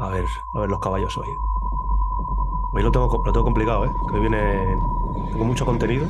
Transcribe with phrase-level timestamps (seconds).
[0.00, 1.36] A ver, a ver los caballos hoy.
[2.72, 3.92] Hoy lo tengo, lo tengo complicado, ¿eh?
[4.08, 4.78] Que hoy viene.
[5.30, 6.06] Tengo mucho contenido.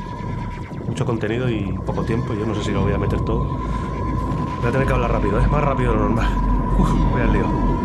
[0.87, 2.35] Mucho contenido y poco tiempo.
[2.35, 3.45] Yo no sé si lo voy a meter todo.
[3.45, 5.47] Voy a tener que hablar rápido, ¿eh?
[5.49, 6.29] Más rápido de lo normal.
[6.79, 7.80] Uf, voy al lío.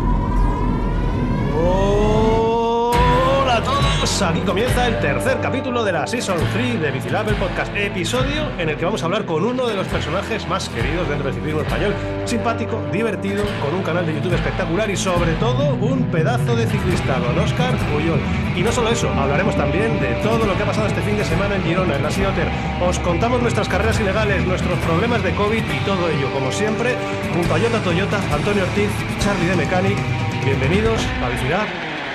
[4.18, 4.30] Todos.
[4.30, 7.74] Aquí comienza el tercer capítulo de la Season 3 de Bicilab, el podcast.
[7.76, 11.26] Episodio en el que vamos a hablar con uno de los personajes más queridos dentro
[11.26, 11.94] del ciclismo español.
[12.24, 17.18] Simpático, divertido, con un canal de YouTube espectacular y sobre todo un pedazo de ciclista,
[17.18, 18.20] don Oscar Puyol.
[18.56, 21.24] Y no solo eso, hablaremos también de todo lo que ha pasado este fin de
[21.24, 22.48] semana en Girona, en la Sioter.
[22.80, 26.94] Os contamos nuestras carreras ilegales, nuestros problemas de COVID y todo ello, como siempre,
[27.34, 29.98] junto a Yota Toyota, Antonio Ortiz, Charlie de Mechanic.
[30.44, 31.66] Bienvenidos a Bicilab,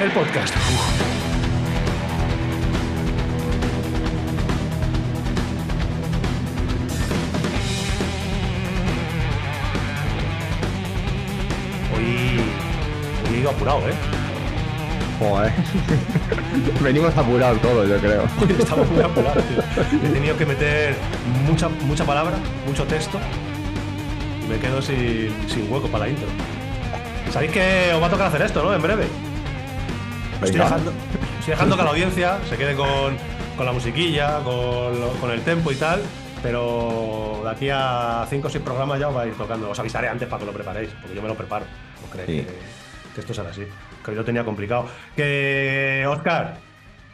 [0.02, 0.56] el podcast.
[13.62, 13.94] Apurado, ¿eh?
[15.20, 15.54] Joder.
[16.82, 18.24] Venimos apurados todos, yo creo.
[18.60, 19.62] Estamos muy apurados, tío.
[20.04, 20.96] He tenido que meter
[21.46, 23.20] mucha, mucha palabra, mucho texto.
[24.44, 26.28] Y me quedo sin, sin hueco para la intro.
[27.32, 28.74] Sabéis que os va a tocar hacer esto, ¿no?
[28.74, 29.06] En breve.
[30.44, 30.92] Estoy dejando,
[31.40, 33.16] estoy dejando que la audiencia se quede con,
[33.56, 36.02] con la musiquilla, con, con el tempo y tal.
[36.42, 39.70] Pero de aquí a 5 o 6 programas ya os va a ir tocando.
[39.70, 41.66] Os avisaré antes para que lo preparéis, porque yo me lo preparo.
[42.02, 42.48] No creéis Sí.
[42.48, 42.81] que,
[43.14, 43.64] que esto será así.
[44.04, 44.88] Que hoy lo tenía complicado.
[45.16, 46.56] Que, Oscar,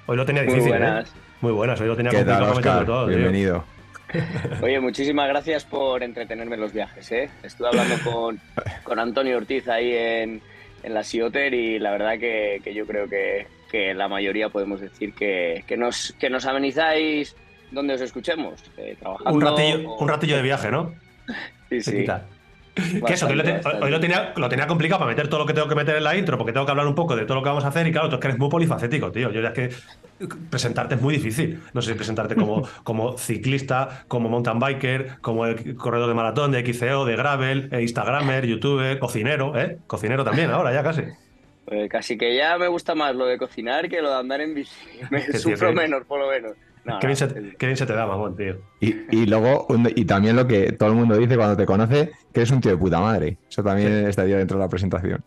[0.05, 0.73] hoy lo tenía Muy difícil.
[0.73, 0.77] ¿eh?
[0.77, 1.13] buenas.
[1.41, 2.85] Muy buenas, hoy lo tenía ¿Qué tal, complicado meterlo Oscar?
[2.85, 3.07] todo.
[3.07, 3.15] tío.
[3.17, 3.63] Bienvenido.
[4.61, 7.11] Oye, muchísimas gracias por entretenerme en los viajes.
[7.11, 7.29] ¿eh?
[7.43, 8.39] Estuve hablando con,
[8.83, 10.41] con Antonio Ortiz ahí en,
[10.83, 14.79] en la Sioter y la verdad que, que yo creo que, que la mayoría podemos
[14.79, 17.35] decir que, que nos, que nos amenizáis
[17.71, 18.63] donde os escuchemos.
[18.77, 19.31] eh, trabajando.
[19.33, 20.93] Un ratillo, o- un ratillo de viaje, ¿no?
[21.69, 21.91] Sí, sí.
[21.97, 22.25] quita.
[23.05, 25.53] Que eso, que hoy lo, hoy tenía, lo tenía complicado para meter todo lo que
[25.53, 27.43] tengo que meter en la intro, porque tengo que hablar un poco de todo lo
[27.43, 27.87] que vamos a hacer.
[27.87, 29.31] Y claro, tú es que eres muy polifacético, tío.
[29.31, 29.69] Yo ya es que
[30.49, 31.61] presentarte es muy difícil.
[31.73, 36.51] No sé si presentarte como, como ciclista, como mountain biker, como el corredor de maratón,
[36.51, 39.77] de XCO, de gravel, eh, Instagramer, youtuber, cocinero, ¿eh?
[39.87, 41.03] Cocinero también ahora, ya casi.
[41.69, 44.53] Eh, casi que ya me gusta más lo de cocinar que lo de andar en
[44.53, 44.73] bici.
[45.11, 46.53] Me sufro menos, por lo menos.
[46.87, 47.27] No, qué, bien se,
[47.57, 48.55] qué bien se te da, mamón, tío.
[48.79, 52.39] Y, y luego, y también lo que todo el mundo dice cuando te conoce, que
[52.39, 53.37] eres un tío de puta madre.
[53.49, 55.23] Eso también estaría dentro de la presentación.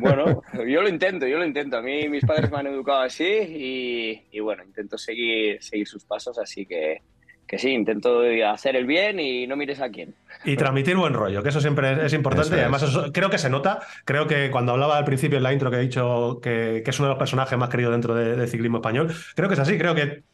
[0.00, 1.76] Bueno, yo lo intento, yo lo intento.
[1.76, 6.04] A mí mis padres me han educado así y, y bueno, intento seguir, seguir sus
[6.04, 7.02] pasos, así que,
[7.46, 10.12] que sí, intento hacer el bien y no mires a quién.
[10.44, 12.48] Y transmitir buen rollo, que eso siempre es, es importante.
[12.48, 12.62] Eso y es.
[12.64, 13.78] además, eso- creo que se nota.
[14.04, 16.98] Creo que cuando hablaba al principio en la intro que he dicho que, que es
[16.98, 19.78] uno de los personajes más queridos dentro de- del ciclismo español, creo que es así.
[19.78, 20.24] Creo que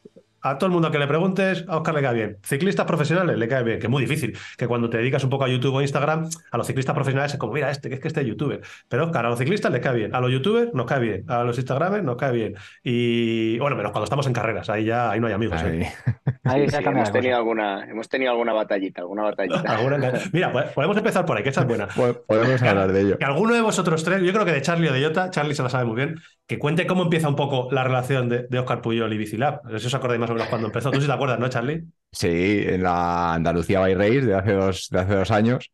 [0.42, 2.36] a todo el mundo que le preguntes, a Oscar le cae bien.
[2.42, 4.36] Ciclistas profesionales le cae bien, que es muy difícil.
[4.58, 7.38] Que cuando te dedicas un poco a YouTube o Instagram, a los ciclistas profesionales es
[7.38, 8.60] como, mira, este, que es que este es youtuber.
[8.88, 10.14] Pero Oscar, a los ciclistas les cae bien.
[10.14, 11.24] A los youtubers nos cae bien.
[11.28, 12.54] A los Instagramers nos cae bien.
[12.82, 14.68] Y bueno, menos cuando estamos en carreras.
[14.68, 15.62] Ahí ya ahí no hay amigos.
[15.62, 15.88] ¿eh?
[16.44, 16.62] Ahí.
[16.62, 19.60] Ahí Sí, hemos, tenido alguna, hemos tenido alguna batallita, alguna batallita.
[19.76, 21.86] Alguna- Mira, pues, podemos empezar por ahí, que esa es buena.
[21.96, 23.18] Po- Podemos hablar de ello.
[23.18, 25.62] Que alguno de vosotros tres, yo creo que de Charlie o de Jota, Charlie se
[25.62, 26.16] la sabe muy bien,
[26.52, 29.64] que cuente cómo empieza un poco la relación de, de Oscar Puyol y Bicilab.
[29.64, 30.90] No sé si os acordáis más o menos cuando empezó.
[30.90, 31.84] Tú sí te acuerdas, ¿no, Charlie?
[32.10, 35.72] Sí, en la Andalucía by Race de hace dos, de hace dos años,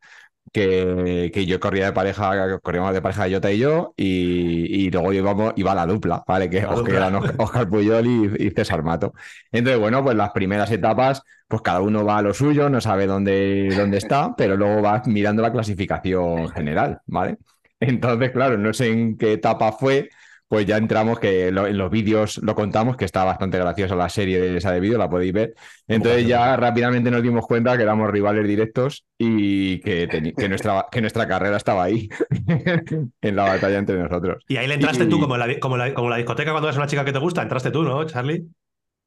[0.53, 5.12] que, que yo corría de pareja, corríamos de pareja Jota y yo, y, y luego
[5.12, 6.49] íbamos, iba la dupla, ¿vale?
[6.49, 6.97] Que, dupla.
[6.97, 9.15] eran Oscar- Oscar Puyol y, y César Mato.
[9.50, 13.09] Entonces, bueno, pues las primeras etapas, pues cada uno va a lo suyo, no sabe
[13.09, 17.37] dónde, dónde está, pero luego va mirando la clasificación general, ¿vale?
[17.81, 20.09] Entonces, claro, no sé en qué etapa fue,
[20.48, 24.09] pues ya entramos que lo- en los vídeos lo contamos, que está bastante graciosa la
[24.09, 25.54] serie de esa de vídeo, la podéis ver.
[25.86, 31.00] Entonces ya rápidamente nos dimos cuenta que éramos rivales directos y que, que, nuestra, que
[31.03, 32.09] nuestra carrera estaba ahí,
[33.20, 34.42] en la batalla entre nosotros.
[34.48, 36.16] Y ahí le entraste Y- tú, como en, la, como, en la, como en la
[36.16, 38.44] discoteca cuando ves a una chica que te gusta, entraste tú, ¿no, Charlie?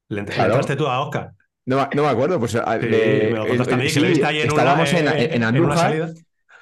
[0.08, 0.44] Le, Claro.
[0.50, 1.32] entraste tú a Oscar.
[1.64, 2.54] No, me- no me acuerdo, pues...
[2.56, 4.92] a- Sí, me lo contaste a mí, eh, que le sí, viste ahí en, estábamos
[4.92, 6.12] una, en, eh, en en una salida.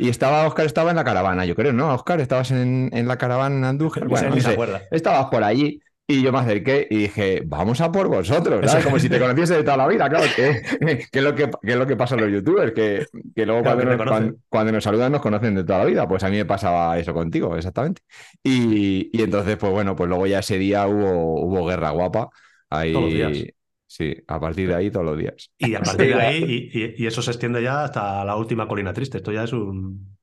[0.01, 1.95] Y estaba Oscar estaba en la caravana, yo creo, ¿no?
[1.95, 4.09] Oscar, estabas en, en la caravana en Andújar.
[4.09, 4.57] Bueno, no sé.
[4.91, 8.85] Estabas por allí y yo me acerqué y dije, vamos a por vosotros, ¿sabes?
[8.85, 10.63] Como si te conociese de toda la vida, claro, que,
[11.13, 13.63] que es lo que, que es lo que pasa en los youtubers, que, que luego
[13.63, 16.31] Claro, cuando, nos, cuando, cuando nos saludan nos conocen de toda la vida, pues a
[16.31, 18.03] mí me pasaba eso contigo, exactamente.
[18.43, 22.31] Y, y entonces, pues bueno, pues luego ya ese día hubo, hubo guerra guapa,
[22.71, 23.55] ahí, Todos los días.
[23.91, 25.51] Sí, a partir de ahí todos los días.
[25.59, 28.69] Y a partir de ahí, y, y- y eso se extiende ya hasta la última
[28.69, 29.19] colina triste.
[29.19, 30.17] Esto ya es un.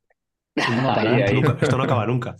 [0.65, 1.21] No Ahí, parar.
[1.21, 1.33] ahí.
[1.33, 2.35] nunca- esto no acaba nunca.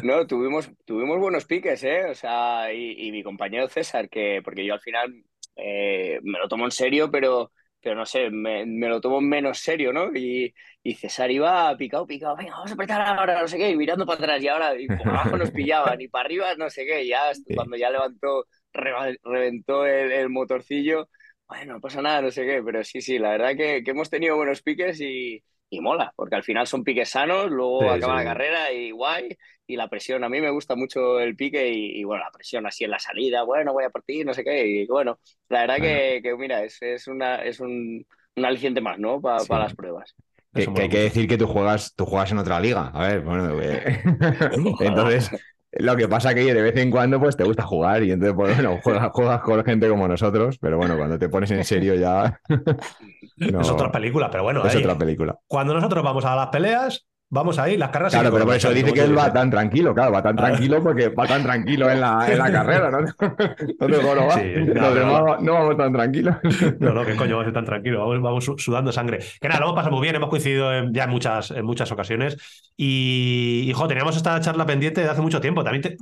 [0.00, 2.04] No, tuvimos, tuvimos buenos piques, ¿eh?
[2.10, 5.24] O sea, y, y mi compañero César, que porque yo al final
[5.56, 7.50] eh, me lo tomo en serio, pero,
[7.80, 10.14] pero no sé, me, lo tomo menos serio, ¿no?
[10.14, 13.76] Y, y, César iba picado, picado, venga, vamos a apretar ahora, no sé qué, y
[13.76, 16.84] mirando para atrás, y ahora y por abajo nos pillaban, y para arriba, no sé
[16.84, 17.22] qué, y ya
[17.54, 18.44] cuando ya levantó,
[18.76, 21.08] reventó el, el, motorcillo,
[21.48, 24.10] bueno, no pasa nada, no sé qué, pero sí, sí, la verdad que, que hemos
[24.10, 28.24] tenido buenos piques y, y mola, porque al final son piques sanos, luego acaba la
[28.24, 29.36] carrera y guay,
[29.66, 32.84] y la presión, a mí me gusta mucho el pique y, bueno, la presión así
[32.84, 35.18] en la salida, bueno, voy a partir, no sé qué, y bueno,
[35.48, 38.06] la verdad que, que, mira, es, es, una, es un,
[38.36, 39.20] un aliciente más, ¿no?
[39.20, 40.14] Para las pruebas.
[40.52, 42.90] Que, hay que decir que tú juegas, tú juegas en otra liga.
[42.94, 44.02] A ver, bueno, eh,
[44.80, 45.30] entonces
[45.78, 48.54] lo que pasa que de vez en cuando pues te gusta jugar y entonces pues,
[48.54, 52.40] bueno, juegas, juegas con gente como nosotros, pero bueno, cuando te pones en serio ya...
[53.38, 54.64] Es otra película, pero bueno.
[54.64, 55.38] Es otra película.
[55.46, 58.12] Cuando nosotros vamos a las peleas, Vamos ahí, las carreras.
[58.12, 61.08] Claro, pero por eso dice que él va tan tranquilo, claro, va tan tranquilo porque
[61.08, 63.00] va tan tranquilo en la, en la carrera, ¿no?
[63.00, 64.34] No va.
[64.34, 66.36] Sí, no, no, vamos tan tranquilos.
[66.78, 69.18] No, no, qué coño vamos a ser tan tranquilos, vamos, vamos, sudando sangre.
[69.40, 72.36] Que nada, lo hemos pasado muy bien, hemos coincidido ya en muchas, en muchas ocasiones.
[72.76, 75.64] Y, hijo, teníamos esta charla pendiente de hace mucho tiempo.
[75.64, 75.96] También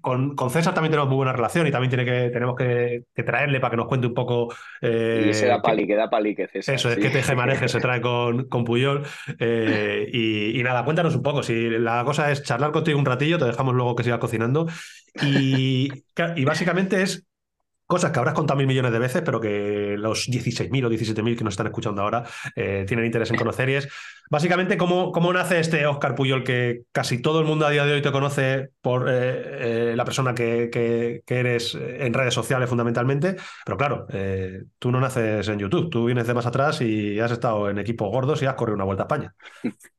[0.00, 3.60] con, con, César también tenemos muy buena relación y también tiene que, tenemos que, traerle
[3.60, 4.54] para que nos cuente un poco.
[4.80, 6.74] Eh, y se da pali, que da pali que César.
[6.74, 9.02] Eso, es que teje maneje se trae con, con Puyol.
[9.38, 11.42] Eh, y y nada, cuéntanos un poco.
[11.42, 14.66] Si la cosa es charlar contigo un ratillo, te dejamos luego que sigas cocinando.
[15.22, 15.88] Y,
[16.44, 17.26] básicamente es
[17.92, 21.44] cosas que habrás contado mil millones de veces, pero que los 16.000 o 17.000 que
[21.44, 22.24] nos están escuchando ahora
[22.56, 23.68] eh, tienen interés en conocer.
[23.68, 23.88] Y es
[24.30, 27.92] básicamente cómo, cómo nace este Oscar Puyol que casi todo el mundo a día de
[27.92, 33.36] hoy te conoce por eh, eh, la persona que, que, eres en redes sociales fundamentalmente.
[33.66, 34.06] Pero claro,
[34.78, 38.08] tú no naces en YouTube, tú vienes de más atrás y has estado en equipos
[38.10, 39.34] gordos y has corrido una vuelta a España.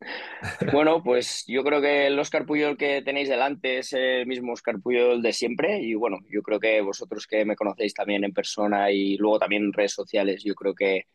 [0.72, 4.80] Bueno, pues yo creo que el Oscar Puyol que tenéis delante es el mismo Oscar
[4.82, 5.82] Puyol de siempre.
[5.82, 9.64] Y bueno, yo creo que vosotros que me conocéis también en persona y luego también
[9.64, 11.06] en redes sociales, yo creo que,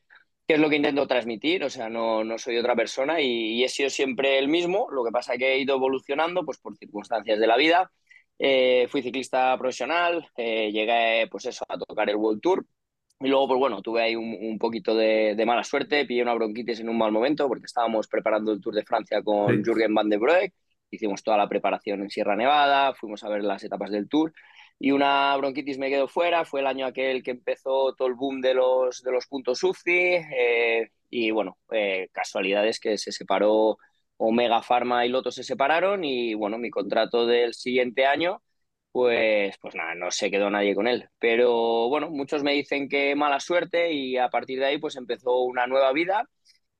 [0.48, 3.90] es lo que intento transmitir, o sea, no, no soy otra persona y, he sido
[3.90, 7.46] siempre el mismo, lo que pasa es que he ido evolucionando pues por circunstancias de
[7.46, 7.90] la vida.
[8.38, 12.64] Eh, fui ciclista profesional, eh, llegué pues eso, a tocar el World Tour
[13.20, 16.88] y luego pues bueno, tuve ahí un, poquito de, mala suerte, pillé una bronquitis en
[16.88, 20.52] un mal momento porque estábamos preparando el Tour de Francia con Jürgen van der Broek,
[20.90, 24.32] hicimos toda la preparación en Sierra Nevada, fuimos a ver las etapas del Tour
[24.78, 26.44] y una bronquitis me quedó fuera.
[26.44, 29.90] Fue el año aquel que empezó todo el boom de los, de los puntos UCI
[29.90, 33.78] eh, y bueno, eh, casualidades que se separó
[34.16, 38.42] Omega Pharma y Loto se separaron y bueno, mi contrato del siguiente año
[38.98, 41.08] pues, pues nada, no se quedó nadie con él.
[41.20, 45.38] Pero bueno, muchos me dicen que mala suerte y a partir de ahí pues empezó
[45.42, 46.28] una nueva vida.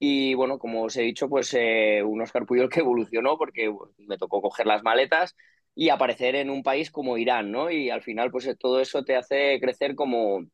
[0.00, 4.18] Y bueno, como os he dicho, pues eh, un Oscar Puyol que evolucionó porque me
[4.18, 5.36] tocó coger las maletas
[5.76, 7.70] y aparecer en un país como Irán, ¿no?
[7.70, 10.44] Y al final, pues todo eso te hace crecer como,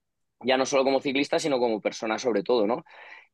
[0.41, 2.85] ya no solo como ciclista, sino como persona sobre todo, ¿no?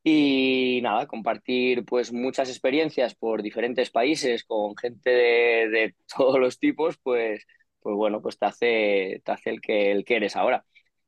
[0.03, 6.97] Y nada, compartir pues muchas experiencias por diferentes países con gente de, todos los tipos,
[7.03, 7.45] pues,
[7.81, 10.65] pues bueno, pues te hace, te hace el, que, el que eres ahora.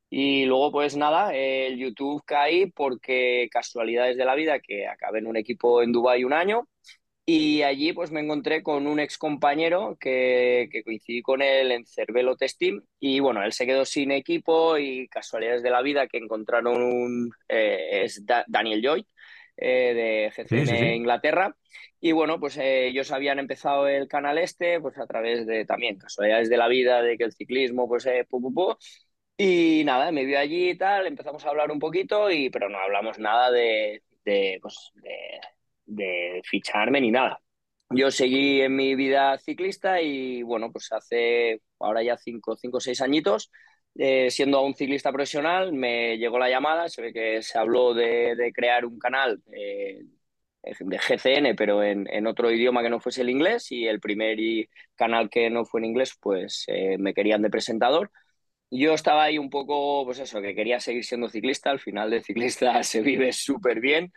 [0.10, 5.28] Y luego, pues nada, el YouTube caí porque casualidades de la vida que acabé en
[5.28, 6.68] un equipo en Dubái un año
[7.26, 11.86] y allí pues me encontré con un ex compañero que, que coincidí con él en
[11.86, 16.18] Cervelo Testing y bueno, él se quedó sin equipo y casualidades de la vida que
[16.18, 19.08] encontraron un, eh, es Daniel Joy
[19.58, 21.56] eh, de GCN Inglaterra.
[22.00, 25.98] Y bueno, pues eh, ellos habían empezado el canal este pues a través de también
[25.98, 28.78] casualidades de la vida, de que el ciclismo pues pu, pu, pu,
[29.38, 32.78] y nada, me vio allí y tal, empezamos a hablar un poquito y pero no
[32.80, 35.40] hablamos nada de, de, pues, de
[35.86, 37.40] de ficharme ni nada.
[37.90, 43.02] Yo seguí en mi vida ciclista y bueno, pues hace ahora ya cinco o seis
[43.02, 43.52] añitos,
[43.96, 48.52] eh, siendo un ciclista profesional, me llegó la llamada, se ve que se habló de,
[48.56, 50.02] crear un canal eh,
[50.64, 54.38] de GCN, pero en, otro idioma que no fuese el inglés, y el primer
[54.96, 58.12] canal que no fue en inglés, pues eh, me querían de presentador.
[58.72, 62.22] Yo estaba ahí un poco, pues eso, que quería seguir siendo ciclista, al final de
[62.22, 64.12] ciclista se vive súper bien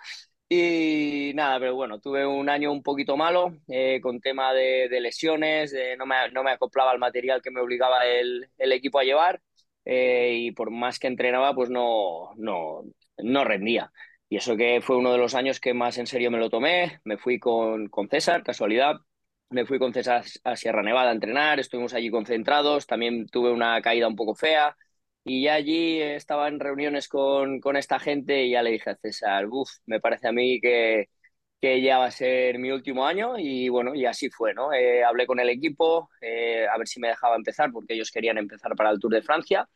[0.49, 5.75] y nada, pero bueno, tuve un año un poquito malo eh, con tema de, lesiones,
[5.99, 9.41] no, me, no, me, acoplaba el material que me obligaba el, el equipo a llevar
[9.87, 12.83] eh, y por más que entrenaba, pues no, no,
[13.19, 13.93] no rendía.
[14.29, 17.01] Y eso que fue uno de los años que más en serio me lo tomé.
[17.05, 18.97] Me fui con, con César, casualidad.
[19.51, 22.87] Me fui con César a Sierra Nevada a entrenar, estuvimos allí concentrados.
[22.87, 24.77] También tuve una caída un poco fea
[25.25, 28.97] y ya allí estaba en reuniones con, con esta gente y ya le dije a
[28.97, 31.09] César, uff, me parece a mí que,
[31.61, 34.73] que ya va a ser mi último año y bueno, y así fue, ¿no?
[34.73, 38.39] Eh, hablé con el equipo eh, a ver si me dejaba empezar porque ellos querían
[38.39, 39.69] empezar para el Tour de Francia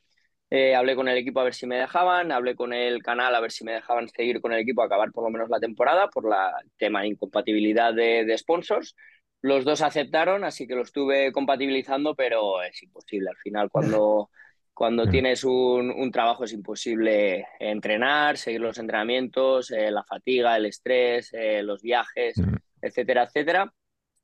[0.53, 3.41] Eh, hablé con el equipo a ver si me dejaban, hablé con el canal a
[3.41, 6.29] ver si me dejaban seguir con el equipo, acabar por lo menos la temporada por
[6.29, 8.97] la tema de incompatibilidad de, de sponsors.
[9.43, 13.31] Los dos aceptaron, así que lo estuve compatibilizando, pero es imposible.
[13.31, 14.31] Al final, cuando,
[14.81, 15.11] cuando Mm.
[15.11, 21.29] tienes un, un trabajo, es imposible entrenar, seguir los entrenamientos, eh, la fatiga, el estrés,
[21.35, 22.57] eh, los viajes, Mm.
[22.81, 23.75] etcétera, etcétera.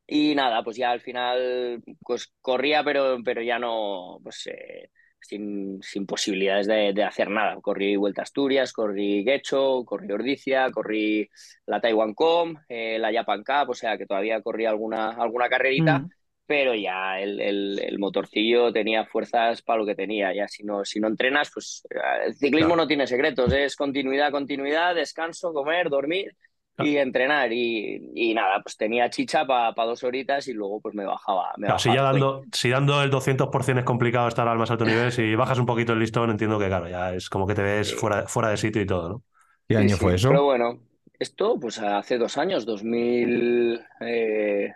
[0.07, 5.83] Y nada, pues ya al final pues corría, pero, pero ya no, pues eh, sin,
[5.83, 7.61] sin posibilidades de, de hacer nada.
[7.61, 11.29] Corrí Vuelta a Asturias, corrí Guecho, corrí Ordicia, corrí
[11.67, 15.99] la Taiwan Com, eh, la Japan Cup, o sea que todavía corrí alguna, alguna carrerita,
[16.01, 16.11] Mm.
[16.47, 20.35] Pero ya el, el- el motorcillo tenía fuerzas para lo que tenía.
[20.35, 22.77] Ya si no, si no entrenas, pues eh, el ciclismo Claro.
[22.77, 26.37] no tiene secretos, es continuidad, continuidad, descanso, comer, dormir
[26.79, 31.05] y entrenar y, y nada, pues tenía chicha para dos horitas y luego pues me
[31.07, 31.53] bajaba.
[31.59, 34.87] Me Claro, si ya dando, si dando el 200% es complicado estar al más alto
[34.87, 37.63] nivel, si bajas un poquito el listón, entiendo que, claro, ya es como que te
[37.63, 37.97] ves Sí.
[37.97, 39.25] fuera, fuera de sitio y todo, ¿no?
[39.67, 40.25] ¿Qué Sí, año sí, fue eso?
[40.27, 40.81] Pero bueno,
[41.19, 44.73] esto pues hace dos años, 2000, eh,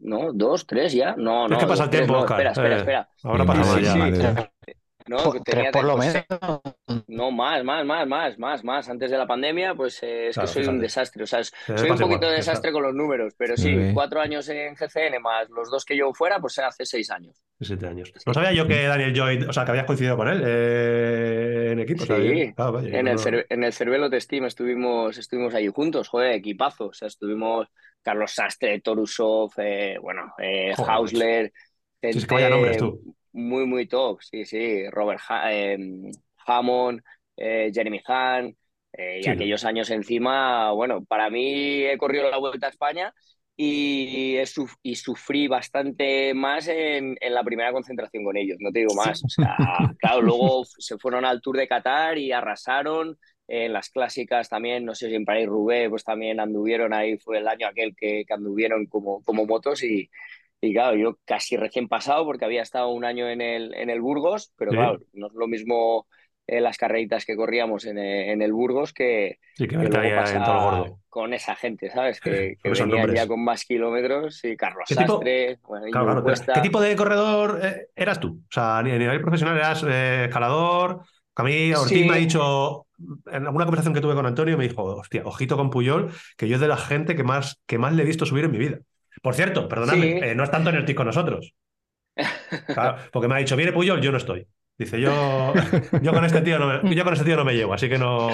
[0.00, 2.46] no, dos, tres ya, no, Es no, que pasa dos, el tres, tiempo, no, Oscar.
[2.46, 3.08] espera, espera, Eh, espera.
[3.24, 3.92] Ahora Sí, pasa sí, ya.
[3.92, 3.98] sí.
[3.98, 4.50] madre.
[5.06, 6.24] No, Por- que tres tenía por lo menos.
[7.08, 8.88] No, más, más, más, más, más, más.
[8.88, 11.24] Antes de la pandemia, pues eh, es Claro, que soy un desastre.
[11.24, 13.90] O sea, es- Eh, soy un poquito de desastre con los números, pero sí, Sí.
[13.92, 17.36] cuatro años en GCN más los dos que llevo fuera, pues hace seis años.
[17.60, 18.10] Siete años.
[18.24, 21.80] No sabía yo que Daniel Joy, o sea, que habías coincidido con él eh, en
[21.80, 22.04] equipo.
[22.04, 26.32] Sí, vaya, yo en el, no- en el Cervelo Team estuvimos, estuvimos ahí juntos, joder,
[26.32, 26.86] equipazo.
[26.86, 27.68] O sea, estuvimos
[28.04, 31.52] Carlos Sastre, Torusov, eh, bueno, eh, Hausler,
[32.00, 33.16] es que gente vaya nombres tú.
[33.32, 34.20] muy, muy top.
[34.20, 35.78] Sí, sí, Robert Ha- eh,
[36.46, 37.00] Hammond,
[37.36, 38.54] eh, Jeremy Hahn,
[38.92, 43.12] eh, y aquellos años encima, bueno, para mí he corrido la Vuelta a España
[43.56, 44.36] y,
[44.94, 49.24] sufrí bastante más en, en la primera concentración con ellos, no te digo más.
[49.24, 49.56] O sea,
[49.98, 53.18] claro, luego se fueron al Tour de Qatar y arrasaron.
[53.46, 57.38] En las clásicas también, no sé si en París Roubaix, pues también anduvieron ahí, fue
[57.38, 60.10] el año aquel que, que anduvieron como, como motos y,
[60.62, 64.00] y claro, yo casi recién pasado porque había estado un año en el, en el
[64.00, 64.76] Burgos, pero Sí.
[64.78, 66.06] claro, no es lo mismo
[66.46, 69.98] eh, las carreritas que corríamos en, eh, en el Burgos que, Sí, que que verte
[69.98, 70.98] ahí luego en todo el pasar gordo.
[71.10, 72.20] con esa gente, ¿sabes?
[72.20, 76.04] Que, que venían ya con más kilómetros y Carlos ¿Qué tipo- Sastre, bueno, Claro, Íñigo
[76.04, 76.22] claro.
[76.24, 76.52] Cuesta.
[76.54, 78.40] ¿Qué tipo de corredor eh, eras tú?
[78.42, 81.02] O sea, a ni- a nivel profesional eras eh, escalador.
[81.36, 82.04] A mí Ortiz Sí.
[82.08, 82.83] me ha dicho,
[83.26, 86.54] en alguna conversación que tuve con Antonio, me dijo, hostia, ojito con Puyol, que yo
[86.56, 88.78] es de la gente que más, que más le he visto subir en mi vida.
[89.22, 90.24] Por cierto, perdonadme, Sí.
[90.24, 91.54] eh, no es tanto en el TIC con nosotros.
[92.66, 94.46] Claro, porque me ha dicho, viene Puyol, yo no estoy.
[94.76, 95.52] Dice, yo,
[96.02, 97.96] yo con este tío no me, yo con este tío no me llevo, así que
[97.96, 98.28] no,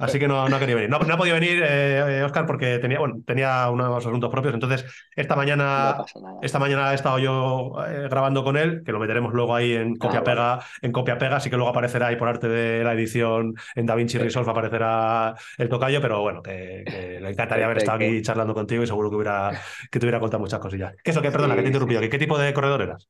[0.00, 0.90] así que no, no ha querido venir.
[0.90, 4.52] No, no ha podido venir eh, Oscar porque tenía, bueno, tenía unos asuntos propios.
[4.52, 4.84] Entonces,
[5.16, 9.32] esta mañana, No esta mañana he estado yo eh, grabando con él, que lo meteremos
[9.32, 12.28] luego ahí en copia Ah, pega, en copia pega, así que luego aparecerá ahí por
[12.28, 17.30] arte de la edición en DaVinci Resolve aparecerá el tocayo, pero bueno, que, que le
[17.30, 19.52] encantaría haber estado aquí charlando contigo y seguro que hubiera,
[19.90, 20.94] que te hubiera contado muchas cosillas.
[21.02, 21.22] ¿Qué eso?
[21.22, 22.00] Que perdona, Sí, que te he interrumpido.
[22.02, 23.08] ¿Qué, qué tipo de corredor eras?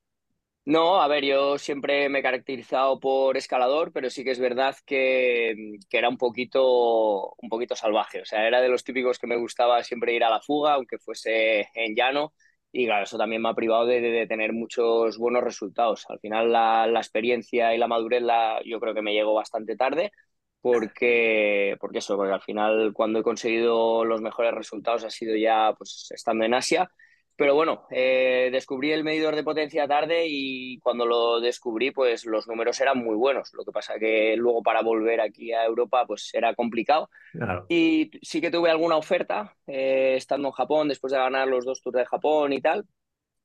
[0.64, 4.76] No, a ver, yo siempre me he caracterizado por escalador, pero sí que es verdad
[4.86, 8.20] que, que era un poquito, un poquito salvaje.
[8.22, 10.98] O sea, era de los típicos que me gustaba siempre ir a la fuga, aunque
[10.98, 12.32] fuese en llano.
[12.70, 16.06] Y claro, eso también me ha privado de, de tener muchos buenos resultados.
[16.08, 19.76] Al final la, la experiencia y la madurez la, yo creo que me llegó bastante
[19.76, 20.12] tarde,
[20.60, 25.74] porque, porque eso, porque al final cuando he conseguido los mejores resultados ha sido ya
[25.76, 26.88] pues estando en Asia.
[27.36, 32.46] Pero bueno, eh, descubrí el medidor de potencia tarde y cuando lo descubrí, pues los
[32.46, 33.50] números eran muy buenos.
[33.54, 37.08] Lo que pasa que luego para volver aquí a Europa, pues era complicado.
[37.32, 37.64] Claro.
[37.68, 41.82] Y sí que tuve alguna oferta, eh, estando en Japón, después de ganar los dos
[41.82, 42.84] Tours de Japón y tal.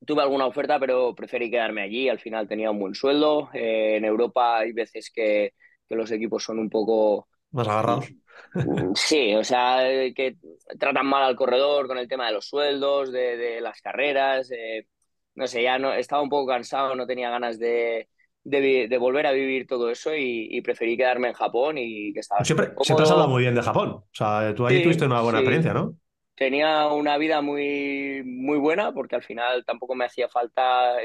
[0.06, 2.08] Tuve alguna oferta, pero preferí quedarme allí.
[2.10, 3.50] Al final tenía un buen sueldo.
[3.53, 5.53] Eh, en Europa hay veces que,
[5.88, 8.06] que los equipos son un poco Más agarrados.
[8.53, 10.38] Mm, Sí, o sea, eh, que
[10.79, 14.51] tratan mal al corredor con el tema de los sueldos, de, de las carreras.
[14.51, 14.88] eh,
[15.36, 18.10] no sé, ya no, estaba un poco cansado, no tenía ganas de,
[18.44, 22.20] de, de volver a vivir todo eso y, y preferí quedarme en Japón y que
[22.22, 23.89] estaba Siempre, siempre has hablado muy bien de Japón.
[23.89, 25.39] O sea, tú ahí Sí, tuviste una buena sí.
[25.39, 25.98] experiencia, ¿no?
[26.36, 30.98] Tenía una vida muy, muy buena porque al final tampoco me hacía falta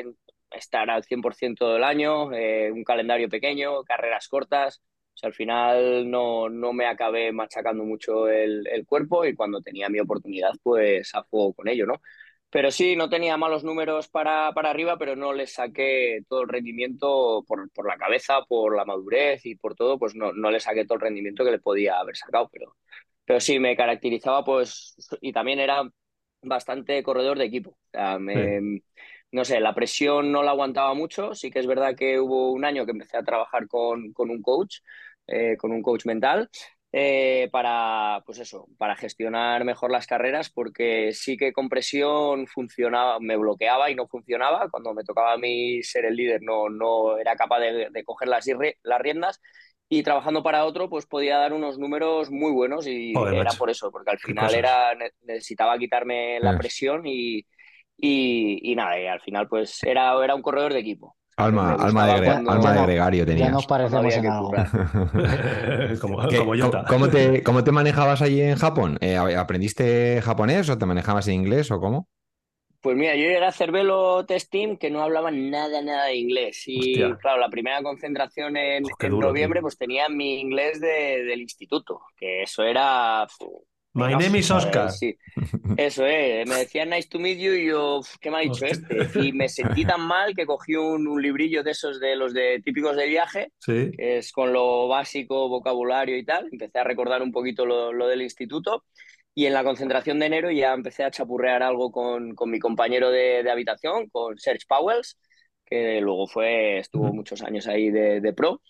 [0.51, 4.83] estar al 100% del año, eh, un calendario pequeño, carreras cortas.
[5.15, 9.61] O sea, al final no, no me acabé machacando mucho el, el cuerpo y cuando
[9.61, 12.01] tenía mi oportunidad, pues a fuego con ello, ¿no?
[12.51, 16.49] Pero sí, no tenía malos números para, para arriba, pero no le saqué todo el
[16.49, 20.61] rendimiento por, por la cabeza, por la madurez y por todo, pues no, no le
[20.61, 22.77] saqué todo el rendimiento que le podía haber sacado, pero,
[23.25, 25.83] pero sí, me caracterizaba, pues, y también era
[26.43, 27.71] bastante corredor de equipo.
[27.71, 28.83] O sea, me,
[29.33, 31.35] no sé, la presión no la aguantaba mucho.
[31.35, 34.43] Sí que es verdad que hubo un año que empecé a trabajar con, con un
[34.43, 34.79] coach,
[35.27, 36.49] eh, con un coach mental.
[36.95, 43.19] Eh, para, pues eso, para gestionar mejor las carreras, porque sí que con presión funcionaba,
[43.19, 44.69] me bloqueaba y no funcionaba.
[44.71, 48.29] Cuando me tocaba a mí ser el líder, no, no era capaz de, de coger
[48.29, 48.47] las,
[48.83, 49.41] las riendas
[49.89, 53.91] y trabajando para otro, pues podía dar unos números muy buenos y era por eso,
[53.91, 57.45] porque al final era necesitaba quitarme la presión y,
[58.05, 61.17] y, nada, y al final pues era, era un corredor de equipo.
[61.37, 63.49] Alma, alma, de, alma de gregario tenías.
[63.49, 64.51] Ya nos parecemos en algo.
[66.01, 68.99] como, como ¿Cómo, te, ¿Cómo te manejabas allí en Japón?
[69.01, 72.09] Eh, ¿Aprendiste japonés o te manejabas en inglés o cómo?
[72.83, 76.65] Pues mira, yo llegué a hacer velo testing que no hablaban nada, nada de inglés.
[76.67, 82.65] Y claro, la primera concentración en, noviembre, pues tenía mi inglés del instituto, que eso
[82.65, 83.27] era.
[83.95, 84.91] My name is Oscar.
[84.91, 85.17] Sí,
[85.77, 86.49] eso es.
[86.49, 89.09] Me decían nice to meet you y yo, ¿qué me ha dicho este?
[89.21, 92.97] Y me sentí tan mal que cogí un, librillo de esos de los de típicos
[92.97, 96.49] de viaje, que es con lo básico, vocabulario y tal.
[96.51, 98.85] Empecé a recordar un poquito lo, lo del instituto
[99.35, 103.11] y en la concentración de enero ya empecé a chapurrear algo con, con mi compañero
[103.11, 105.19] de, de, habitación, con Serge Powells,
[105.65, 108.61] que luego fue, estuvo muchos años ahí de, de, pro.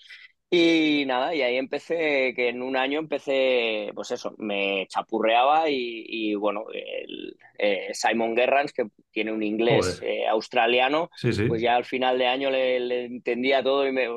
[0.54, 6.04] Y nada, y ahí empecé, que en un año empecé, pues eso, me chapurreaba y,
[6.06, 11.08] y bueno, el, eh, Simon Gerrans, que tiene un inglés eh, australiano,
[11.48, 14.08] pues ya al final de año le, le, entendía todo y me,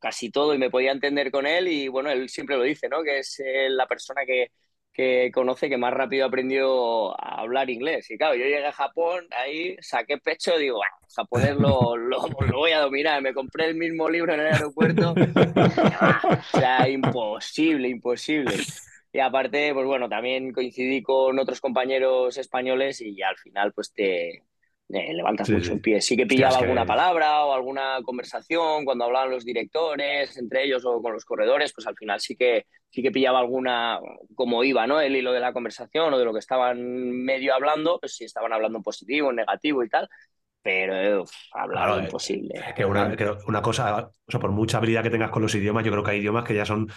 [0.00, 3.02] casi todo y me podía entender con él y bueno, él siempre lo dice, ¿no?
[3.02, 4.50] Que es eh, la persona que
[4.92, 8.10] que conoce que más rápido aprendió a hablar inglés.
[8.10, 12.58] Y claro, yo llegué a Japón, ahí saqué pecho digo, bueno, japonés lo, lo, lo,
[12.58, 13.22] voy a dominar.
[13.22, 15.14] Me compré el mismo libro en el aeropuerto.
[15.14, 18.54] o sea, imposible, imposible.
[19.12, 24.42] Y aparte, pues bueno, también coincidí con otros compañeros españoles y al final pues te,
[24.88, 26.00] eh, levantas mucho el pie.
[26.00, 31.00] Sí que pillaba alguna palabra o alguna conversación cuando hablaban los directores entre ellos o
[31.00, 34.00] con los corredores, pues al final sí que sí que pillaba alguna,
[34.34, 35.00] como iba, ¿no?
[35.00, 36.78] El hilo de la conversación o de lo que estaban
[37.24, 40.08] medio hablando, pues si estaban hablando en positivo, en negativo y tal,
[40.62, 42.54] pero hablar imposible.
[42.76, 43.14] que una,
[43.46, 46.12] una, cosa, o sea, por mucha habilidad que tengas con los idiomas, yo creo que
[46.12, 46.88] hay idiomas que ya son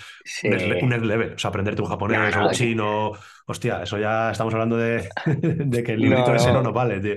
[0.44, 1.34] un un level.
[1.34, 3.12] O sea, aprenderte un japonés o un chino,
[3.48, 7.16] hostia, eso ya estamos hablando de, de que el librito ese no nos vale, tío.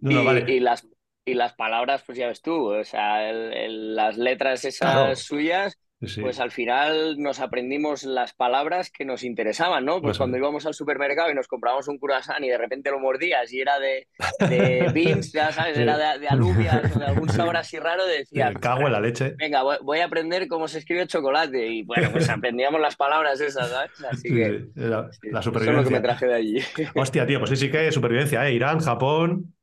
[0.00, 0.52] No y, nos vale.
[0.52, 0.88] Y las,
[1.24, 5.78] y las palabras, pues ya ves tú, o sea, el, las letras esas suyas
[6.20, 10.00] pues al final nos aprendimos las palabras que nos interesaban, ¿no?
[10.00, 13.52] Pues, cuando íbamos al supermercado y nos comprábamos un croissant y de repente lo mordías
[13.52, 14.08] y era de,
[14.48, 18.48] de beans, ya sabes, era de, de alubias o de algún sabor así raro, decía...
[18.48, 19.34] El cago en la leche.
[19.38, 23.70] Venga, voy, a aprender cómo se escribe chocolate y bueno, pues aprendíamos las palabras esas,
[23.70, 23.90] ¿sabes?
[24.10, 24.66] Así que...
[24.74, 25.62] La, la supervivencia.
[25.62, 26.58] Eso es lo que me traje de allí.
[26.94, 28.52] Hostia, tío, pues sí, sí que supervivencia, ¿eh?
[28.52, 29.54] Irán, Japón,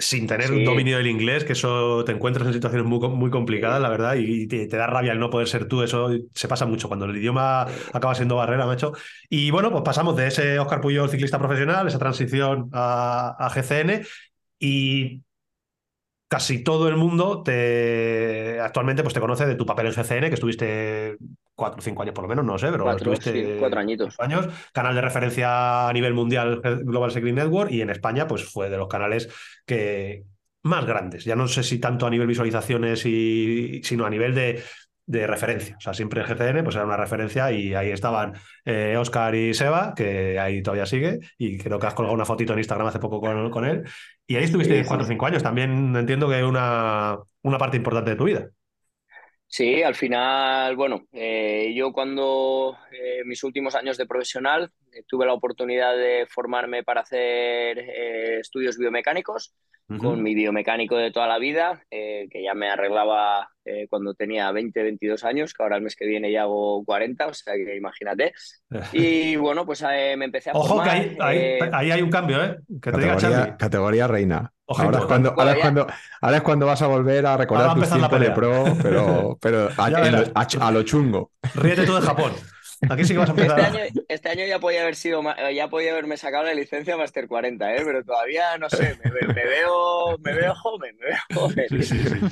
[0.00, 3.80] sin tener un dominio del inglés, que eso te encuentras en situaciones muy, muy complicadas,
[3.80, 6.88] la verdad, y te, da rabia el no poder ser tú, eso se pasa mucho
[6.88, 8.92] cuando el idioma acaba siendo barrera, macho.
[9.28, 14.04] Y bueno, pues pasamos de ese Oscar Puyol ciclista profesional, esa transición a, a GCN,
[14.58, 15.22] y
[16.28, 20.34] casi todo el mundo te actualmente pues te conoce de tu papel en GCN, que
[20.34, 21.16] estuviste
[21.60, 24.18] cuatro o cinco años por lo menos, no sé, pero cuatro, estuviste cuatro añitos.
[24.18, 28.70] años, canal de referencia a nivel mundial Global Cycling Network y en España pues fue
[28.70, 29.28] de los canales
[29.66, 30.24] que
[30.62, 34.62] más grandes, ya no sé si tanto a nivel visualizaciones y sino a nivel de
[35.10, 35.74] de referencia.
[35.76, 39.92] O sea, siempre GCN pues era una referencia y ahí estaban eh, Oscar y Seba,
[39.96, 43.20] que ahí todavía sigue, y creo que has colgado una fotito en Instagram hace poco
[43.20, 43.82] con, con él.
[44.28, 45.42] Y ahí estuviste cuatro o cinco años.
[45.42, 48.50] También entiendo que una, una parte importante de tu vida.
[49.52, 55.26] Sí, al final, bueno, eh, yo cuando eh, mis últimos años de profesional eh, tuve
[55.26, 59.52] la oportunidad de formarme para hacer eh, estudios biomecánicos
[59.98, 64.52] con mi biomecánico de toda la vida, eh, que ya me arreglaba eh, cuando tenía
[64.52, 67.76] 20, 22 años, que ahora el mes que viene ya hago 40, o sea que
[67.76, 68.32] imagínate.
[68.92, 70.90] Y bueno, pues eh, me empecé a Ojo formar.
[70.90, 72.56] que ahí, ahí, ahí, hay un cambio, ¿eh?
[72.80, 74.52] Que te categoría, diga categoría reina.
[74.78, 75.86] Ahora es, cuando, ahora, es cuando,
[76.20, 79.86] ahora es, cuando, vas a volver a recordar tus tiempos de pro, pero, pero a,
[80.34, 81.32] a, a, lo chungo.
[81.54, 82.32] Ríete tú de Japón.
[82.88, 83.58] Aquí sí que vas a empezar.
[83.58, 87.28] Este año, este año ya podía haber sido, ya podía haberme sacado la licencia Master
[87.28, 87.82] 40, ¿eh?
[87.84, 91.66] pero todavía no sé, me, me, veo, me veo joven, me veo joven.
[91.68, 92.26] Sí, sí, sí.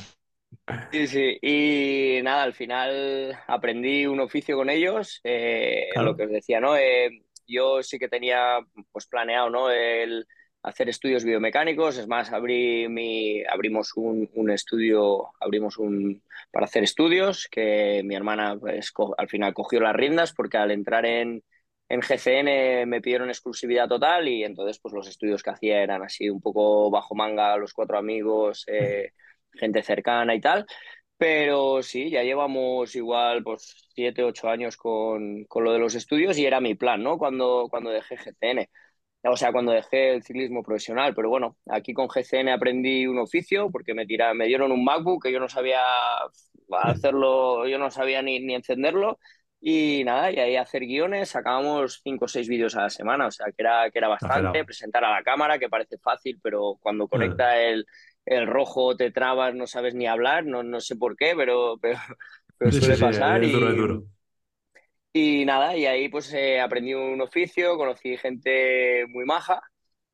[0.92, 6.10] Sí, sí, y nada, al final aprendí un oficio con ellos, eh, claro.
[6.10, 6.76] lo que os decía, ¿no?
[6.76, 7.10] Eh,
[7.46, 8.58] yo sí que tenía
[8.92, 9.70] pues planeado, ¿no?
[9.70, 10.26] El,
[10.62, 11.98] hacer estudios biomecánicos.
[11.98, 18.14] Es más, abrí mi, abrimos un, un, estudio, abrimos un para hacer estudios, que mi
[18.14, 21.42] hermana pues, co al final cogió las riendas porque al entrar en,
[21.88, 26.28] en GCN me pidieron exclusividad total y entonces pues los estudios que hacía eran así
[26.30, 29.12] un poco bajo manga, los cuatro amigos, eh,
[29.52, 30.66] gente cercana y tal.
[31.16, 36.38] Pero sí, ya llevamos igual pues siete, ocho años con, con, lo de los estudios
[36.38, 37.18] y era mi plan, ¿no?
[37.18, 38.68] Cuando, cuando dejé GCN.
[39.22, 41.14] O sea, cuando dejé el ciclismo profesional.
[41.14, 45.24] Pero bueno, aquí con GCN aprendí un oficio porque me, tira, me dieron un MacBook
[45.24, 45.80] que yo no sabía
[46.82, 49.18] hacerlo, yo no sabía ni, ni encenderlo.
[49.60, 53.30] Y nada, y ahí hacer guiones, sacábamos cinco o seis vídeos a la semana, o
[53.32, 57.08] sea, que era, que era bastante, presentar a la cámara, que parece fácil, pero cuando
[57.08, 57.84] conecta el,
[58.24, 61.98] el rojo te trabas, no sabes ni hablar, no, no sé por qué, pero, pero,
[62.56, 63.42] pero suele pasar.
[63.42, 64.04] y, duro,
[65.12, 69.60] y nada, y ahí pues eh, aprendí un oficio, conocí gente muy maja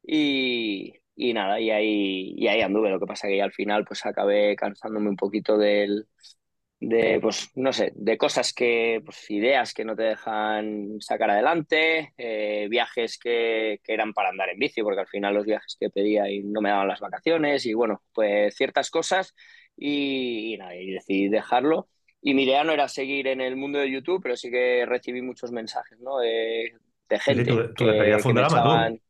[0.02, 2.90] y, y nada, y ahí, y ahí anduve.
[2.90, 6.06] Lo que pasa que al final pues acabé cansándome un poquito del,
[6.80, 12.12] de, pues, no sé, de cosas que, pues, ideas que no te dejan sacar adelante,
[12.18, 15.90] eh, viajes que, que, eran para andar en bici, porque al final los viajes que
[15.90, 19.34] pedía y no me daban las vacaciones, y bueno, pues ciertas cosas,
[19.76, 21.88] y, nada, y decidí dejarlo.
[22.26, 25.20] Y mi idea no era seguir en el mundo de YouTube, pero sí que recibí
[25.20, 26.18] muchos mensajes, ¿no?
[26.18, 26.74] De,
[27.08, 29.00] de gente que, me echaban,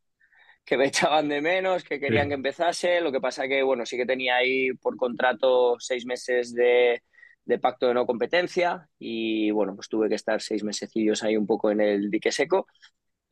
[0.65, 3.01] que me echaban de menos, que querían que empezase.
[3.01, 7.01] Lo que pasa que, bueno, sí que tenía ahí por contrato seis meses de
[7.45, 11.47] de pacto de no competencia y bueno, pues tuve que estar seis mesecillos ahí un
[11.47, 12.67] poco en el dique seco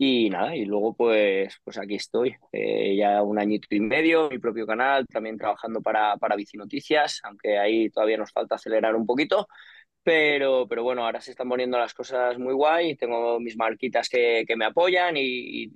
[0.05, 4.41] y nada, y luego pues, pues aquí estoy, eh, ya un añito y medio, mi
[4.41, 9.07] propio canal, también trabajando para, para Bici Noticias, aunque ahí todavía nos falta acelerar un
[9.07, 9.47] poquito,
[10.03, 14.43] pero, pero bueno, ahora se están poniendo las cosas muy guay, tengo mis marquitas que,
[14.45, 15.73] que me apoyan y, y,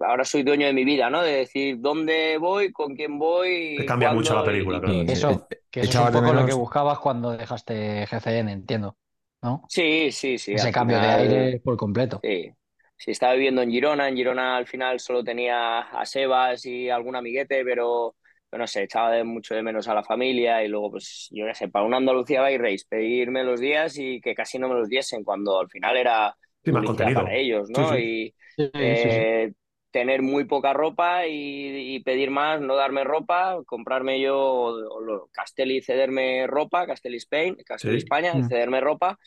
[0.00, 1.22] ahora soy dueño de mi vida, ¿no?
[1.22, 3.76] De decir dónde voy, con quién voy.
[3.78, 5.02] Te cambia mucho la película, claro.
[5.02, 8.96] Eso, que eso es un poco lo que buscabas cuando dejaste GCN, entiendo,
[9.40, 9.62] ¿no?
[9.68, 10.54] Sí, sí, sí.
[10.54, 12.18] Ese cambio final, de aire por completo.
[12.24, 12.52] Sí.
[12.98, 14.08] Sí, estaba viviendo en Girona.
[14.08, 18.16] En Girona al final solo tenía a Sebas y algún amiguete, pero
[18.50, 21.54] no sé, echaba de mucho de menos a la familia y luego, pues, yo qué
[21.54, 24.88] sé, para una Andalucía by race, pedirme los días y que casi no me los
[24.88, 26.34] diesen cuando al final era
[26.64, 27.22] sí, más contenido.
[27.22, 27.92] para ellos, ¿no?
[27.92, 28.62] Sí, sí.
[28.64, 29.52] Y eh,
[29.90, 35.82] tener muy poca ropa y, y, pedir más, no darme ropa, comprarme yo o, Castelli
[35.82, 38.48] cederme ropa, Castelli Spain, Castelli España, mm.
[38.48, 39.18] cederme ropa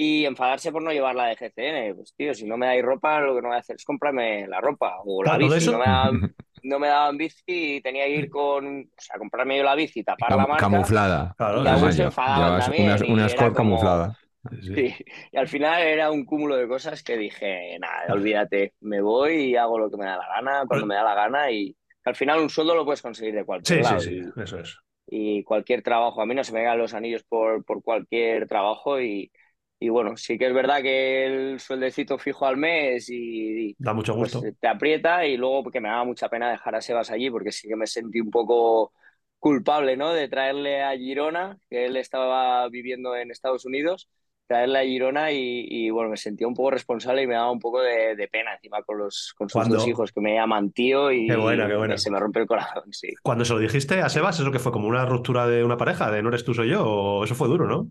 [0.00, 1.96] y enfadarse por no llevarla de GCN.
[1.96, 4.46] Pues tío, si no me dais ropa, lo que no voy a hacer es comprarme
[4.46, 5.72] la ropa o la bici.
[5.72, 9.58] No me, daban, no me, daban, bici y tenía que ir con, o sea, comprarme
[9.58, 10.60] yo la bici, tapar Cam la marca.
[10.60, 11.34] Camuflada.
[11.36, 12.92] Claro, y se enfadaban también.
[12.92, 14.16] Una, una score camuflada.
[14.62, 14.74] Sí.
[14.76, 15.04] sí.
[15.32, 19.56] y al final era un cúmulo de cosas que dije, nada, olvídate, me voy y
[19.56, 22.38] hago lo que me da la gana, cuando me da la gana y al final
[22.38, 24.00] un sueldo lo puedes conseguir de cualquier sí, lado.
[24.00, 24.78] Sí, sí, eso es.
[25.08, 29.00] Y cualquier trabajo, a mí no se me dan los anillos por, por cualquier trabajo
[29.00, 29.32] y,
[29.80, 34.14] y bueno, sí que es verdad que el sueldecito fijo al mes y, da mucho
[34.14, 34.40] gusto.
[34.40, 37.52] Pues, te aprieta y luego porque me daba mucha pena dejar a Sebas allí porque
[37.52, 38.92] sí que me sentí un poco
[39.38, 40.12] culpable, ¿no?
[40.12, 44.08] De traerle a Girona, que él estaba viviendo en Estados Unidos
[44.48, 47.60] traerla a Girona y, y, bueno, me sentía un poco responsable y me daba un
[47.60, 51.12] poco de, de pena encima con, los, con sus dos hijos que me llaman tío
[51.12, 51.94] y, qué buena, qué buena.
[51.94, 53.14] y se me rompe el corazón, sí.
[53.22, 56.10] Cuando se lo dijiste a Sebas, ¿eso que fue como una ruptura de una pareja?
[56.10, 56.82] ¿De no eres tú, soy yo?
[56.84, 57.90] ¿O eso fue duro, no?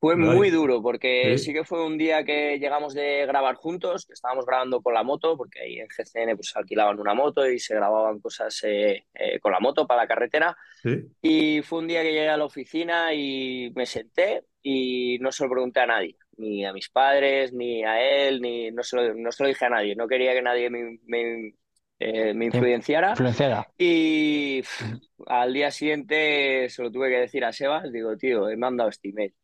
[0.00, 1.44] Fue muy duro porque ¿Sí?
[1.44, 1.52] ¿Sí?
[1.52, 5.36] que fue un día que llegamos de grabar juntos, que estábamos grabando con la moto,
[5.36, 9.52] porque ahí en GCN pues alquilaban una moto y se grababan cosas eh, eh, con
[9.52, 10.56] la moto para la carretera.
[10.82, 11.04] ¿Sí?
[11.20, 15.44] Y fue un día que llegué a la oficina y me senté y no se
[15.44, 19.14] lo pregunté a nadie, ni a mis padres, ni a él, ni no se lo,
[19.14, 19.94] no se lo dije a nadie.
[19.94, 21.54] No quería que nadie me, me,
[21.98, 23.10] eh, me influenciara.
[23.10, 23.68] influenciara.
[23.76, 24.82] Y pff,
[25.26, 29.10] al día siguiente se lo tuve que decir a Sebas, digo, tío, he mandado este
[29.10, 29.34] email.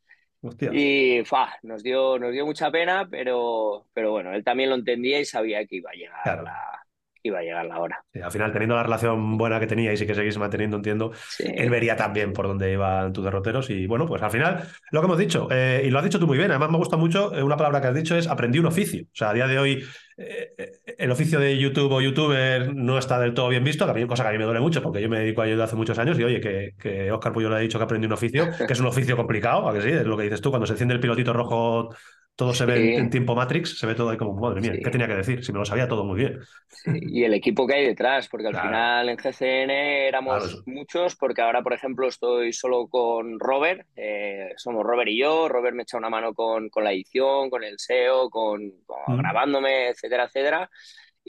[0.41, 0.71] Hostia.
[0.73, 5.19] Y fa, nos, dio, nos dio mucha pena, pero, pero bueno, él también lo entendía
[5.19, 6.43] y sabía que iba a llegar Claro.
[6.43, 6.86] la,
[7.27, 8.03] iba a llegar la hora.
[8.13, 11.43] Sí, al final, teniendo la relación buena que teníais y que seguís manteniendo, entiendo, Sí.
[11.47, 13.69] él vería también por dónde iban tus derroteros.
[13.69, 16.27] Y bueno, pues al final, lo que hemos dicho, eh, y lo has dicho tú
[16.27, 18.65] muy bien, además me gusta mucho, eh, una palabra que has dicho es aprendí un
[18.65, 19.03] oficio.
[19.05, 19.83] O sea, a día de hoy,
[20.17, 20.53] eh,
[20.97, 24.05] el oficio de YouTube o youtuber no está del todo bien visto, que a mí,
[24.07, 25.97] cosa que a mí me duele mucho, porque yo me dedico a ello hace muchos
[25.99, 28.79] años y oye, que, que Oscar Puyol ha dicho que aprendí un oficio, que es
[28.79, 30.99] un oficio complicado, a que sí, es lo que dices tú, cuando se enciende el
[30.99, 31.89] pilotito rojo.
[32.37, 34.73] Todo se ve en, tiempo Matrix, se ve todo ahí como, madre mía.
[34.83, 35.43] ¿qué tenía que decir?
[35.43, 36.39] Si me lo sabía todo muy bien.
[36.85, 38.67] Y el equipo que hay detrás, porque al Claro.
[38.67, 44.51] final en GCN éramos Claro, muchos, porque ahora, por ejemplo, estoy solo con Robert, eh,
[44.57, 47.75] somos Robert y yo, Robert me echa una mano con, con la edición, con el
[47.75, 49.17] SEO, con, con Mm.
[49.17, 50.69] grabándome, etcétera, etcétera.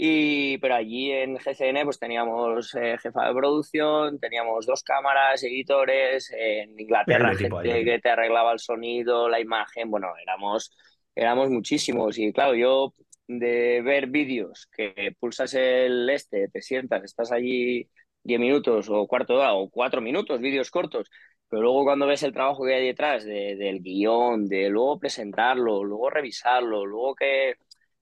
[0.00, 6.30] Y, pero allí en GCN pues teníamos eh, jefa de producción, teníamos dos cámaras, editores,
[6.36, 7.84] en Inglaterra gente ahí.
[7.84, 10.72] que te arreglaba el sonido, la imagen, bueno, éramos,
[11.18, 12.94] éramos muchísimos y claro, yo
[13.26, 17.88] de ver vídeos que pulsas el este, te sientas, estás allí
[18.22, 21.10] 10 minutos o cuarto de hora o cuatro minutos, vídeos cortos,
[21.48, 26.08] pero luego cuando ves el trabajo que hay detrás del guion, de luego presentarlo, luego
[26.08, 27.54] revisarlo, luego que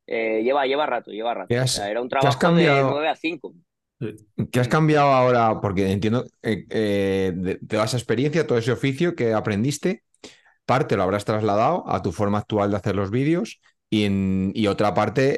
[0.07, 1.55] eh, lleva, lleva rato, lleva rato.
[1.55, 3.55] era un trabajo de 9 a 5.
[4.53, 5.61] ¿Qué has cambiado ahora?
[5.61, 10.03] Porque entiendo eh, eh, de, toda esa experiencia, todo ese oficio que aprendiste,
[10.67, 15.37] parte lo habrás trasladado a tu forma actual de hacer los vídeos y, otra parte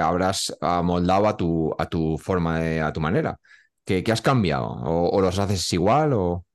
[0.00, 3.38] habrás amoldado a tu, a tu forma, a tu manera.
[3.84, 4.66] ¿Qué, has cambiado?
[4.66, 6.12] ¿O, los haces igual?
[6.14, 6.46] O...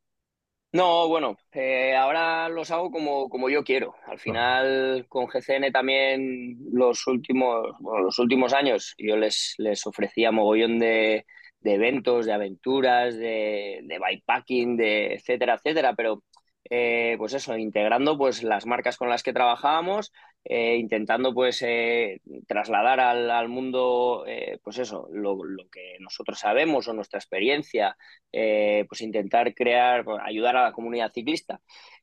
[0.72, 3.96] No, bueno, eh, ahora los hago como, como yo quiero.
[4.08, 10.80] Al final, con GCN también los últimos, los últimos años yo les, les ofrecía mogollón
[10.80, 11.26] de,
[11.64, 16.24] eventos, de aventuras, de, de bikepacking, de etcétera, etcétera, pero
[16.70, 20.12] eh, pues eso, integrando pues las marcas con las que trabajábamos,
[20.44, 24.24] eh, intentando pues eh, trasladar al, mundo
[24.64, 25.38] pues eso, lo,
[25.72, 27.98] que nosotros sabemos o nuestra experiencia,
[28.32, 31.60] pues intentar crear, pues, ayudar a la comunidad ciclista.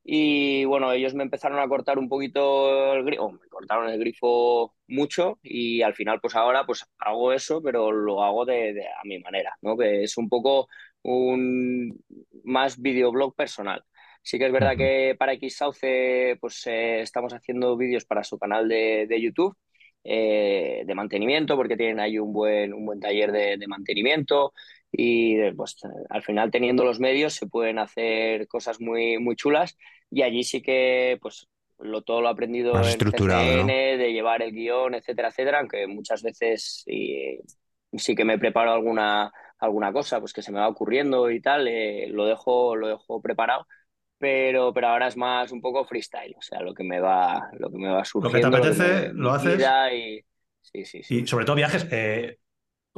[0.08, 4.74] Y bueno, ellos me empezaron a cortar un poquito el grifo, me cortaron el grifo
[4.86, 9.18] mucho y al final pues ahora pues hago eso, pero lo hago de, a mi
[9.18, 9.76] manera, ¿no?
[9.76, 10.68] Que es un poco
[11.02, 11.98] un
[12.44, 13.84] más videoblog personal.
[14.26, 18.68] Sí que es verdad que para Xsauce pues eh, estamos haciendo vídeos para su canal
[18.68, 19.56] de, YouTube
[20.02, 24.52] eh, de mantenimiento, porque tienen ahí un buen, un buen taller de, mantenimiento
[24.90, 25.76] y pues
[26.10, 29.78] al final teniendo los medios se pueden hacer cosas muy, muy chulas
[30.10, 31.46] y allí sí que pues
[31.78, 36.24] lo, todo lo he aprendido en CCN, de llevar el guion, etcétera, etcétera, aunque muchas
[36.24, 41.40] veces sí que me preparo alguna, alguna cosa pues que se me va ocurriendo y
[41.40, 43.68] tal, eh, lo, dejo, lo dejo preparado
[44.18, 47.70] pero, pero ahora es más un poco freestyle, o sea, lo que me va, lo
[47.70, 48.50] que me va surgiendo.
[48.50, 49.60] Lo que te apetece, lo, haces.
[49.92, 50.24] Y,
[50.62, 51.18] sí, sí, sí.
[51.18, 51.86] y sobre todo viajes.
[51.90, 52.38] Eh,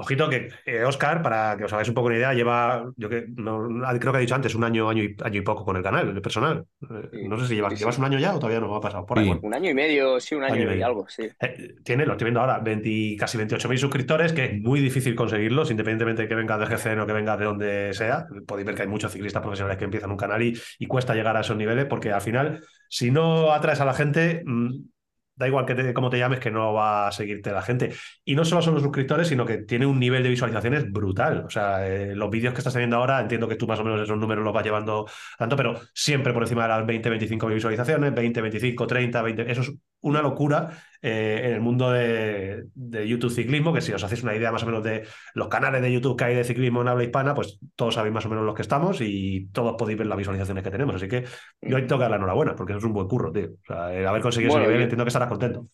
[0.00, 0.48] Ojito que
[0.86, 4.18] Oscar, para que os hagáis un poco una idea, lleva, yo que no, creo que
[4.18, 6.64] ha dicho antes, un año, año y, año y poco con el canal, el personal.
[7.12, 9.18] Eh, no sé si llevas, ¿llevas un año ya o todavía no ha pasado por
[9.18, 9.36] ahí.
[9.42, 11.28] Un año y medio, sí, un año, y, algo, sí.
[11.40, 15.72] Eh, tiene, lo estoy viendo ahora, 20, casi 28.000 suscriptores, que es muy difícil conseguirlos,
[15.72, 18.28] independientemente de que venga de GCN o que venga de donde sea.
[18.46, 21.36] Podéis ver que hay muchos ciclistas profesionales que empiezan un canal y, y cuesta llegar
[21.36, 24.76] a esos niveles, porque al final, si no atraes a la gente, mm,
[25.38, 27.92] da igual que cómo te llames, que no va a seguirte la gente.
[28.24, 31.44] Y no solo son los suscriptores, sino que tiene un nivel de visualizaciones brutal.
[31.46, 34.00] O sea, eh, los vídeos que estás teniendo ahora, entiendo que tú más o menos
[34.00, 35.06] esos números los vas llevando
[35.38, 39.50] tanto, pero siempre por encima de las 20, 25 visualizaciones, 20, 25, 30, 20.
[39.50, 44.22] Eso es una locura eh, en el mundo de, YouTube ciclismo, que si os hacéis
[44.22, 46.88] una idea más o menos de los canales de YouTube que hay de ciclismo en
[46.88, 50.06] habla hispana, pues todos sabéis más o menos los que estamos y todos podéis ver
[50.06, 50.96] las visualizaciones que tenemos.
[50.96, 51.24] Así que
[51.62, 53.46] yo tengo que dar la enhorabuena, porque eso es un buen curro, tío.
[53.46, 55.66] O sea, el haber conseguido ese nivel, entiendo que estarás contento.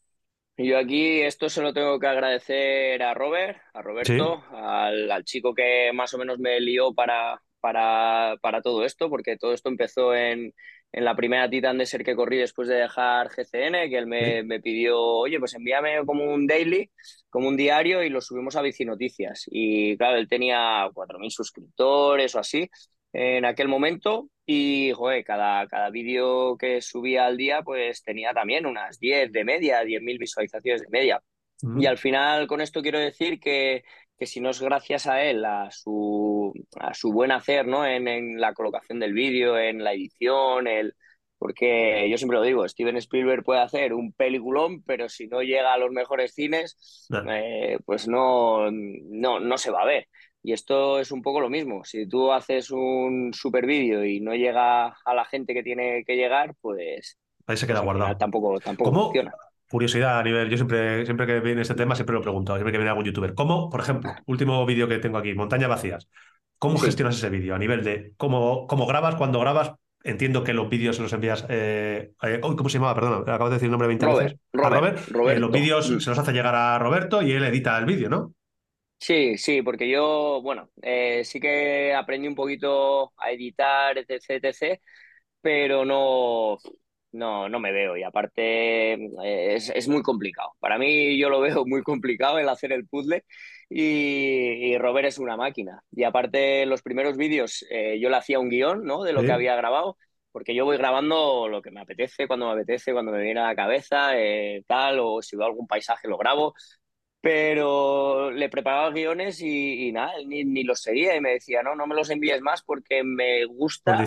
[0.57, 5.53] Yo aquí esto se lo tengo que agradecer a Robert, a Roberto, al, al, chico
[5.53, 10.15] que más o menos me lió para, para, para todo esto, porque todo esto empezó
[10.15, 10.55] en,
[10.97, 14.61] en la primera Titan de ser que corrí después de dejar GCN, que él me,
[14.61, 16.89] pidió, oye, pues envíame como un daily,
[17.29, 19.43] como un diario y lo subimos a Bici Noticias.
[19.47, 22.71] Y claro, él tenía 4.000 suscriptores o así
[23.13, 28.65] en aquel momento y, joder, cada, cada vídeo que subía al día pues tenía también
[28.65, 31.21] unas 10 de media, 10.000 visualizaciones de media.
[31.79, 33.85] Y al final con esto quiero decir que,
[34.19, 37.87] que si no es gracias a él, a su, a su buen hacer ¿no?
[37.87, 40.95] en, la colocación del vídeo, en la edición, el,
[41.39, 45.73] porque yo siempre lo digo, Steven Spielberg puede hacer un peliculón, pero si no llega
[45.75, 50.09] a los mejores cines, eh, pues no, no, no se va a ver.
[50.43, 51.85] Y esto es un poco lo mismo.
[51.85, 56.17] Si tú haces un super vídeo y no llega a la gente que tiene que
[56.17, 57.19] llegar, pues...
[57.47, 58.17] Ahí se queda pues guardado.
[58.19, 59.33] Tampoco, tampoco funciona
[59.75, 62.79] curiosidad a nivel, yo siempre, siempre que viene este tema, siempre lo pregunto, siempre que
[62.79, 63.35] viene algún youtuber.
[63.35, 66.09] ¿Cómo, por ejemplo, último vídeo que tengo aquí, montañas vacías,
[66.61, 67.57] cómo gestionas ese vídeo?
[67.57, 69.73] A nivel de cómo, cómo grabas, cuando grabas,
[70.05, 71.45] entiendo que los vídeos se los envías.
[71.49, 72.95] Eh, eh ¿Cómo se llamaba?
[72.95, 74.37] Perdón, acabo de decir el nombre 20 veces.
[74.53, 75.39] Robert, Robert.
[75.39, 78.33] Eh, los vídeos se los hace llegar a Roberto y él edita el vídeo, ¿no?
[79.01, 80.71] Sí, sí, porque yo, bueno,
[81.25, 84.81] sí que aprendí un poquito a editar, etc, etc,
[85.41, 86.59] pero no,
[87.15, 90.51] no, no me veo y aparte eh, es, muy complicado.
[90.61, 93.25] Para mí yo lo veo muy complicado el hacer el puzzle
[93.71, 95.81] y, Robert es una máquina.
[95.93, 99.03] Y aparte los primeros vídeos eh, yo le hacía un guion ¿no?
[99.03, 99.97] de lo que había grabado
[100.35, 103.47] porque yo voy grabando lo que me apetece, cuando me apetece, cuando me viene a
[103.47, 106.55] la cabeza, eh, tal, o si veo algún paisaje lo grabo.
[107.21, 111.95] Pero le preparaba guiones y, nada, ni, los seguía y me decía, no, no me
[111.95, 114.05] los envíes más porque me gusta.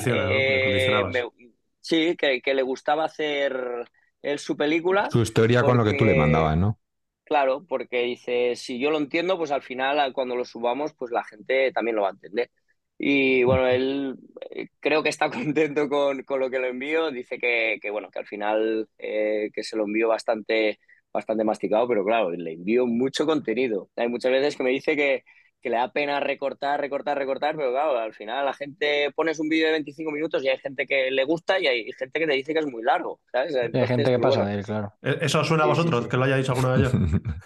[1.87, 3.89] Sí, que, le gustaba hacer
[4.21, 5.09] él su película.
[5.09, 6.77] Su historia con lo que tú le mandabas, ¿no?
[7.23, 11.23] claro, porque dice, si yo lo entiendo, pues al final cuando lo subamos, pues la
[11.23, 12.49] gente también lo va a entender.
[12.97, 14.15] Y bueno, él
[14.49, 17.09] eh, creo que está contento con, con lo que lo envío.
[17.11, 20.79] Dice que, que bueno, que al final eh, que se lo envío bastante,
[21.13, 23.89] bastante masticado, pero claro, le envío mucho contenido.
[23.95, 25.23] Hay muchas veces que me dice que,
[25.67, 29.49] que le da pena recortar, recortar, recortar, pero claro, al final la gente pones un
[29.49, 32.33] vídeo de 25 minutos y hay gente que le gusta y hay gente que te
[32.33, 33.53] dice que es muy largo, ¿sabes?
[33.55, 34.93] hay gente que pasa de él, claro.
[35.01, 36.99] ¿E-, ¿Eso suena a vosotros, que lo haya dicho alguna vez yo?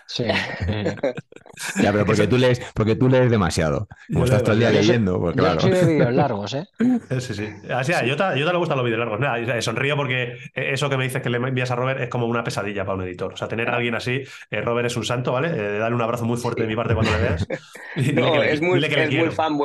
[0.05, 0.25] sí.
[1.81, 3.87] ya, pero porque tú lees, porque tú lees demasiado.
[4.11, 5.59] Como estás todo el día leyendo, pues claro.
[5.59, 6.67] Yo soy de vídeos largos, ¿eh?
[7.19, 7.47] Sí, sí.
[7.73, 9.19] Así, a Jota, le gustan los vídeos largos.
[9.19, 12.43] Nada, sonrío porque eso que me dices que le envías a Robert es como una
[12.43, 13.33] pesadilla para un editor.
[13.33, 15.49] O sea, tener a alguien así, eh, Robert es un santo, ¿vale?
[15.49, 17.47] Eh, darle un abrazo muy fuerte de mi parte cuando le veas.
[18.15, 19.59] no, es muy es, muy fan,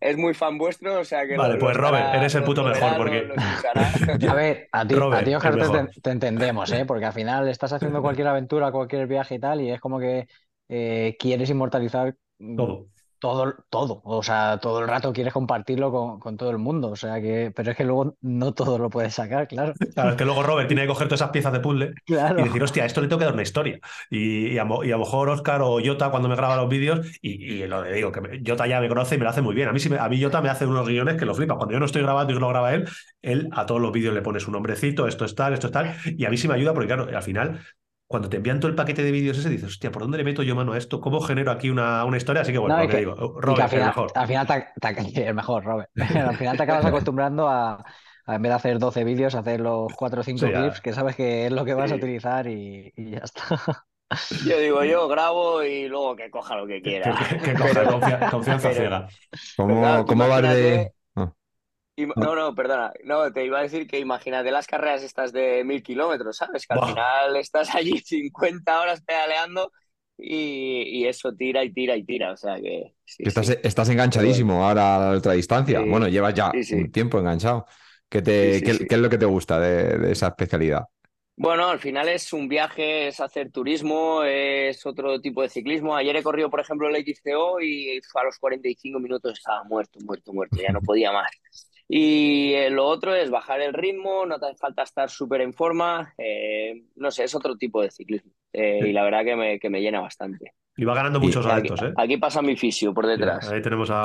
[0.00, 1.36] es muy fan vuestro, o sea que.
[1.36, 2.96] Vale, pues Robert, eres el puto mejor.
[2.96, 3.28] porque...
[4.28, 6.84] a ver, a ti, a ti te, entendemos, ¿eh?
[6.84, 10.26] Porque al final estás haciendo cualquier aventura, cualquier viaje y tal, y es como que
[10.68, 12.14] eh, quieres inmortalizar
[12.56, 12.86] todo
[13.18, 17.20] todo, todo, o sea, todo el rato quieres compartirlo con, todo el mundo, o sea
[17.20, 19.72] que, pero es que luego no todo lo puedes sacar, claro.
[19.94, 22.62] Claro, es que luego Robert tiene que coger todas esas piezas de puzzle y decir,
[22.62, 23.80] hostia, esto le tengo que dar una historia.
[24.10, 27.94] Y, a, lo mejor Oscar o Jota cuando me graba los vídeos, y, lo de
[27.94, 29.68] digo, que Jota ya me conoce y me lo hace muy bien.
[29.68, 31.56] A mí, si a mí Jota me hace unos guiones que lo flipa.
[31.56, 32.88] Cuando yo no estoy grabando y lo graba él,
[33.22, 35.94] él a todos los vídeos le pone su nombrecito, esto es tal, esto es tal,
[36.04, 37.60] y a mí sí me ayuda porque, claro, al final
[38.08, 40.42] cuando te envían todo el paquete de vídeos ese, dices, hostia, ¿por dónde le meto
[40.42, 40.98] yo mano a esto?
[40.98, 42.40] ¿Cómo genero aquí una, una historia?
[42.40, 44.12] Así que bueno, lo que, digo, Robert, al final, mejor.
[44.14, 45.90] Al final te, mejor, Robert.
[46.16, 47.84] al final te acabas acostumbrando a,
[48.26, 51.46] en vez de hacer 12 vídeos, hacer los 4 o 5 clips que sabes que
[51.46, 53.84] es lo que vas a utilizar y, ya está.
[54.46, 57.14] Yo digo, yo grabo y luego que coja lo que quiera.
[57.44, 59.06] Que, coja, confianza ciega.
[59.54, 60.94] ¿Cómo, ¿cómo vas de,
[62.06, 62.92] no, no, perdona.
[63.04, 66.66] No, te iba a decir que imagínate las carreras estas de mil kilómetros, ¿sabes?
[66.66, 69.72] Que al final estás allí 50 horas pedaleando
[70.16, 72.32] y, eso tira y tira y tira.
[72.32, 72.94] O sea que.
[73.18, 75.80] estás, estás, enganchadísimo ahora a la otra distancia.
[75.80, 77.66] bueno, llevas ya un tiempo enganchado.
[78.08, 80.84] ¿Qué, te, qué, es lo que te gusta de, esa especialidad?
[81.36, 85.94] Bueno, al final es un viaje, es hacer turismo, es otro tipo de ciclismo.
[85.94, 90.32] Ayer he corrido, por ejemplo, el XCO y a los 45 minutos estaba muerto, muerto,
[90.32, 91.30] muerto, ya no podía más.
[91.90, 95.54] Y eh, lo otro es bajar el ritmo, no te hace falta estar súper en
[95.54, 98.30] forma, eh, no sé, es otro tipo de ciclismo.
[98.52, 100.52] Eh, y la verdad que me, que me llena bastante.
[100.76, 101.92] Y va ganando muchos altos, ¿eh?
[101.96, 103.50] Aquí pasa mi fisio por detrás.
[103.50, 104.02] ahí tenemos a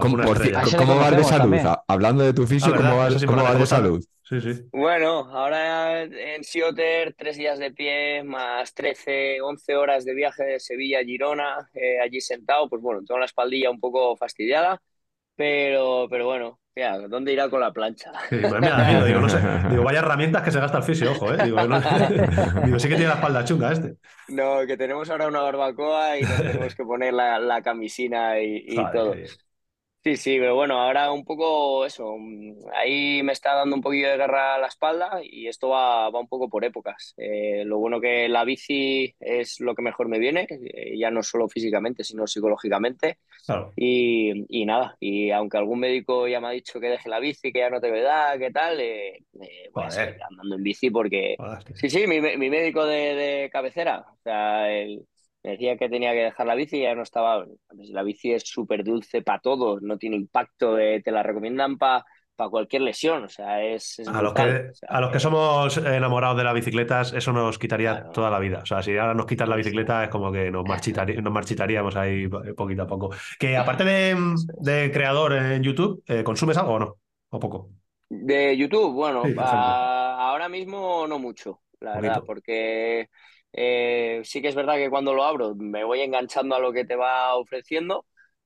[0.00, 1.56] ¿Cómo, vas de salud?
[1.86, 3.20] Hablando de tu fisio, ¿cómo, vas,
[3.58, 4.04] de salud?
[4.22, 4.62] Sí, sí.
[4.72, 10.58] Bueno, ahora en Sioter, tres días de pie, más 13, 11 horas de viaje de
[10.58, 11.70] Sevilla a Girona,
[12.02, 14.82] allí sentado, pues bueno, tengo la espaldilla un poco fastidiada,
[15.36, 16.60] pero, pero bueno,
[17.08, 18.12] ¿dónde irá con la plancha?
[18.28, 19.38] Sí, pues mira, digo, no sé.
[19.70, 21.38] Digo, vaya herramientas que se gasta el fisio, ojo, ¿eh?
[21.44, 21.58] Digo,
[22.64, 23.96] digo, sí que tiene la espalda chunga este.
[24.28, 28.56] No, que tenemos ahora una barbacoa y nos tenemos que poner la, la camisina y,
[28.66, 29.22] y todo.
[30.06, 32.14] Sí, sí, pero bueno, ahora un poco eso,
[32.76, 36.20] ahí me está dando un poquillo de guerra a la espalda y esto va, va
[36.20, 37.12] un poco por épocas.
[37.16, 41.24] Eh, lo bueno que la bici es lo que mejor me viene, eh, ya no
[41.24, 43.18] solo físicamente, sino psicológicamente.
[43.74, 47.50] Y, y, nada, y aunque algún médico ya me ha dicho que deje la bici,
[47.50, 49.24] que ya no te da, que tal, eh,
[49.72, 51.34] voy a seguir andando en bici porque...
[51.74, 55.04] Sí, sí, mi, mi médico de, de cabecera, o sea, el
[55.46, 57.46] me decía que tenía que dejar la bici y ya no estaba.
[57.70, 62.04] La bici es súper dulce para todos, no tiene impacto, eh, te la recomiendan para
[62.34, 63.98] para cualquier lesión, o sea, es...
[64.06, 68.28] a, los que, a los que somos enamorados de las bicicletas, eso nos quitaría toda
[68.28, 68.58] la vida.
[68.62, 70.62] O sea, si ahora nos quitas la bicicleta es como que nos,
[71.22, 73.08] nos marchitaríamos ahí poquito a poco.
[73.38, 76.96] Que aparte de, creador en YouTube, eh, ¿consumes algo o no?
[77.30, 77.70] ¿O poco?
[78.10, 83.08] De YouTube, bueno, ahora mismo no mucho, la verdad, porque
[83.58, 86.84] eh, sí que es verdad que cuando lo abro me voy enganchando a lo que
[86.84, 88.04] te va ofreciendo,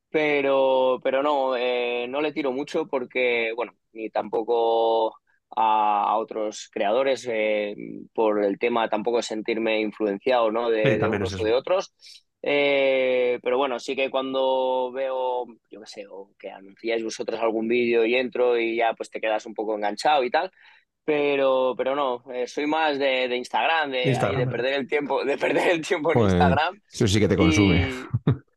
[0.08, 5.16] pero, pero no, eh, no le tiro mucho porque, bueno, ni tampoco
[5.56, 7.74] a, otros creadores eh,
[8.14, 10.70] por el tema tampoco sentirme influenciado ¿no?
[10.70, 11.92] de, de unos o de otros.
[12.40, 18.04] pero bueno, sí que cuando veo, yo qué sé, o que anunciáis vosotros algún vídeo
[18.04, 20.52] y entro y ya pues te quedas un poco enganchado y tal,
[21.04, 24.04] pero, pero no, eh, soy más de, de Instagram, de,
[24.36, 26.80] de, perder el tiempo, de perder el tiempo en Instagram.
[26.90, 27.88] Eso sí que te consume.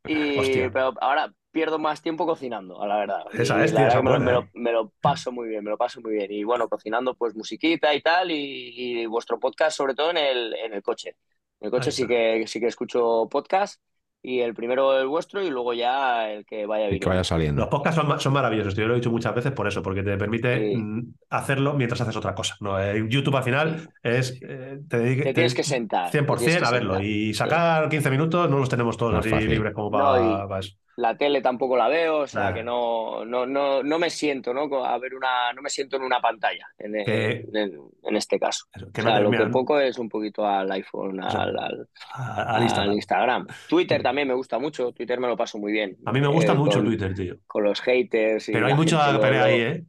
[0.06, 0.38] Y,
[0.74, 3.24] pero ahora pierdo más tiempo cocinando, a la verdad.
[3.32, 6.32] Esa es, me, lo, paso muy bien, me lo paso muy bien.
[6.32, 10.74] Y bueno, cocinando pues musiquita y tal, y, vuestro podcast sobre todo en el, en
[10.74, 11.16] el coche.
[11.60, 13.80] En el coche sí que, sí que escucho podcast
[14.26, 18.02] y el primero el vuestro y luego ya el que vaya que vaya Los podcasts
[18.02, 20.78] son, son maravillosos, yo lo he dicho muchas veces por eso, porque te permite Sí.
[20.78, 22.56] mm, hacerlo mientras haces otra cosa.
[22.62, 22.80] ¿no?
[22.82, 24.40] Eh, YouTube al final es.
[24.42, 26.94] eh, te dedique- Te tienes que sentar, te 100% tienes que a verlo.
[26.94, 27.06] sentar.
[27.06, 29.50] Y sacar 15 minutos no los tenemos todos No así fácil.
[29.50, 30.76] libres como No, para, y- eso.
[30.96, 34.86] La tele tampoco la veo, o sea que no, no, no, no me siento, ¿no?
[34.86, 38.66] A ver una, no me siento en una pantalla en, Que- en- en este caso.
[38.74, 42.56] Eso, O que sea, lo que poco es un poquito al iPhone, al, al- a-
[42.58, 43.48] al al Instagram.
[43.68, 45.98] Twitter también me gusta mucho, Twitter me lo paso muy bien.
[46.06, 47.38] A mí me gusta Eh, mucho con, Twitter, tío.
[47.48, 49.84] con los haters y Pero hay mucha pelea ahí, ¿eh?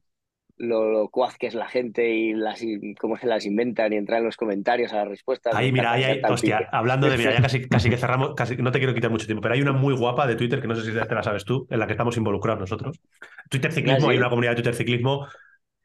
[0.56, 3.96] Lo, lo cuaz que es la gente y las, y cómo se las inventan y
[3.96, 5.52] entrar en los comentarios a las respuestas.
[5.54, 6.68] Ahí, mira, ahí hostia, pique.
[6.72, 9.42] hablando de, mira, ya casi, casi que cerramos, casi, no te quiero quitar mucho tiempo,
[9.42, 11.66] pero hay una muy guapa de Twitter que no sé si te la sabes tú,
[11.70, 13.00] en la que estamos involucrados nosotros.
[13.50, 14.12] Twitter Ciclismo, Ah, ¿sí?
[14.12, 15.26] hay una comunidad de Twitter Ciclismo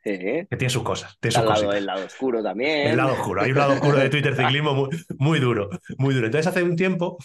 [0.10, 0.48] Sí, sí.
[0.50, 2.88] que tiene sus cosas, tiene sus lado, el lado oscuro también.
[2.88, 6.26] El lado oscuro, hay un lado oscuro de Twitter ciclismo muy, muy duro, muy duro.
[6.26, 7.18] Entonces, hace un tiempo,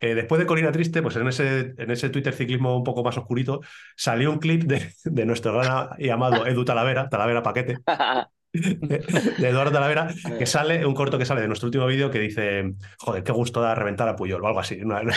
[0.00, 3.18] eh, después de Colina Triste, pues en ese, en ese Twitter ciclismo un poco más
[3.18, 3.60] oscurito,
[3.96, 7.78] salió un clip de, de nuestro gran y amado Edu Talavera, Talavera Paquete,
[8.52, 12.74] de, Eduardo Talavera, que sale, un corto que sale de nuestro último vídeo que dice,
[12.98, 14.80] joder, qué gusto da reventar a Puyol, o algo así.
[14.82, 15.14] Una- una-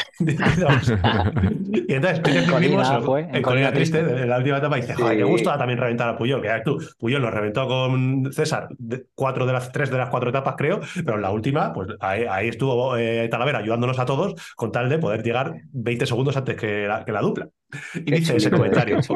[1.87, 2.21] y entonces,
[2.93, 5.79] lo- en en Colina Triste, en la última etapa, dice, joder, qué gusto da también
[5.79, 9.89] reventar a Puyol, que tú, Puyol nos reventó con César de- cuatro de las tres
[9.89, 13.59] de las cuatro etapas, creo, pero en la última, pues ahí, ahí estuvo eh, Talavera
[13.59, 17.21] ayudándonos a todos con tal de poder llegar 20 segundos antes que la, que la
[17.21, 17.47] dupla.
[17.93, 18.99] Y dice ese comentario.
[18.99, 19.09] es.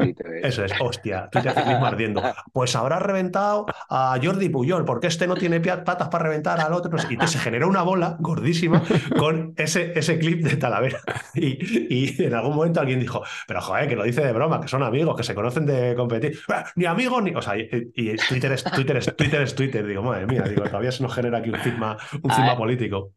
[0.43, 2.21] Eso es, hostia, Twitter ciclismo ardiendo.
[2.53, 6.91] Pues habrá reventado a Jordi Puyol, porque este no tiene patas para reventar al otro.
[7.09, 8.81] Y entonces se generó una bola gordísima
[9.17, 10.99] con ese, ese clip de Talavera.
[11.33, 11.57] Y,
[11.93, 14.83] y en algún momento alguien dijo, pero joder, que lo dice de broma, que son
[14.83, 16.39] amigos, que se conocen de competir.
[16.49, 17.31] "Ah, Ni amigos ni.
[17.35, 19.85] O sea, y, y Twitter es Twitter es Twitter es Twitter.
[19.85, 23.11] Digo, madre mía, digo, todavía se nos genera aquí un cisma, un político.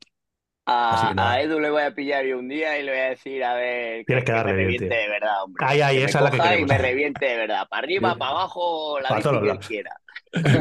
[0.70, 3.08] A, que a Edu le voy a pillar yo un día y le voy a
[3.10, 4.98] decir, a ver, Tienes que darle me bien, reviente tío.
[5.04, 5.66] de verdad, hombre.
[5.66, 6.68] Ay, ay, Que esa es la que coja y queremos.
[6.70, 7.66] me reviente de verdad.
[7.70, 8.18] Para arriba, Sí.
[8.18, 9.90] para abajo, la Para todos que él quiera.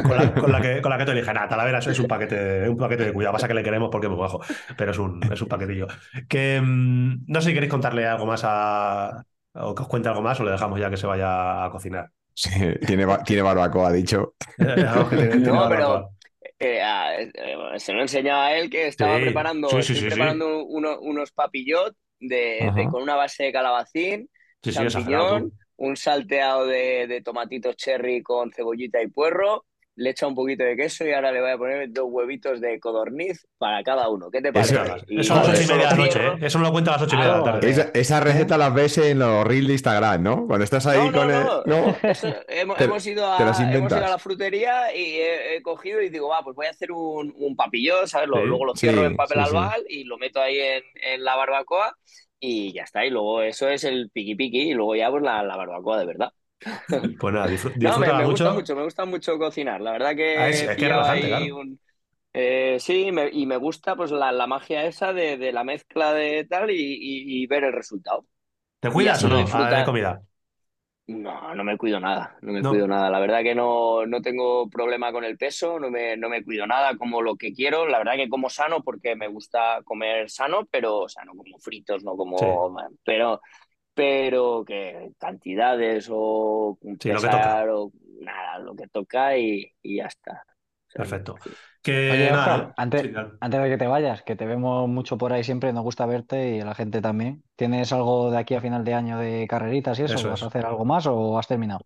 [0.04, 2.08] con, la, con la que, con la que te dije, nada, Talavera eso es un
[2.08, 3.34] paquete, un paquete de cuidado.
[3.34, 4.40] Pasa que le queremos porque es muy bajo,
[4.78, 5.88] pero es un, es un paquetillo.
[6.30, 9.24] Que mm, no sé si queréis contarle algo más a.
[9.56, 12.08] o que os cuente algo más o le dejamos ya que se vaya a cocinar.
[12.34, 12.52] Sí,
[12.86, 14.36] tiene, tiene barbacoa, ha dicho.
[14.58, 16.10] Dejamos que tiene- tiene No, barbacoa.
[16.60, 20.66] Eh, ah, eh, se lo enseñaba a él que estaba Sí, preparando, sí, sí, preparando
[20.66, 24.30] uno- unos papillot de, de- con una base de calabacín,
[24.62, 29.66] champiñón, un salteado de, de tomatitos cherry con cebollita y puerro,
[29.98, 32.80] le echa un poquito de queso y ahora le voy a poner dos huevitos de
[32.80, 34.30] codorniz para cada uno.
[34.32, 35.06] ¿Qué te Eso- parece?
[35.08, 36.20] Y Eso a las ocho y media de la noche.
[36.26, 36.32] ¿eh?
[36.46, 37.70] Eso lo cuenta a las ocho y media de la tarde.
[37.70, 40.48] Esa, esa receta las ves en los reels de Instagram, ¿no?
[40.48, 41.44] Cuando estás ahí No, no, con el.
[41.44, 41.64] no.
[41.66, 41.96] ¿no?
[42.04, 43.60] Eso, hemos, Te- hemos ido a, hemos
[43.92, 47.34] ido la frutería y he, he cogido y digo, va, pues voy a hacer un,
[47.36, 48.30] un papillón, ¿sabes?
[48.30, 49.56] Lo- Sí, luego lo sí, cierro en papel sí, sí.
[49.58, 51.98] albal y lo meto ahí en, en la barbacoa
[52.40, 53.04] y ya está.
[53.04, 56.06] Y luego eso es el piqui piqui y luego ya pues la, la barbacoa de
[56.06, 56.30] verdad.
[57.20, 57.48] Pues nada,
[57.80, 58.46] No, me, mucho.
[58.46, 59.82] gusta mucho, me gusta mucho cocinar.
[59.82, 61.52] La verdad que Ah, es- he es que es pillado relajante, ahí claro.
[61.52, 61.80] un-
[62.34, 66.14] eh, sí, me- y me gusta pues la, la magia esa de, de la mezcla
[66.14, 68.26] de tal y, y- y ver el resultado.
[68.80, 69.38] ¿Te cuidas o no?
[69.38, 69.78] disfruta.
[69.78, 70.24] Ah, de comida.
[71.08, 72.66] No, no me cuido nada, no me No.
[72.66, 73.10] cuido nada.
[73.10, 76.68] La verdad que no, no tengo problema con el peso, no me, no me cuido
[76.68, 77.88] nada, como lo que quiero.
[77.88, 81.58] La verdad que como sano porque me gusta comer sano, pero o sea, no como
[81.60, 82.36] fritos, no como...
[82.36, 82.48] Sí.
[83.06, 83.40] Pero,
[83.98, 87.92] pero que cantidades o Sí, lo que pesar o
[88.22, 90.44] nada, lo que toca y, y ya está.
[90.90, 91.40] O sea, Perfecto.
[91.44, 91.52] sí.
[91.84, 92.58] Que Oye, nada.
[92.58, 93.40] Oscar, antes, sí, claro.
[93.40, 96.56] antes de que te vayas, que te vemos mucho por ahí siempre, nos gusta verte
[96.58, 97.44] y a la gente también.
[97.56, 100.18] ¿Tienes algo de aquí a final de año de carreritas y eso?
[100.18, 100.44] Eso ¿Vas es.
[100.44, 101.82] a hacer algo más o has terminado?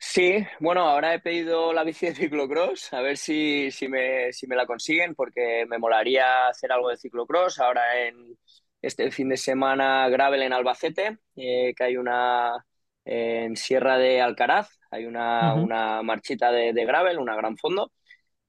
[0.00, 4.46] Sí, bueno, ahora he pedido la bici de ciclocross, a ver si, si me, si
[4.46, 7.58] me la consiguen, porque me molaría hacer algo de ciclocross.
[7.58, 8.38] Ahora en
[8.82, 12.64] este fin de semana gravel en Albacete, eh, que hay una
[13.04, 15.56] en Sierra de Alcaraz, hay una, Ujú.
[15.56, 17.92] una marchita de, de gravel, una gran fondo.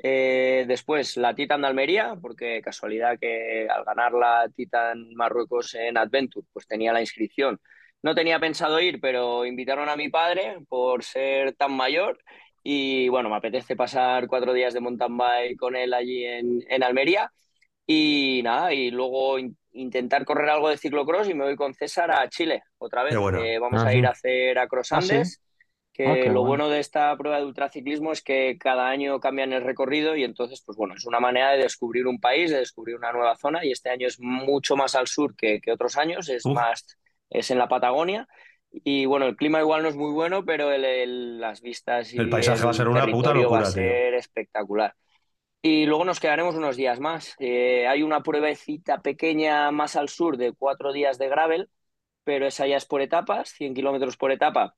[0.01, 5.97] Eh, después la Titan de Almería, porque casualidad que al ganar la Titan Marruecos en
[5.97, 7.59] Adventure, pues tenía la inscripción.
[8.01, 12.17] No tenía pensado ir, pero invitaron a mi padre por ser tan mayor
[12.63, 16.83] y bueno, me apetece pasar cuatro días de mountain bike con él allí en, en
[16.83, 17.31] Almería
[17.87, 22.11] y nada, y luego in- intentar correr algo de ciclocross y me voy con César
[22.11, 23.15] a Chile otra vez.
[23.15, 23.39] Bueno.
[23.59, 25.11] vamos Ah, a ir a hacer a Cross Ah, sí.
[25.13, 25.41] Andes,
[25.93, 26.43] que Ah, lo bueno.
[26.45, 30.61] bueno de esta prueba de ultraciclismo es que cada año cambian el recorrido y entonces,
[30.65, 33.71] pues bueno, es una manera de descubrir un país, de descubrir una nueva zona y
[33.71, 36.53] este año es mucho más al sur que, que otros años, es Uf.
[36.53, 36.97] más,
[37.29, 38.27] es en la Patagonia.
[38.71, 42.17] Y bueno, el clima igual no es muy bueno, pero el- el- las vistas y
[42.17, 43.73] El paisaje va a ser una puta locura, va a tío.
[43.73, 44.93] ser espectacular.
[45.61, 47.35] Y luego nos quedaremos unos días más.
[47.39, 51.69] Eh, hay una pruebecita pequeña más al sur de cuatro días de gravel,
[52.23, 54.75] pero esa ya es por etapas, 100 kilómetros por etapa.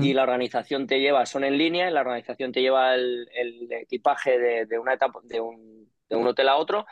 [0.00, 3.28] Y la organización te lleva, son en línea, y la organización te lleva el,
[3.70, 6.86] equipaje de, una etapa, de un, de un hotel a otro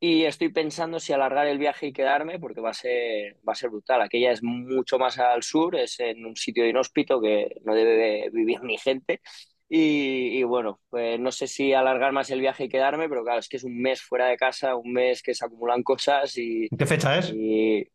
[0.00, 3.56] y estoy pensando si alargar el viaje y quedarme, porque va a ser, va a
[3.56, 4.00] ser brutal.
[4.00, 8.60] Aquella es mucho más al sur, es en un sitio inhóspito que no debe vivir
[8.62, 9.20] ni gente.
[9.70, 13.48] Y, bueno, pues no sé si alargar más el viaje y quedarme, pero claro, es
[13.48, 16.68] que es un mes fuera de casa, un mes que se acumulan cosas y...
[16.76, 17.30] ¿Qué fecha es?
[17.34, 17.86] Y,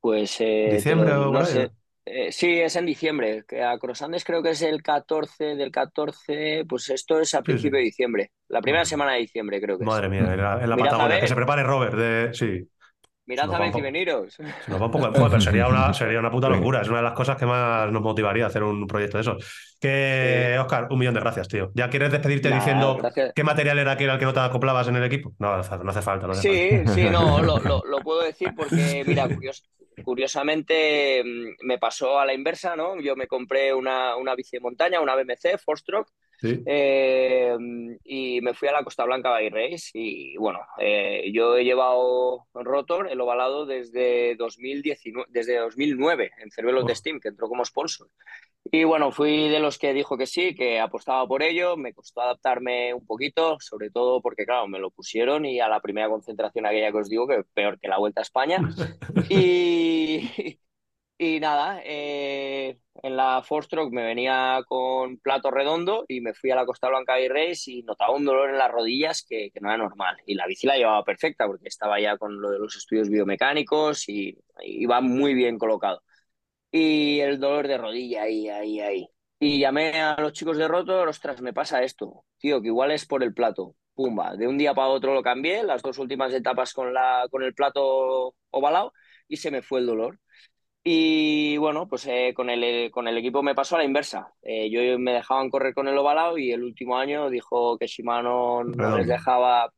[0.00, 0.40] pues...
[0.40, 1.70] Eh, ¿Diciembre o no sé.
[2.06, 3.44] Eh, sí, es en diciembre.
[3.64, 6.64] A Crosandes creo que es el 14 del 14.
[6.68, 8.30] Pues esto es a principio de diciembre.
[8.48, 11.20] La primera semana de diciembre, creo que Madre mía, en la, Patagonia.
[11.20, 11.94] Que se prepare Robert.
[11.94, 12.34] De...
[12.34, 12.68] Sí.
[13.26, 14.38] Mirad a si veniros.
[14.66, 16.82] nos va un poco sería una, sería una puta locura.
[16.82, 19.76] Es una de las cosas que más nos motivaría a hacer un proyecto de esos.
[19.80, 21.70] Que, Oscar, un millón de gracias, tío.
[21.74, 22.98] ¿Ya quieres despedirte diciendo
[23.34, 25.32] qué material era aquel al que no te acoplabas en el equipo?
[25.38, 26.34] No, no hace falta.
[26.34, 29.26] sí, sí, no, lo, lo, puedo decir porque, mira,
[30.02, 33.00] Curiosamente mm, me pasó a la inversa, ¿no?
[33.00, 35.78] Yo me compré una, una bici de montaña, una BMC, Four
[36.42, 37.56] Eh,
[38.04, 39.90] y me fui a la Costa Blanca Bike Race.
[39.94, 46.82] Y bueno, eh, yo he llevado Rotor, el ovalado, desde, 2019, desde 2009 en Cervelo
[46.82, 48.08] de Steam, que entró como sponsor.
[48.70, 51.76] Y bueno, fui de los que dijo que sí, que apostaba por ello.
[51.76, 55.80] Me costó adaptarme un poquito, sobre todo porque, claro, me lo pusieron y a la
[55.80, 58.58] primera concentración aquella que os digo, que peor que la Vuelta a España.
[59.28, 60.58] y,
[61.18, 66.50] y nada, eh, en la Four Stroke me venía con plato redondo y me fui
[66.50, 69.60] a la Costa Blanca y Race y notaba un dolor en las rodillas que, que,
[69.60, 70.16] no era normal.
[70.26, 74.08] Y la bici la llevaba perfecta porque estaba ya con lo de los estudios biomecánicos
[74.08, 76.02] y iba muy bien colocado
[76.74, 79.08] y el dolor de rodilla ahí, ahí, ahí.
[79.38, 83.06] Y llamé a los chicos de Rotor, ostras, me pasa esto, tío, que igual es
[83.06, 83.76] por el plato.
[83.94, 87.44] Pumba, de un día para otro lo cambié, las dos últimas etapas con, la, con
[87.44, 88.92] el plato ovalado
[89.28, 90.18] y se me fue el dolor.
[90.86, 94.34] Y bueno, pues eh, con, el, con el equipo me pasó a la inversa.
[94.42, 98.64] Eh, yo me dejaban correr con el ovalado y el último año dijo que Shimano
[98.64, 99.72] no les dejaba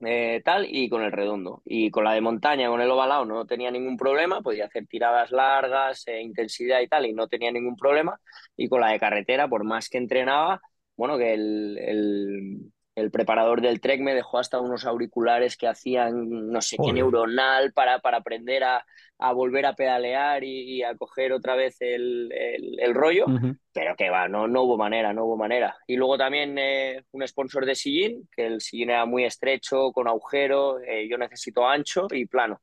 [0.00, 1.62] eh, tal y con el redondo.
[1.64, 5.30] Y con la de montaña, con el ovalado, no tenía ningún problema, podía hacer tiradas
[5.32, 8.20] largas, eh, intensidad y tal, y no tenía ningún problema.
[8.56, 10.60] Y con la de carretera, por más que entrenaba,
[10.96, 16.50] bueno, que el, el, el preparador del Trek me dejó hasta unos auriculares que hacían
[16.50, 18.84] no sé qué neuronal para, para aprender a,
[19.18, 23.26] a volver a pedalear y, a coger otra vez el, el, rollo,
[23.72, 25.76] pero que va, no, no hubo manera, no hubo manera.
[25.86, 30.06] Y luego también eh, un sponsor de sillín, que el sillín era muy estrecho, con
[30.06, 32.60] agujero, eh, yo necesito ancho y plano.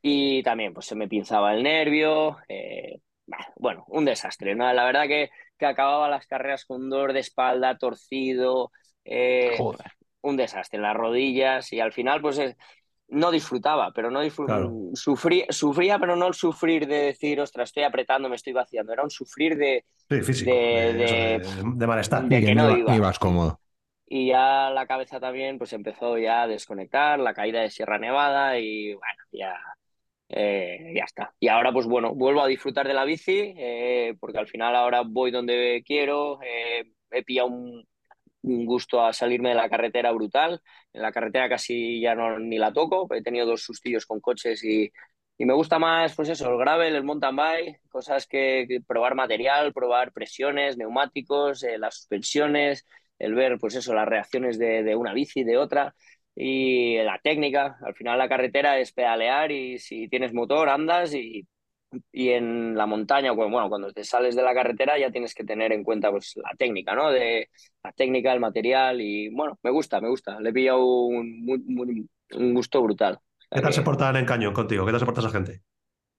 [0.00, 3.00] Y también pues se me pinzaba el nervio, eh,
[3.56, 4.54] bueno, un desastre.
[4.54, 4.72] ¿no?
[4.72, 8.72] La verdad que, que acababa las carreras con dolor de espalda, torcido,
[9.10, 9.58] eh,
[10.22, 12.56] un desastre, las rodillas y al final pues eh,
[13.08, 14.70] no disfrutaba, pero no disfrutaba.
[14.94, 19.02] Sufría, sufría, pero no el sufrir de decir, ostras, estoy apretando, me estoy vaciando, era
[19.02, 19.84] un sufrir de...
[20.22, 21.42] físico, de,
[21.88, 22.22] malestar.
[22.24, 22.94] De que no iba.
[22.94, 23.58] ibas cómodo.
[24.06, 28.58] Y ya la cabeza también pues empezó ya a desconectar, la caída de Sierra Nevada
[28.60, 29.56] y bueno, ya
[30.28, 31.34] eh, ya está.
[31.40, 33.54] Y ahora, pues bueno, vuelvo a disfrutar de la bici,
[34.20, 37.84] porque al final ahora voy donde quiero, he pillado un,
[38.42, 40.60] un gusto a salirme de la carretera brutal.
[40.92, 44.64] En la carretera casi ya no ni la toco, he tenido dos sustillos con coches
[44.64, 44.90] y,
[45.38, 49.72] y me gusta más, pues eso, el gravel, el mountain bike, cosas que, probar material,
[49.72, 52.86] probar presiones, neumáticos, eh, las suspensiones,
[53.18, 55.94] el ver, pues eso, las reacciones de, de una bici, de otra
[56.34, 57.78] y la técnica.
[57.82, 61.46] Al final la carretera es pedalear y si tienes motor andas y
[62.12, 65.72] y en la montaña, bueno, cuando te sales de la carretera ya tienes que tener
[65.72, 67.10] en cuenta pues la técnica, ¿no?
[67.10, 67.50] De
[67.82, 70.40] la técnica, el material y bueno, me gusta, me gusta.
[70.40, 73.18] Le he pillado un, un gusto brutal.
[73.52, 74.84] ¿Qué tal se portan en Cañón contigo?
[74.84, 75.62] ¿Qué tal se porta esa gente?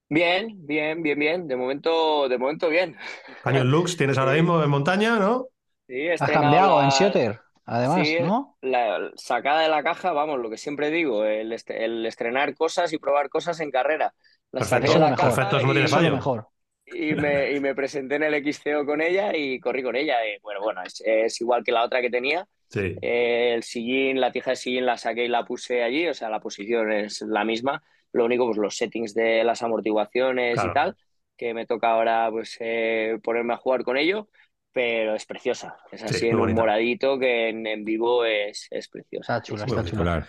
[0.10, 1.48] Bien, bien, bien, bien.
[1.48, 2.98] De momento, de momento bien.
[3.44, 5.48] Cañón Lux tienes ahora mismo en montaña, ¿no?
[5.88, 8.58] Sí, Has cambiado en Shooter, además, ¿no?
[8.62, 13.00] La sacada de la caja, vamos, lo que siempre digo, el, el estrenar cosas y
[13.00, 14.14] probar cosas en carrera.
[14.52, 16.12] Perfecto, perfecto, eso no tiene fallo.
[16.12, 16.48] Mejor.
[16.86, 20.18] Y me, y me, presenté en el XCO con ella y corrí con ella.
[20.26, 22.46] Y bueno, bueno, es, es igual que la otra que tenía.
[22.68, 22.98] Sí.
[23.02, 26.30] Eh, el sillín, la tija de sillín la saqué y la puse allí, o sea,
[26.30, 27.82] la posición es la misma.
[28.12, 30.98] Lo único, pues los settings de las amortiguaciones y tal,
[31.38, 34.28] que me toca ahora pues eh, ponerme a jugar con ello,
[34.74, 35.78] pero es preciosa.
[35.94, 39.38] Es así en un moradito que en, en, vivo es, es preciosa.
[39.38, 40.28] Está chula, está chula.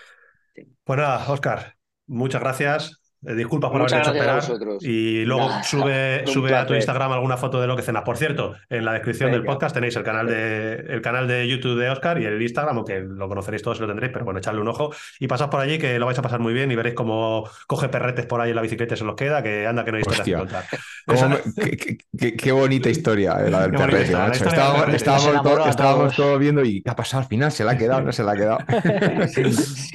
[0.85, 4.79] Pues nada, Oscar, muchas gracias Eh, disculpas por Muchas haber hecho esperar.
[4.81, 6.75] Y luego Nada, sube, sube a tu.
[6.75, 8.03] Instagram alguna foto de lo que cenas.
[8.03, 9.53] Por cierto, en la descripción del Venga.
[9.55, 13.01] podcast tenéis el canal de, el canal de YouTube de Oscar y el Instagram, aunque
[13.01, 15.79] lo conoceréis todos y lo tendréis, pero bueno, echarle un ojo y pasad por allí
[15.79, 18.57] que lo vais a pasar muy bien y veréis cómo coge perretes por ahí en
[18.57, 20.39] la bicicleta y se los queda, que anda que no hay Hostia.
[20.39, 20.65] contar.
[21.61, 24.45] Qué, qué- qué- qué bonita historia eh, la del perrete, historia, macho.
[24.45, 26.39] historia del Estábamos, estábamos Se enamoró to- a estábamos todos.
[26.41, 27.53] viendo y ¿qué ha pasado al final?
[27.53, 28.01] ¿Se la ha quedado?
[28.03, 28.59] ¿No se la ha quedado?
[29.29, 29.53] Si,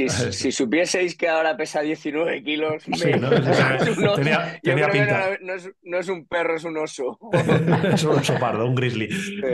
[0.09, 3.29] si- si supieseis que ahora pesa 19 kilos, Sí, me- ¿no?
[3.29, 4.15] Tenía- es un oso.
[4.15, 5.29] tenía- yo tenía creo que pinta.
[5.41, 7.17] no, no es, no es un perro, es un oso.
[7.93, 9.09] es un oso pardo, un grizzly.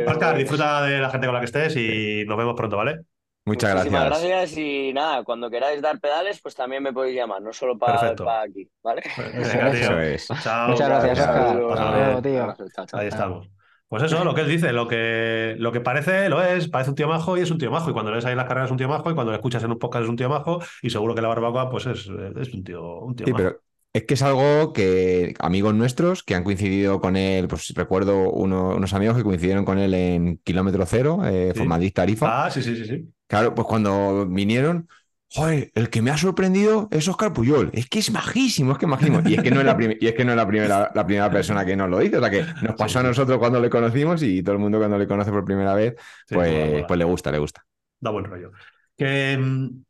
[0.07, 2.99] Oscar, disfruta de la gente con la que estés y nos vemos pronto, ¿vale?
[3.45, 4.29] Muchas Muchísimas gracias.
[4.29, 7.99] gracias y nada, cuando queráis dar pedales, pues también me podéis llamar, no solo para
[7.99, 8.29] Perfecto.
[8.29, 9.01] aquí, ¿vale?
[9.17, 9.81] Venga, tío.
[9.81, 10.27] Eso es.
[10.41, 10.69] Chao.
[10.69, 11.19] Muchas gracias.
[11.19, 12.21] Oscar.
[12.21, 12.55] Tío.
[12.73, 12.99] Chao, chao.
[13.01, 13.62] Ahí estamos.
[13.93, 16.95] Pues eso, lo que él dice, lo que, lo que parece lo es, parece un
[16.95, 17.91] tío majo y es un tío majo.
[17.91, 19.37] Y cuando le ves ahí en las carreras es un tío majo y cuando le
[19.37, 22.09] escuchas en un podcast es un tío majo y seguro que la barbacoa pues es,
[22.39, 23.43] es un tío, un tío Sí, majo.
[23.43, 23.61] pero
[23.93, 28.75] es que es algo que amigos nuestros que han coincidido con él, pues recuerdo uno-
[28.75, 31.59] unos amigos que coincidieron con él en Kilómetro Cero, eh, Sí.
[31.59, 32.45] Formadís Tarifa.
[32.45, 33.13] Ah, sí, sí, sí, sí.
[33.27, 34.87] Claro, pues cuando vinieron,
[35.33, 37.69] joder, el que me ha sorprendido es Oscar Puyol.
[37.73, 39.21] Es que es majísimo, es que es majísimo.
[39.25, 41.31] Y es que no es la, y es que no es la primera, la primera
[41.31, 42.17] persona que nos lo dice.
[42.17, 44.97] O sea que nos pasó a nosotros cuando le conocimos y todo el mundo cuando
[44.97, 45.95] le conoce por primera vez,
[46.27, 47.65] Sí, pues, pues le gusta, le gusta.
[47.99, 48.51] Da buen rollo.
[48.95, 49.83] Que, mm,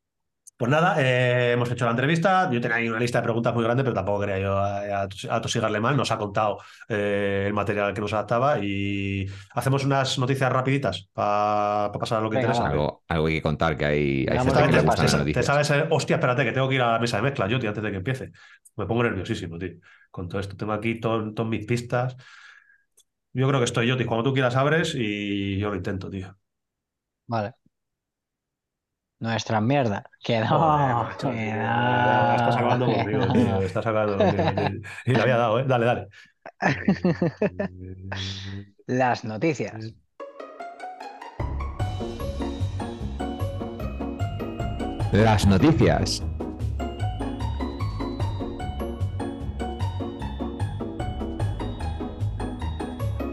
[0.64, 2.50] pues nada, eh, hemos hecho la entrevista.
[2.50, 5.08] Yo tenía ahí una lista de preguntas muy grande, pero tampoco quería yo a- a-
[5.30, 5.98] atosigarle mal.
[5.98, 11.92] Nos ha contado eh, el material que nos adaptaba y hacemos unas noticias rapiditas para
[12.00, 12.66] pasar a lo que Venga, interesa.
[12.68, 15.44] Algo, algo hay que contar, que hay, hay que Te, te noticias.
[15.44, 17.70] sabes, eh, hostia, espérate, que tengo que ir a la mesa de mezclas yo, tío,
[17.70, 18.32] antes de que empiece.
[18.76, 19.74] Me pongo nerviosísimo, tío.
[20.12, 22.16] Con todo esto, tengo aquí todas mis pistas.
[23.34, 24.08] Yo creo que estoy yo, tío.
[24.08, 26.38] Cuando tú quieras abres y yo lo intento, tío.
[27.28, 27.54] Vale.
[29.24, 30.04] Nuestra mierda.
[30.22, 30.48] Que no.
[30.48, 31.56] Joder, macho, que tío.
[31.56, 33.32] no, Estás acabando conmigo, no.
[33.34, 33.62] tío.
[33.62, 34.82] Estás acabando conmigo, tío.
[35.06, 35.64] Y le había dado, ¿eh?
[35.66, 36.08] Dale, dale.
[38.86, 39.94] Las noticias.
[45.14, 46.22] Las noticias.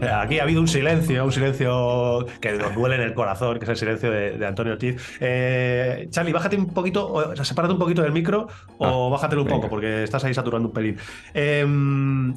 [0.01, 3.69] Aquí ha habido un silencio, un silencio que nos duele en el corazón, que es
[3.69, 5.17] el silencio de, de Antonio Ortiz.
[5.19, 8.47] Eh, Charlie, bájate un poquito, o sea, sepárate un poquito del micro
[8.77, 9.57] o Ah, bájatelo un venga.
[9.57, 10.97] poco, porque estás ahí saturando un pelín.
[11.33, 11.65] Eh,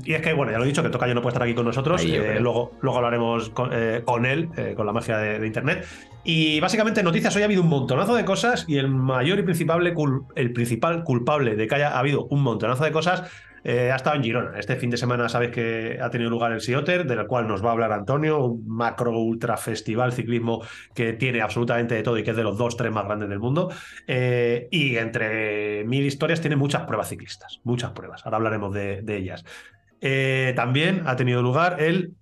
[0.05, 1.65] y es que, bueno, ya lo he dicho, que Tocayo no puede estar aquí con
[1.65, 2.03] nosotros.
[2.05, 5.87] Eh, luego, luego hablaremos con, eh, con él, eh, con la magia de, de Internet.
[6.23, 9.87] Y básicamente, noticias, hoy ha habido un montonazo de cosas y el mayor y principal,
[10.37, 13.25] el principal culpable de que haya habido un montonazo de cosas
[13.65, 14.59] eh, ha estado en Girona.
[14.59, 17.71] Este fin de semana sabéis que ha tenido lugar el Sioter, del cual nos va
[17.71, 20.63] a hablar Antonio, un macro ultra festival ciclismo
[20.95, 23.41] que tiene absolutamente de todo y que es de los dos, tres más grandes del
[23.41, 23.71] mundo.
[24.07, 28.25] Eh, y entre mil historias tiene muchas pruebas ciclistas, muchas pruebas.
[28.25, 29.45] Ahora hablaremos de, de ellas.
[30.07, 32.15] Eh, también ha tenido lugar el,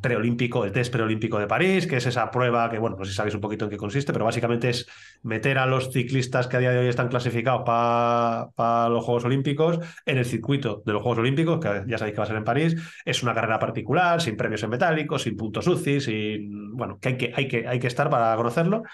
[0.00, 3.16] preolímpico, el test preolímpico de París, que es esa prueba que, bueno, no sé si
[3.18, 4.86] sabéis un poquito en qué consiste, pero básicamente es
[5.22, 9.78] meter a los ciclistas que a día de hoy están clasificados para los Juegos Olímpicos
[10.06, 12.44] en el circuito de los Juegos Olímpicos, que ya sabéis que va a ser en
[12.44, 12.76] París.
[13.04, 16.76] Es una carrera particular, sin premios en metálicos, sin puntos UCI, sin.
[16.78, 18.84] Bueno, que hay que, hay que, hay que estar para conocerlo.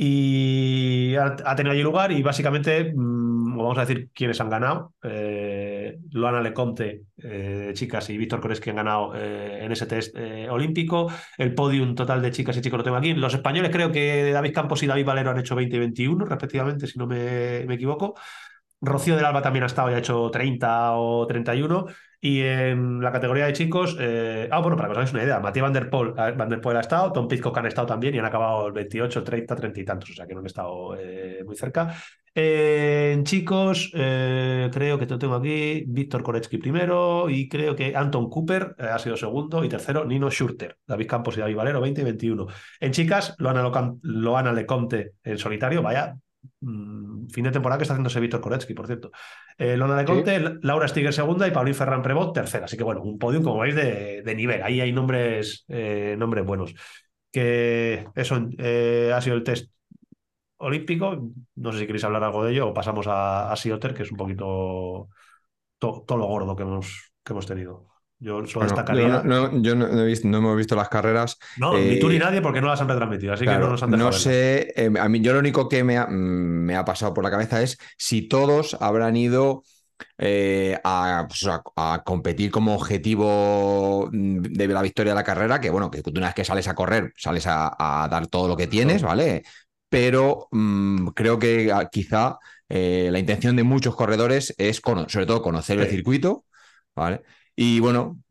[0.00, 4.94] Y ha, tenido allí lugar y básicamente mmm, vamos a decir quiénes han ganado.
[5.02, 10.48] Eh, Loana Lecomte, eh, chicas, y Víctor Koreski han ganado eh, en ese test eh,
[10.48, 11.10] olímpico.
[11.36, 13.12] El podium total de chicas y chicos lo tengo aquí.
[13.12, 16.86] Los españoles creo que David Campos y David Valero han hecho 20 y 21 respectivamente,
[16.86, 18.14] si no me, me equivoco.
[18.80, 21.86] Rocío del Alba también ha estado y ha hecho 30 o 31.
[22.20, 25.38] Y en la categoría de chicos, eh, ah, bueno, para que os hagáis una idea,
[25.38, 28.18] Matías Van der Poel, Van der Poel ha estado, Tom Pizcock han estado también y
[28.18, 31.44] han acabado el 28, 30, 30 y tantos, o sea que no han estado eh,
[31.46, 31.94] muy cerca.
[32.34, 38.28] Eh, en chicos, creo que te tengo aquí, Víctor Koretsky primero y creo que Anton
[38.28, 42.04] Cooper ha sido segundo y tercero Nino Schurter, David Campos y David Valero 20 y
[42.04, 42.46] 21.
[42.80, 44.52] En chicas, Loana, Locam- Loana
[45.24, 46.16] en solitario, vaya
[46.60, 49.10] mm, fin de temporada que está haciéndose Víctor Koretsky, por cierto.
[49.56, 52.66] Eh, Lona de Conte, Laura Stiger segunda y Paulín Ferran Prevot tercera.
[52.66, 54.62] Así que bueno, un podium, como veis, de, de nivel.
[54.62, 56.74] Ahí hay nombres, eh, nombres buenos.
[57.30, 59.70] Que eso eh, ha sido el test
[60.58, 61.30] olímpico.
[61.56, 64.10] No sé si queréis hablar algo de ello o pasamos a, a Sioter, que es
[64.10, 65.08] un poquito
[65.78, 67.87] to- todo lo gordo que hemos, que hemos tenido.
[68.20, 69.08] Yo solo Bueno, destacaría.
[69.08, 71.38] yo no, no- yo no he visto, no hemos visto las carreras.
[71.62, 73.82] No, eh, ni tú ni nadie, porque no las han retransmitido, así que no nos
[73.82, 74.06] han dejado.
[74.06, 77.14] no sé, eh, a mí yo lo único que me ha, mm, me ha pasado
[77.14, 79.62] por la cabeza es si todos habrán ido
[80.18, 85.60] eh, a, pues, a- a competir como objetivo mm, de la victoria de la carrera,
[85.60, 88.56] que bueno, que una vez que sales a correr, sales a, a dar todo lo
[88.56, 89.44] que tienes, ¿vale?
[89.88, 92.38] Pero mm, creo que ah, quizá
[92.68, 96.44] la intención de muchos corredores es, sobre todo, conocer el circuito,
[96.94, 97.22] ¿vale?
[97.60, 98.22] Y bueno,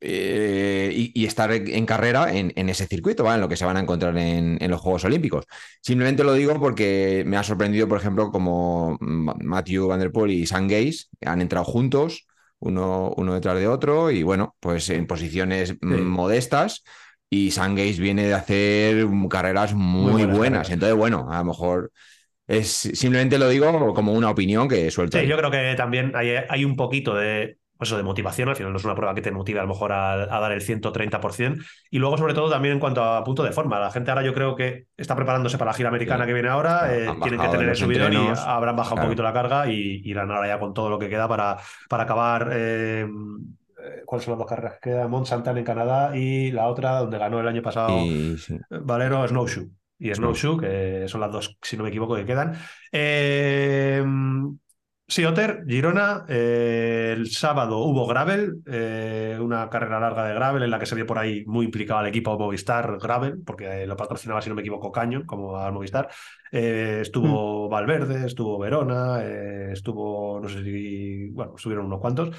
[0.00, 3.34] eh, y, estar en carrera en, ese circuito, ¿vale?
[3.34, 5.44] En lo que se van a encontrar en, los Juegos Olímpicos.
[5.82, 10.46] Simplemente lo digo porque me ha sorprendido, por ejemplo, como Matthew Van Der Poel y
[10.46, 12.26] Sam Gaze han entrado juntos,
[12.60, 16.82] uno, uno detrás de otro, y bueno, pues en posiciones modestas.
[17.28, 20.70] Y Sam Gaze viene de hacer carreras muy, buenas.
[20.70, 21.92] Entonces, bueno, a lo mejor
[22.46, 25.20] es simplemente lo digo como una opinión que suelto.
[25.20, 28.70] Sí, yo creo que también hay un poquito de pues eso, de motivación, al final
[28.70, 31.64] no es una prueba que te motive a lo mejor a, dar el 130%.
[31.90, 33.80] Y luego, sobre todo, también en cuanto a punto de forma.
[33.80, 36.94] La gente ahora yo creo que está preparándose para la gira americana que viene ahora,
[36.94, 40.30] eh, tienen que tener el subidón y habrán bajado un poquito la carga y irán
[40.30, 41.56] ahora ya con todo lo que queda para,
[41.88, 42.50] para acabar.
[42.52, 45.10] Eh, eh, ¿Cuáles son las dos carreras que quedan?
[45.10, 47.98] Mont Santan en Canadá y la otra donde ganó el año pasado
[48.70, 52.54] Valero Snowshoe y Snowshoe, que son las dos, si no me equivoco, que quedan.
[52.92, 54.04] Eh,
[55.12, 60.70] Sí, Otter, Girona, eh, el sábado hubo Gravel, eh, una carrera larga de Gravel en
[60.70, 64.40] la que se vio por ahí muy implicado el equipo Movistar Gravel, porque lo patrocinaba,
[64.40, 66.08] si no me equivoco, Caño, como al Movistar.
[66.50, 67.70] Eh, estuvo mm.
[67.70, 72.30] Valverde, estuvo Verona, estuvo, no sé si, bueno, subieron unos cuantos.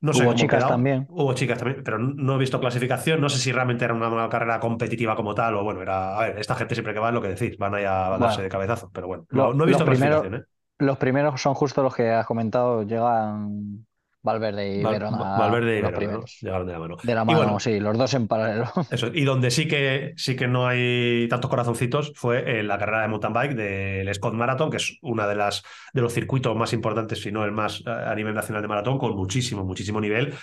[0.00, 1.06] No sé Hubo chicas también.
[1.08, 3.20] Hubo chicas también, pero no he visto clasificación.
[3.20, 6.18] No sé si realmente era una, carrera competitiva como tal o bueno, era.
[6.18, 8.42] A ver, esta gente siempre que va es lo que decís, van ahí a darse
[8.42, 10.34] de cabezazo, pero bueno, no, he visto clasificación.
[10.34, 10.42] ¿eh?
[10.78, 13.86] Los primeros son justo los que has comentado, llegan
[14.26, 15.38] Valverde y Verona.
[15.38, 16.96] Valverde y los Verona, llegaron de la mano.
[17.00, 18.66] De la mano, sí, los dos en paralelo.
[18.90, 23.02] Eso, y donde sí que, sí que no hay tantos corazoncitos fue en la carrera
[23.02, 25.62] de mountain bike del Scott Marathon, que es una de las
[25.92, 29.14] de los circuitos más importantes, si no el más a nivel nacional de maratón, con
[29.14, 30.34] muchísimo, muchísimo nivel.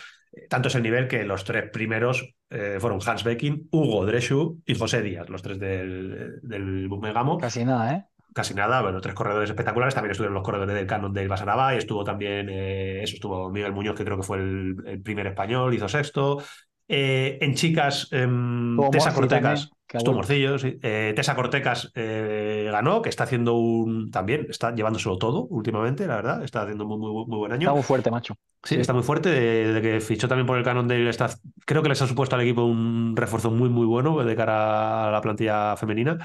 [0.49, 4.75] Tanto es el nivel que los tres primeros eh, fueron Hans Becking, Hugo Dreschu y
[4.75, 7.37] José Díaz, los tres del, del Megamo.
[7.37, 8.05] Casi nada, ¿eh?
[8.33, 11.77] Casi nada, bueno, tres corredores espectaculares, también estuvieron los corredores del Canon del Basaraba y
[11.77, 15.87] estuvo también, eh, eso estuvo Miguel Muñoz, que creo que fue el, primer español, hizo
[15.87, 16.43] sexto.
[16.87, 20.77] Eh, en chicas, em, Tessa Cortecas, estuvo Morcillo, sí.
[20.81, 26.43] Eh, Tessa Cortecas ganó, que está haciendo un, también, está llevándoselo todo últimamente, la verdad,
[26.43, 27.61] está haciendo muy, muy, muy buen año.
[27.61, 28.35] Está muy fuerte, macho.
[28.63, 31.29] Sí, está muy fuerte, de, que fichó también por el Canon del, está,
[31.65, 35.11] creo que les ha supuesto al equipo un refuerzo muy, muy bueno de cara a
[35.11, 36.17] la plantilla femenina.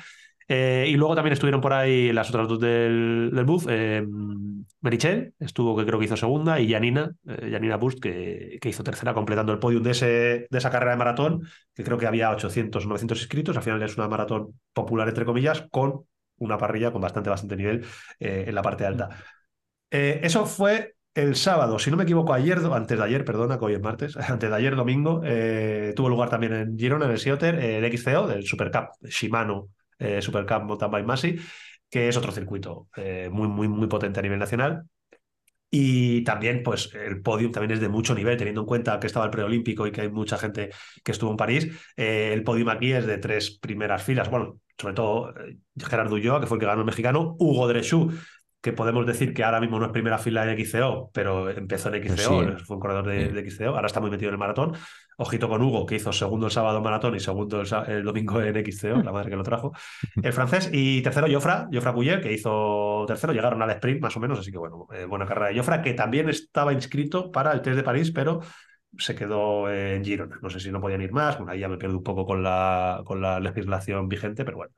[0.51, 3.67] Eh, y luego también estuvieron por ahí las otras dos del, del buff.
[3.69, 4.03] Eh,
[4.81, 8.83] Merichel estuvo, que creo que hizo segunda, y Janina, eh, Janina Bust, que, que, hizo
[8.83, 10.07] tercera, completando el podium de, ese,
[10.49, 13.57] de esa carrera de maratón, que creo que había 800 o 900 inscritos.
[13.59, 16.05] Al final es una maratón popular, entre comillas, con
[16.39, 17.85] una parrilla con bastante, bastante nivel
[18.21, 19.09] en la parte alta.
[19.91, 23.75] eso fue el sábado, si no me equivoco, ayer, antes de ayer, perdona, que hoy
[23.75, 25.21] es martes, antes de ayer domingo,
[25.97, 30.63] tuvo lugar también en Girona, en el Sioter, el XCO del Supercup Shimano eh, Supercup
[30.65, 31.41] Mountain Bike
[31.91, 34.85] que es otro circuito eh, muy, muy, muy potente a nivel nacional.
[35.71, 39.27] Y también, pues, el podium también es de mucho nivel, teniendo en cuenta que estaba
[39.27, 40.71] el preolímpico y que hay mucha gente
[41.05, 41.69] que estuvo en París.
[41.97, 44.31] Eh, el podium aquí es de tres primeras filas.
[44.31, 45.35] Bueno, sobre todo
[45.77, 48.11] Gerardo Ulloa, que fue el que ganó el mexicano, Hugo Dreschú,
[48.61, 52.03] que podemos decir que ahora mismo no es primera fila en XCO, pero empezó en
[52.03, 54.73] XCO, fue un corredor de, XCO, ahora está muy metido en el maratón.
[55.21, 58.55] Ojito con Hugo, que hizo segundo el sábado en maratón y segundo el, domingo en
[58.65, 59.73] XCO, la madre que lo trajo.
[60.23, 64.21] El francés y tercero Jofra, Jofra Puyer, que hizo tercero, llegaron al sprint más o
[64.21, 67.63] menos, así que bueno, eh, buena carrera de Jofra, que también estaba inscrito para el
[67.63, 68.43] test de París, pero
[68.97, 70.39] se quedó en Girona.
[70.41, 72.45] No sé si no podían ir más, bueno, ahí ya me pierdo un poco con
[72.45, 74.73] la, con la legislación vigente, pero bueno.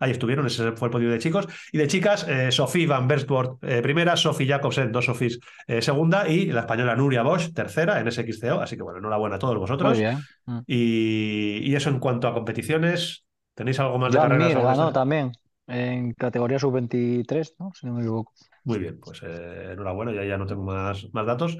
[0.00, 1.46] Ahí estuvieron, ese fue el podio de chicos.
[1.72, 6.26] Y de chicas, eh, Sophie Van Bersborg eh, primera, Sophie Jacobsen, dos Sofís eh, segunda,
[6.26, 8.62] y la española Nuria Bosch tercera en SXCO.
[8.62, 10.00] Así que bueno, enhorabuena a todos vosotros.
[10.46, 10.58] Mm.
[10.66, 14.54] Y, eso en cuanto a competiciones, ¿tenéis algo más de carreras?
[14.54, 15.32] ganó también
[15.66, 17.70] en categoría sub-23, ¿no?
[17.74, 18.32] si no me equivoco.
[18.64, 21.58] Muy bien, pues enhorabuena, ya, ya no tengo más, más datos.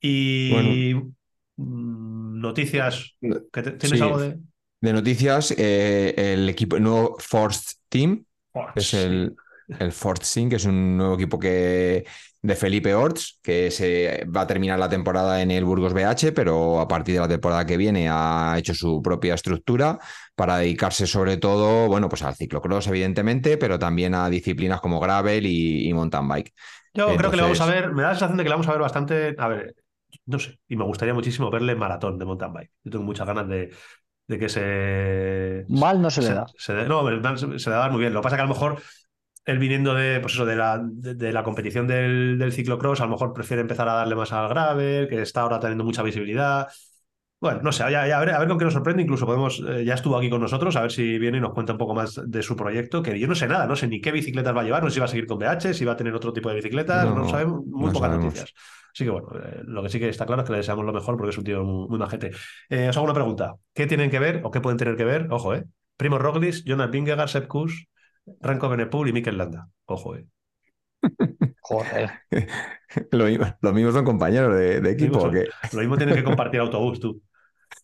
[0.00, 0.94] Y
[1.56, 4.38] mm, noticias, ¿tienes algo de...?
[4.82, 8.26] De noticias, eh, el equipo el nuevo Force Team,
[8.74, 9.34] es el,
[9.78, 12.04] el Force Team, que es un nuevo equipo que,
[12.42, 16.80] de Felipe Orts, que se va a terminar la temporada en el Burgos BH, pero
[16.80, 20.00] a partir de la temporada que viene ha hecho su propia estructura
[20.34, 25.46] para dedicarse sobre todo, bueno, pues al ciclocross, evidentemente, pero también a disciplinas como gravel
[25.46, 26.52] y, mountain bike.
[26.92, 28.66] Yo creo que le vamos a ver, me da la sensación de que le vamos
[28.66, 29.76] a ver bastante, a ver,
[30.26, 32.70] no sé, y me gustaría muchísimo verle maratón de mountain bike.
[32.82, 33.70] Yo tengo muchas ganas de,
[34.32, 35.64] de que se...
[35.68, 36.46] Mal no se le da.
[36.88, 38.14] no, se, le da muy bien.
[38.14, 38.82] Lo que pasa es que a lo mejor
[39.44, 43.10] él viniendo de, pues eso, de, la, de, la competición del, del, ciclocross, a lo
[43.10, 46.68] mejor prefiere empezar a darle más al grave, que está ahora teniendo mucha visibilidad.
[47.40, 49.02] Bueno, no sé, ya, a, ver, a ver con qué nos sorprende.
[49.02, 51.72] Incluso podemos, eh, ya estuvo aquí con nosotros, a ver si viene y nos cuenta
[51.72, 54.12] un poco más de su proyecto, que yo no sé nada, no sé ni qué
[54.12, 55.96] bicicletas va a llevar, no sé si va a seguir con BH, si va a
[55.96, 58.54] tener otro tipo de bicicletas, no, sabemos, muy pocas noticias.
[58.94, 60.92] Así que bueno, eh, lo que sí que está claro es que le deseamos lo
[60.92, 62.30] mejor porque es un tío muy, muy majete.
[62.68, 63.54] Eh, os hago una pregunta.
[63.72, 65.28] ¿Qué tienen que ver o qué pueden tener que ver?
[65.30, 65.64] Ojo, ¿eh?
[65.96, 67.86] Primo Roglic, Jonas Vingegaard, Sepp Kuss,
[68.40, 69.68] Ranko Benepul y Mikel Landa.
[69.86, 70.26] Ojo, ¿eh?
[71.60, 72.10] Joder.
[73.60, 75.30] Los mismos son compañeros de, equipo.
[75.72, 77.22] Lo mismo tienen que compartir autobús, tú.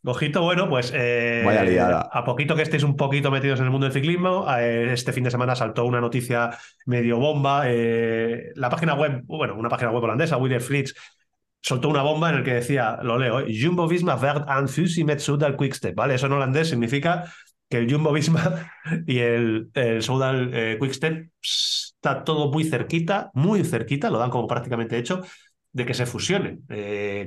[0.04, 1.44] Ojito, bueno, pues eh,
[2.12, 5.24] a poquito que estéis un poquito metidos en el mundo del ciclismo, eh, este fin
[5.24, 6.50] de semana saltó una noticia
[6.86, 7.64] medio bomba.
[7.66, 10.94] Eh, la página web, bueno, una página web holandesa, William Flits,
[11.60, 15.18] soltó una bomba en el que decía, lo leo, Jumbo Visma werd aan fusie met
[15.18, 16.14] Soudal Quickstep, ¿vale?
[16.14, 17.24] Eso en holandés significa
[17.68, 18.70] que el Jumbo Visma
[19.06, 24.96] y el, el Soudal Quickstep está todo muy cerquita, muy cerquita, lo dan como prácticamente
[24.96, 25.22] hecho,
[25.72, 26.62] de que se fusionen.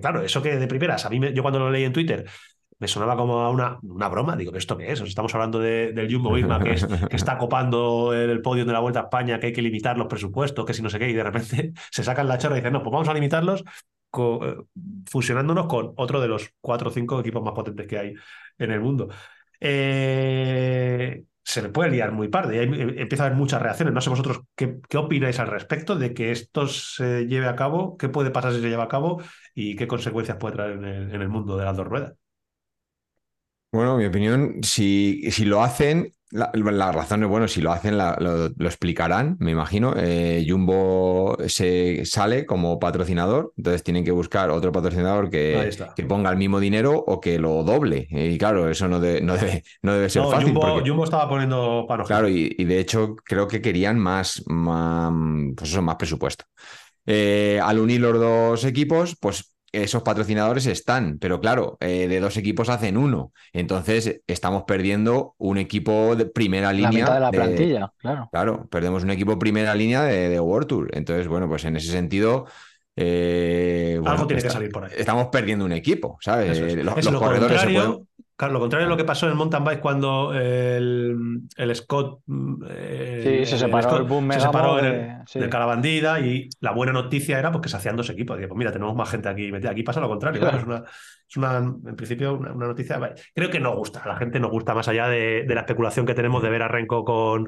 [0.02, 2.26] claro, eso que de primeras, a mí yo cuando lo leí en Twitter
[2.82, 4.36] me sonaba como una, una broma.
[4.36, 5.00] Digo, ¿esto qué es?
[5.02, 6.76] estamos hablando del Jumbo Visma que,
[7.10, 10.08] que está copando el podio de la Vuelta a España, que hay que limitar los
[10.08, 12.74] presupuestos, que si no sé qué, y de repente se sacan la chorra y dicen,
[12.74, 13.64] no, pues vamos a limitarlos
[14.18, 14.56] eh,
[15.06, 18.14] fusionándonos con otro de los cuatro o cinco equipos más potentes que hay
[18.58, 19.10] en el mundo.
[19.60, 23.94] Eh, se le puede liar muy parde y ahí empieza a haber muchas reacciones.
[23.94, 27.96] No sé vosotros qué, qué, opináis al respecto de que esto se lleve a cabo,
[27.96, 29.22] qué puede pasar si se lleva a cabo
[29.54, 32.14] y qué consecuencias puede traer en el, en el mundo de las dos ruedas.
[33.72, 38.46] Bueno, mi opinión, si, si lo hacen, la, razón es, bueno, si lo hacen, lo,
[38.66, 39.94] explicarán, me imagino.
[39.98, 46.30] Eh, Jumbo se sale como patrocinador, entonces tienen que buscar otro patrocinador que, que ponga
[46.30, 48.08] el mismo dinero o que lo doble.
[48.10, 50.54] Y claro, eso no, no, debe, no debe ser fácil.
[50.54, 55.12] Jumbo, Jumbo, estaba poniendo para Claro, y, de hecho creo que querían más, más,
[55.56, 56.46] pues eso, más presupuesto.
[57.06, 62.38] Eh, al unir los dos equipos, pues esos patrocinadores están, pero claro, eh, de dos
[62.38, 63.32] equipos hacen uno.
[63.54, 66.92] Entonces estamos perdiendo un equipo de primera línea.
[66.92, 68.30] La mitad de la plantilla, claro.
[68.32, 70.90] Claro, perdemos un equipo primera línea de, de World Tour.
[70.94, 72.46] Entonces, bueno, pues en ese sentido.
[72.96, 74.92] Eh, Algo tiene que salir por ahí.
[74.98, 76.60] Estamos perdiendo un equipo, ¿sabes?
[76.84, 78.08] Los, corredores se pueden
[78.50, 82.22] lo contrario a lo que pasó en el mountain bike cuando el, el Scott
[82.70, 87.64] eh, se separó, el, boom se separó de, Calabandida y la buena noticia era pues,
[87.64, 88.38] que se hacían dos equipos.
[88.38, 89.72] pues mira, tenemos más gente aquí metida.
[89.72, 90.48] Aquí pasa lo contrario.
[90.48, 90.84] Es, una,
[91.30, 93.00] es una, en principio una, noticia.
[93.34, 94.02] Creo que no gusta.
[94.04, 96.64] A la gente nos gusta más allá de, de la especulación que tenemos de ver
[96.64, 97.48] a Renko con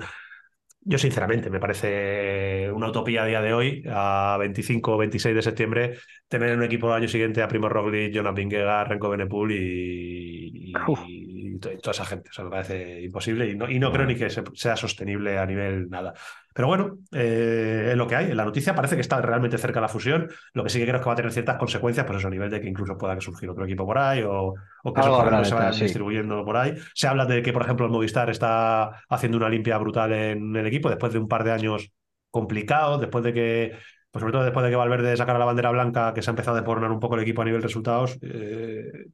[0.86, 5.41] yo, sinceramente, me parece una utopía a día de hoy, a 25 o 26 de
[5.41, 10.73] septiembre, tener un equipo el año siguiente a Primo Roglic, Jonas Vingegaard, Renko Benepul y,
[10.73, 12.29] y, toda esa gente.
[12.29, 15.45] O sea, me parece imposible y no, y no creo ni que sea sostenible a
[15.45, 16.13] nivel nada.
[16.54, 18.32] Pero bueno, eh, es lo que hay.
[18.32, 20.30] En la noticia parece que está realmente cerca la fusión.
[20.54, 22.32] Lo que sí que creo es que va a tener ciertas consecuencias, por eso a
[22.32, 25.80] nivel de que incluso pueda surgir otro equipo por ahí o, que esos se vayan
[25.80, 26.76] distribuyendo por ahí.
[26.93, 30.68] Se habla de que, por ejemplo, el Movistar está haciendo una limpia brutal en el
[30.68, 31.91] equipo después de un par de años
[32.30, 33.78] complicados, después de que
[34.14, 36.55] pues sobre todo después de que Valverde sacara la bandera blanca, que se ha empezado
[36.55, 39.07] a depornar un poco el equipo a nivel resultados, eh,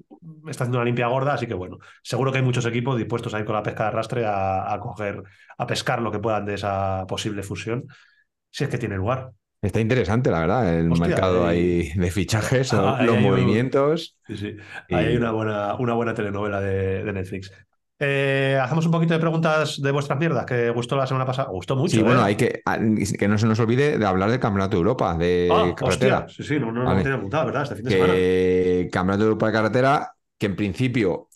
[0.46, 3.40] está haciendo una limpia gorda, así que bueno, seguro que hay muchos equipos dispuestos a
[3.40, 5.24] ir con la pesca de arrastre a, coger,
[5.58, 7.86] a pescar lo que puedan de esa posible fusión,
[8.50, 9.32] si es que tiene lugar.
[9.62, 14.18] Está interesante, la verdad, el mercado ahí de fichajes, ah, los movimientos.
[14.28, 14.58] Sí, sí.
[14.90, 17.54] Ahí hay una buena, una buena telenovela de, de Netflix.
[18.02, 21.50] Eh, hacemos un poquito de preguntas de vuestras mierdas, que gustó la semana pasada.
[21.50, 21.98] Gustó mucho.
[21.98, 22.28] Sí, bueno, ¿eh?
[22.28, 22.80] hay que, ah,
[23.18, 26.26] que no se nos olvide de hablar del Campeonato de Europa de ah, carretera.
[26.30, 27.64] sí, sí, no, no, no tiene apuntado, ¿verdad?
[27.64, 28.90] Este fin de semana.
[28.92, 31.30] Campeonato de Europa de carretera, que en principio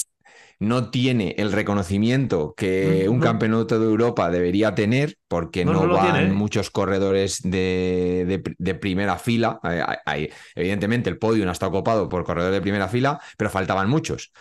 [0.64, 6.32] no tiene el reconocimiento que un campeonato de Europa debería tener, porque no, van ¿eh?
[6.32, 9.60] muchos corredores de, de, primera fila.
[10.56, 14.32] evidentemente, el podio no está ocupado por corredores de primera fila, pero faltaban muchos.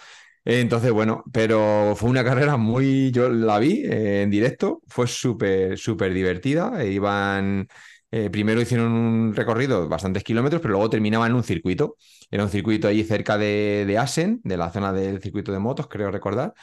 [0.44, 5.78] Entonces, bueno, pero fue una carrera muy, yo la vi eh, en directo, fue súper,
[5.78, 6.84] súper divertida.
[6.84, 7.68] Iban,
[8.10, 11.96] eh, primero hicieron un recorrido bastantes kilómetros, pero luego terminaban en un circuito.
[12.30, 15.86] Era un circuito allí cerca de, de Asen, de la zona del circuito de motos,
[15.86, 16.54] creo recordar.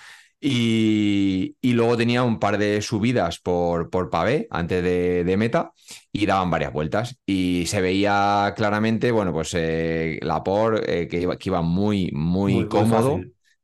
[0.42, 5.72] Y, luego tenía un par de subidas por, por pavé antes de, meta
[6.12, 7.18] y daban varias vueltas.
[7.26, 12.68] Y se veía claramente, bueno, pues eh, la por que, iba, que, iba, muy, muy,
[12.68, 13.22] cómodo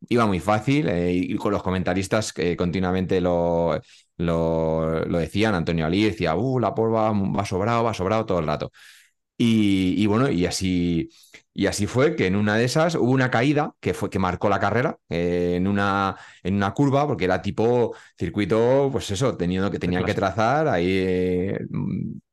[0.10, 3.80] iba muy fácil eh, y con los comentaristas que continuamente lo,
[4.18, 5.56] lo, decían.
[5.56, 8.72] Antonio Ali decía, uh, la porva va sobrado, va sobrado todo el rato.
[9.38, 11.10] Y, bueno, y así,
[11.54, 14.48] y así fue que en una de esas hubo una caída que, fue, que marcó
[14.48, 19.70] la carrera eh, en, una, en una curva, porque era tipo circuito, pues eso, teniendo
[19.72, 21.60] que tenían que trazar ahí eh,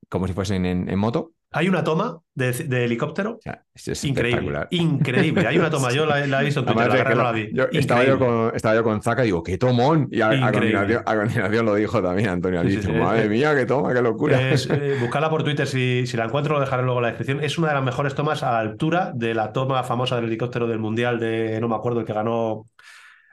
[0.08, 1.32] como si fuesen en, moto.
[1.52, 3.38] Hay una toma de, de helicóptero
[3.74, 4.60] es, increíble.
[4.70, 5.46] Increíble.
[5.46, 7.14] Hay una toma, yo la, la he visto en Twitter, Además, la es que guerra
[7.14, 7.50] no la- la vi.
[7.52, 10.08] yo- estaba, yo con, estaba yo con Zaka y digo, qué tomón.
[10.10, 13.54] Y a, a continuación, a continuación lo dijo también Antonio sí, sí, Madre es- mía,
[13.54, 14.50] qué toma, qué locura.
[14.50, 17.40] Es, eh, buscarla por Twitter, si, si la encuentro lo dejaré luego en la descripción.
[17.44, 20.66] Es una de las mejores tomas a la altura de la toma famosa del helicóptero
[20.66, 22.66] del Mundial de, no me acuerdo, el que ganó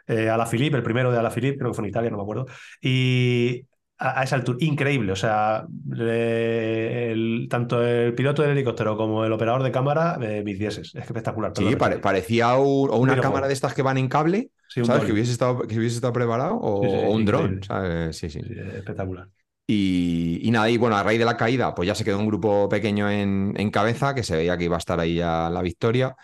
[0.08, 2.10] eh, a la Philippe, el primero de a la Philippe, creo que fue en Italia,
[2.10, 2.48] no me acuerdo.
[2.82, 3.66] Y
[4.00, 5.12] a, a esa altura, increíble.
[5.12, 10.58] O sea, el- tanto el piloto del helicóptero como el operador de cámara, eh, mis
[10.60, 10.94] dieces.
[10.96, 11.52] Es espectacular.
[11.56, 15.06] Sí, pare- parecía un- o una cámara de estas que van en cable, Sí, ¿sabes?
[15.06, 17.64] Que hubiese estado, que hubiese estado preparado, o, Sí, sí, o un dron.
[17.64, 18.18] ¿sabes?
[18.18, 18.40] Sí, sí.
[18.42, 19.28] Sí, espectacular.
[19.68, 22.26] Y, y nada, y bueno, a raíz de la caída, pues ya se quedó un
[22.28, 25.62] grupo pequeño en, en cabeza, que se veía que iba a estar ahí ya la
[25.62, 26.16] victoria.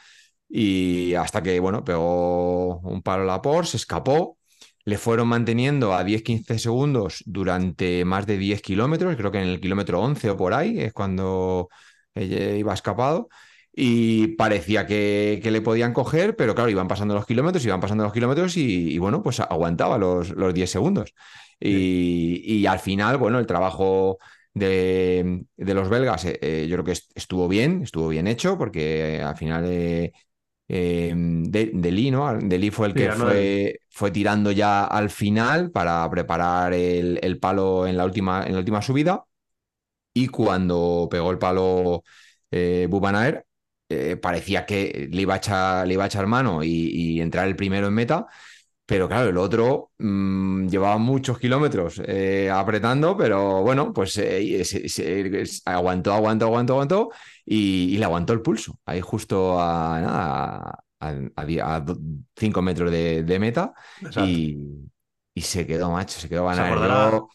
[0.49, 4.37] Y hasta que, bueno, pegó un palo a la Porsche, se escapó.
[4.85, 9.59] Le fueron manteniendo a 10-15 segundos durante más de 10 kilómetros, creo que en el
[9.59, 11.69] kilómetro 11 o por ahí es cuando
[12.13, 13.29] ella iba escapado.
[13.77, 18.03] Y parecía que, que le podían coger, pero claro, iban pasando los kilómetros, iban pasando
[18.05, 21.13] los kilómetros y, y bueno, pues aguantaba los, los 10 segundos.
[21.59, 24.17] Y, y al final, bueno, el trabajo
[24.53, 28.57] de, de los belgas eh, eh, yo creo que est- estuvo bien, estuvo bien hecho,
[28.57, 30.13] porque al final eh,
[30.67, 32.37] eh, de, ¿no?
[32.39, 37.87] Deli fue el que fue, fue tirando ya al final para preparar el, el palo
[37.87, 39.25] en la última, en la última subida.
[40.13, 42.03] Y cuando pegó el palo
[42.51, 43.45] eh, Bubanaer,
[43.89, 47.47] eh, parecía que le iba a echar, le iba a echar mano y, y entrar
[47.47, 48.27] el primero en meta.
[48.87, 54.87] Pero claro, el otro mm, llevaba muchos kilómetros eh, apretando, pero bueno, pues eh, se-
[54.89, 57.09] se- se- aguantó, aguantó, aguantó, aguantó
[57.45, 58.79] y, y le aguantó el pulso.
[58.85, 61.97] Ahí justo a, nada, a, a di- a do-
[62.35, 63.73] cinco metros de, de meta
[64.15, 64.57] y,
[65.33, 67.27] y se quedó macho, se quedó Yo-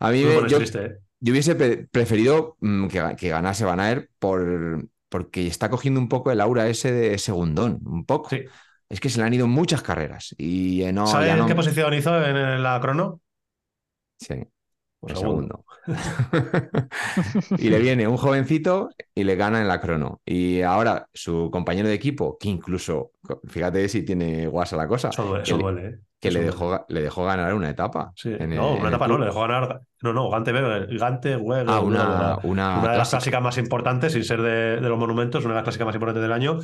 [0.00, 0.98] A mí me yo, triste, ¿eh?
[1.20, 6.08] yo hubiese pre- preferido mm, que, que ganase Van Aert por, porque está cogiendo un
[6.08, 8.28] poco el aura ese de segundón, un poco.
[8.30, 8.44] Sí.
[8.88, 11.46] Es que se le han ido muchas carreras y no, ¿Sabes no.
[11.46, 13.20] qué posición hizo en, en la crono?
[14.18, 15.64] Sí, el segundo.
[15.86, 16.88] segundo.
[17.58, 20.20] y le viene un jovencito y le gana en la crono.
[20.24, 23.12] Y ahora su compañero de equipo, que incluso,
[23.46, 25.98] fíjate si tiene guasa la cosa, Eso duele, ¿eh?
[26.28, 28.12] Que le dejó, le dejó ganar una etapa.
[28.16, 28.32] Sí.
[28.38, 29.80] en el- no, una etapa no, le dejó ganar.
[30.02, 30.52] No, no, Gante
[30.96, 33.16] Gante Weber, Ah, una, una, una una de las clásica.
[33.18, 36.22] clásicas más importantes, sin ser de, de los monumentos, una de las clásicas más importantes
[36.22, 36.58] del año.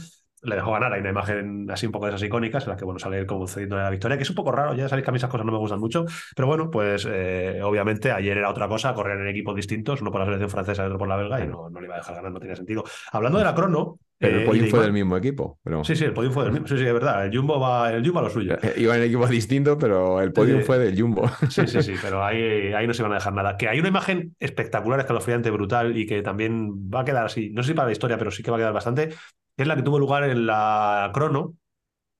[0.44, 0.92] Le dejó ganar.
[0.92, 3.26] Hay una imagen así un poco de esas icónicas en las que bueno, sale él
[3.26, 4.74] como cediendo la victoria, que es un poco raro.
[4.74, 6.04] Ya sabéis que a mí esas cosas no me gustan mucho.
[6.34, 10.18] Pero bueno, pues eh, obviamente ayer era otra cosa, correr en equipos distintos, uno por
[10.20, 12.16] la selección francesa y otro por la belga, y no, no le iba a dejar
[12.16, 12.82] ganar, no tenía sentido.
[13.12, 13.98] Hablando de la crono.
[14.23, 15.59] Pero eh, el y podium fue del mismo equipo.
[15.62, 15.85] Pero...
[15.85, 16.66] Sí, sí, el podium fue del mismo.
[16.68, 17.27] Sí, sí, es verdad.
[17.27, 18.57] El Jumbo va, el Jumbo a lo suyo.
[18.62, 21.29] Eh, Iba en equipos distintos, pero el podium fue del Jumbo.
[21.51, 23.57] Sí, sí, sí, pero ahí, ahí no se van a dejar nada.
[23.57, 27.62] Que hay una imagen espectacular, escalofriante, brutal y que también va a quedar así, no
[27.62, 29.11] sé si para la historia, pero sí que va a quedar bastante,
[29.57, 31.55] es la que tuvo lugar en la crono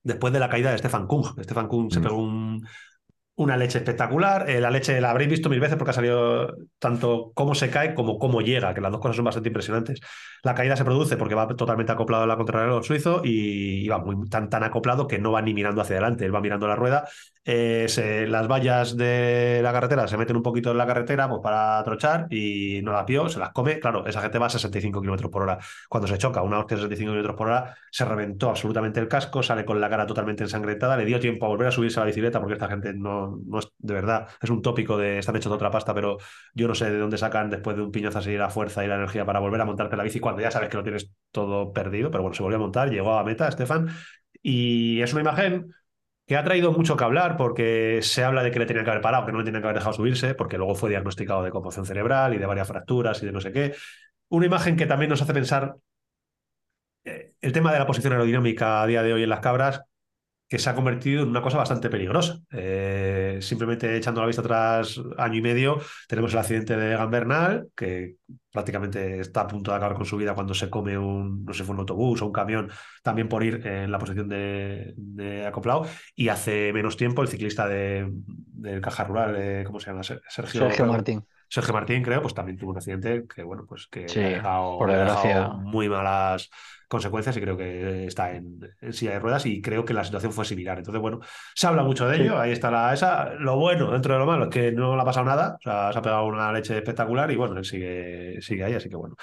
[0.03, 1.25] después de la caída de Stefan Kung.
[1.43, 2.03] Stefan Kung se Mm.
[2.03, 2.67] pegó un-
[3.37, 4.49] una leche espectacular.
[4.49, 7.95] Eh, la leche la habréis visto mil veces porque ha salido tanto cómo se cae
[7.95, 10.01] como cómo llega, que las dos cosas son bastante impresionantes.
[10.43, 14.29] La caída se produce porque va totalmente acoplado a la contrarreloj suizo y, va muy
[14.29, 17.05] tan, tan acoplado que no va ni mirando hacia adelante, él va mirando la rueda.
[17.45, 21.83] Eh, las vallas de la carretera se meten un poquito en la carretera pues, para
[21.83, 23.81] trochar y no la pio, se las come.
[23.81, 25.59] Claro, esa gente va a 65 kilómetros por hora.
[25.89, 29.43] Cuando se choca, una hostia de 65 kilómetros por hora, se reventó absolutamente el casco,
[29.43, 32.07] sale con la cara totalmente ensangrentada, le dio tiempo a volver a subirse a la
[32.07, 35.51] bicicleta porque esta gente no, no es de verdad, es un tópico de están hechos
[35.51, 36.19] de otra pasta, pero
[36.55, 38.97] yo no sé de dónde sacan después de un piñazo así la fuerza y la
[38.97, 42.11] energía para volver a montarte la bici cuando ya sabes que lo tienes todo perdido,
[42.11, 43.89] pero bueno, se volvió a montar, llegó a meta, Estefan,
[44.43, 45.73] y es una imagen
[46.27, 49.03] que ha traído mucho que hablar porque se habla de que le tenían que haber
[49.03, 51.85] parado, que no le tenían que haber dejado subirse, porque luego fue diagnosticado de conmoción
[51.87, 53.75] cerebral y de varias fracturas y de no sé qué.
[54.29, 55.77] Una imagen que también nos hace pensar
[57.05, 59.83] eh, el tema de la posición aerodinámica a día de hoy en las cabras,
[60.53, 62.39] que se ha convertido en una cosa bastante peligrosa.
[62.51, 67.69] Eh, simplemente echando la vista atrás año y medio, tenemos el accidente de Egan Bernal,
[67.75, 68.17] que
[68.51, 71.65] prácticamente está a punto de acabar con su vida cuando se come un, no sé,
[71.65, 72.71] fue un autobús o un camión,
[73.03, 75.87] también por ir en la posición de, de acoplado.
[76.15, 80.03] Y hace menos tiempo el ciclista de, del Caja Rural, eh, ¿cómo se llama?
[80.03, 80.21] Sergio,
[80.69, 81.25] Sergio Martín.
[81.49, 84.77] Sergio Martín, creo, pues también tuvo un accidente que, bueno, pues que Sí, ha dejado,
[84.77, 85.49] por desgracia.
[85.49, 86.51] muy malas
[86.93, 90.33] consecuencias y creo que está en, en silla de ruedas y creo que la situación
[90.33, 90.79] fue similar.
[90.79, 91.21] Entonces, bueno,
[91.55, 92.23] se habla mucho de Sí.
[92.23, 93.35] ello, ahí está la esa.
[93.35, 95.93] Lo bueno, dentro de lo malo, es que no le ha pasado nada, o sea,
[95.93, 99.17] se ha pegado una leche espectacular y bueno, él sigue, sigue ahí, así que bueno.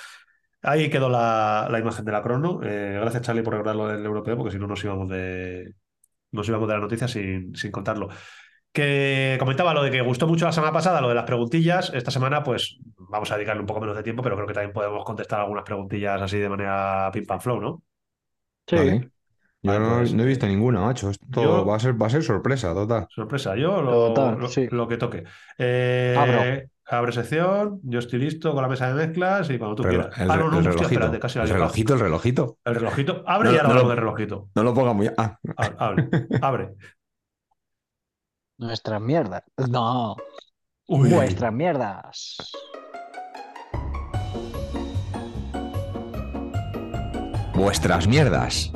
[0.62, 2.60] Ahí quedó la, la imagen de la crono.
[2.64, 5.74] Eh, gracias, Charlie, por recordarlo del europeo, porque si no nos íbamos de,
[6.32, 8.10] nos íbamos de la noticia sin, sin contarlo.
[8.72, 11.92] Que comentaba lo de que gustó mucho la semana pasada, lo de las preguntillas.
[11.94, 14.74] Esta semana, pues, vamos a dedicarle un poco menos de tiempo, pero creo que también
[14.74, 17.84] podemos contestar algunas preguntillas así de manera pim pam flow, ¿no?
[18.68, 18.76] Sí.
[18.76, 19.10] Vale.
[19.62, 21.10] Yo Vale, no, pues, no he visto ninguna, macho.
[21.10, 23.08] Esto yo- va a ser, va a ser sorpresa, total.
[23.10, 24.68] Sorpresa, yo lo, Total, lo- sí.
[24.72, 25.24] lo que toque.
[25.58, 26.70] Eh, Abro.
[26.92, 30.18] Abre sección, yo estoy listo con la mesa de mezclas y cuando tú Relo- quieras.
[30.22, 30.94] el, ah, no, no, el hostia, relojito.
[30.94, 32.58] espérate, casi la el relojito, el relojito.
[32.66, 33.24] El relojito.
[33.28, 34.50] Abre No, y ahora no hablamos del relojito.
[34.56, 35.08] No lo ponga muy.
[35.16, 36.10] Ah, Abre, abre,
[36.42, 36.70] abre.
[38.60, 39.44] Nuestras mierdas.
[39.58, 40.16] No,
[40.88, 41.10] Uy.
[41.10, 42.38] vuestras mierdas.
[47.60, 48.72] vuestras mierdas.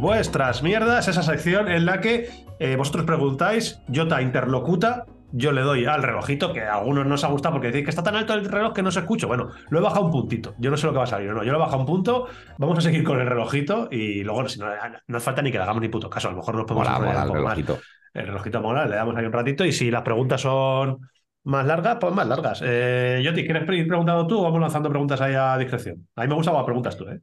[0.00, 5.84] Vuestras mierdas, esa sección en la que eh, vosotros preguntáis, Jota interlocuta, yo le doy
[5.86, 8.34] al relojito, que a algunos no os ha gustado porque decís que está tan alto
[8.34, 9.26] el reloj que no se escucha.
[9.26, 10.54] Bueno, lo he bajado un puntito.
[10.58, 12.28] Yo no sé lo que va a salir, no, yo lo he bajado un punto.
[12.58, 14.66] Vamos a seguir con el relojito y luego, si no,
[15.06, 16.28] no hace falta ni que le hagamos ni puto caso.
[16.28, 17.58] A lo mejor nos podemos Mola, enrollar mola un el poco más.
[17.58, 17.86] relojito.
[18.14, 20.98] El relojito mola, le damos ahí un ratito y si las preguntas son
[21.44, 22.60] más largas, pues más largas.
[22.64, 26.08] Eh, Yoti, ¿quieres ir preguntando tú o vamos lanzando preguntas ahí a discreción?
[26.16, 27.20] A mí me gustan las preguntas tú, ¿eh?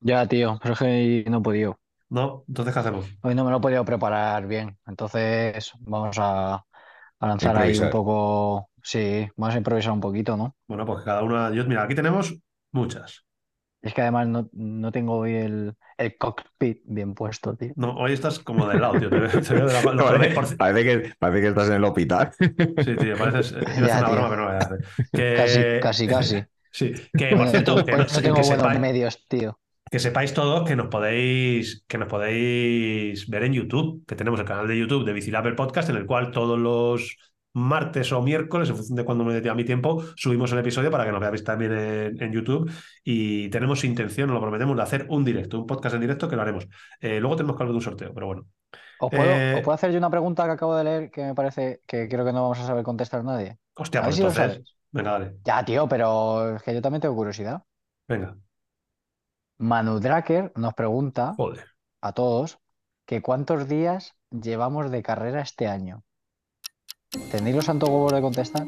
[0.00, 1.78] Ya, tío, pero es que no he podido.
[2.08, 3.06] No, entonces, ¿qué hacemos?
[3.22, 4.78] Hoy no me lo he podido preparar bien.
[4.86, 6.64] Entonces, vamos a,
[7.20, 8.70] a lanzar ahí un poco.
[8.82, 10.56] Sí, vamos a improvisar un poquito, ¿no?
[10.66, 11.50] Bueno, pues cada una.
[11.52, 12.34] Yo, mira, aquí tenemos
[12.72, 13.24] muchas.
[13.82, 17.72] Es que además no, no tengo hoy el, el cockpit bien puesto, tío.
[17.76, 19.08] No, hoy estás como de lado, tío.
[19.08, 19.96] Te, veo- te veo de la por-
[20.58, 22.30] Parece, que, parece que estás en el hospital.
[22.38, 23.52] Sí, tío, pareces.
[23.56, 24.12] iba a hacer Ya, una tío.
[24.14, 25.08] broma, pero no la voy a hacer.
[25.12, 26.44] Que, Casi, casi, casi.
[26.72, 29.58] Sí, que por cierto, tengo- que, no tengo que buenos sepáis, medios, tío.
[29.90, 34.46] Que sepáis todos que nos podéis que nos podéis ver en YouTube, que tenemos el
[34.46, 37.16] canal de YouTube de Bicilab podcast, en el cual todos los
[37.52, 40.90] martes o miércoles, en función de cuando me dé a mi tiempo, subimos el episodio
[40.90, 42.70] para que nos veáis también en, en YouTube.
[43.02, 46.36] Y tenemos intención, nos lo prometemos, de hacer un directo, un podcast en directo que
[46.36, 46.68] lo haremos.
[47.00, 48.46] Eh, luego tenemos que hablar de un sorteo, pero bueno.
[48.98, 51.34] ¿Os puedo, Eh, os puedo hacer yo una pregunta que acabo de leer que me
[51.34, 53.58] parece que creo que no vamos a saber contestar nadie?
[53.74, 54.32] Hostia, A ver pues si lo entonces.
[54.32, 54.76] sabes.
[54.92, 55.36] Venga, dale.
[55.44, 57.62] Ya, tío, pero es que yo también tengo curiosidad.
[58.08, 58.36] Venga.
[59.60, 61.66] Manu Draker nos pregunta Joder.
[62.00, 62.58] a todos
[63.06, 66.02] que cuántos días llevamos de carrera este año.
[67.30, 68.66] ¿Tenéis los santos huevos de contestar?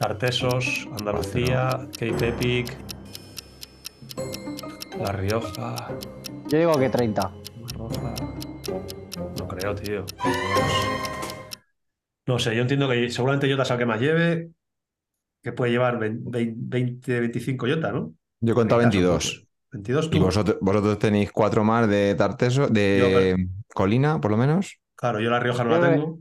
[0.00, 2.76] Artesos, Andalucía, Cape Epic,
[4.98, 5.76] La Rioja,
[6.48, 7.32] Yo digo que 30.
[7.76, 8.14] Roja.
[9.38, 10.06] No creo, tío.
[12.26, 14.50] No sé, yo entiendo que seguramente Jota sea el que más lleve,
[15.40, 18.12] que puede llevar 20, 20, 25 Jota, ¿no?
[18.44, 19.20] Yo he contado En mi caso, 22.
[19.20, 20.20] pues, 22 Y tú.
[20.20, 24.80] vosotros, vosotros tenéis cuatro más de Tarteso, de Colina, por lo menos.
[24.96, 26.18] Claro, yo La Rioja no la tengo.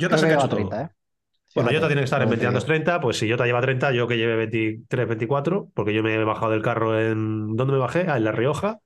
[0.00, 0.68] Jota Creo sé que lleva hecho todo.
[0.68, 0.90] 30, ¿eh?
[1.54, 3.60] Bueno, Jota tiene que estar en por eso te 22, 30, pues si Jota lleva
[3.60, 7.56] 30, yo que lleve 23, 24, porque yo me he bajado del carro en...
[7.56, 8.06] ¿Dónde me bajé?
[8.08, 8.80] Ah, en La Rioja.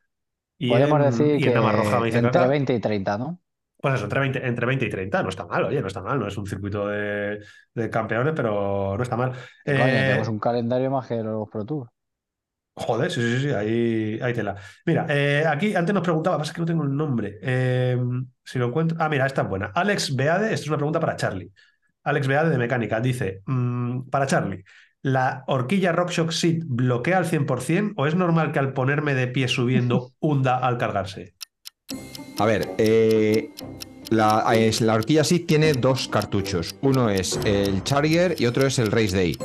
[0.59, 2.47] Y Podemos en, decir y que en Navarroja me entre caca.
[2.47, 3.41] 20 y 30, ¿no?
[3.81, 6.19] Pues eso, entre 20, entre 20 y 30, no está mal, oye, no está mal,
[6.21, 7.41] no es un circuito de,
[7.75, 9.33] de campeones, pero no está mal.
[9.33, 11.92] Coño, Eh, tenemos un calendario más que los Pro Tour.
[12.87, 14.57] Joder, sí, sí, sí, ahí, ahí tela.
[14.87, 17.39] Mira, eh, aquí antes nos preguntaba, pasa que no tengo el nombre.
[17.43, 17.97] eh,
[18.45, 18.97] si lo encuentro.
[19.01, 19.71] Ah, mira, esta es buena.
[19.75, 21.51] Alex Beade, esto es una pregunta para Charlie.
[22.05, 24.65] Alex Beade de Mecánica dice: mm, Para Charlie,
[25.03, 29.49] ¿la horquilla RockShox Seat bloquea al 100% o es normal que al ponerme de pie
[29.49, 31.35] subiendo hunda al cargarse?
[32.39, 33.51] A ver, eh,
[34.11, 36.75] la, es- la horquilla sí tiene dos cartuchos.
[36.83, 39.37] Uno es el Charger y otro es el Race Day.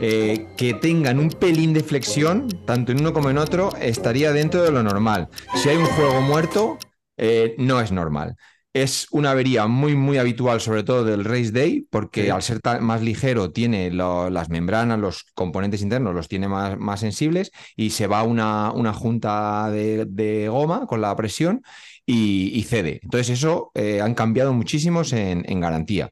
[0.00, 4.62] Eh, que tengan un pelín de flexión, tanto en uno como en otro, estaría dentro
[4.62, 5.28] de lo normal.
[5.56, 6.78] Si hay un juego muerto,
[7.16, 8.36] eh, no es normal.
[8.72, 12.30] Es una avería muy, muy habitual, sobre todo del Race Day, porque Sí.
[12.30, 17.00] al ser más ligero tiene lo- las membranas, los componentes internos los tiene más, más
[17.00, 21.62] sensibles y se va una, una junta de, de goma con la presión
[22.06, 23.00] y, y cede.
[23.02, 26.10] Entonces eso eh, han cambiado muchísimos en, en garantía.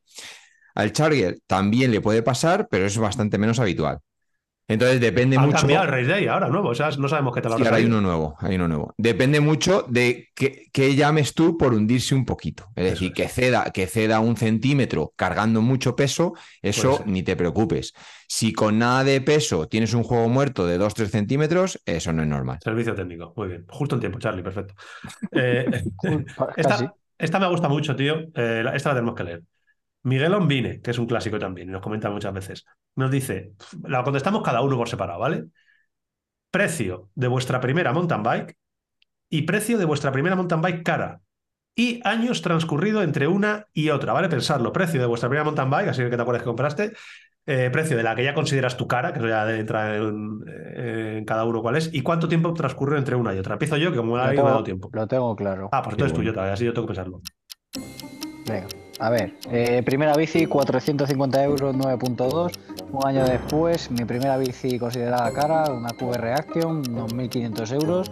[0.76, 3.98] Al Charger también le puede pasar, pero es bastante menos habitual.
[4.68, 5.58] Entonces depende Han mucho.
[5.58, 7.76] cambiado el Race Day ahora, nuevo, o sea, no sabemos qué tal Sí, habrá ahora
[7.76, 8.94] hay uno nuevo, hay uno nuevo.
[8.98, 12.64] Depende mucho de qué, qué llames tú por hundirse un poquito.
[12.74, 13.14] Es Eso decir, es.
[13.14, 17.92] que ceda, que ceda un centímetro cargando mucho peso, eso ni te preocupes.
[18.28, 22.28] Si con nada de peso tienes un juego muerto de 2-3 centímetros, eso no es
[22.28, 22.58] normal.
[22.58, 23.66] Servicio técnico, muy bien.
[23.68, 24.74] Justo en tiempo, Charlie, perfecto.
[25.32, 25.84] Eh,
[26.60, 26.84] Casi.
[26.84, 28.16] esta, esta me gusta mucho, tío.
[28.34, 29.42] Eh, esta la tenemos que leer.
[30.06, 32.64] Miguel Ombine, que es un clásico también, y nos comenta muchas veces,
[32.94, 35.46] nos dice, la contestamos cada uno por separado, ¿vale?
[36.52, 38.56] Precio de vuestra primera mountain bike
[39.28, 41.20] y precio de vuestra primera mountain bike cara.
[41.74, 44.28] Y años transcurrido entre una y otra, ¿vale?
[44.28, 46.92] Pensarlo, precio de vuestra primera mountain bike, así que te acuerdas que compraste,
[47.44, 51.24] eh, precio de la que ya consideras tu cara, que eso ya entra en, en
[51.24, 53.54] cada uno cuál es, y cuánto tiempo transcurre entre una y otra.
[53.54, 54.88] Empiezo yo, que como la he dado tiempo.
[54.92, 55.68] Lo tengo claro.
[55.72, 57.20] Ah, pues entonces tú, yo todavía, así yo tengo que pensarlo.
[58.46, 62.52] Venga, a ver, eh, primera bici 450 euros 9.2.
[62.92, 68.10] Un año después, mi primera bici considerada cara, una QV Reaction, unos 1.500 euros.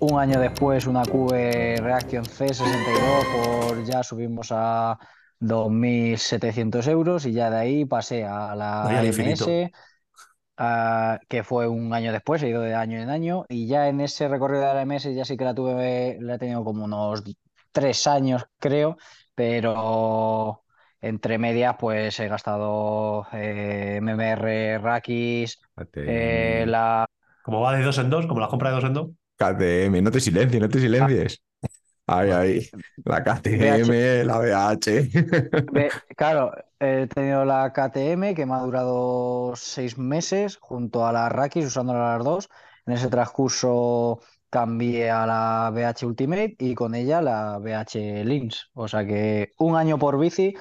[0.00, 4.98] Un año después, una QV Reaction C62, por ya subimos a
[5.40, 9.72] 2.700 euros y ya de ahí pasé a la MS,
[10.56, 14.00] ah, que fue un año después, he ido de año en año y ya en
[14.00, 17.22] ese recorrido de la MS ya sí que la tuve, la he tenido como unos
[17.72, 18.96] tres años, creo,
[19.38, 20.64] pero
[21.00, 25.60] entre medias pues he gastado eh, MMR, Rakis,
[25.94, 27.06] eh, la...
[27.44, 29.10] Como va de dos en dos, como la compra de dos en dos.
[29.36, 31.40] KTM, no te silencies, no te silencies.
[32.10, 32.70] Ay, ay,
[33.04, 35.10] la KTM, la BH.
[36.16, 41.66] Claro, he tenido la KTM que me ha durado seis meses junto a la Rakis
[41.66, 42.48] usándola las dos.
[42.86, 44.20] En ese transcurso
[44.50, 48.70] cambié a la BH Ultimate y con ella la BH Lynx.
[48.74, 50.54] O sea que un año por bici,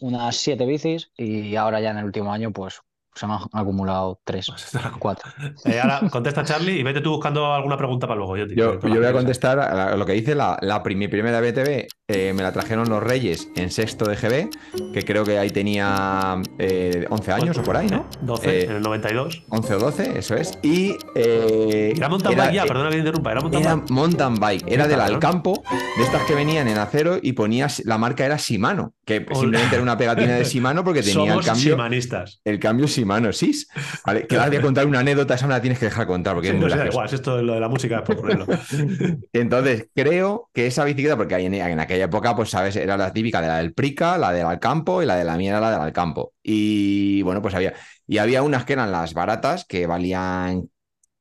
[0.00, 2.80] unas siete bicis y ahora ya en el último año pues
[3.14, 4.48] se me han acumulado tres,
[5.00, 5.30] cuatro.
[5.64, 8.36] Eh, ahora contesta Charlie y vete tú buscando alguna pregunta para luego.
[8.36, 11.40] Yo, tío, Yo, voy a contestar a lo que dice la, la prim- mi primera
[11.40, 11.88] BTV.
[12.10, 16.40] Eh, me la trajeron los Reyes en sexto de GB, que creo que ahí tenía
[16.58, 18.06] eh, 11 años o por ahí, ¿no?
[18.22, 19.42] 12 Eh, en el 92.
[19.50, 20.58] 11 o 12, eso es.
[20.62, 20.96] Y.
[21.14, 23.30] eh, Era mountain era- bike ya, perdona que te interrumpa.
[23.32, 23.90] Era mountain Era bike.
[23.90, 24.98] mountain bike, era del.
[25.08, 25.62] Alcampo,
[25.98, 29.40] de estas que venían en acero y ponías, la marca era Shimano, que Hola.
[29.40, 32.40] simplemente era una pegatina de Shimano porque tenía Somos el cambio, simanistas.
[32.44, 33.68] el cambio Shimano SIS.
[34.06, 36.34] Vale, que ahora voy a contar una anécdota, esa me la tienes que dejar contar
[36.34, 38.16] porque Sí, es no muy da igual, esto es lo de la música es por
[38.16, 38.46] ponerlo.
[39.32, 43.12] Entonces, creo que esa bicicleta, porque ahí en, en aquella época, pues sabes, era la
[43.12, 45.70] típica de la del Prica, la del Alcampo y la de la mía era la
[45.72, 46.34] del Alcampo.
[46.42, 47.74] Y bueno, pues había,
[48.06, 50.68] y había unas que eran las baratas, que valían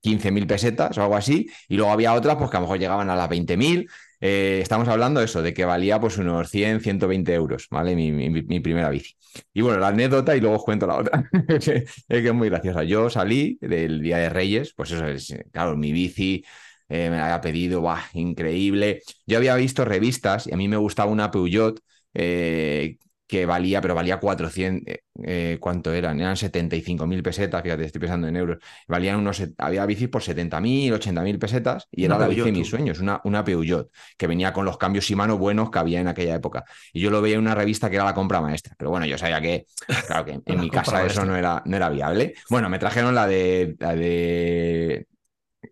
[0.02, 3.10] 15.000 pesetas o algo así, y luego había otras pues que a lo mejor llegaban
[3.10, 3.90] a las 20.000.
[4.20, 7.96] Eh, estamos hablando de eso, de que valía pues unos 100, 120 euros, ¿vale?
[7.96, 9.16] Mi, mi- primera bici.
[9.54, 11.66] Y bueno, la anécdota y luego os cuento la otra, es
[12.08, 12.84] que es muy graciosa.
[12.84, 16.44] Yo salí del Día de Reyes, pues eso es, claro, mi bici
[16.90, 18.02] eh, me la había pedido, ¡buah!
[18.14, 19.02] increíble.
[19.26, 21.80] Yo había visto revistas y a mí me gustaba una Peugeot
[22.14, 22.98] eh,
[23.28, 26.20] que valía, pero valía 400, eh, ¿cuánto eran?
[26.22, 28.58] Eran 75.000 pesetas, fíjate, estoy pensando en euros.
[28.88, 32.70] Valían unos, había bicis por 70.000, 80.000 pesetas y Una era la bici de mis
[32.70, 36.36] sueños, una, una Peugeot, que venía con los cambios Shimano buenos que había en aquella
[36.36, 36.64] época.
[36.94, 39.18] Y yo lo veía en una revista que era la compra maestra, pero bueno, yo
[39.18, 39.66] sabía que,
[40.08, 42.34] claro, que en mi casa eso no era, no era viable.
[42.50, 45.06] Bueno, me trajeron la de, la de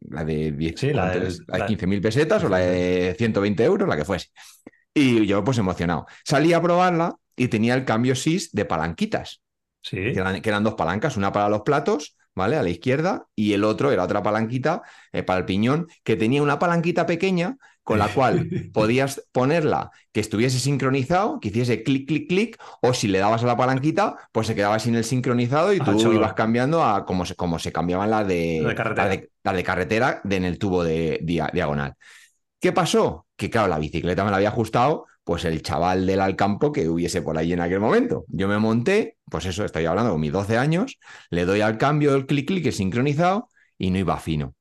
[0.09, 1.39] la de, 10, Sí, la ¿cuánto de- es?
[1.47, 4.29] La de la- 15.000 pesetas o la de 120 euros, la que fuese.
[4.93, 6.05] Y yo, pues emocionado.
[6.23, 9.41] Salí a probarla y tenía el cambio SIS de palanquitas,
[9.81, 9.97] Sí.
[9.97, 12.55] que eran, que eran dos palancas, una para los platos, ¿vale?
[12.55, 16.41] A la izquierda, y el otro era otra palanquita eh, para el piñón, que tenía
[16.41, 22.27] una palanquita pequeña con la cual podías ponerla que estuviese sincronizado, que hiciese clic, clic,
[22.29, 25.79] clic, o si le dabas a la palanquita, pues se quedaba sin el sincronizado y
[25.79, 29.27] Ah, tú ibas cambiando a como se, como se cambiaban las de, La de carretera.
[29.43, 31.95] las de, carretera de en el tubo de dia- diagonal.
[32.59, 33.27] ¿Qué pasó?
[33.35, 37.21] Que claro, la bicicleta me la había ajustado pues el chaval del Alcampo que hubiese
[37.23, 38.25] por ahí en aquel momento.
[38.27, 40.99] Yo me monté, pues eso, estoy hablando con mis 12 años,
[41.31, 44.55] le doy al cambio del clic clic sincronizado y no iba fino.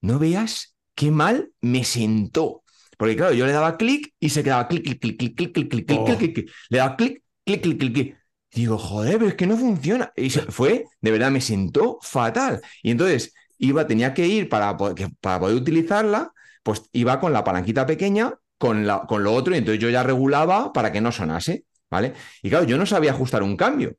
[0.00, 2.62] No veas qué mal me sentó.
[2.96, 5.68] Porque claro, yo le daba clic y se quedaba clic, clic, clic, clic, clic, clic,
[5.70, 6.04] clic, clic, Oh.
[6.04, 6.50] clic, clic, clic.
[6.70, 8.16] Le daba clic, clic, clic, clic, clic.
[8.52, 10.12] Digo, joder, pero es que no funciona.
[10.16, 12.60] Y se- fue, de verdad, me sentó fatal.
[12.82, 17.84] Y entonces iba, tenía que ir para, para poder utilizarla, pues iba con la palanquita
[17.86, 21.64] pequeña, con, la, con lo otro, y entonces yo ya regulaba para que no sonase,
[21.90, 22.14] ¿vale?
[22.42, 23.96] Y claro, yo no sabía ajustar un cambio.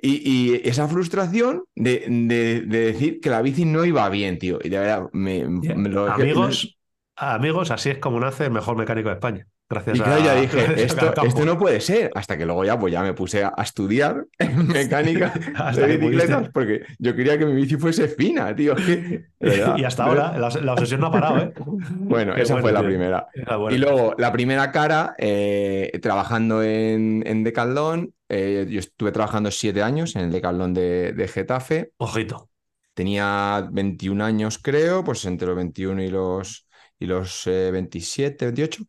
[0.00, 4.58] Y, y esa frustración de, de- de decir que la bici no iba bien, tío.
[4.62, 6.78] Y de verdad, me, me lo- Amigos,
[7.16, 9.46] amigos, así es como nace el mejor mecánico de España.
[9.70, 12.10] Gracias Y claro, ya dije, esto, esto no puede ser.
[12.14, 14.26] Hasta que luego ya, pues ya me puse a, a estudiar
[14.66, 15.32] mecánica
[15.76, 18.74] de bicicletas porque yo quería que mi bici fuese fina, tío.
[18.76, 21.52] que, Y hasta ahora, la, la obsesión no ha parado, ¿eh?
[21.56, 23.28] Bueno, Qué esa bueno, fue la primera.
[23.46, 23.70] Bueno.
[23.70, 29.82] Y luego, la primera cara, eh, trabajando en, en Decathlon, eh, yo estuve trabajando siete
[29.82, 31.92] años en el Decathlon de, de Getafe.
[31.98, 32.48] Ojito.
[32.94, 36.66] Tenía 21 años, creo, pues entre los 21 y los,
[36.98, 38.84] y los eh, 27, 28.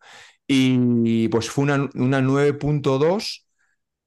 [0.52, 3.46] Y pues fue una, una 9.2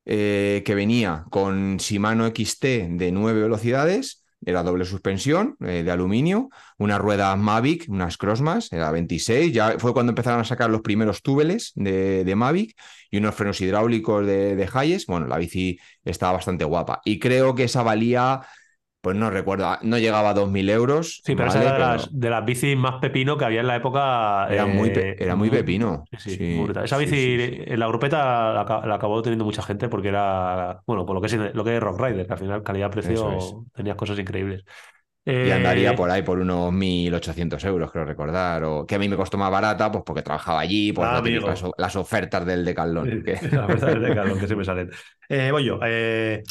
[0.05, 6.51] eh, que venía con Shimano XT de 9 velocidades, era doble suspensión eh, de aluminio,
[6.79, 11.23] unas ruedas Mavic, unas Crossmas, era 26, ya fue cuando empezaron a sacar los primeros
[11.23, 12.75] túbeles de, de Mavic
[13.09, 15.07] y unos frenos hidráulicos de, de Hayes.
[15.07, 18.41] Bueno, la bici estaba bastante guapa y creo que esa valía
[19.03, 21.23] pues no recuerdo, ah, no llegaba a 2.000 euros.
[21.25, 21.51] Sí, pero ¿vale?
[21.51, 24.49] esa era de Pero las, de las bicis más pepino que había en la época.
[24.49, 26.05] Era muy eh, pe- era muy pepino.
[26.11, 26.85] Sí, sí, Sí, muy brutal.
[26.85, 31.07] Esa bici en la grupeta la, aca- la acabó teniendo mucha gente porque era, bueno,
[31.07, 33.57] por lo que es, lo que es Rock Rider, que al final calidad-precio es.
[33.75, 34.65] tenías cosas increíbles.
[35.41, 38.63] Y Eh, andaría por ahí por unos 1.800 euros, creo recordar.
[38.65, 41.63] O que a mí me costó más barata, pues porque trabajaba allí, pues Ah, las,
[41.77, 43.23] las ofertas del Decathlon.
[43.25, 44.91] que- La verdad es de Carlos, que se me salen.
[45.29, 45.81] Eh, voy yo.
[45.85, 46.43] eh,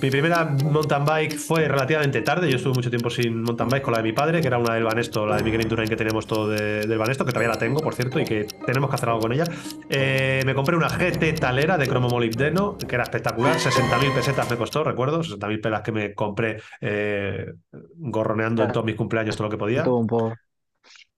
[0.00, 2.48] mi primera mountain bike fue relativamente tarde.
[2.48, 4.74] Yo estuve mucho tiempo sin mountain bike con la de mi padre, que era una
[4.74, 7.58] del Banesto, la de Miguel Indurain que tenemos todo de- del Banesto, que todavía la
[7.58, 9.44] tengo, por cierto, y que tenemos que hacer algo con ella.
[9.90, 13.58] Eh, me compré una GT talera de cromo molibdeno, que era espectacular.
[13.58, 15.22] 60.000 pesetas me costó, recuerdo.
[15.24, 17.52] 60.000 pelas que me compré eh,
[17.96, 19.82] gorroneando en todos mis cumpleaños todo lo que podía.
[19.88, 20.34] Un poco.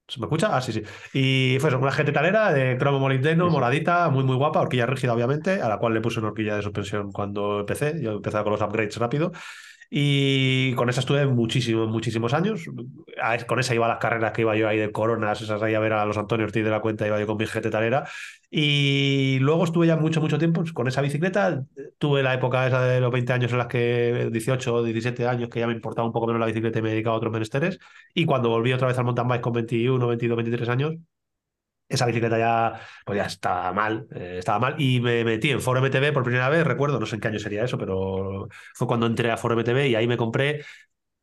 [0.07, 0.55] ¿Se me escucha?
[0.55, 0.83] Ah, sí, sí.
[1.15, 5.15] Y fue eso, una GT talera de cromo molibdeno, moradita, muy, muy guapa, horquilla rígida,
[5.15, 8.01] obviamente, a la cual le puse una horquilla de suspensión cuando empecé.
[8.03, 9.33] Yo empezaba con los upgrades rápido.
[9.97, 12.65] Y con esa estuve muchísimos, muchísimos años.
[13.47, 15.79] Con esa iba a las carreras que iba yo ahí de Coronas, esas ahí a
[15.79, 18.05] ver a los Antonio Ortiz de la Cuenta, iba yo con mi GT talera.
[18.51, 21.65] Y luego estuve ya mucho, mucho tiempo con esa bicicleta.
[21.99, 25.49] Tuve la época esa de los 20 años en las que, 18 o 17 años,
[25.49, 27.79] que ya me importaba un poco menos la bicicleta y me dedicaba a otros menesteres.
[28.15, 30.95] Y cuando volví otra vez al mountain bike con 21, 22, 23 años,
[31.95, 34.75] esa bicicleta ya, pues ya estaba mal, eh, estaba mal.
[34.79, 37.39] Y me metí en Foro MTV por primera vez, recuerdo, no sé en qué año
[37.39, 40.65] sería eso, pero fue cuando entré a Foro MTV y ahí me compré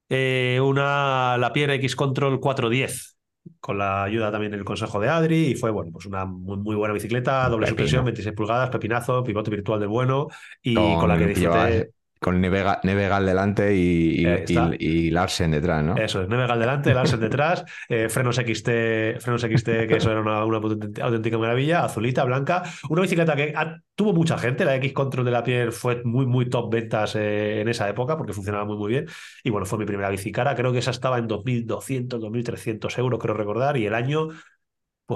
[0.10, 3.18] eh, una Lapierre X Control 410
[3.60, 6.76] con la ayuda también del consejo de Adri y fue bueno pues una muy, muy
[6.76, 7.70] buena bicicleta doble Pepino.
[7.70, 10.28] suspensión 26 pulgadas pepinazo pivote virtual del bueno
[10.62, 11.92] y con, con la que disfruté
[12.22, 14.70] con Nevega- Nevegal delante y, y, está.
[14.78, 15.96] y- y Larsen detrás, ¿no?
[15.98, 20.46] Eso es, Nevegal delante, Larsen detrás, eh, frenos XT, frenos XT, que eso era una,
[20.46, 22.62] una auténtica- maravilla, azulita, blanca.
[22.90, 23.54] Una bicicleta que
[23.96, 27.62] tuvo mucha gente, la X Control de la Pierre fue muy, muy top ventas eh,
[27.62, 29.08] en esa época porque funcionaba muy, muy bien.
[29.44, 33.34] Y bueno, fue mi primera bicicara, creo que esa estaba en 2.200, 2.300 euros, creo
[33.34, 34.28] recordar, y el año,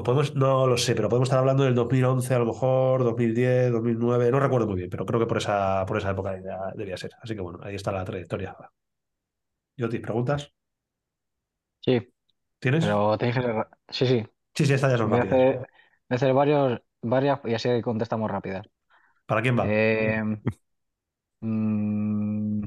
[0.03, 3.71] pues podemos, no lo sé, pero podemos estar hablando del 2011 a lo mejor, 2010,
[3.71, 6.97] 2009, no recuerdo muy bien, pero creo que por esa, por esa época debía, debía
[6.97, 7.11] ser.
[7.21, 8.55] Así que bueno, ahí está la trayectoria.
[9.77, 10.51] Yotis, ¿preguntas?
[11.81, 12.01] Sí,
[12.59, 12.85] ¿Tienes?
[12.85, 14.27] pero tenéis que ser- Sí, sí.
[14.55, 15.25] Sí, sí, estas ya son Voy a rápidas.
[15.25, 15.67] hacer, voy
[16.11, 18.67] a hacer varios, varias y así contestamos rápidas.
[19.25, 19.65] ¿Para quién va?
[19.65, 20.21] Eh,
[21.41, 22.65] mm,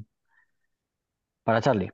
[1.44, 1.90] para Charlie.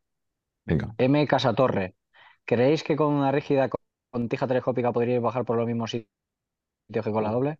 [0.67, 0.95] Venga.
[0.99, 1.27] M.
[1.29, 1.97] Casatorre.
[2.45, 3.69] ¿Creéis que con una rígida
[4.15, 7.59] con, tija telescópica podríais bajar por los mismos sitios que con la doble?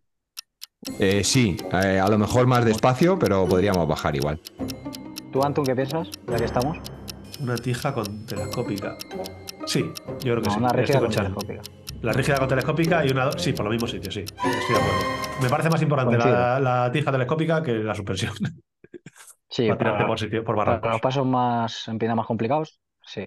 [0.99, 4.39] Eh, sí, eh, a lo mejor más despacio, pero podríamos bajar igual.
[5.31, 6.09] ¿Tú, Anton, qué piensas?
[6.27, 6.77] Ya que estamos.
[7.41, 8.95] Una tija con telescópica.
[9.65, 9.83] Sí,
[10.23, 10.59] yo creo que No, sí.
[10.59, 11.61] una rígida con telescópica.
[12.01, 13.31] La rígida con telescópica y una.
[13.33, 14.21] Sí, por los mismos sitios, sí.
[14.21, 15.41] Estoy de acuerdo.
[15.41, 18.33] Me parece más importante la, tija telescópica que la suspensión.
[19.49, 22.79] Sí, para por, sitio, por para los pasos más empinados más complicados.
[23.01, 23.25] Sí.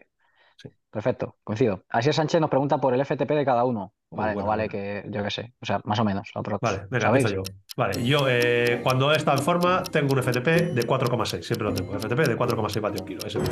[0.91, 1.85] Perfecto, coincido.
[1.91, 3.93] Así Sánchez nos pregunta por el FTP de cada uno.
[4.11, 5.03] Vale, bueno, no vale bueno.
[5.03, 5.53] que yo qué sé.
[5.61, 6.31] O sea, más o menos.
[6.35, 6.61] aprox.
[6.63, 7.43] Vale, venga, yo.
[7.77, 11.43] Vale, yo eh, cuando he estado en forma tengo un FTP de 4,6.
[11.43, 11.93] Siempre lo tengo.
[11.99, 13.21] FTP de 4,6 vatios kilo.
[13.27, 13.51] Ese es.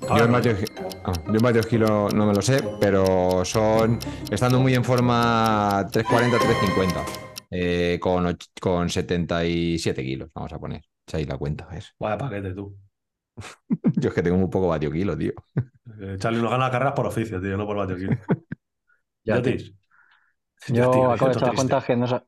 [0.00, 0.58] Yo en vatios,
[1.04, 3.98] ah, yo en vatios kilo no me lo sé, pero son,
[4.30, 7.04] estando muy en forma, 340, 350,
[7.50, 10.82] eh, con, con 77 kilos, vamos a poner.
[11.12, 11.94] Ahí la cuenta, ¿ves?
[11.98, 12.76] Vaya paquete tú.
[13.96, 15.32] Yo es que tengo muy poco vatio kilo, tío.
[16.00, 18.12] Eh, Charlie nos gana carreras por oficio, tío, no por vatio kilo.
[19.24, 19.42] Ya.
[19.42, 19.52] Ya,
[20.68, 22.22] Yo tío, acabo de echar las cuentas que no sé.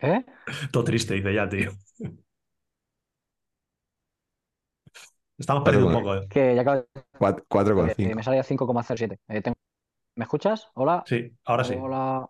[0.00, 0.24] ¿Eh?
[0.70, 1.70] Todo triste, dice ya, tío.
[5.38, 6.26] Estamos perdiendo un poco, ¿eh?
[6.28, 6.86] Que ya acabo de-
[7.18, 8.14] Cuat- eh, 4,5.
[8.14, 9.18] me sale a 5,07.
[9.28, 9.56] Eh, tengo-
[10.16, 10.68] ¿Me escuchas?
[10.74, 11.02] Hola.
[11.06, 11.74] Sí, ahora sí.
[11.80, 12.28] Hola.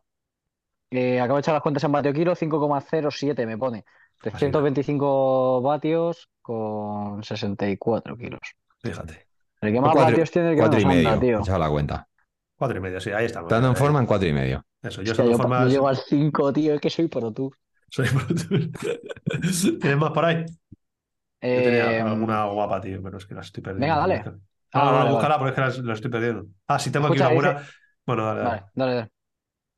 [0.90, 3.84] Eh, acabo de echar las cuentas en vatio kilo, 5,07 me pone.
[4.22, 8.40] 325 vatios con 64 kilos.
[8.82, 9.26] Fíjate.
[9.60, 11.38] El que más Cuatro- vatios tiene el que Cuatro y medio, tío.
[11.40, 12.08] echado la cuenta.
[12.56, 13.48] Cuatro y medio, sí, ahí estamos.
[13.48, 14.64] Estando en Eh, forma, en cuatro y medio.
[14.82, 15.62] Eso, yo estando en yo, forma.
[15.64, 17.50] yo llego al 5, tío, es que soy pro tú.
[17.90, 18.06] soy
[19.80, 20.44] ¿Tienes más por ahí?
[20.46, 23.86] Yo tenía Eh, alguna guapa, tío, pero es que las estoy perdiendo.
[23.86, 24.24] venga, dale.
[24.24, 24.40] No,
[24.76, 26.46] Ah, no, no, vale, búscala porque es que las, las estoy perdiendo.
[26.66, 27.70] Ah, sí, tengo Escucha, aquí una dice- buena.
[28.06, 28.50] Bueno, dale, dale.
[28.50, 29.10] Vale, dale, dale.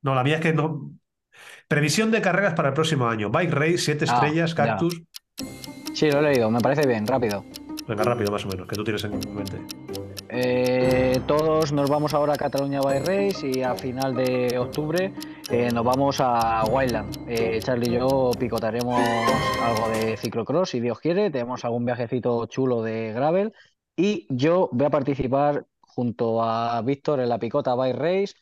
[0.02, 0.90] No, la mía es que no.
[1.68, 3.30] Previsión de carreras para el próximo año.
[3.30, 4.56] Bike Race, 7 Ah, estrellas, ya.
[4.56, 5.02] cactus.
[5.94, 7.44] Sí, lo he leído, me parece bien, rápido.
[7.88, 9.58] Venga, rápido, más o menos, que tú tienes en mente.
[10.28, 15.12] Eh, todos nos vamos ahora a Cataluña by Race y a final de octubre
[15.50, 17.24] eh, nos vamos a Wildland.
[17.28, 19.00] Eh, Charlie y yo picotaremos
[19.62, 21.30] algo de ciclocross si Dios quiere.
[21.30, 23.52] Tenemos algún viajecito chulo de gravel
[23.96, 28.34] Y yo voy a participar junto a Víctor en la Picota Bike Race,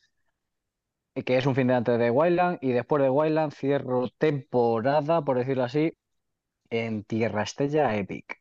[1.24, 5.38] que es un fin de antes de Wildland, y después de Wildland cierro temporada, por
[5.38, 5.92] decirlo así,
[6.70, 8.40] en Tierra Estella Epic.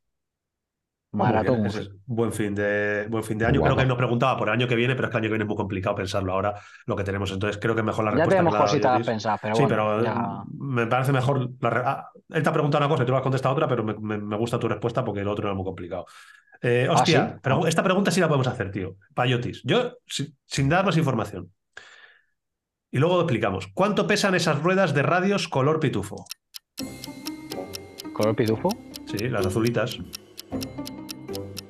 [1.11, 1.59] Maratón.
[1.61, 3.59] Muy bien, es buen fin de, buen fin de año.
[3.59, 3.75] Guapo.
[3.75, 5.33] Creo que nos preguntaba por el año que viene, pero es que el año que
[5.33, 6.55] viene es muy complicado pensarlo ahora
[6.87, 7.31] lo que tenemos.
[7.31, 8.35] Entonces creo que es mejor la Ya respuesta.
[8.37, 11.49] tenemos la cositas pensadas, pero sí, bueno, pero ya- me parece mejor.
[11.61, 13.67] La re- ah, él te ha preguntado una cosa y tú le has contestado otra,
[13.67, 16.07] pero me, me- me gusta tu respuesta porque el otro era muy complicado.
[16.63, 17.39] Eh, ¿Ah, hostia, sí?
[17.43, 18.95] pero esta pregunta sí la podemos hacer, tío.
[19.13, 19.61] Payotis.
[19.63, 21.51] Yo, si- sin dar más información.
[22.93, 23.67] Y luego lo explicamos.
[23.73, 26.25] ¿Cuánto pesan esas ruedas de radios color pitufo?
[28.13, 28.69] ¿Color pitufo?
[29.07, 29.97] Sí, las azulitas.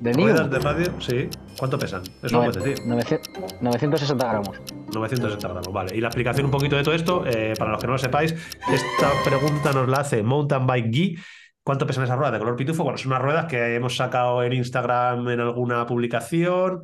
[0.00, 0.12] ¿De?
[0.12, 1.28] Ruedas de radio, sí.
[1.58, 2.02] ¿Cuánto pesan?
[2.22, 2.86] Eso lo Nove- puedes decir.
[2.86, 4.60] 900 960 gramos.
[4.94, 5.96] 960 gramos, vale.
[5.96, 8.32] Y la explicación un poquito de todo esto, eh, para los que no lo sepáis,
[8.70, 11.18] esta pregunta nos la hace Mountain Bike Gui.
[11.62, 12.84] ¿Cuánto pesan esas ruedas de color pitufo?
[12.84, 16.82] Bueno, son unas ruedas que hemos sacado en Instagram en alguna publicación.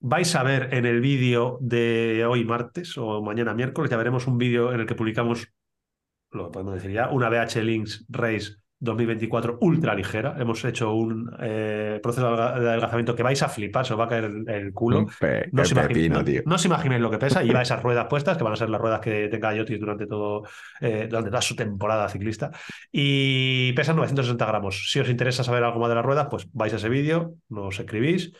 [0.00, 4.38] Vais a ver en el vídeo de hoy martes o mañana miércoles, ya veremos un
[4.38, 5.48] vídeo en el que publicamos,
[6.30, 10.36] lo podemos decir ya, una BH Links Race 2024 ultra ligera.
[10.38, 14.08] Hemos hecho un eh, proceso de adelgazamiento que vais a flipar, se os va a
[14.08, 15.06] caer el, el culo.
[15.18, 17.42] Pe- No os, pepino, no- no os imagináis lo que pesa.
[17.42, 20.44] Lleva esas ruedas puestas, que van a ser las ruedas que tenga Yotis durante todo,
[20.80, 22.52] eh, durante toda su temporada ciclista.
[22.92, 24.92] Y pesan 960 gramos.
[24.92, 27.80] Si os interesa saber algo más de las ruedas, pues vais a ese vídeo, nos
[27.80, 28.32] escribís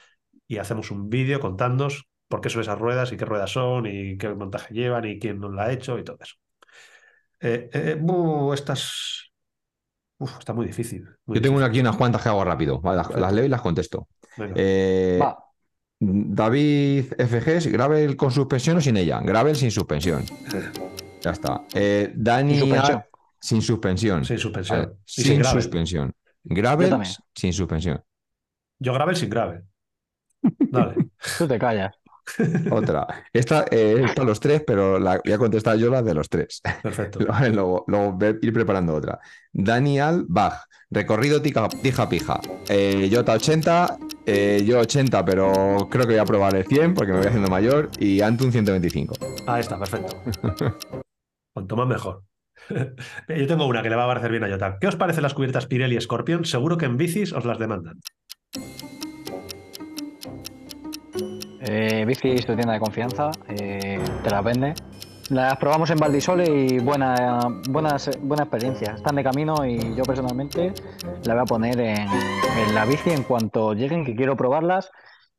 [0.48, 4.18] y hacemos un vídeo contándoos por qué son esas ruedas y qué ruedas son y
[4.18, 6.34] qué montaje llevan y quién nos la ha hecho y todo eso.
[7.40, 9.30] Eh, eh, buh, estas.
[10.18, 11.06] Uf, está muy difícil.
[11.26, 11.70] muy Yo tengo difícil.
[11.70, 12.80] aquí unas cuantas que hago rápido.
[12.80, 14.08] Vale, las, las leo y las contesto.
[14.56, 15.38] Eh, Va.
[16.00, 19.20] David FG, Gravel con suspensión o sin ella.
[19.20, 20.24] Gravel sin suspensión.
[21.22, 21.62] Ya está.
[21.74, 23.04] Eh, Dani Sin suspensión.
[23.40, 24.24] Sin suspensión.
[24.24, 24.78] Sin suspensión.
[24.80, 25.62] Vale, sin Sin gravel.
[25.62, 26.12] suspensión.
[26.44, 26.94] Yo Gravel
[27.34, 28.02] sin suspensión.
[28.80, 29.62] Yo grave sin grave.
[30.42, 30.94] Dale.
[31.38, 31.94] Tú te callas.
[32.70, 33.06] Otra.
[33.32, 36.28] Esta eh, es para los tres, pero la, voy a contestar yo las de los
[36.28, 36.60] tres.
[36.82, 37.20] Perfecto.
[37.52, 39.18] Luego, luego- ir preparando otra.
[39.50, 42.38] Daniel Bach, recorrido tica- tija pija.
[42.68, 43.96] Eh, Jota 80,
[44.26, 47.48] eh, yo 80, pero creo que voy a probar el 100 porque me voy haciendo
[47.48, 47.88] mayor.
[47.98, 49.14] Y Antun 125.
[49.46, 50.22] Ahí está, perfecto.
[51.54, 52.24] Cuanto más mejor.
[53.28, 54.76] Yo tengo una que le va a parecer bien a Jota.
[54.78, 56.44] ¿Qué os parecen las cubiertas Pirelli y Scorpion?
[56.44, 58.00] Seguro que en bicis os las demandan.
[61.60, 64.74] Eh, bici es tu tienda de confianza, eh, te las vende.
[65.30, 68.94] Las probamos en Valdisole y buena, buenas, buena experiencia.
[68.94, 70.72] Están de camino y yo personalmente
[71.24, 74.90] la voy a poner en, la bici en cuanto lleguen, que quiero probarlas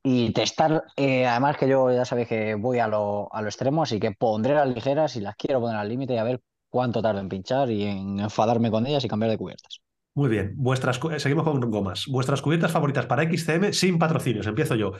[0.03, 0.83] y testar.
[0.95, 4.11] eh, además que yo ya sabéis que voy a lo, a lo extremo, así que
[4.11, 7.29] pondré las ligeras y las quiero poner al límite y a ver cuánto tardo en
[7.29, 9.81] pinchar y en enfadarme con ellas y cambiar de cubiertas.
[10.19, 10.51] Muy bien.
[10.57, 12.05] Vuestras, seguimos con gomas.
[12.07, 14.47] Vuestras cubiertas favoritas para XCM sin patrocinios.
[14.47, 14.91] Empiezo yo.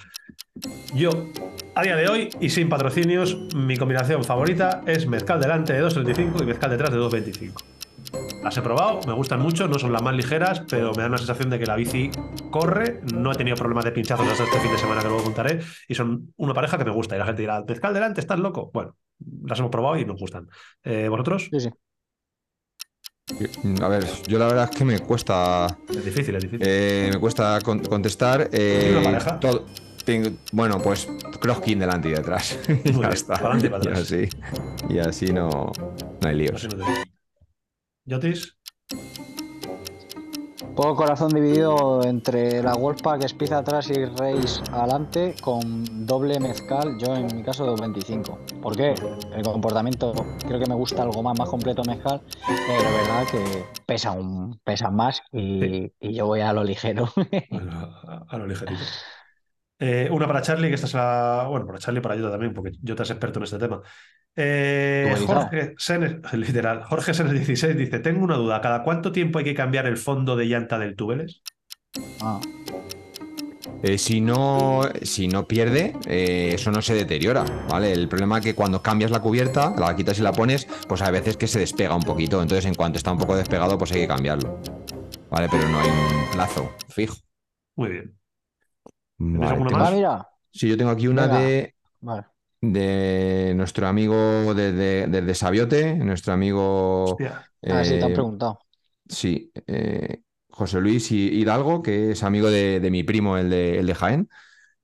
[0.96, 1.10] Yo,
[1.76, 6.42] a día de hoy y sin patrocinios, mi combinación favorita es mezcal delante de 2.35
[6.42, 7.52] y mezcal detrás de 2.25.
[8.42, 11.18] Las he probado, me gustan mucho, no son las más ligeras, pero me da una
[11.18, 12.12] sensación de que la bici
[12.50, 13.02] corre.
[13.14, 15.60] No he tenido problemas de pinchazos hasta este fin de semana que luego contaré.
[15.90, 17.18] Y son una pareja que me gusta.
[17.18, 18.72] Y la gente dirá, mezcal delante, estás loco.
[18.74, 18.96] Bueno,
[19.44, 20.48] las hemos probado y nos gustan.
[20.82, 21.50] Eh, ¿Vosotros?
[21.52, 21.70] Sí, sí.
[23.82, 25.78] A ver, yo la verdad es que me cuesta.
[25.90, 26.68] Es difícil, es difícil.
[26.68, 28.50] eh, me cuesta con- contestar.
[28.52, 29.40] eh, ¿Tienes una pareja?
[29.40, 29.66] todo-
[30.04, 31.08] tengo- bueno, pues
[31.40, 32.58] crosskin delante y detrás.
[32.84, 33.34] y ya está.
[33.36, 34.00] para adelante y para Y atrás.
[34.02, 34.30] así,
[34.90, 35.72] y así no,
[36.22, 36.56] no hay líos.
[36.56, 37.10] Así no te-
[38.06, 38.58] ¿Yotis?
[40.80, 47.18] Poco corazón dividido entre la Wolfpack Speed atrás y Race adelante con doble mezcal, yo
[47.18, 48.62] en mi caso 2.25.
[48.62, 48.96] ¿Por qué?
[49.36, 50.14] El comportamiento
[50.48, 54.58] creo que me gusta algo más, más completo mezcal, pero es verdad que pesa un,
[54.64, 55.94] pesa más y, Sí.
[56.00, 57.10] y yo voy a lo ligero.
[58.08, 58.80] A, a lo ligerito.
[59.80, 61.46] Eh, una para Charlie, que esta es la.
[61.50, 63.82] Bueno, para Charlie para Jota también, porque Jota es experto en este tema.
[64.36, 65.16] Eh.
[65.26, 69.56] Jorge Senes, literal, Jorge Senes 16 dice: Tengo una duda, ¿cada cuánto tiempo hay que
[69.56, 71.44] cambiar el fondo de llanta del túbeles?
[72.22, 72.40] Ah,
[73.82, 77.92] Eh, si, no, si no pierde, eh, eso no se deteriora, ¿vale?
[77.94, 81.12] El problema es que cuando cambias la cubierta, la quitas y la pones, pues hay
[81.14, 82.42] veces que se despega un poquito.
[82.42, 84.60] Entonces, en cuanto está un poco despegado, pues hay que cambiarlo.
[85.30, 85.48] ¿Vale?
[85.50, 87.18] Pero no hay un plazo fijo.
[87.76, 88.19] Muy bien.
[89.20, 90.28] Vale, alguna tengo- Ah, mira.
[90.52, 92.26] Sí, yo tengo aquí una de, Vale.
[92.62, 97.04] de nuestro amigo desde, desde Sabiote, nuestro amigo.
[97.04, 97.46] Hostia.
[97.64, 98.60] Ah, sí, te han eh, preguntado.
[99.08, 103.80] Sí, eh, José Luis Hi- Hidalgo, que es amigo de, de mi primo, el de,
[103.80, 104.30] el de Jaén.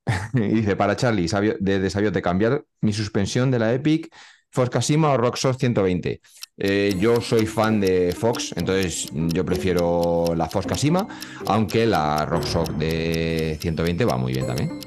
[0.34, 4.14] Y dice, para Charlie, sabio, de, de Sabiote, cambiar mi suspensión de la Epic
[4.52, 6.22] Fox Casima o RockShox 120.
[6.57, 11.06] Eh, yo soy fan de Fox, entonces yo prefiero la Fox Casima,
[11.48, 14.80] aunque la RockShox de 120 va muy bien también.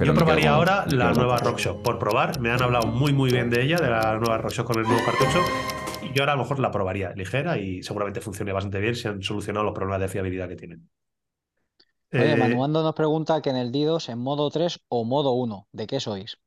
[0.00, 1.38] Yo probaría con- ahora la nueva.
[1.38, 2.40] RockShox por probar.
[2.40, 5.04] Me han hablado muy, muy bien de ella, de la nueva RockShox con el nuevo
[5.04, 5.40] cartucho.
[6.02, 9.08] Y yo ahora a lo mejor la probaría ligera y seguramente funcione bastante bien si
[9.08, 10.88] han solucionado los problemas de fiabilidad que tienen.
[12.12, 15.66] Oye, Eh, Manuando nos pregunta que en el Didos en modo 3 o modo 1.
[15.72, 16.38] ¿De qué sois?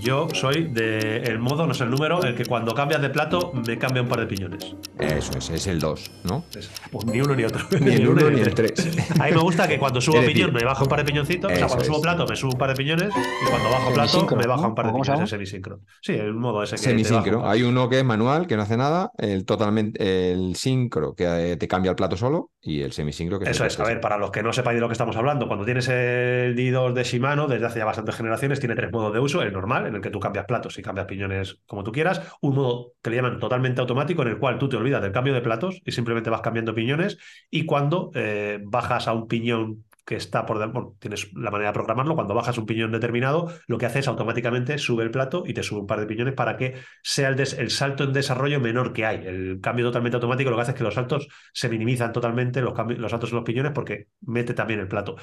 [0.00, 3.78] Yo soy del modo, no sé el número, el que cuando cambias de plato me
[3.78, 4.74] cambia un par de piñones.
[4.98, 6.44] Eso es, es el 2, ¿no?
[6.56, 7.64] Es- pues ni uno ni otro.
[7.80, 8.74] Ni el uno ni el tres.
[8.74, 9.10] tres.
[9.20, 11.52] A mí me gusta que cuando subo decir, piñón me baja un par de piñoncitos,
[11.52, 14.36] o sea, cuando subo plato me subo un par de piñones y cuando bajo plato
[14.36, 15.80] me baja un par de ¿O cómo se piñones, es semisincro.
[16.00, 17.48] Sí, el modo ese que Semisincro.
[17.48, 21.56] Hay uno que es manual, que no hace nada, el totalmente, el sincro, que eh,
[21.56, 24.30] te cambia el plato solo, y el semisincro, que Eso es, a ver, para los
[24.30, 27.66] que no sepáis de lo que estamos hablando, cuando tienes el D2 de Shimano, desde
[27.66, 29.40] hace ya bastantes generaciones, tiene tres modos de uso.
[29.42, 32.22] El normal, en el que tú cambias platos y cambias piñones como tú quieras.
[32.40, 35.34] Un modo que le llaman totalmente automático, en el cual tú te olvidas del cambio
[35.34, 37.18] de platos y simplemente vas cambiando piñones.
[37.50, 41.74] Y cuando eh, bajas a un piñón que está por bueno, tienes la manera de
[41.74, 45.54] programarlo, cuando bajas un piñón determinado, lo que hace es automáticamente sube el plato y
[45.54, 48.92] te sube un par de piñones para que sea el, el salto en desarrollo menor
[48.92, 49.24] que hay.
[49.24, 52.74] El cambio totalmente automático lo que hace es que los saltos se minimizan totalmente, los,
[52.98, 55.14] los saltos en los piñones, porque mete también el plato.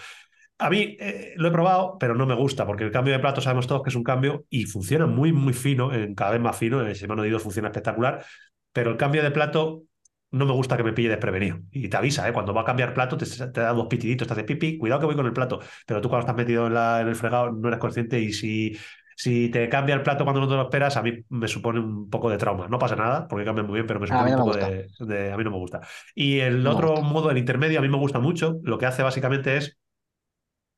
[0.59, 3.41] A mí eh, lo he probado, pero no me gusta, porque el cambio de plato
[3.41, 6.57] sabemos todos que es un cambio y funciona muy, muy fino, en, cada vez más
[6.57, 6.81] fino.
[6.81, 8.25] En el Shimano Dido funciona espectacular,
[8.73, 9.83] pero el cambio de plato
[10.31, 11.59] no me gusta que me pille desprevenido.
[11.71, 12.33] Y te avisa, ¿eh?
[12.33, 15.05] cuando va a cambiar plato, te, te da dos pitiditos, te hace pipi, cuidado que
[15.05, 15.59] voy con el plato.
[15.85, 18.75] Pero tú cuando estás metido en, la- en el fregado no eres consciente y si,
[19.15, 22.09] si te cambia el plato cuando no te lo esperas, a mí me supone un
[22.09, 22.67] poco de trauma.
[22.67, 25.31] No pasa nada, porque cambia muy bien, pero me supone no un poco de, de-
[25.31, 25.81] A mí no me gusta.
[26.15, 27.05] Y el No otro gusta.
[27.07, 28.59] modo, el intermedio, a mí me gusta mucho.
[28.63, 29.77] Lo que hace básicamente es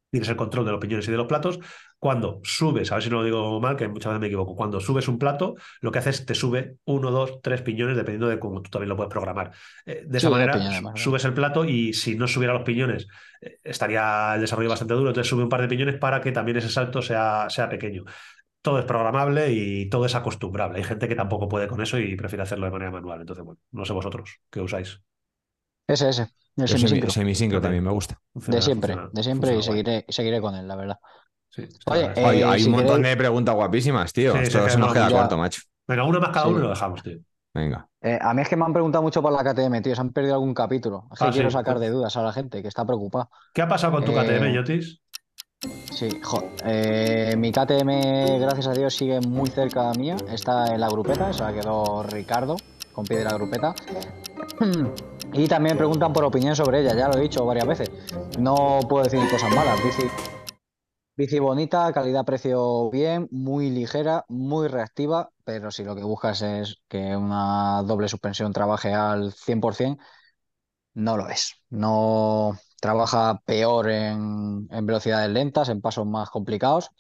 [0.10, 1.60] tienes el control de los piñones y de los platos.
[1.98, 4.80] Cuando subes, a ver si no lo digo mal, que muchas veces me equivoco, cuando
[4.80, 8.40] subes un plato, lo que hace es te sube uno, dos, tres piñones, dependiendo de
[8.40, 9.52] cómo tú también lo puedes programar.
[9.86, 13.08] Eh, de esa manera, piñones, subes el plato y si no subiera los piñones,
[13.42, 16.58] eh, estaría el desarrollo bastante duro, entonces sube un par de piñones para que también
[16.58, 18.06] ese salto sea, sea pequeño.
[18.62, 20.80] Todo es programable y todo es acostumbrable.
[20.80, 23.22] Hay gente que tampoco puede con eso y prefiere hacerlo de manera manual.
[23.22, 25.02] Entonces, bueno, no sé vosotros qué usáis.
[25.88, 26.28] Ese, ese.
[26.64, 27.10] El El semi- semisincro.
[27.12, 28.20] semisincro también me gusta.
[28.34, 30.98] De siempre, de siempre y seguiré, seguiré con él, la verdad.
[31.50, 34.34] Sí, Oye, eh, Hay, hay si un montón queréis- de preguntas guapísimas, tío.
[34.34, 35.18] Sí, Esto se nos no, queda ya.
[35.18, 35.62] corto, macho.
[35.88, 36.52] Venga, una más cada Sí.
[36.52, 37.18] uno lo dejamos, tío.
[37.54, 37.88] Venga.
[38.02, 39.96] Eh, a mí es que me han preguntado mucho por la KTM, tío.
[39.96, 41.08] Se han perdido algún capítulo.
[41.12, 41.54] Es que Ah, quiero sí.
[41.56, 43.28] sacar de dudas a la gente que está preocupada.
[43.54, 45.02] ¿Qué ha pasado con tu Eh, KTM, Yotis?
[45.92, 50.16] Sí, jo, eh, mi KTM, gracias a Dios, sigue muy cerca mía.
[50.32, 52.56] Está en la grupeta, se la quedó Ricardo,
[52.94, 53.74] compi de la grupeta.
[55.34, 57.92] Y también preguntan por opinión sobre ella, ya lo he dicho varias veces.
[58.38, 59.82] No puedo decir cosas malas.
[59.82, 60.12] Bici,
[61.16, 67.16] bici bonita, calidad-precio bien, muy ligera, muy reactiva, pero si lo que buscas es que
[67.16, 70.00] una doble suspensión trabaje al 100%,
[70.96, 71.56] no lo es.
[71.70, 76.92] No trabaja peor en, en velocidades lentas, en pasos más complicados.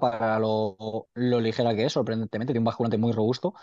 [0.00, 0.76] Para lo,
[1.14, 2.52] lo ligera que es, sorprendentemente.
[2.52, 3.54] Tiene un basculante muy robusto.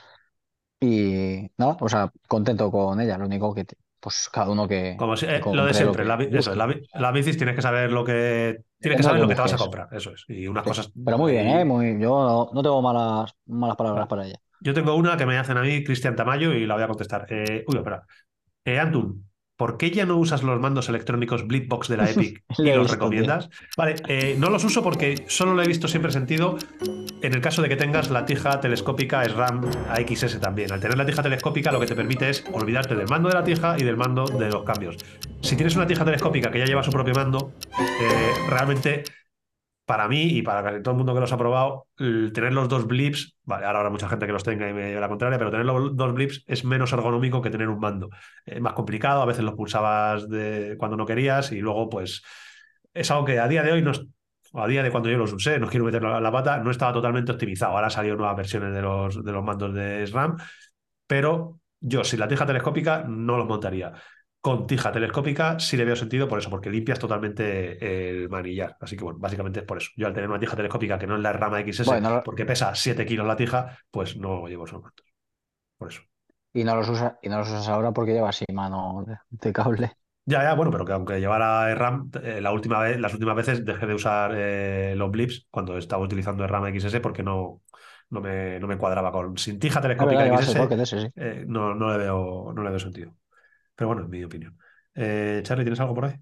[0.85, 3.17] Y nada, o sea, contento con ella.
[3.17, 3.65] Lo único que,
[3.99, 4.95] pues cada uno que.
[4.97, 8.03] Como si- que eh, lo de siempre, que la, eso, bicis tienes que saber lo
[8.03, 10.25] que tienes que saber lo lo que te vas a comprar, eso es.
[10.27, 10.91] Y unas Sí, cosas.
[11.03, 11.65] Pero muy bien, ¿eh?
[11.65, 14.39] Muy, yo no, no tengo malas, malas palabras para ella.
[14.61, 17.25] Yo tengo una que me hacen a mí, Cristian Tamayo, y la voy a contestar.
[17.29, 18.03] Eh, uy, espera.
[18.63, 22.63] Eh, Antun, ¿por qué ya no usas los mandos electrónicos Blitbox de la Epic y
[22.63, 23.49] Lo los recomiendas?
[23.77, 26.57] Vale, eh, no los uso porque solo lo he visto siempre sentido
[27.21, 30.71] en el caso de que tengas la tija telescópica SRAM AXS también.
[30.71, 33.43] Al tener la tija telescópica lo que te permite es olvidarte del mando de la
[33.43, 34.97] tija y del mando de los cambios.
[35.41, 39.03] Si tienes una tija telescópica que ya lleva su propio mando, eh, realmente
[39.85, 43.37] para mí y para todo el mundo que los ha probado, tener los dos blips,
[43.43, 45.65] vale, ahora habrá mucha gente que los tenga y me lleve la contraria, pero tener
[45.65, 48.09] los dos blips es menos ergonómico que tener un mando.
[48.45, 52.23] Es más complicado, a veces los pulsabas de cuando no querías y luego pues
[52.95, 54.05] es algo que a día de hoy no es-
[54.57, 56.93] a día de cuando yo los usé, no quiero meterlo a la pata, no estaba
[56.93, 57.73] totalmente optimizado.
[57.73, 60.37] Ahora salido nuevas versiones de los, de los mandos de SRAM,
[61.07, 63.93] pero yo sin la tija telescópica no los montaría.
[64.41, 68.77] Con tija telescópica sí le veo sentido por eso, porque limpias totalmente el manillar.
[68.79, 69.89] Así que bueno, básicamente es por eso.
[69.95, 72.75] Yo al tener una tija telescópica que no es la rama XS, Bueno, porque pesa
[72.75, 75.05] 7 kilos la tija, pues no llevo esos mandos.
[75.77, 76.01] Por eso.
[76.53, 79.53] Y no los usa, y no los usas ahora porque llevas así mano de, de
[79.53, 79.91] cable.
[80.27, 83.63] Ya, ya, bueno, pero que aunque llevara RAM, eh, la última vez, las últimas veces
[83.63, 87.61] dejé de usar eh, los blips cuando estaba utilizando RAM XS porque no,
[88.09, 91.07] no, me, no me cuadraba con sin tija Es telescópica verdad, XS, pocket ese, sí.
[91.15, 93.15] eh, no, no le veo, no le veo sentido.
[93.75, 94.57] Pero bueno, en mi opinión.
[94.95, 96.15] Eh, Charlie, ¿tienes algo por ahí?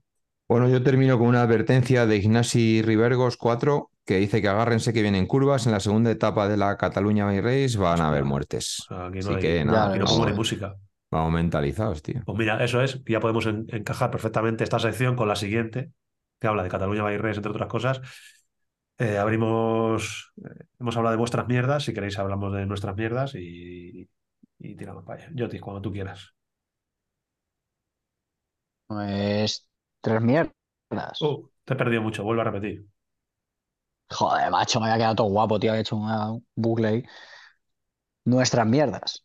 [0.47, 5.01] Bueno, yo termino con una advertencia de Ignasi Rivergos 4 que dice que agárrense que
[5.01, 5.65] vienen curvas.
[5.65, 8.79] En la segunda etapa de la Cataluña Bay Race van a haber muertes.
[8.89, 10.75] O sea, aquí no, Así hay- que nada, aquí no pongo ni música.
[11.13, 12.21] Vamos mentalizados, tío.
[12.25, 15.91] Pues mira, eso es, ya podemos en- encajar perfectamente esta sección con la siguiente,
[16.39, 18.01] que habla de Cataluña Race, entre otras cosas.
[18.97, 24.09] Eh, abrimos, eh, hemos hablado de vuestras mierdas, si queréis hablamos de nuestras mierdas y,
[24.59, 25.33] y tiramos para allá.
[25.37, 26.33] Joti, cuando tú quieras.
[28.87, 29.67] Pues
[30.01, 30.53] tres mierdas.
[31.19, 32.85] Uh, te he perdido mucho, vuelvo a repetir.
[34.11, 35.71] Joder, macho, me había quedado todo guapo, tío.
[35.71, 37.03] Había hecho una- un bucle ahí.
[38.25, 39.23] Nuestras mierdas.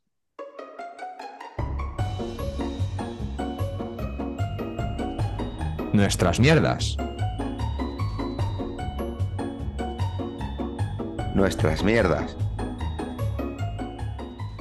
[6.02, 6.96] Nuestras mierdas.
[11.34, 12.36] Nuestras mierdas.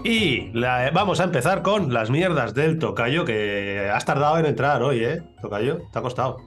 [0.04, 4.82] Y la- vamos a empezar con las mierdas del tocayo, que has tardado en entrar
[4.82, 5.22] hoy, ¿eh?
[5.40, 6.38] Tocayo, te ha costado.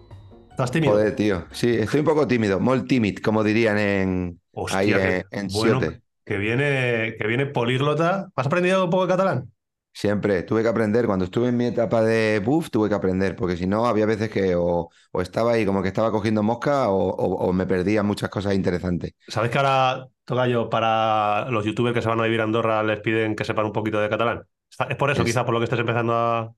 [0.51, 0.95] ¿Estás tímido?
[0.95, 1.45] Joder, tío.
[1.53, 2.59] Sí, estoy un poco tímido.
[2.59, 5.81] Molt tímid, como dirían en, Hostia, ahí que- en, en bueno,
[6.27, 8.29] que viene, que viene políglota.
[8.35, 9.53] ¿Has aprendido un poco de catalán?
[9.93, 11.07] Siempre tuve que aprender.
[11.07, 14.31] Cuando estuve en mi etapa de buff, tuve que aprender, porque si no, había veces
[14.31, 18.03] que o, o estaba ahí como que estaba cogiendo mosca o, o- o me perdía
[18.03, 19.13] muchas cosas interesantes.
[19.27, 23.01] ¿Sabes que ahora, Tocayo, para los youtubers que se van a vivir a Andorra les
[23.01, 24.47] piden que sepan un poquito de catalán?
[24.89, 26.55] Es por eso, Es- quizás, por lo que estés empezando a...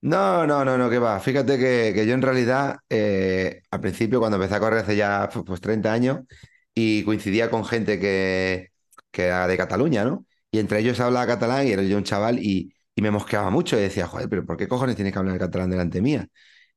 [0.00, 1.18] No, no, no, no, que va.
[1.18, 5.30] Fíjate que, que yo en realidad, eh, al principio, cuando empecé a correr hace ya
[5.46, 6.20] pues 30 años,
[6.74, 8.68] y coincidía con gente que,
[9.10, 10.26] que era de Cataluña, ¿no?
[10.50, 13.76] Y entre ellos hablaba catalán y era yo un chaval y, y me mosqueaba mucho
[13.76, 16.26] y decía, joder, pero ¿por qué cojones tienes que hablar catalán delante mía?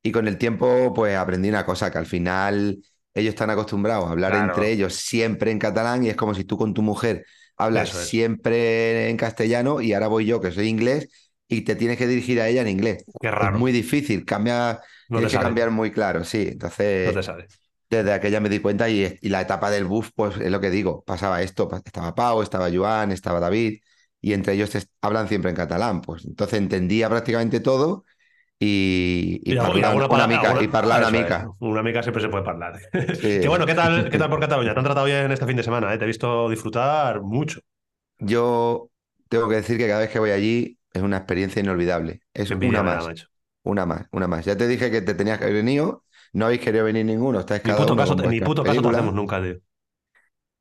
[0.01, 2.79] Y con el tiempo, pues aprendí una cosa, que al final
[3.13, 4.53] ellos están acostumbrados a hablar Claro.
[4.53, 7.25] entre ellos siempre en catalán y es como si tú con tu mujer
[7.57, 8.07] hablas es.
[8.09, 11.09] siempre en castellano y ahora voy yo, que soy inglés,
[11.47, 13.03] y te tienes que dirigir a ella en inglés.
[13.21, 13.55] Qué raro.
[13.55, 14.79] Es muy difícil, cambia,
[15.09, 16.49] no tienes que cambiar muy claro, sí.
[16.51, 17.47] Entonces, No te sale.
[17.89, 20.69] desde aquella me di cuenta y, y la etapa del buff, pues es lo que
[20.69, 23.79] digo, pasaba esto, estaba Pau, estaba Joan, estaba David,
[24.29, 28.05] y entre ellos te- hablan siempre en catalán, pues entonces entendía prácticamente todo
[28.59, 31.53] y, y, Y parlar una mica, y parlar una es, mica.
[31.59, 32.79] Una mica siempre se puede hablar.
[33.11, 33.27] Sí.
[33.41, 34.73] Que bueno, ¿qué tal, ¿qué tal por Cataluña?
[34.73, 35.97] Te han tratado bien este fin de semana, ¿eh?
[35.97, 37.59] Te he visto disfrutar mucho.
[38.19, 38.89] Yo
[39.29, 42.21] tengo que decir que cada vez que voy allí es una experiencia inolvidable.
[42.33, 43.11] Es una más,
[43.63, 44.45] una más, una más.
[44.45, 47.61] Ya te dije que te tenías que haber venido, no habéis querido venir ninguno, estáis
[47.61, 48.89] cada puto uno caso, vuestras puto caso te películas.
[48.89, 49.59] hacemos nunca, tío.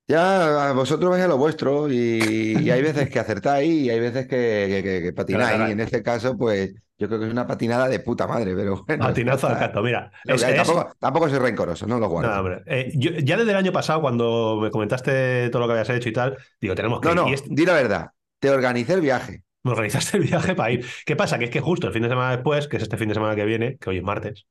[0.08, 4.26] Ya, vosotros vais a lo vuestro y, y hay veces que acertáis y hay veces
[4.28, 5.68] que, que- que- que patináis.
[5.68, 8.84] Y en este caso, pues yo creo que es una patinada de puta madre, pero
[8.86, 9.04] bueno.
[9.04, 10.12] Patinazo al canto, mira.
[10.24, 12.28] Es- es- Tampoco, tampoco soy rencoroso, no lo guardo.
[12.28, 12.62] Nada, hombre.
[12.66, 16.08] Eh, yo- ya desde el año pasado, cuando me comentaste todo lo que habías hecho
[16.08, 17.16] y tal, digo, tenemos que No, ir.
[17.22, 18.10] no, Y es- di la verdad.
[18.38, 19.42] Te organicé el viaje.
[19.64, 20.86] me organizaste el viaje para ir.
[21.04, 21.40] ¿Qué pasa?
[21.40, 23.34] Que es que justo el fin de semana después, que es este fin de semana
[23.34, 24.46] que viene, que hoy es martes,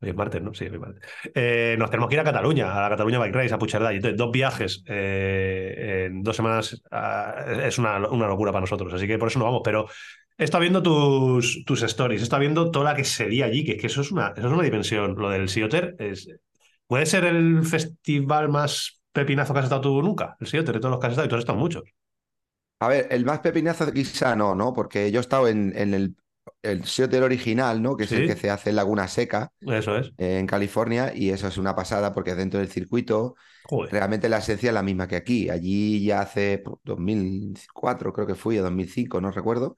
[0.00, 0.54] hoy es martes, ¿no?
[0.54, 1.02] Sí, hoy es martes,
[1.34, 3.92] eh, nos tenemos que ir a Cataluña, a la Cataluña Bike Race, a Puigcerdá.
[3.92, 9.06] Entonces, dos viajes eh, en dos semanas ah, es una, una locura para nosotros, así
[9.06, 9.62] que por eso no vamos.
[9.64, 9.86] Pero
[10.36, 13.86] estado viendo tus, tus stories, estado viendo toda la que sería allí, que es que
[13.88, 15.16] eso es una, eso es una dimensión.
[15.16, 16.28] Lo del Sioter es,
[16.86, 20.92] puede ser el festival más pepinazo que has estado tú nunca, el Sioter, de todos
[20.92, 21.82] los que has estado, y tú has muchos.
[22.80, 24.72] A ver, el más pepinazo quizá no, ¿no?
[24.72, 26.14] Porque yo he estado en, en el,
[26.62, 27.96] el Seattle original, ¿no?
[27.96, 28.16] Que es Sí.
[28.16, 30.12] el que se hace en Laguna Seca, Eso es.
[30.18, 33.34] eh, en California, y eso es una pasada porque dentro del circuito
[33.68, 33.90] Joder.
[33.92, 35.50] realmente la esencia es la misma que aquí.
[35.50, 39.76] Allí ya hace pues, 2004, creo que fui, o 2005, no recuerdo.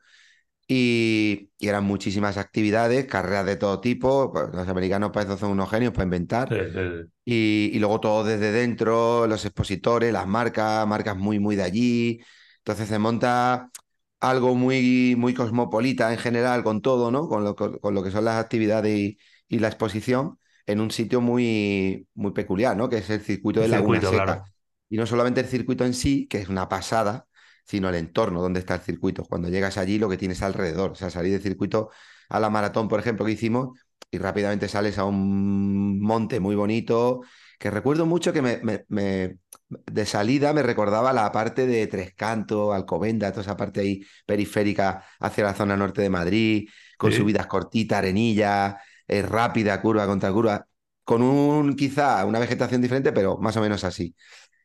[0.69, 4.33] Y, y eran muchísimas actividades, carreras de todo tipo.
[4.33, 6.49] pues, Los americanos para eso son unos genios para inventar.
[6.49, 7.11] Sí, sí.
[7.25, 12.21] Y, y luego todo desde dentro, los expositores, las marcas, marcas muy, muy de allí.
[12.59, 13.71] Entonces se monta
[14.21, 17.29] algo muy, muy cosmopolita en general con todo, ¿no?
[17.29, 19.19] Con lo, con, con lo que son las actividades y,
[19.49, 22.89] y la exposición en un sitio muy, muy peculiar, ¿no?
[22.89, 24.23] Que es el circuito de El Laguna circuito, Seca.
[24.25, 24.45] claro.
[24.89, 27.27] Y no solamente el circuito en sí, que es una pasada,
[27.65, 29.25] sino el entorno donde está el circuito.
[29.25, 30.93] Cuando llegas allí, lo que tienes alrededor.
[30.93, 31.91] O sea, salir del circuito
[32.29, 33.79] a la maratón, por ejemplo, que hicimos,
[34.11, 37.21] y rápidamente sales a un monte muy bonito,
[37.61, 39.39] que recuerdo mucho que me, me- me-
[39.69, 45.05] de salida me recordaba la parte de Tres Cantos, Alcobenda, toda esa parte ahí periférica
[45.21, 46.69] hacia la zona norte de Madrid,
[46.99, 47.19] con Sí.
[47.19, 48.79] subidas cortitas, arenilla,
[49.09, 50.67] eh, rápida, curva contra curva,
[51.05, 54.15] con un quizá una vegetación diferente, pero más o menos así.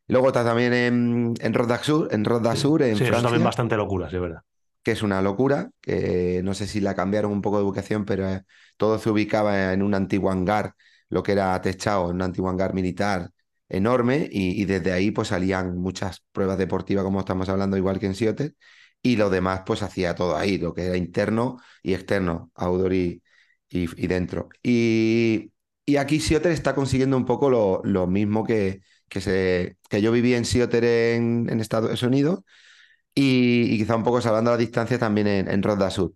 [0.07, 3.43] Luego está también en, en Roda Sur, en Roda Sur, en Sí, eso Francia también
[3.43, 4.41] bastante locura, sí, es verdad.
[4.84, 8.30] que es una locura, que no sé si la cambiaron un poco de ubicación, pero
[8.30, 8.43] eh,
[8.77, 10.73] todo se ubicaba en un antiguo hangar,
[11.16, 13.32] lo que era techado, en un antiguo hangar militar
[13.70, 18.16] enorme, y, desde ahí pues salían muchas pruebas deportivas, como estamos hablando, igual que en
[18.16, 18.54] Seattle,
[19.02, 23.24] y lo demás pues hacía todo ahí, lo que era interno y externo, outdoor y,
[23.70, 24.50] y, dentro.
[24.62, 25.52] Y,
[25.98, 30.46] aquí Sioter está consiguiendo un poco lo, mismo que, que, se, que yo viví en
[30.46, 32.42] Sioter en, Estados Unidos
[33.16, 36.14] y, quizá un poco salvando la distancia también en, en Roda Sur.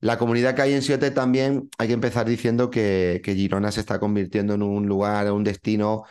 [0.00, 3.80] La comunidad que hay en Sioter también hay que empezar diciendo que, que Girona se
[3.80, 6.04] está convirtiendo en un lugar, un destino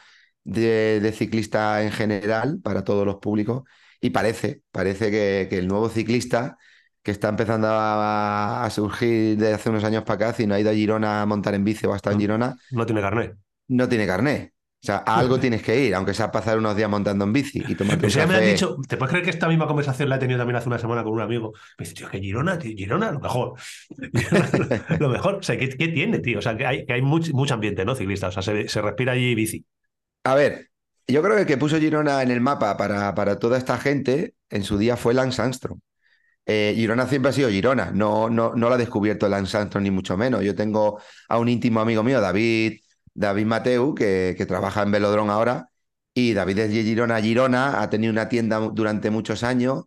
[0.43, 3.63] de, de, ciclista en general para todos los públicos
[4.01, 6.57] y parece, parece que, que el nuevo ciclista
[7.03, 10.59] que está empezando a, a, surgir desde hace unos años para acá, si no ha
[10.59, 12.55] ido a Girona a montar en bici o ha estado en Girona.
[12.71, 13.37] No tiene carnet.
[13.67, 14.54] No tiene carnet.
[14.85, 17.57] O sea, a algo tienes que ir, aunque sea pasar unos días montando en bici
[17.57, 18.27] y un ya café.
[18.27, 20.69] me han dicho, ¿te puedes creer que esta misma conversación la he tenido también hace
[20.69, 21.53] una semana con un amigo?
[21.79, 23.55] Me dice, tío, que Girona, tío, Girona, lo mejor.
[24.99, 25.35] lo mejor.
[25.37, 26.37] O sea, ¿qué, ¿qué, tiene, tío?
[26.37, 27.95] O sea, que hay, que hay mucho, mucho ambiente, ¿no?
[27.95, 28.27] Ciclista.
[28.27, 29.65] O sea, se, se, respira allí bici.
[30.23, 30.69] A ver,
[31.07, 34.35] yo creo que el que puso Girona en el mapa para, para toda esta gente
[34.51, 35.79] en su día fue Lance Armstrong.
[36.45, 39.89] Eh, Girona siempre ha sido Girona, no, no, no lo ha descubierto Lance Armstrong ni
[39.89, 40.43] mucho menos.
[40.43, 42.81] Yo tengo a un íntimo amigo mío, David,
[43.15, 45.69] David Mateu, que, que trabaja en Velodrón ahora,
[46.13, 49.85] y David es de Girona, Girona, ha tenido una tienda durante muchos años,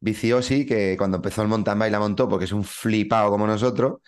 [0.00, 4.00] Viciosi, que cuando empezó el mountain bike la montó porque es un flipado como nosotros,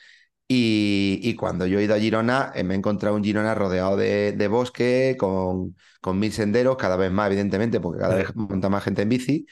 [0.48, 3.96] y, y, cuando yo he ido a Girona, eh, me he encontrado un Girona rodeado
[3.96, 8.68] de, de bosque, con, con, mil senderos, cada vez más, evidentemente, porque cada vez monta
[8.68, 9.46] más gente en bici.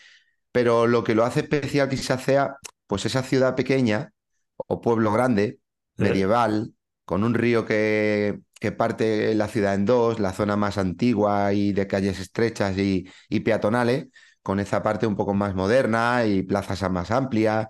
[0.52, 2.56] Pero lo que lo hace especial quizás sea,
[2.86, 4.12] pues esa ciudad pequeña
[4.56, 5.60] o pueblo grande,
[5.96, 6.74] medieval,
[7.06, 11.72] con un río que, que parte la ciudad en dos, la zona más antigua y
[11.72, 14.08] de calles estrechas y, y peatonales,
[14.42, 17.68] con esa parte un poco más moderna y plazas más amplias.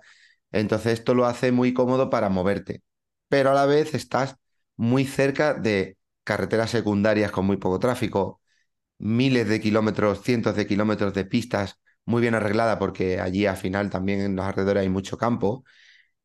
[0.51, 2.81] Entonces esto lo hace muy cómodo para moverte
[3.29, 4.35] pero a la vez estás
[4.75, 8.41] muy cerca de carreteras secundarias con muy poco tráfico,
[8.99, 13.89] miles de kilómetros, cientos de kilómetros de pistas muy bien arreglada porque allí al final
[13.89, 15.63] también en los alrededores hay mucho campo.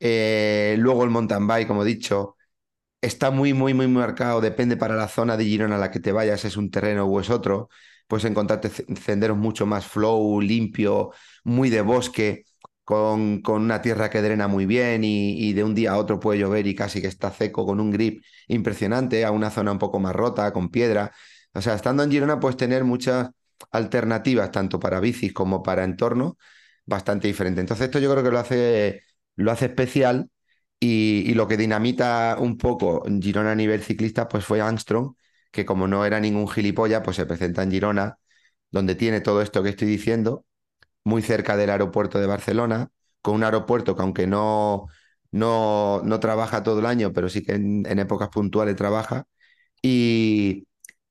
[0.00, 2.35] Eh, luego el mountain bike, como he dicho,
[3.06, 6.12] está muy, muy, muy marcado, depende para la zona de Girona a la que te
[6.12, 7.68] vayas, es un terreno o es otro.
[8.08, 8.70] Puedes encontrarte
[9.00, 11.12] senderos mucho más flow, limpio,
[11.44, 12.44] muy de bosque
[12.84, 16.38] con, con, una tierra que drena muy bien y, de un día a otro puede
[16.40, 19.98] llover y casi que está seco con un grip impresionante, a una zona un poco
[20.00, 21.12] más rota, con piedra.
[21.54, 23.30] O sea, estando en Girona puedes tener muchas
[23.72, 26.38] alternativas, tanto para bicis como para entorno,
[26.84, 27.60] bastante diferente.
[27.60, 29.02] Entonces esto yo creo que lo hace,
[29.36, 30.30] lo hace especial
[30.80, 35.14] y, y lo que dinamita un poco Girona a nivel ciclista pues fue Armstrong,
[35.50, 38.18] que como no era ningún gilipollas, pues se presenta en Girona,
[38.70, 40.44] donde tiene todo esto que estoy diciendo,
[41.04, 42.90] muy cerca del aeropuerto de Barcelona,
[43.22, 44.86] con un aeropuerto que aunque no,
[45.30, 49.24] no, no trabaja todo el año, pero sí que en, en épocas puntuales trabaja,
[49.82, 50.66] y,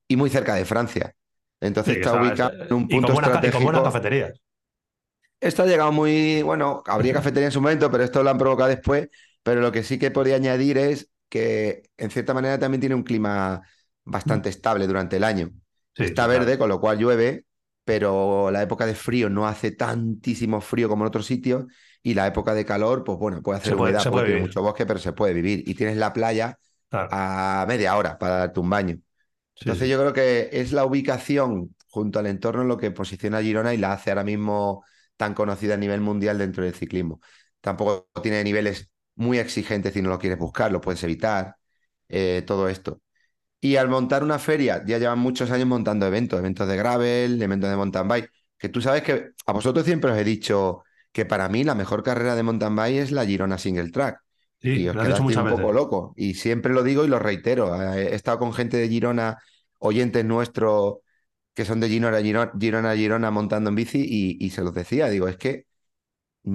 [0.06, 1.14] y, muy cerca de Francia.
[1.60, 3.58] Entonces sí, está, ubicado en un punto y buena, estratégico.
[3.58, 4.40] Y con buenas cafeterías.
[5.40, 8.68] Esto ha llegado muy, bueno, habría cafetería en su momento, pero esto lo han provocado
[8.68, 9.08] después,
[9.46, 13.04] pero lo que sí que podría añadir es que en cierta manera también tiene un
[13.04, 13.62] clima
[14.02, 15.52] bastante estable durante el año.
[15.94, 16.58] Sí, está verde, claro.
[16.58, 17.44] con lo cual llueve,
[17.84, 21.66] pero la época de frío no hace tantísimo frío como en otros sitios
[22.02, 24.98] y la época de calor, pues bueno, puede hacer humedad, puede tener mucho bosque, pero
[24.98, 25.62] se puede vivir.
[25.64, 26.58] Y tienes la playa
[26.88, 27.08] claro.
[27.12, 28.96] a media hora para darte un baño.
[29.54, 29.92] Sí, Entonces sí.
[29.92, 33.76] yo creo que es la ubicación junto al entorno lo que posiciona a Girona y
[33.76, 34.84] la hace ahora mismo
[35.16, 37.20] tan conocida a nivel mundial dentro del ciclismo.
[37.60, 41.56] Tampoco tiene niveles muy exigentes si no lo quieres buscar, lo puedes evitar,
[42.08, 43.00] eh, todo esto.
[43.60, 47.70] Y al montar una feria, ya llevan muchos años montando eventos, eventos de gravel, eventos
[47.70, 50.82] de mountain bike, que tú sabes que a vosotros siempre os he dicho
[51.12, 54.20] que para mí la mejor carrera de mountain bike es la Girona Single Track.
[54.60, 55.52] Sí, y os quedaste un veces.
[55.56, 56.12] poco loco.
[56.16, 57.74] Y siempre lo digo y lo reitero.
[57.94, 59.38] He estado con gente de Girona,
[59.78, 60.96] oyentes nuestros
[61.54, 65.08] que son de Girona, Girona, Girona, Girona montando en bici y, y se los decía,
[65.08, 65.65] digo, es que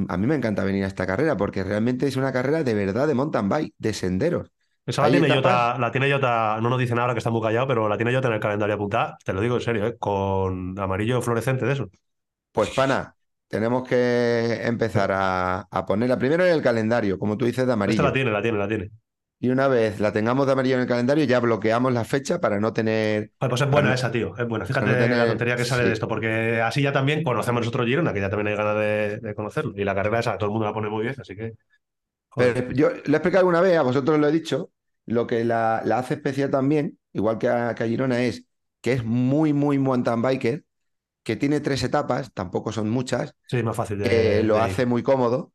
[0.07, 3.07] a mí me encanta venir a esta carrera porque realmente es una carrera de verdad
[3.07, 4.51] de mountain bike, de senderos.
[4.85, 7.67] Esa la tiene, Jota, la tiene Jota, no nos dicen ahora que está muy callado,
[7.67, 9.95] pero la tiene Jota en el calendario apuntada, te lo digo en serio, ¿eh?
[9.99, 11.89] con amarillo fluorescente de eso.
[12.51, 13.15] Pues pana,
[13.47, 18.01] tenemos que empezar a, a, ponerla primero en el calendario, como tú dices, de amarillo.
[18.01, 18.91] Esta la tiene, la tiene, la tiene.
[19.43, 22.59] Y una vez la tengamos de amarillo en el calendario, ya bloqueamos la fecha para
[22.59, 23.31] no tener.
[23.39, 24.37] Pues es buena esa, tío.
[24.37, 24.65] Es buena.
[24.65, 25.17] Fíjate no tener...
[25.17, 25.87] la tontería que sale sí.
[25.87, 29.17] de esto, porque así ya también conocemos nosotros Girona, que ya también hay ganas de,
[29.17, 29.73] de conocerlo.
[29.75, 31.53] Y la carrera esa, todo el mundo la pone muy bien, así que.
[32.35, 34.69] Pero yo le he explicado alguna vez, a vosotros lo he dicho,
[35.07, 38.45] lo que la, la hace especial también, igual que a, que a, Girona, es
[38.79, 40.65] que es muy, muy mountain biker,
[41.23, 43.35] que tiene tres etapas, tampoco son muchas.
[43.47, 44.43] Sí, más fácil de.
[44.43, 45.51] Lo de hace muy cómodo.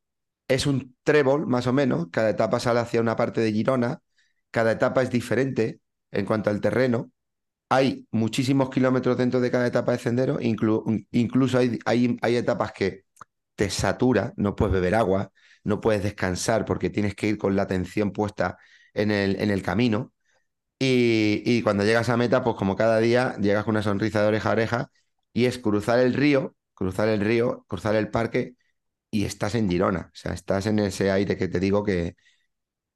[0.48, 2.06] Es un trébol, más o menos.
[2.10, 4.00] Cada etapa sale hacia una parte de Girona.
[4.50, 5.80] Cada etapa es diferente
[6.12, 7.10] en cuanto al terreno.
[7.70, 10.40] Hay muchísimos kilómetros dentro de cada etapa de sendero.
[10.40, 13.04] Inclu incluso hay, hay, hay etapas que
[13.56, 15.32] te satura, no puedes beber agua,
[15.64, 18.58] no puedes descansar porque tienes que ir con la atención puesta
[18.94, 20.12] en el, en el camino.
[20.78, 24.28] Y, y cuando llegas a meta, pues como cada día, llegas con una sonrisa de
[24.28, 24.90] oreja a oreja
[25.32, 28.56] y es cruzar el río, cruzar el río, cruzar el parque
[29.10, 30.10] y estás en Girona.
[30.12, 32.16] O sea, estás en ese aire que te digo que,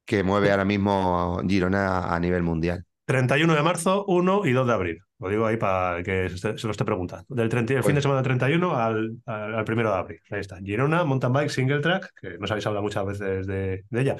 [0.04, 2.84] que mueve ahora mismo Girona a nivel mundial.
[3.04, 4.98] 31 de marzo, 1 y 2 de abril.
[5.18, 7.26] Lo digo ahí para que se, se lo esté preguntando.
[7.34, 10.20] Del 30 el fin de Pues- semana del 31 al, al, al primero de abril.
[10.30, 10.58] Ahí está.
[10.58, 14.16] Girona, mountain bike, single track, que nos habéis hablado muchas veces de, de ella.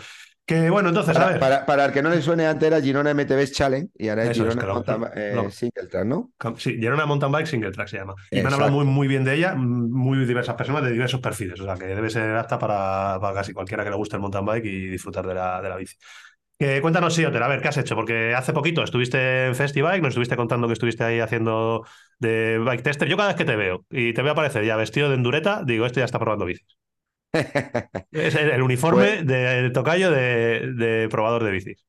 [0.50, 1.38] Que bueno, entonces, a Para, ver.
[1.38, 4.30] para, para el que no le suene antes era Girona MTV Challenge y ahora es
[4.30, 6.32] Eso es, Girona que lo- Mountain Bi- eh, lo- Single Track, ¿no?
[6.56, 8.14] Sí, Girona Mountain Bike Single Track se llama.
[8.32, 8.84] Y me han hablado Exacto.
[8.84, 11.60] muy, muy bien de ella, mm, muy diversas personas de diversos perfiles.
[11.60, 14.44] O sea, que debe ser apta para, para casi cualquiera que le guste el mountain
[14.44, 15.94] bike y disfrutar de la, de la bici.
[16.58, 17.94] Que cuéntanos, sí, Oter, a ver, ¿qué has hecho?
[17.94, 21.86] Porque hace poquito estuviste en Festibike, nos estuviste contando que estuviste ahí haciendo
[22.18, 23.08] de bike tester.
[23.08, 25.86] Yo cada vez que te veo y te veo aparecer ya vestido de endureta, digo,
[25.86, 26.66] este ya está probando bicis.
[28.12, 31.84] Es el, el uniforme Pues- de tocayo de, de probador de bicis.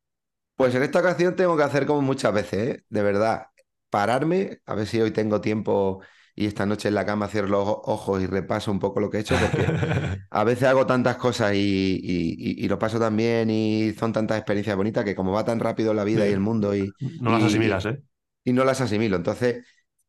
[0.56, 2.84] Pues en esta ocasión tengo que hacer como muchas veces, ¿eh?
[2.90, 3.48] De verdad,
[3.90, 6.02] pararme, a ver si hoy tengo tiempo
[6.36, 9.10] y esta noche en la cama cierro los ojo- ojos y repaso un poco lo
[9.10, 9.66] que he hecho, porque
[10.30, 14.14] a veces hago tantas cosas y, y- y- y lo paso tan bien y son
[14.14, 17.32] tantas experiencias bonitas que como va tan rápido la vida y el mundo y, No
[17.32, 18.02] las asimilas, ¿eh?
[18.44, 19.16] y no las asimilo.
[19.18, 19.66] Entonces,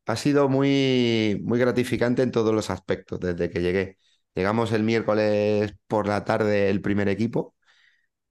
[0.06, 3.98] ha sido muy, muy gratificante en todos los aspectos desde que llegué.
[4.34, 7.54] Llegamos el miércoles por la tarde el primer equipo.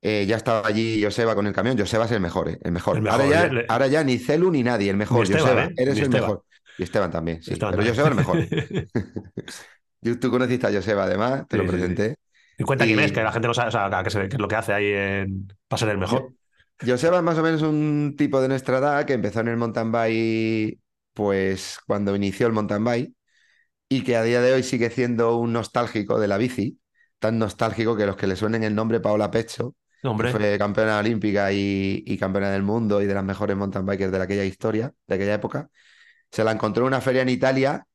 [0.02, 1.78] Eh, ya estaba allí Joseba con el camión.
[1.78, 2.60] Joseba es el mejor, ¿eh?
[2.64, 2.98] El mejor.
[2.98, 5.24] El ahora, ya, le- le- ahora ya ni Celu ni nadie, el mejor.
[5.24, 5.74] Esteban, Joseba, ¿eh?
[5.78, 6.44] eres el mejor.
[6.78, 7.54] Y Esteban también, sí.
[7.54, 7.96] Esteban Pero también.
[7.96, 8.90] Joseba el mejor.
[10.20, 11.70] Tú conociste a Joseba, además, te Sí, lo sí.
[11.78, 12.16] presenté.
[12.58, 14.40] Y cuenta quién Y- es, que la gente no sabe, o sea, que se- es
[14.40, 16.34] lo que hace ahí en, para ser el mejor.
[16.86, 19.92] Joseba es más o menos un tipo de nuestra edad que empezó en el mountain
[19.92, 20.80] bike,
[21.14, 23.14] pues cuando inició el mountain bike,
[23.92, 26.80] y que a día de hoy sigue siendo un nostálgico de la bici,
[27.20, 29.76] tan nostálgico que los que le suenen el nombre Paola Pecho,
[30.16, 33.86] que Hombre, fue campeona olímpica y, y campeona del mundo y de las mejores mountain
[33.86, 35.70] bikers de aquella historia, de aquella época,
[36.32, 37.88] se la encontró en una feria en Italia,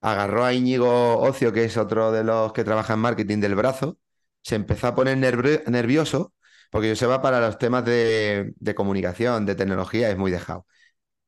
[0.00, 3.98] agarró a Íñigo Ocio, que es otro de los que trabaja en marketing del brazo,
[4.42, 6.34] se empezó a poner nervio- nervioso
[6.70, 10.66] porque Joseba para los temas de, de comunicación, de tecnología, es muy dejado.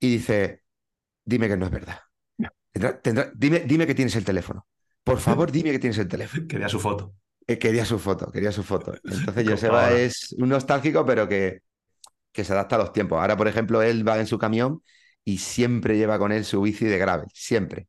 [0.01, 0.63] Y dice,
[1.25, 1.99] dime que no es verdad.
[2.73, 4.67] Tendrá- tendrá- dime, dime que tienes el teléfono.
[5.05, 6.45] Por favor, dime que tienes el teléfono.
[6.49, 7.15] quería su foto.
[7.47, 8.95] Eh, quería su foto, quería su foto.
[9.09, 11.61] Entonces Joseba es un nostálgico, pero que,
[12.33, 13.21] que se adapta a los tiempos.
[13.21, 14.83] Ahora, por ejemplo, él va en su camión
[15.25, 17.89] y siempre lleva con él su bici de gravel, siempre.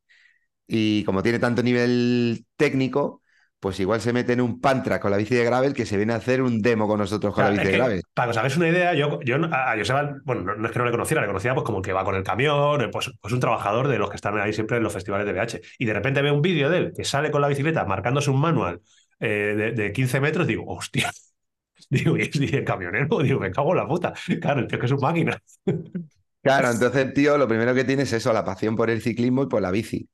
[0.68, 3.22] Y como tiene tanto nivel técnico,
[3.64, 6.11] pues igual se mete en un pantra con la bici de gravel que se viene
[6.11, 8.02] a hacer un demo con nosotros con la bici es de que, gravel.
[8.14, 10.84] para que os hagáis una idea, yo, yo a Joseba, bueno, no, es que no
[10.84, 13.34] le conociera, le conocía pues como el que va con el camión, eh, pues, pues
[13.34, 15.61] un trabajador de los que están ahí siempre en los festivales de BH.
[15.80, 18.41] Y de repente veo un vídeo de él que sale con la bicicleta marcándose un
[18.41, 18.81] manual
[19.22, 21.10] eh, de, de 15 metros, digo, hostia.
[21.90, 24.14] Digo, y es y el camionero, digo, me cago en la puta.
[24.41, 25.41] Claro, el tío que es un máquina.
[26.41, 29.48] Claro, entonces, tío, lo primero que tiene es eso, la pasión por el ciclismo y
[29.48, 30.10] por la bici.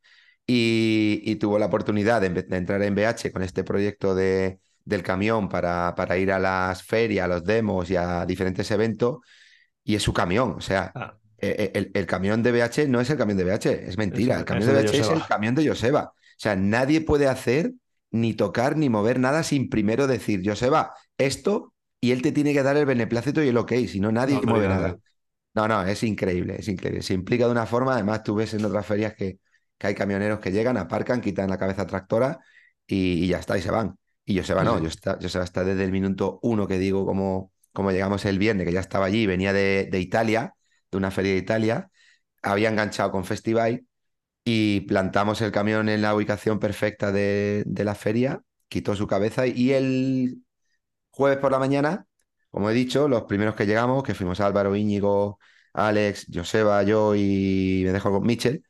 [0.51, 5.03] Y, y tuvo la oportunidad de, de entrar en BH con este proyecto de, del
[5.03, 9.19] camión para, para ir a las ferias, a los demos y a diferentes eventos.
[9.83, 13.09] Y es su camión, o sea, Ah, eh, el, el camión de BH no es
[13.09, 14.37] el camión de BH, es mentira.
[14.37, 15.25] Es- El camión de el BH es el Joseba.
[15.25, 16.13] camión de Joseba.
[16.15, 17.73] O sea, nadie puede hacer
[18.11, 22.63] ni tocar ni mover nada sin primero decir, Joseba, esto, y él te tiene que
[22.63, 24.77] dar el beneplácito y el ok, si no, nadie No, no mueve nada.
[24.77, 24.99] nada.
[25.55, 27.01] No, no, es increíble, es increíble.
[27.03, 29.39] Se implica de una forma, además tú ves en otras ferias que,
[29.79, 32.41] que hay camioneros que llegan, aparcan, quitan la cabeza tractora
[32.87, 33.97] y, y ya está, y se van.
[34.25, 34.79] Y Joseba no.
[34.79, 38.73] Joseba, Joseba está desde el minuto uno que digo, como, como llegamos el viernes, que
[38.73, 40.55] ya estaba allí, venía de, de Italia,
[40.91, 41.91] de una feria de Italia,
[42.43, 43.85] había enganchado con Festival
[44.45, 49.47] y plantamos el camión en la ubicación perfecta de, de la feria, quitó su cabeza
[49.47, 50.43] y el
[51.11, 52.07] jueves por la mañana,
[52.49, 55.39] como he dicho, los primeros que llegamos, que fuimos Álvaro, Íñigo,
[55.73, 58.63] Alex, Joseba, yo y me dejo con Michel,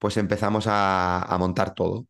[0.00, 2.08] pues empezamos a, montar todo.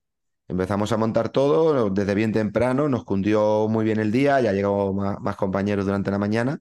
[0.48, 4.94] Empezamos a montar todo desde bien temprano, nos cundió muy bien el día, ya llegó
[4.94, 6.60] más, más compañeros durante la mañana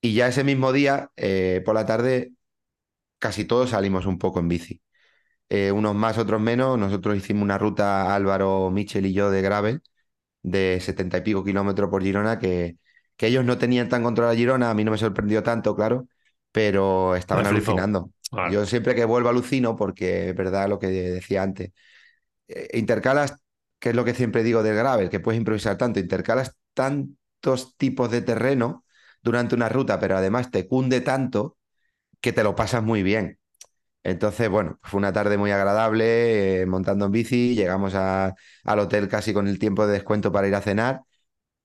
[0.00, 2.32] y ya ese mismo día, eh, por la tarde,
[3.18, 4.82] casi todos salimos un poco en bici.
[5.50, 6.78] Eh, unos más, otros menos.
[6.78, 9.82] Nosotros hicimos una ruta, Álvaro, Michel y yo, de gravel,
[10.42, 12.78] de setenta y pico kilómetros por Girona, que,
[13.16, 16.08] que ellos no tenían tan controlada Girona, a mí no me sorprendió tanto, claro,
[16.54, 18.12] pero estaban alucinando.
[18.30, 18.54] Vale.
[18.54, 21.72] Yo siempre que vuelvo alucino porque es verdad lo que decía antes.
[22.48, 23.36] Eh, intercalas,
[23.78, 28.10] que es lo que siempre digo del gravel, que puedes improvisar tanto, intercalas tantos tipos
[28.10, 28.84] de terreno
[29.22, 31.58] durante una ruta, pero además te cunde tanto
[32.20, 33.38] que te lo pasas muy bien.
[34.04, 39.08] Entonces, bueno, fue una tarde muy agradable eh, montando en bici, llegamos a- al hotel
[39.08, 41.02] casi con el tiempo de descuento para ir a cenar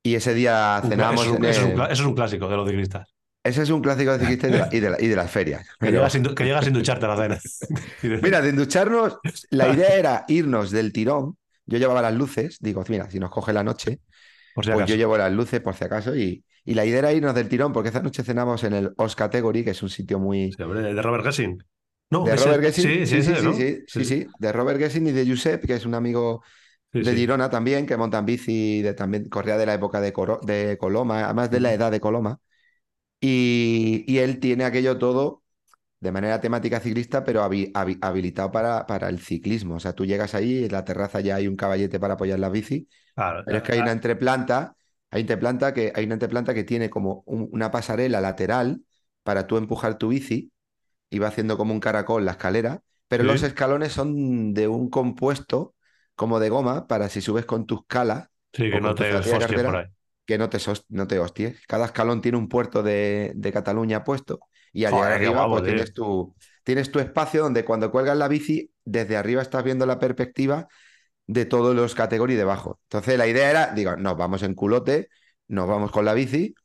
[0.03, 3.15] y ese día cenamos eso, es un, es eso es un clásico de los ciclistas.
[3.49, 5.31] Ese es un clásico de ciclistas y de, la- y de la- y de las
[5.31, 5.65] ferias.
[5.79, 7.39] Que llegas sin, que llegas sin ducharte a la cena.
[8.21, 9.19] Mira, de ducharnos,
[9.49, 11.37] la idea era irnos del tirón.
[11.65, 13.99] Yo llevaba las luces, digo, mira, si nos coge la noche,
[14.55, 16.15] Por si pues yo llevo las luces por si acaso.
[16.15, 19.15] Y, y la idea era irnos del tirón, porque esta noche cenamos en el Os
[19.15, 20.51] Category, que es un sitio muy.
[20.57, 21.63] El de Robert Gessing.
[22.09, 22.83] No, De ese- Robert Gessing.
[22.83, 23.53] Sí, sí, sí, ese, sí, ¿no?
[23.53, 26.43] sí, sí, sí, de Robert Gessing y de Josep, que es un amigo
[26.91, 27.13] de.
[27.15, 30.75] Girona también, que monta en bici, de, también corría de la época de, Coro- de
[30.79, 32.39] Coloma, además de la edad de Coloma.
[33.21, 35.43] Y, y él tiene aquello todo
[35.99, 39.75] de manera temática ciclista, pero habi- habi- habilitado para, para el ciclismo.
[39.75, 42.49] O sea, tú llegas ahí, en la terraza ya hay un caballete para apoyar la
[42.49, 44.75] bici, Claro, pero es que hay una entreplanta,
[45.11, 48.83] hay entreplanta que, hay una entreplanta que tiene como un- una pasarela lateral
[49.23, 50.51] para tú empujar tu bici
[51.09, 53.25] y va haciendo como un caracol la escalera, pero Sí.
[53.25, 55.75] los escalones son de un compuesto
[56.15, 59.05] como de goma para si subes con tus calas Sí, que no te
[59.63, 59.85] por ahí.
[60.29, 61.59] Que no te, no te hosties.
[61.67, 64.39] Cada escalón tiene un puerto de, de Cataluña puesto
[64.71, 68.17] y al Joder, llegar arriba guapo, pues tienes tu, tienes tu espacio donde cuando cuelgas
[68.17, 70.67] la bici, desde arriba estás viendo la perspectiva
[71.27, 72.79] de todos los categorías debajo.
[72.85, 75.09] Entonces la idea era, digo, nos vamos en culote,
[75.47, 76.55] nos vamos con la bici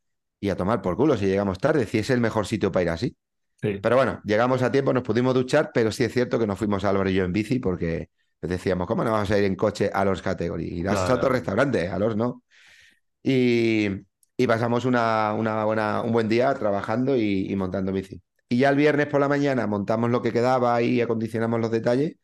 [0.41, 2.89] y a tomar por culo si llegamos tarde, si es el mejor sitio para ir
[2.91, 3.17] así.
[3.63, 3.81] Sí.
[3.81, 6.85] Pero bueno, llegamos a tiempo, nos pudimos duchar, pero sí es cierto que nos fuimos
[6.85, 8.11] Álvaro y yo en bici porque
[8.41, 10.73] decíamos, ¿cómo no vamos a ir en coche a los categorías?
[10.79, 11.15] Ir a Claro.
[11.15, 12.44] otro restaurante, a los no.
[13.25, 14.05] Y,
[14.47, 15.33] pasamos una,
[15.65, 18.23] buena, un buen día trabajando y, montando bici.
[18.49, 22.17] Y ya el viernes por la mañana montamos lo que quedaba y acondicionamos los detalles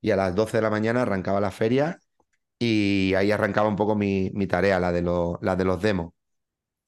[0.00, 2.00] y a las 12 de la mañana arrancaba la feria
[2.58, 5.02] y ahí arrancaba un poco mi, tarea, la de,
[5.40, 6.12] la de los demos.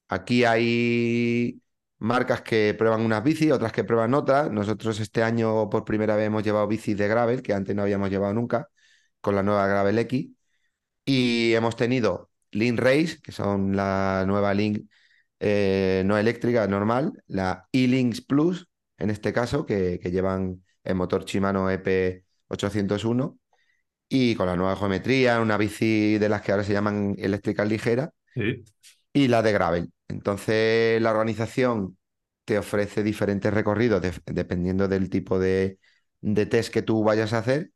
[0.09, 1.61] Aquí hay
[1.99, 4.51] marcas que prueban unas bicis, otras que prueban otras.
[4.51, 8.09] Nosotros este año por primera vez hemos llevado bicis de gravel, que antes no habíamos
[8.09, 8.69] llevado nunca,
[9.21, 10.29] con la nueva Gravel X.
[11.05, 14.87] Y hemos tenido Link Race, que son la nueva Link
[15.39, 18.67] eh, no eléctrica, normal, la E-Links Plus,
[18.97, 23.37] en este caso, que, que llevan el motor Shimano E EP801
[24.09, 28.09] y con la nueva geometría, una bici de las que ahora se llaman eléctricas ligeras
[28.35, 28.63] Sí.
[29.13, 29.91] y la de gravel.
[30.07, 31.97] Entonces, la organización
[32.45, 35.79] te ofrece diferentes recorridos de- dependiendo del tipo de,
[36.21, 37.71] de test que tú vayas a hacer.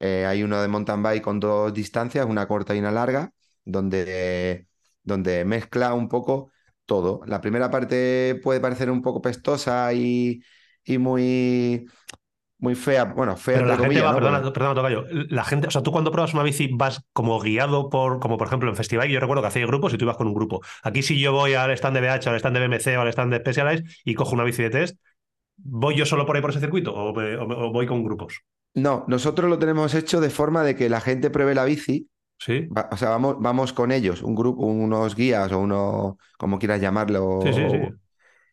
[0.00, 3.32] Eh, hay uno de mountain bike con dos distancias, una corta y una larga,
[3.64, 4.66] donde,
[5.02, 6.50] donde mezcla un poco
[6.86, 7.20] todo.
[7.26, 10.42] La primera parte puede parecer un poco pestosa y,
[10.84, 11.86] y muy,
[12.58, 14.16] muy fea, bueno, fea Pero la gente comillas, va, ¿no?
[14.16, 15.04] perdona, Porque- perdona, Tocayo.
[15.30, 18.46] La gente, o sea, tú cuando pruebas una bici vas como guiado por, como por
[18.46, 20.60] ejemplo en Festival, yo recuerdo que hacía grupos y tú ibas con un grupo.
[20.82, 23.32] Aquí si yo voy al stand de BH, al stand de BMC o al stand
[23.32, 24.98] de Specialized y cojo una bici de test,
[25.56, 28.40] ¿voy yo solo por ahí por ese circuito o, me- o o voy con grupos?
[28.74, 32.08] No, nosotros lo tenemos hecho de forma de que la gente pruebe la bici
[32.38, 36.58] Sí, Va- O sea, vamos, vamos con ellos, un grupo, unos guías o uno, como
[36.58, 37.22] quieras llamarlo.
[37.40, 37.78] sí, sí, sí.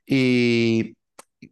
[0.06, 0.98] Y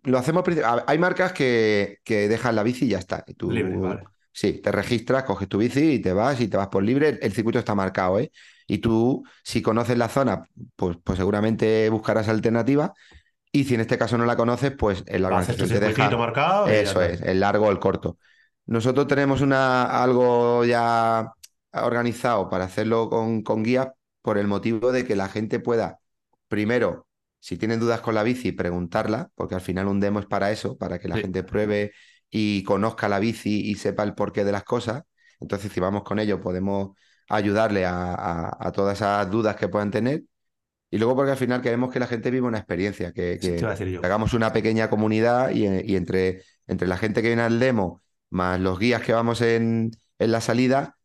[0.04, 0.44] lo hacemos.
[0.88, 3.24] Hay marcas que, que dejan la bici y ya está.
[3.28, 4.04] Y tú, Libre, vale.
[4.34, 7.10] Sí, te registras, coges tu bici y te vas y te vas por libre.
[7.10, 8.32] El, el circuito está marcado, ¿eh?
[8.68, 10.44] Y tú, si conoces la zona,
[10.76, 12.94] pues, pues seguramente buscarás alternativa.
[13.52, 15.80] Y si en este caso no la conoces, pues en la Haces tu organización te
[15.80, 16.10] deja.
[16.18, 16.68] marcado.
[16.68, 18.18] Eso es, el largo o el corto.
[18.68, 21.32] Nosotros tenemos una, algo ya
[21.74, 23.90] organizado para hacerlo con, con guías
[24.22, 26.00] por el motivo de que la gente pueda,
[26.48, 27.08] primero,
[27.40, 30.78] si tienen dudas con la bici, preguntarla, porque al final un demo es para eso,
[30.78, 31.22] para que la Sí.
[31.24, 31.92] gente pruebe
[32.30, 35.04] y conozca la bici y sepa el porqué de las cosas.
[35.40, 36.92] Entonces, si vamos con ello, podemos
[37.30, 40.24] ayudarle a, a- a todas esas dudas que puedan tener.
[40.92, 43.70] Y luego porque al final queremos que la gente viva una experiencia, que, que
[44.02, 48.02] hagamos una pequeña comunidad y, y entre, entre la gente que viene al demo
[48.32, 50.98] más los guías que vamos en, en la salida,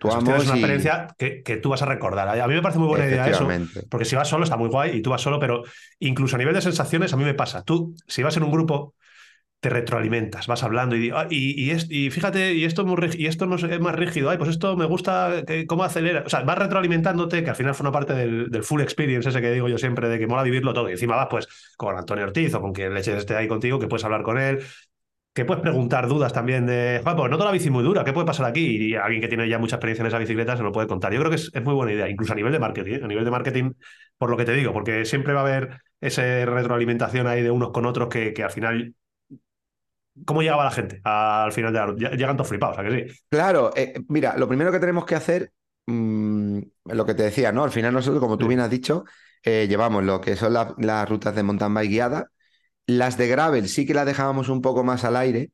[0.00, 2.28] pues interactuamos es una y experiencia que, que tú vas a recordar.
[2.28, 3.62] A mí me parece muy buena idea eso.
[3.88, 5.62] Porque si vas solo está muy guay y tú vas solo, pero
[5.98, 7.62] incluso a nivel de sensaciones a mí me pasa.
[7.64, 8.94] Tú, si vas en un grupo,
[9.60, 12.98] te retroalimentas, vas hablando y, ah, y, y, es- y fíjate, y esto, es muy
[13.18, 16.22] y esto no es es más rígido, ay, pues esto me gusta, que- cómo acelera.
[16.26, 19.50] O sea, vas retroalimentándote, que al final forma parte del, del full experience ese que
[19.52, 20.88] digo yo siempre, de que mola vivirlo todo.
[20.90, 23.88] Y encima vas pues con Antonio Ortiz o con quien leches esté ahí contigo, que
[23.88, 24.60] puedes hablar con él,
[25.34, 28.26] que puedes preguntar dudas también de, "Joder, pues noto la bici muy dura, ¿qué puede
[28.26, 28.90] pasar aquí?
[28.90, 31.12] Y alguien que tiene ya mucha experiencia en esa bicicleta se lo puede contar.
[31.12, 33.00] Yo creo que es, es muy buena idea, incluso a nivel de marketing, ¿eh?
[33.04, 33.72] a nivel de marketing,
[34.16, 37.70] por lo que te digo, porque siempre va a haber esa retroalimentación ahí de unos
[37.72, 38.94] con otros que, que al final...
[40.24, 42.10] ¿Cómo llegaba la gente al final de la ruta?
[42.10, 43.20] Ll- Llegan todos flipados, ¿a que sí?
[43.28, 45.50] Claro, eh, mira, lo primero que tenemos que hacer,
[45.86, 47.64] mm, lo que te decía, ¿no?
[47.64, 48.48] Al final nosotros, como tú Sí.
[48.50, 49.04] bien has dicho,
[49.42, 52.24] eh, llevamos lo que son la- las rutas de mountain bike guiadas.
[52.86, 55.50] Las de gravel sí que las dejábamos un poco más al aire,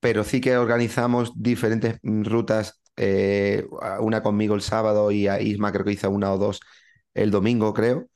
[0.00, 3.66] pero sí que organizamos diferentes rutas, eh,
[4.00, 6.60] una conmigo el sábado y a Isma creo que hizo una o dos
[7.14, 8.08] el domingo, creo,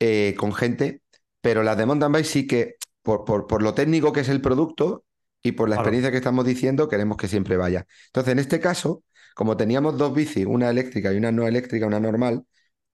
[0.00, 1.02] eh, con gente
[1.42, 4.42] pero las de mountain bike sí que, por, por, por lo técnico que es el
[4.42, 5.04] producto
[5.42, 5.80] y por la Claro.
[5.80, 7.86] experiencia que estamos diciendo, queremos que siempre vaya.
[8.06, 9.04] Entonces, en este caso,
[9.34, 12.44] como teníamos dos bicis, una eléctrica y una no eléctrica, una normal,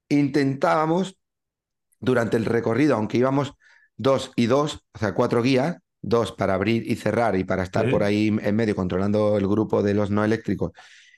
[0.08, 1.18] intentábamos
[2.00, 3.54] durante el recorrido, aunque íbamos
[3.96, 7.88] dos y dos, o sea, cuatro guías, dos para abrir y cerrar y para estar
[7.88, 10.72] por ahí en medio controlando el grupo de los no eléctricos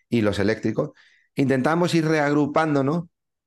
[0.08, 0.90] y los eléctricos,
[1.34, 3.04] intentábamos ir reagrupándonos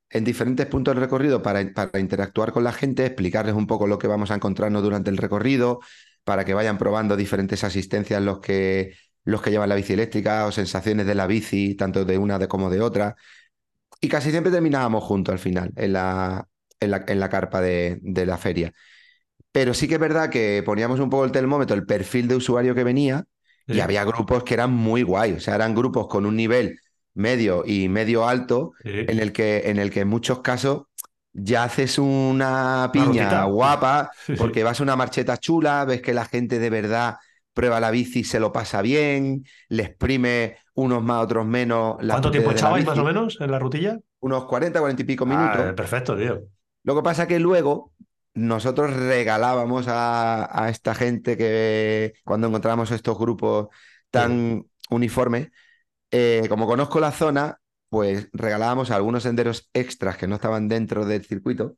[0.09, 3.97] en diferentes puntos del recorrido para, para interactuar con la gente, explicarles un poco lo
[3.97, 5.79] que vamos a encontrarnos durante el recorrido,
[6.23, 8.93] para que vayan probando diferentes asistencias los que,
[9.23, 12.47] los que llevan la bici eléctrica o sensaciones de la bici, tanto de una de-
[12.47, 13.15] como de otra.
[14.01, 16.47] Y casi siempre terminábamos juntos al final, en la,
[16.79, 18.73] en la, en la carpa de, de la feria.
[19.51, 22.73] Pero sí que es verdad que poníamos un poco el termómetro, el perfil de usuario
[22.75, 23.25] que venía,
[23.69, 25.33] y había grupos que eran muy guay.
[25.33, 26.79] O sea, eran grupos con un nivel
[27.13, 28.89] medio y medio alto, Sí.
[28.89, 30.83] en el que, en el que en muchos casos
[31.33, 36.25] ya haces una piña guapa, Sí, porque vas a una marcheta chula, ves que la
[36.25, 37.17] gente de verdad
[37.53, 41.97] prueba la bici, se lo pasa bien, le exprime unos más, otros menos.
[42.01, 43.99] la ¿Cuánto tiempo echabais más o menos en la rutilla?
[44.21, 45.75] Unos 40, 40 y pico Ah, minutos.
[45.75, 46.43] perfecto, tío.
[46.83, 47.93] Lo que pasa que luego
[48.33, 53.67] nosotros regalábamos a, a esta gente que cuando encontrábamos estos grupos
[54.11, 55.49] tan uniformes,
[56.11, 57.59] eh, como conozco la zona,
[57.89, 61.77] pues regalábamos algunos senderos extras que no estaban dentro del circuito,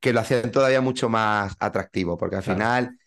[0.00, 2.44] que lo hacían todavía mucho más atractivo, porque al Claro.
[2.44, 2.98] final,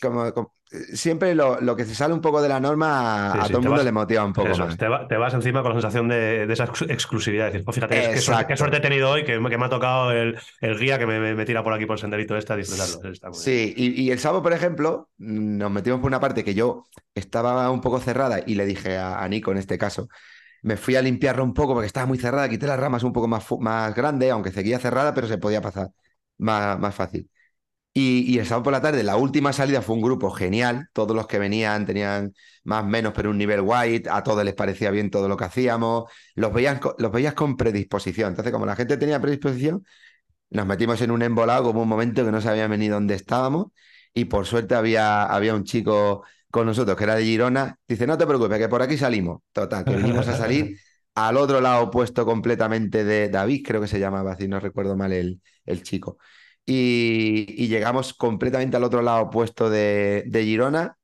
[0.00, 0.54] como, como-
[0.94, 3.58] siempre lo, lo que se sale un poco de la norma, Sí, a sí, todo
[3.58, 4.76] el mundo vas- le motiva un poco Eso, más.
[4.76, 7.46] te, va- te vas encima con la sensación de, de esa ex- exclusividad.
[7.46, 9.68] Decir, pues fíjate, qué suerte, qué suerte he tenido hoy que, me- que me ha
[9.68, 12.56] tocado el, el guía que me, me- tira por aquí por el senderito este a
[12.56, 13.02] disfrutarlo.
[13.04, 13.54] Está muy bien.
[13.54, 16.84] Sí, y, y el sábado, por ejemplo, nos metimos por una parte que yo
[17.14, 20.08] estaba un poco cerrada y le dije a, a Nico en este caso,
[20.62, 23.28] me fui a limpiarla un poco porque estaba muy cerrada, quité las ramas un poco
[23.28, 25.90] más, más grande, aunque seguía cerrada, pero se podía pasar
[26.38, 27.30] más, más fácil.
[27.96, 31.14] Y, y el sábado por la tarde, la última salida fue un grupo genial, todos
[31.14, 32.34] los que venían tenían
[32.64, 35.44] más o menos, pero un nivel white, a todos les parecía bien todo lo que
[35.44, 38.30] hacíamos, los veías, los veías con predisposición.
[38.30, 39.84] Entonces, como la gente tenía predisposición,
[40.50, 43.68] nos metimos en un embolado como un momento que no sabíamos ni dónde estábamos
[44.12, 47.78] y por suerte había, había un chico con nosotros que era de Girona.
[47.88, 49.40] Dice, no te preocupes, que por aquí salimos.
[49.52, 50.76] Total, que vinimos a salir
[51.14, 55.12] al otro lado opuesto completamente de David, creo que se llamaba, si no recuerdo mal
[55.12, 56.18] el, el chico.
[56.66, 60.96] Y, y llegamos completamente al otro lado opuesto de, de Girona,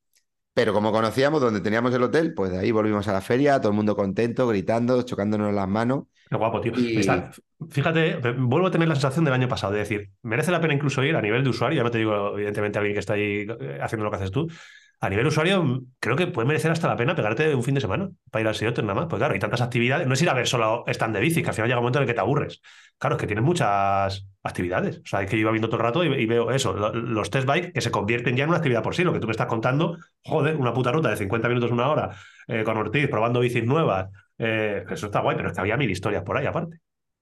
[0.54, 3.70] pero como conocíamos donde teníamos el hotel, pues de ahí volvimos a la feria, todo
[3.72, 6.04] el mundo contento, gritando, chocándonos las manos.
[6.28, 6.72] Qué guapo, tío.
[6.76, 7.30] Y- Está-
[7.70, 11.02] fíjate, vuelvo a tener la sensación del año pasado, de decir, merece la pena incluso
[11.02, 13.78] ir a nivel de usuario, ya no te digo, evidentemente, alguien que está ahí eh,
[13.82, 14.46] haciendo lo que haces tú.
[15.02, 17.80] A nivel usuario, mm, creo que puede merecer hasta la pena pegarte un fin de
[17.80, 19.06] semana para ir al Seattle nada más.
[19.08, 20.06] Pues claro, hay tantas actividades.
[20.06, 21.98] No es ir a ver solo stand de bici, que al final llega un momento
[22.00, 22.60] en el que te aburres.
[22.98, 24.98] Claro, es que tienes muchas actividades.
[24.98, 27.30] O sea, es que yo iba viendo todo el rato y, veo eso, lo- los
[27.30, 29.02] test bike que se convierten ya en una actividad por sí.
[29.04, 32.10] Lo que tú me estás contando, joder, una puta ruta de 50 minutos, una hora,
[32.46, 34.10] eh, con Ortiz, probando bicis nuevas.
[34.38, 36.78] eh, eso está guay, pero es que había mil historias por ahí aparte.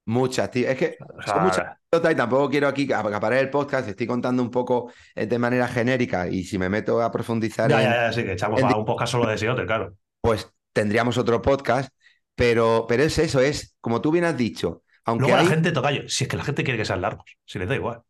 [0.08, 0.68] Muchas, tío.
[0.68, 1.76] Es que son muchas
[2.10, 6.28] y tampoco quiero aquí acaparar el podcast, estoy contando un poco eh, de manera genérica
[6.28, 8.68] y si me meto a profundizar Ya, en- ya, ya, sí, que echamos en a
[8.70, 9.94] di- un podcast solo de Seattle, claro.
[10.22, 11.90] pues tendríamos otro podcast,
[12.34, 15.44] pero, pero es eso, es como tú bien has dicho, aunque Luego hay...
[15.44, 16.02] la gente toca yo.
[16.08, 18.00] Si es que la gente quiere que sean largos, si les da igual.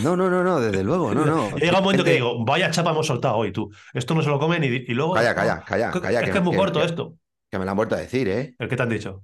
[0.00, 1.50] No, no, no, no, desde luego, no, no.
[1.56, 3.68] Llega un momento que digo, vaya chapa hemos soltado hoy, tú.
[3.94, 5.14] Esto no se lo comen y, y luego.
[5.14, 5.90] Calla, calla, calla.
[5.90, 7.14] Es que, es muy que- corto que- esto.
[7.50, 8.54] Que me lo han vuelto a decir, ¿eh?
[8.58, 9.22] ¿El que te han dicho?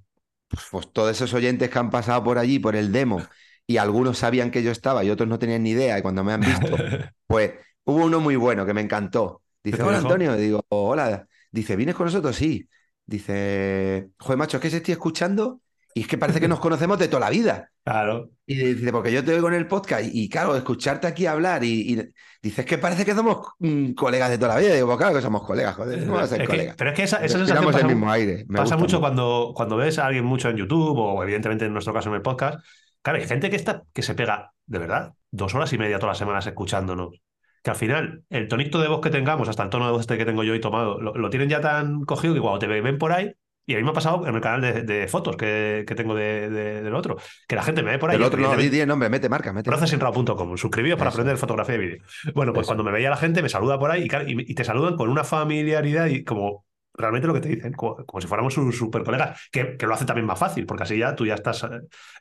[0.54, 3.22] Pues, pues todos esos oyentes que han pasado por allí, por el demo,
[3.66, 6.32] y algunos sabían que yo estaba y otros no tenían ni idea, y cuando me
[6.32, 6.76] han visto,
[7.26, 7.52] Pues
[7.84, 9.42] hubo uno muy bueno que me encantó.
[9.62, 9.98] Dice, ¿Qué te hola?
[9.98, 10.36] Antonio.
[10.36, 11.26] Digo, hola.
[11.50, 12.36] Dice, ¿vienes con nosotros?
[12.36, 12.68] Sí.
[13.06, 15.60] Dice, joder, macho, es que se estoy escuchando
[15.94, 17.70] y es que parece que nos conocemos de toda la vida.
[17.82, 18.30] Claro.
[18.46, 21.64] Y dice, porque yo te oigo en el podcast y, y, claro, escucharte aquí hablar
[21.64, 22.12] y, y
[22.48, 24.70] dice, es que parece que somos mm, colegas de toda la vida.
[24.70, 26.76] Y digo, pues claro que somos colegas, joder, ¿cómo vamos a ser Es que- colegas?
[26.78, 28.44] pero es que esa, esa sensación pasa, el mismo aire.
[28.48, 31.92] me pasa mucho cuando, cuando ves a alguien mucho en YouTube o evidentemente en nuestro
[31.92, 32.64] caso en el podcast.
[33.02, 36.12] Claro, hay gente que está, que se pega, de verdad, dos horas y media todas
[36.12, 37.20] las semanas escuchándonos.
[37.62, 40.18] Que al final, el tonito de voz que tengamos, hasta el tono de voz este
[40.18, 42.98] que tengo yo y tomado, lo, lo tienen ya tan cogido que cuando te ven
[42.98, 43.32] por ahí,
[43.66, 46.14] y a mí me ha pasado en el canal de, de fotos que, que tengo
[46.14, 47.16] de- de- del otro,
[47.48, 48.16] que la gente me ve por ahí.
[48.16, 49.70] El otro no, di, di el nombre, mete marca, mete.
[49.70, 52.02] Procesinraw.com, suscribíos para aprender fotografía y vídeo.
[52.34, 52.68] Bueno, pues Eso.
[52.68, 54.96] cuando me veía la gente, me saluda por ahí y, claro, y- y te saludan
[54.96, 56.66] con una familiaridad y como
[56.96, 59.94] realmente lo que te dicen, como, como si fuéramos sus super colegas, que, que lo
[59.94, 61.66] hace también más fácil, porque así ya tú ya estás,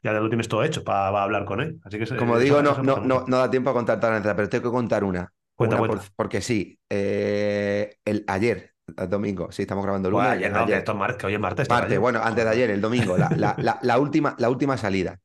[0.02, 1.80] ya lo tienes todo hecho para, hablar con él.
[1.84, 4.50] Así que Como digo, no, no, no, no da tiempo a contar toda la pero
[4.50, 5.32] tengo que contar una.
[5.56, 6.06] Cuenta, Una cuenta.
[6.08, 10.38] por- porque sí, eh, el, ayer, domingo, sí, estamos grabando el Buah, lunes.
[10.38, 11.70] ayer no, que esto es mar- que hoy es martes.
[11.70, 15.20] Martes, bueno, antes de ayer, el domingo, la, la- la- la última, la última salida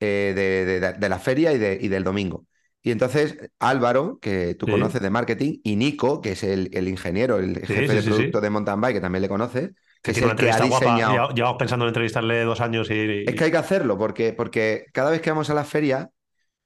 [0.00, 2.46] eh, de, de- de la feria y, de- y del domingo.
[2.82, 4.72] Y entonces Álvaro, que tú Sí.
[4.72, 8.40] conoces de marketing, y Nico, que es el, el ingeniero, el jefe sí, de producto
[8.40, 9.70] de mountain bike, que también le conoces,
[10.02, 10.86] Que es tiene una el que ha guapa.
[10.86, 11.12] diseñado.
[11.12, 12.94] Lleva- Llevamos pensando en entrevistarle dos años y.
[12.94, 16.10] y- Es que hay que hacerlo, porque, porque cada vez que vamos a la feria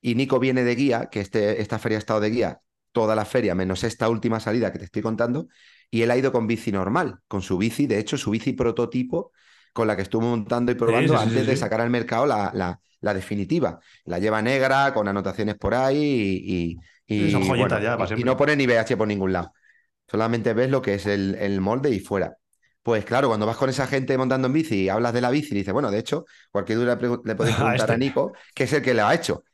[0.01, 2.61] y Nico viene de guía, que este, esta feria ha estado de guía
[2.93, 5.49] toda la feria, menos esta última salida que te estoy contando,
[5.99, 9.33] y él ha ido con bici normal, con su bici, de hecho, su bici prototipo,
[9.73, 12.27] con la que estuvo montando y probando sí, sí, antes sí, de sacar al mercado
[12.27, 13.81] la, la- la definitiva.
[14.05, 18.37] La lleva negra, con anotaciones por ahí y, y- son bueno, ya, para y- no
[18.37, 19.53] pone ni VH por ningún lado.
[20.09, 22.37] Solamente ves lo que es el, el molde y fuera.
[22.83, 25.55] Pues claro, cuando vas con esa gente montando en bici y hablas de la bici,
[25.55, 27.99] y dices, bueno, de hecho, cualquier duda le, podéis preguntar a este.
[27.99, 29.45] Nico, que es el que lo ha hecho.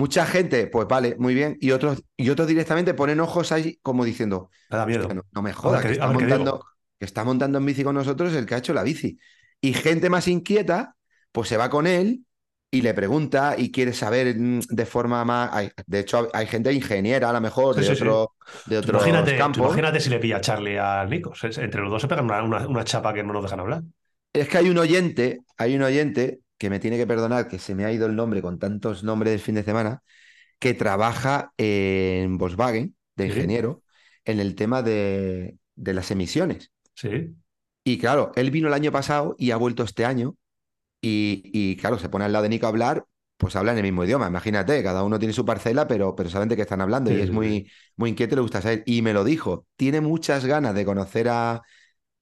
[0.00, 4.04] Mucha gente, pues vale, muy bien, y otros, y otros directamente ponen ojos ahí como
[4.04, 5.02] diciendo, da miedo.
[5.02, 6.64] "Hostia, no, no me jodas, que- que, está montando, digo".
[6.98, 9.18] que está montando en bici con nosotros el que ha hecho la bici.
[9.60, 10.96] Y gente más inquieta,
[11.32, 12.24] pues se va con él
[12.70, 15.50] y le pregunta y quiere saber mm, de forma más.
[15.52, 18.02] hay- de hecho, hay, gente ingeniera, a lo mejor, Sí, de, sí, sí.
[18.02, 18.32] otro,
[18.66, 19.66] de Tú otros imagínate, tú campos.
[19.66, 21.32] imagínate si le pilla a Charlie a Nico.
[21.42, 23.82] Entre los dos se pegan una, una- una chapa que no nos dejan hablar.
[24.32, 27.74] Es que hay un oyente, hay un oyente que me tiene que perdonar que se
[27.74, 30.04] me ha ido el nombre con tantos nombres del fin de semana,
[30.60, 33.30] que trabaja en Volkswagen de Sí.
[33.30, 33.82] ingeniero
[34.24, 36.72] en el tema de, de las emisiones.
[36.94, 37.36] Sí.
[37.84, 40.36] Y claro, él vino el año pasado y ha vuelto este año.
[41.02, 43.06] Y, y, claro, se pone al lado de Nico a hablar,
[43.38, 44.28] pues hablan el mismo idioma.
[44.28, 47.10] Imagínate, cada uno tiene su parcela, pero, pero saben de qué están hablando.
[47.10, 48.84] Sí, y es sí, muy, muy inquieto y le gusta saber.
[48.86, 51.62] Y me lo dijo, tiene muchas ganas de conocer a,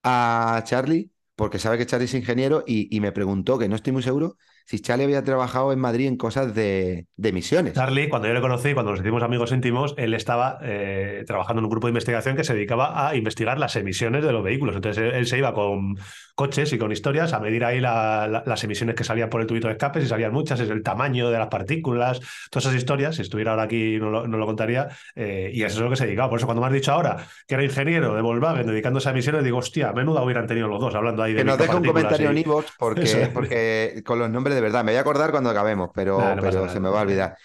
[0.03, 3.93] a Charlie, porque sabe que Charlie es ingeniero y, y me preguntó, que no estoy
[3.93, 4.37] muy seguro,
[4.69, 7.73] si Charlie había trabajado en Madrid en cosas de, de emisiones.
[7.73, 11.65] Charlie, cuando yo le conocí, cuando nos hicimos amigos íntimos, él estaba eh, trabajando en
[11.65, 14.75] un grupo de investigación que se dedicaba a investigar las emisiones de los vehículos.
[14.75, 15.95] Entonces él, él se iba con
[16.35, 19.47] coches y con historias a medir ahí la- la- las emisiones que salían por el
[19.47, 22.19] tubito de escape, si salían muchas, es el tamaño de las partículas,
[22.51, 23.15] todas esas historias.
[23.15, 24.87] Si estuviera ahora aquí no lo, no lo contaría.
[25.15, 26.29] eh, y eso es lo que se dedicaba.
[26.29, 27.17] Por eso cuando me has dicho ahora
[27.47, 30.93] que era ingeniero de Volkswagen dedicándose a emisiones, digo, hostia, menuda hubieran tenido los dos
[30.93, 33.17] hablando ahí de Que nos deje un comentario y- en iVoox porque, Eso.
[33.33, 36.43] porque con los nombres de verdad, me voy a acordar cuando acabemos, pero, Nah, no
[36.43, 37.37] pasa pero nada, se me va a olvidar.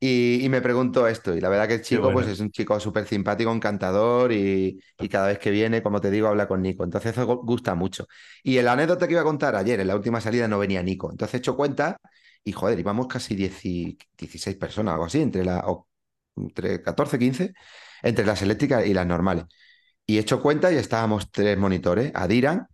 [0.00, 2.12] Y, y me pregunto esto, y la verdad que el chico bueno.
[2.12, 6.10] pues es un chico súper simpático, encantador, y, y cada vez que viene, como te
[6.10, 6.84] digo, habla con Nico.
[6.84, 8.06] Entonces eso gu- gusta mucho.
[8.42, 11.10] Y la anécdota que iba a contar ayer, en la última salida, no venía Nico.
[11.10, 11.98] Entonces he hecho cuenta,
[12.44, 15.88] y joder, íbamos casi 10 y- 16 personas, algo así, entre, la, o-
[16.36, 17.54] entre 14, 15,
[18.02, 19.46] entre las eléctricas y las normales.
[20.06, 22.68] Y he hecho cuenta y estábamos tres monitores, Adiran,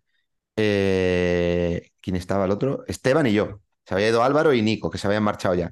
[0.56, 2.84] eh, ¿quién estaba el otro?
[2.88, 3.60] Esteban y yo.
[3.92, 5.70] Se había ido Álvaro y Nico, que se habían marchado ya.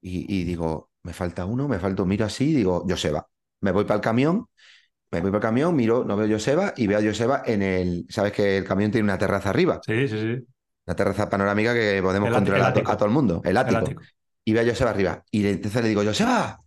[0.00, 3.28] Y, y digo, me falta uno, me falta, miro así, digo, Joseba.
[3.60, 4.46] Me voy para el camión,
[5.10, 7.62] me voy para el camión, miro, no veo a Joseba y veo a Joseba en
[7.62, 8.06] el.
[8.08, 10.46] Sabes que el camión tiene una terraza arriba, Sí, sí, sí.
[10.86, 14.00] una terraza panorámica que podemos El controlar a, todo el mundo, el El ático.
[14.44, 15.24] Y veo a Joseba arriba.
[15.30, 16.60] Y le- entonces le digo, Joseba,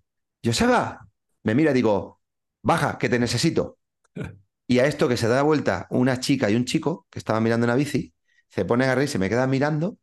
[0.43, 1.07] Joseba.
[1.43, 2.21] Me mira y digo,
[2.61, 3.79] baja, que te necesito.
[4.67, 7.65] Y a esto que se da vuelta una chica y un chico que estaban mirando
[7.65, 8.13] una bici,
[8.49, 9.97] se ponen a reír, se me quedan mirando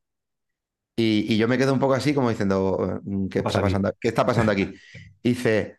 [1.01, 3.69] y, y yo me quedo un poco así como diciendo, "Mm, ¿qué, pasa está aquí?
[3.69, 4.73] pasando, ¿qué está pasando aquí?
[5.23, 5.79] Y dice,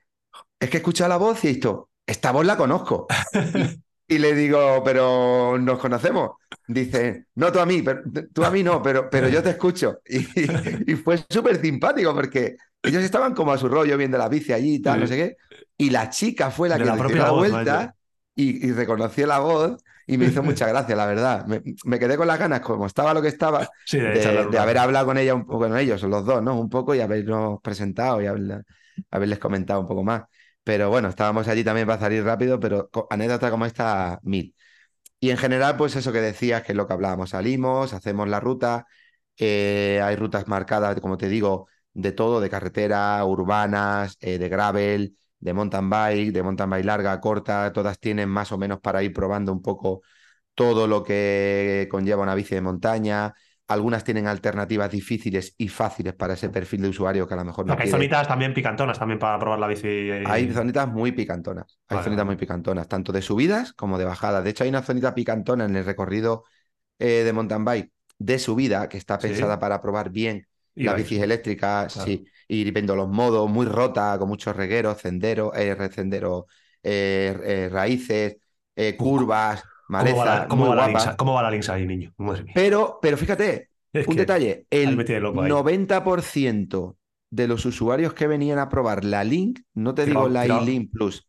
[0.60, 3.08] es que he escuchado la voz y he visto, esta voz la conozco.
[3.54, 3.82] Y,
[4.16, 6.32] y le digo, pero nos conocemos.
[6.68, 8.02] Dice, no tú a mí, pero,
[8.34, 10.00] tú a mí no, pero, pero yo te escucho.
[10.10, 14.54] Y, y fue súper simpático porque ellos estaban como a su rollo viendo la bici
[14.54, 15.38] allí y tal, no sé qué.
[15.78, 17.96] Y la chica fue la De que la dio la vuelta vaya.
[18.36, 21.46] Y, y reconoció la voz y me hizo mucha gracia, la verdad.
[21.48, 25.06] Me, me quedé con las ganas, como estaba lo que estaba, Sí, de, haber hablado
[25.08, 26.60] con ella, un poco, con ellos, los dos, ¿no?
[26.60, 28.64] Un poco y habernos presentado y haberle-
[29.12, 30.24] haberles comentado un poco más.
[30.64, 34.56] Pero bueno, estábamos allí también para salir rápido, pero anécdota como esta, mil.
[35.20, 38.40] Y en general, pues eso que decías, que es lo que hablábamos, salimos, hacemos la
[38.40, 38.88] ruta,
[39.38, 45.16] eh, hay rutas marcadas, como te digo, de todo, de carretera, urbanas, eh, de gravel,
[45.42, 49.14] de mountain bike, de mountain bike larga, corta, todas tienen más o menos para ir
[49.14, 50.02] probando un poco
[50.56, 53.34] todo lo que conlleva una bici de montaña.
[53.68, 57.66] Algunas tienen alternativas difíciles y fáciles para ese perfil de usuario que a lo mejor
[57.68, 58.10] no hay quiere.
[58.10, 59.88] zonitas también picantonas también para probar la bici.
[60.24, 61.80] Hay zonitas muy picantonas.
[61.88, 64.44] Hay Vale, zonitas muy picantonas, tanto de subidas como de bajadas.
[64.44, 66.44] De hecho, hay una zonita picantona en el recorrido
[67.00, 69.28] eh, de mountain bike de subida que está Sí.
[69.30, 72.12] pensada para probar bien Y las bicis eléctricas, Claro.
[72.12, 72.26] sí,
[72.56, 76.46] ir viendo los modos, muy rota, con muchos regueros, senderos, eh, senderos,
[76.84, 78.38] eh, eh, raíces,
[78.76, 79.64] eh, curvas,
[79.96, 82.14] ¿Cómo va maleza, la, cómo muy va la links, ¿Cómo va la links ahí, niño?
[82.54, 85.50] Pero, pero fíjate, Es un detalle, el me tiene loco ahí.
[85.50, 86.98] 90%
[87.30, 90.62] de los usuarios que venían a probar la Link, no te digo la tirado.
[90.64, 91.28] e-Link Plus,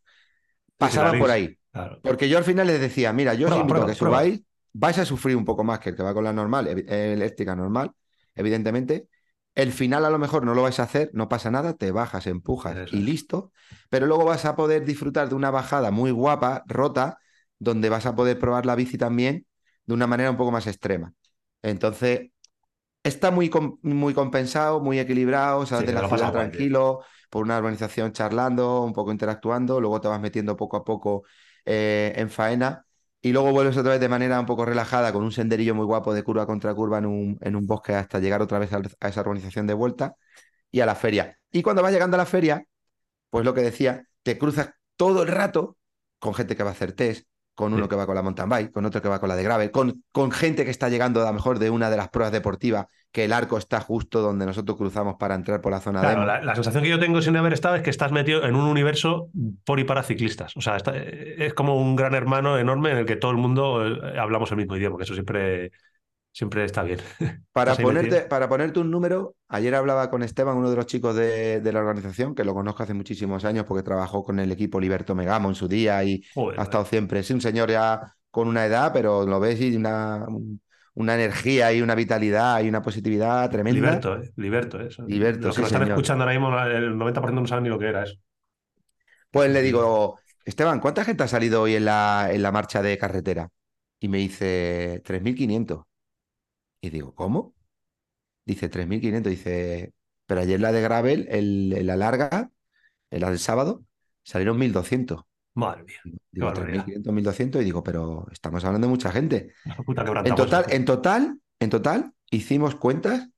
[0.77, 1.57] pasaban por ahí.
[1.71, 1.99] Claro.
[2.01, 4.17] Porque yo al final les decía, mira, yo os Prueba, invito a que prueba.
[4.17, 4.41] subáis,
[4.73, 7.91] vais a sufrir un poco más que el que va con la normal, eléctrica normal,
[8.35, 9.07] evidentemente,
[9.55, 12.27] El final a lo mejor no lo vais a hacer, no pasa nada, te bajas,
[12.27, 13.51] empujas Eso y listo.
[13.89, 17.19] Pero luego vas a poder disfrutar de una bajada muy guapa, rota,
[17.59, 19.45] donde vas a poder probar la bici también
[19.85, 21.13] de una manera un poco más extrema.
[21.61, 22.31] Entonces,
[23.03, 27.43] está muy, com- muy compensado, muy equilibrado, sales Sí, de te la ciudad tranquilo, por
[27.43, 31.23] una urbanización charlando, un poco interactuando, luego te vas metiendo poco a poco
[31.65, 32.85] eh, en faena
[33.23, 36.13] y luego vuelves otra vez de manera un poco relajada con un senderillo muy guapo
[36.13, 39.21] de curva contra curva en un, en un bosque hasta llegar otra vez a esa
[39.21, 40.15] urbanización de vuelta
[40.71, 41.39] y a la feria.
[41.51, 42.65] Y cuando vas llegando a la feria,
[43.29, 45.77] pues lo que decía, te cruzas todo el rato
[46.19, 47.89] con gente que va a hacer test, con uno Sí.
[47.89, 50.03] que va con la mountain bike, con otro que va con la de gravel, con,
[50.11, 53.25] con gente que está llegando a lo mejor de una de las pruebas deportivas, que
[53.25, 56.25] el arco está justo donde nosotros cruzamos para entrar por la zona Claro, demo.
[56.25, 58.65] la, la sensación que yo tengo sin haber estado es que estás metido en un
[58.65, 59.29] universo
[59.65, 60.57] por y para ciclistas.
[60.57, 63.85] O sea, está- es como un gran hermano enorme en el que todo el mundo
[63.85, 65.71] eh, hablamos el mismo idioma, que eso siempre,
[66.33, 66.99] siempre está bien.
[67.53, 71.61] Para ponerte, para ponerte un número, ayer hablaba con Esteban, uno de los chicos de,
[71.61, 75.13] de la organización, que lo conozco hace muchísimos años porque trabajó con el equipo Liberto
[75.13, 77.19] Megamo en su día y Joder, ha estado siempre.
[77.19, 80.61] Es un señor ya con una edad, pero lo ves y una, un-
[80.95, 83.79] una energía y una vitalidad y una positividad tremenda.
[83.79, 84.79] Liberto, eh, Liberto.
[84.81, 85.03] eh, eso.
[85.07, 85.97] Liberto, Los que sí, nos están señor.
[85.99, 88.15] escuchando ahora mismo, el 90% no saben ni lo que era eso.
[89.31, 92.97] Pues le digo, Esteban, ¿cuánta gente ha salido hoy en la, en la marcha de
[92.97, 93.49] carretera?
[93.99, 95.83] Y me dice, 3.500.
[96.83, 97.55] Y digo, ¿cómo?
[98.45, 99.31] Dice, 3.500.
[99.31, 99.93] Dice,
[100.25, 102.51] pero ayer la de Gravel, el, en la larga,
[103.11, 103.85] en la del sábado,
[104.23, 105.23] salieron 1.200.
[105.55, 105.99] Madre mía.
[106.31, 106.85] Digo, barbaridad.
[106.85, 107.61] 3.500, 1.200.
[107.61, 109.53] Y digo, pero estamos hablando de mucha gente.
[109.85, 113.29] Puta En total, en total, en total, hicimos cuentas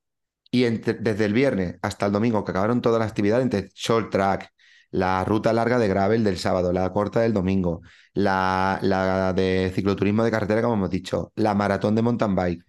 [0.52, 4.12] y entre- desde el viernes hasta el domingo, que acabaron todas las actividades, entre short
[4.12, 4.52] track,
[4.92, 7.82] la ruta larga de gravel del sábado, la corta del domingo,
[8.14, 12.64] la, la de cicloturismo de carretera, como hemos dicho, la maratón de mountain bike,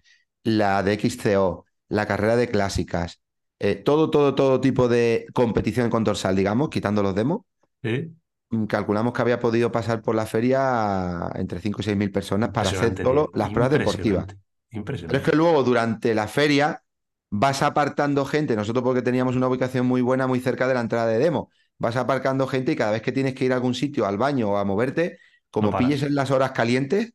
[0.47, 3.21] la de XCO, la carrera de clásicas,
[3.59, 7.43] eh, todo, todo, todo tipo de competición con dorsal, digamos, quitando los demos.
[7.83, 8.17] Sí.
[8.51, 12.51] mm, Calculamos que había podido pasar por la feria entre 5 y 6 mil personas
[12.51, 14.27] para hacer solo las pruebas deportivas.
[14.71, 15.07] Impresionante.
[15.07, 16.83] Pero es que luego durante la feria
[17.31, 21.07] vas apartando gente, nosotros porque teníamos una ubicación muy buena muy cerca de la entrada
[21.07, 24.07] de demo, vas aparcando gente y cada vez que tienes que ir a algún sitio,
[24.07, 25.19] al baño o a moverte,
[25.51, 27.15] como No pilles en las horas calientes,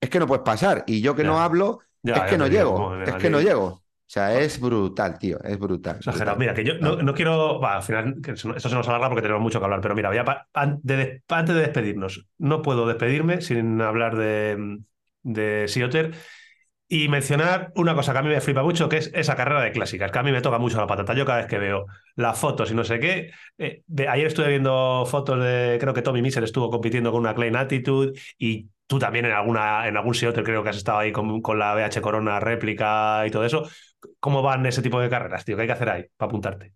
[0.00, 0.84] es que no puedes pasar.
[0.86, 3.64] Y yo que no hablo, Ya, es que no llego, es que no llego.
[3.66, 3.80] O
[4.14, 5.96] sea, es brutal, tío, es brutal.
[5.96, 6.36] Exagerado.
[6.36, 6.38] brutal.
[6.38, 7.58] Mira, que yo no, no quiero.
[7.60, 10.14] va, al final, que esto se nos alarga porque tenemos mucho que hablar, pero mira,
[10.14, 14.78] ya pa- an- de antes de despedirnos, no puedo despedirme sin hablar de,
[15.22, 16.12] de Sea Otter
[16.86, 19.72] y mencionar una cosa que a mí me flipa mucho, que es esa carrera de
[19.72, 21.14] clásicas, que a mí me toca mucho la patata.
[21.14, 23.30] Yo cada vez que veo las fotos y no sé qué.
[23.58, 25.78] eh, de- ayer estuve viendo fotos de.
[25.80, 28.68] Creo que Tommy Miser estuvo compitiendo con una Klein Attitude y.
[28.94, 31.74] Tú también en alguna en algún Otter creo que has estado ahí con, con la
[31.74, 33.68] BH Corona réplica y todo eso.
[34.20, 35.56] ¿Cómo van ese tipo de carreras, tío?
[35.56, 36.74] ¿Qué hay que hacer ahí para apuntarte?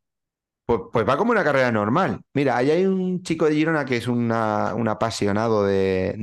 [0.67, 2.21] Pues, pues va como una carrera normal.
[2.35, 6.15] Mira, ahí hay un chico de Girona que es una- un apasionado de,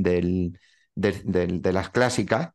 [0.95, 2.49] de las clásicas.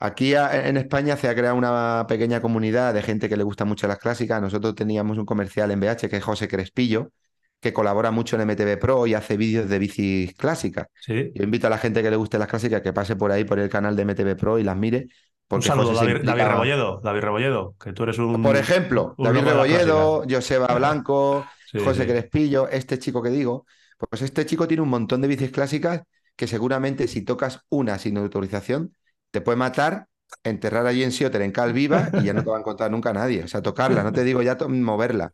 [0.00, 3.88] Aquí en España se ha creado una pequeña comunidad de gente que le gusta mucho
[3.88, 4.40] las clásicas.
[4.42, 7.12] Nosotros teníamos un comercial en BH que es José Crespillo,
[7.60, 10.86] que colabora mucho en MTV Pro y hace vídeos de bicis clásicas.
[11.00, 11.32] Sí.
[11.34, 13.58] Yo invito a la gente que le guste las clásicas que pase por ahí por
[13.58, 15.08] el canal de MTV Pro y las mire.
[15.50, 18.42] Un saludo, David, David Rebolledo, David Rebolledo, que tú eres un.
[18.42, 22.08] Por ejemplo, un David Rebolledo, Joseba Blanco, Sí, José sí.
[22.08, 23.66] Crespillo, este chico que digo,
[23.98, 26.02] pues este chico tiene un montón de bicis clásicas
[26.36, 28.94] que seguramente si tocas una sin autorización
[29.30, 30.06] te puede matar,
[30.44, 33.12] enterrar allí en Sioter en cal viva y ya no te va a encontrar nunca
[33.12, 33.42] nadie.
[33.44, 35.32] O sea, tocarla, no te digo ya moverla.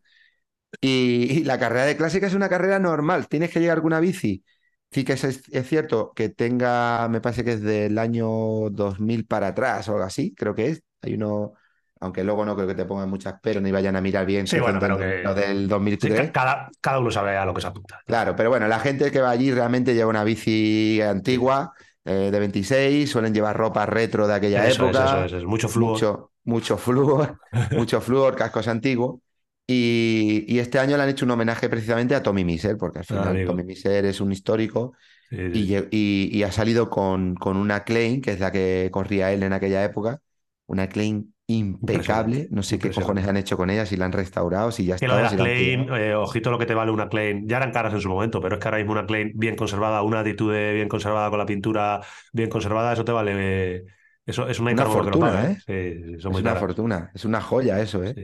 [0.80, 3.28] Y, y la carrera de clásica es una carrera normal.
[3.28, 4.44] Tienes que llegar con una bici.
[4.90, 8.26] Sí que es, es cierto que tenga, me parece que es del año
[8.70, 10.82] 2000 para atrás o algo así, creo que es.
[11.02, 11.54] Hay uno,
[12.00, 14.46] aunque luego no creo que te pongan muchas pero ni vayan a mirar bien.
[14.46, 16.26] Sí, bueno, pero que- lo del Sí, 2003.
[16.28, 18.00] ca- cada, cada uno sabe a lo que se apunta.
[18.06, 21.72] Claro, pero bueno, la gente que va allí realmente lleva una bici antigua,
[22.04, 25.36] eh, de 26, suelen llevar ropa retro de aquella Eso es, época, eso es, eso
[25.38, 25.44] es.
[25.44, 25.92] Mucho flujo.
[25.94, 27.38] mucho, mucho flúor,
[27.74, 29.20] mucho flúor, cascos antiguos.
[29.66, 33.04] Y, y este año le han hecho un homenaje precisamente a Tommy Miser, porque al
[33.08, 33.42] Ah, final.
[33.44, 34.94] Tommy Miser es un histórico
[35.30, 35.74] Sí, y, sí.
[35.74, 39.42] lle- y- y ha salido con, con una Klein, que es la que corría él
[39.44, 40.20] en aquella época,
[40.66, 42.48] una Klein impecable.
[42.50, 45.06] No sé qué cojones han hecho con ella, si la han restaurado, si ya Que
[45.06, 45.08] está.
[45.08, 47.46] lo de la si Klein, eh, ojito lo que te vale una Klein.
[47.48, 50.02] Ya eran caras en su momento, pero es que ahora mismo una Klein bien conservada,
[50.02, 52.00] una Attitude bien conservada con la pintura
[52.32, 53.32] bien conservada, eso te vale.
[53.76, 53.84] eh,
[54.24, 55.62] eso es una fortuna, paga, ¿eh?
[55.66, 56.56] Sí, son Es muy una caras.
[56.56, 58.18] fortuna, es una joya eso, ¿eh?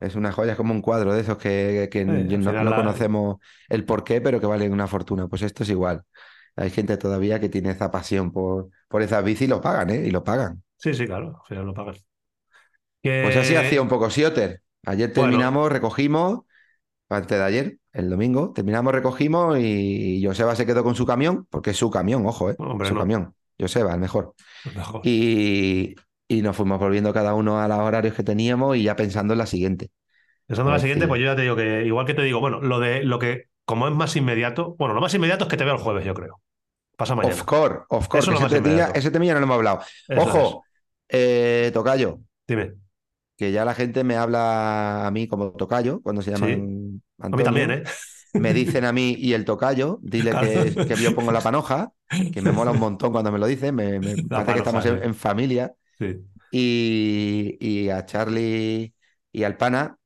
[0.00, 2.76] Es una joya, es como un cuadro de esos que, que no, final no la-
[2.76, 3.36] conocemos
[3.68, 5.28] el por qué, pero que valen una fortuna.
[5.28, 6.02] Pues esto es igual.
[6.56, 10.04] Hay gente todavía que tiene esa pasión por, por esas bici y lo pagan, ¿eh?
[10.06, 10.62] Y lo pagan.
[10.76, 12.04] Sí, sí, claro, al final lo pagas.
[13.02, 14.62] Que- Pues así hacía un poco Sioter.
[14.86, 15.22] Ayer Bueno.
[15.30, 16.40] terminamos, recogimos,
[17.08, 21.70] antes de ayer, el domingo, terminamos, recogimos y Joseba se quedó con su camión, porque
[21.70, 22.56] es su camión, ojo, ¿eh?
[22.58, 23.00] Hombre, su no.
[23.00, 23.34] camión.
[23.60, 24.34] Joseba, el mejor.
[24.74, 25.00] Mejor.
[25.04, 25.94] Y,
[26.28, 29.38] y nos fuimos volviendo cada uno a los horarios que teníamos y ya pensando en
[29.38, 29.90] la siguiente.
[30.46, 32.60] Pensando en la siguiente, pues yo ya te digo que, igual que te digo, bueno,
[32.60, 35.64] lo de lo que, como es más inmediato, bueno, lo más inmediato es que te
[35.64, 36.42] veo el jueves, yo creo.
[36.96, 37.34] Pasa mañana.
[37.34, 38.28] Of course, of course.
[38.30, 39.80] Eso ese, temilla, ese temilla no lo hemos hablado.
[40.08, 40.64] Eso Ojo,
[41.08, 42.20] eh, Tocayo.
[42.46, 42.74] Dime.
[43.36, 47.36] que ya la gente me habla a mí como Tocayo cuando se llaman A Antonio.
[47.36, 47.82] mí también, ¿eh?
[48.34, 50.48] Me dicen a mí y el Tocayo, dile Claro.
[50.52, 51.92] que, que yo pongo la panoja,
[52.32, 55.02] que me mola un montón cuando me lo dicen, me, me parece que estamos en,
[55.02, 55.74] en familia.
[55.98, 56.20] Sí.
[56.50, 58.94] Y, y a Charlie
[59.32, 59.96] y al Pana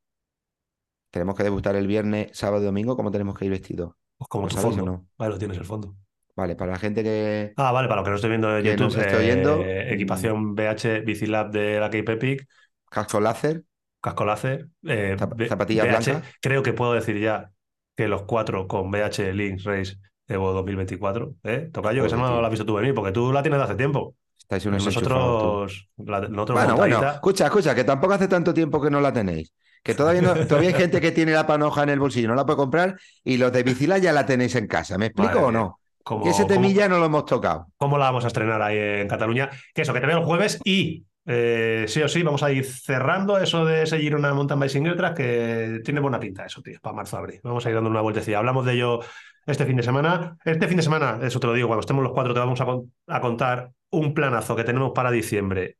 [1.11, 2.97] tenemos que debutar el viernes, sábado y domingo.
[2.97, 3.93] ¿Cómo tenemos que ir vestidos?
[4.17, 4.85] Pues como ¿Lo tu fondo.
[4.85, 5.07] no?
[5.17, 5.95] Vale, lo tienes el fondo.
[6.35, 7.53] Vale, para la gente que...
[7.57, 9.61] Ah, vale, para lo que no estoy viendo en YouTube, esté oyendo.
[9.63, 12.49] eh, equipación BH Bicilab de la Cape Epic,
[12.91, 13.65] Casco láser,
[14.01, 15.17] casco láser, eh,
[15.49, 16.23] zapatillas blancas.
[16.41, 17.51] Creo que puedo decir ya
[17.97, 19.97] que los cuatro con BH Links Race
[20.29, 21.71] Evo 2024, ¿eh?
[21.73, 23.75] Tocayo, que eso no lo has visto tú venir, porque tú la tienes de hace
[23.75, 24.15] tiempo.
[24.49, 24.85] Estáis unos.
[24.85, 29.13] Nosotros, la, nosotros Bueno, bueno, escucha, escucha, que tampoco hace tanto tiempo que no la
[29.13, 29.53] tenéis.
[29.83, 32.47] Que todavía, no- todavía hay gente que tiene la panoja en el bolsillo, no la
[32.47, 34.97] puede comprar, y los de Bicila ya la tenéis en casa.
[34.99, 35.81] ¿Me explico Madre o no?
[36.03, 37.67] como- Que ese como- temilla no lo hemos tocado.
[37.77, 39.51] cómo la vamos a estrenar ahí en Cataluña.
[39.75, 42.65] Que eso, que te veo el jueves y eh, sí o sí vamos a ir
[42.65, 46.79] cerrando eso de ese Girona Mountain Bike Single Track que tiene buena pinta eso, tío,
[46.81, 47.39] para marzo abril.
[47.45, 48.39] Vamos a ir dando una vueltecilla.
[48.39, 49.01] Hablamos de ello
[49.45, 50.37] este fin de semana.
[50.45, 53.21] Este fin de semana, eso te lo digo, cuando estemos los cuatro te vamos a
[53.21, 55.77] contar un planazo que tenemos para diciembre.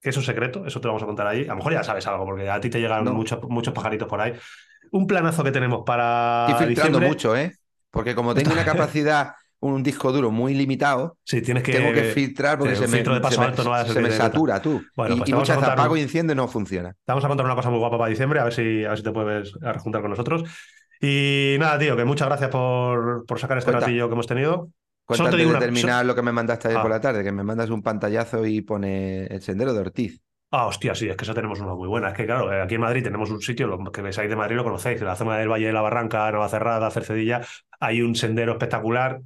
[0.00, 1.44] Que es secreto, eso te lo vamos a contar ahí.
[1.44, 3.14] A lo mejor ya sabes algo, porque a ti te llegan No.
[3.14, 4.34] muchos, muchos pajaritos por ahí.
[4.92, 7.08] Un planazo que tenemos para Estoy filtrando diciembre.
[7.08, 7.52] mucho, ¿eh?
[7.90, 11.72] Porque como tengo una capacidad, un disco duro muy limitado, Sí, tienes que.
[11.72, 13.84] tengo que filtrar porque eh, se un me, filtro de paso se me- no a
[13.86, 14.82] se satura, tú.
[14.94, 16.92] Bueno, y pues y muchas veces apago un- y enciendo y no funciona.
[16.92, 18.98] Te vamos a contar una cosa muy guapa para diciembre, a ver si, a ver
[18.98, 20.44] si te puedes juntar con nosotros.
[21.00, 23.86] Y nada, tío, que muchas gracias por, por sacar este Cuenta.
[23.86, 24.68] ratillo que hemos tenido.
[25.04, 26.82] Cuenta Solo te digo de una- terminar lo que me mandaste ayer Ah.
[26.82, 30.20] por la tarde, que me mandas un pantallazo y pone el sendero de Ortiz.
[30.50, 32.08] Ah, hostia, sí, es que eso tenemos una muy buena.
[32.08, 34.54] Es que, claro, eh, aquí en Madrid tenemos un sitio, lo que veis de Madrid
[34.56, 37.42] lo conocéis, en la zona del Valle de la Barranca, Navacerrada, Cercedilla,
[37.80, 39.20] hay un sendero espectacular,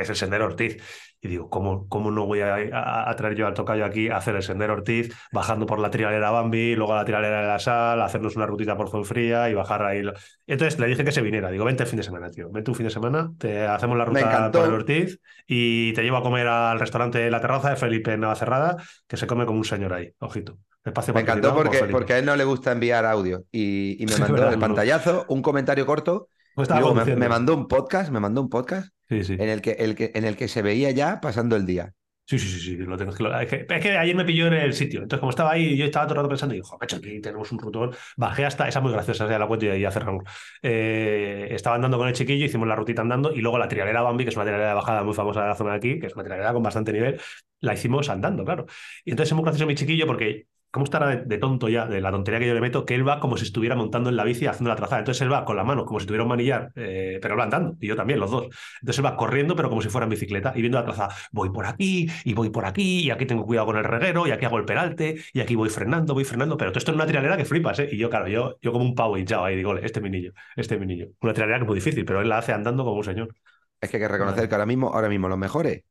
[0.00, 0.82] que es el Sendero Ortiz.
[1.22, 4.16] Y digo, ¿cómo, cómo no voy a, a- a traer yo al tocayo aquí a
[4.16, 7.58] hacer el Sendero Ortiz, bajando por la trialera Bambi, luego a la trialera de la
[7.58, 10.02] Sal, hacernos una rutita por Fuenfría y bajar ahí?
[10.02, 10.14] lo-
[10.46, 11.50] Entonces le dije que se viniera.
[11.50, 12.50] Digo, vente el fin de semana, tío.
[12.50, 16.16] Vente un fin de semana, te hacemos la ruta por el Ortiz y te llevo
[16.16, 19.92] a comer al restaurante La Terraza de Felipe Navacerrada, que se come como un señor
[19.92, 20.10] ahí.
[20.20, 20.58] Ojito.
[20.82, 24.16] Espacio Me encantó porque, porque a él no le gusta enviar audio y, y me
[24.18, 27.22] mandó el pantallazo, un comentario corto Pues y estaba luego me, conduciendo.
[27.22, 29.32] me mandó un podcast, me mandó un podcast Sí, sí.
[29.34, 31.92] en el que, el que, en el que se veía ya pasando el día.
[32.26, 33.10] Sí, sí, sí, sí, lo tengo.
[33.10, 35.00] Es que, lo- es que- es que ayer me pilló en el sitio.
[35.02, 37.50] Entonces, como estaba ahí, yo estaba todo el rato pensando, y digo, macho, aquí tenemos
[37.50, 37.90] un rutón.
[38.16, 40.22] Bajé hasta, esa es muy graciosa, de la cuenta y ya cerramos.
[40.62, 44.22] Eh, estaba andando con el chiquillo, hicimos la rutita andando, y luego la trialera Bambi,
[44.24, 46.14] que es una trialera de bajada muy famosa de la zona de aquí, que es
[46.14, 47.20] una trialera con bastante nivel,
[47.60, 48.66] la hicimos andando, claro.
[49.04, 50.46] Y entonces es muy gracioso mi chiquillo porque.
[50.70, 52.84] ¿Cómo estará de, de tonto ya, de la tontería que yo le meto?
[52.86, 55.00] Que él va como si estuviera montando en la bici haciendo la trazada.
[55.00, 57.44] Entonces él va con la mano como si tuviera un manillar, eh, pero él va
[57.44, 58.44] andando, y yo también, los dos.
[58.80, 61.14] Entonces él va corriendo, pero como si fuera en bicicleta, y viendo la trazada.
[61.32, 64.30] Voy por aquí, y voy por aquí, y aquí tengo cuidado con el reguero, y
[64.30, 66.56] aquí hago el peralte, y aquí voy frenando, voy frenando.
[66.56, 67.88] Pero todo esto es una trialera que flipas, ¿eh?
[67.90, 70.32] Y yo, claro, yo, yo como un pavo hinchado ahí, digo, este es mi niño,
[70.56, 71.06] este es mi niño.
[71.20, 73.34] Una trialera que es muy difícil, pero él la hace andando como un señor.
[73.80, 75.82] Es que hay que reconocer que ahora mismo, ahora mismo los mejores.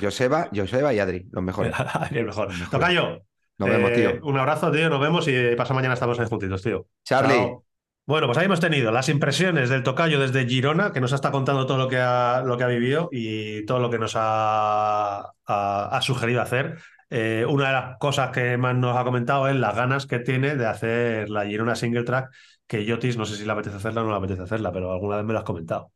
[0.00, 1.72] Joseba, Joseba y Adri, los mejores.
[2.10, 2.48] el mejor.
[2.48, 2.70] Mejor.
[2.70, 3.22] Tocayo.
[3.58, 4.26] Nos vemos, eh, tío.
[4.28, 4.88] Un abrazo, tío.
[4.90, 6.86] Nos vemos y pasa mañana estamos ahí juntitos, tío.
[7.04, 7.64] Charlie, Chao.
[8.06, 11.64] Bueno, pues ahí hemos tenido las impresiones del tocayo desde Girona, que nos está contando
[11.66, 15.88] todo lo que ha, lo que ha vivido y todo lo que nos ha, ha-
[15.96, 16.76] ha sugerido hacer.
[17.08, 20.56] Eh, una de las cosas que más nos ha comentado es las ganas que tiene
[20.56, 22.30] de hacer la Girona Single Track,
[22.66, 25.16] que Yotis no sé si le apetece hacerla o no le apetece hacerla, pero alguna
[25.16, 25.92] vez me lo has comentado.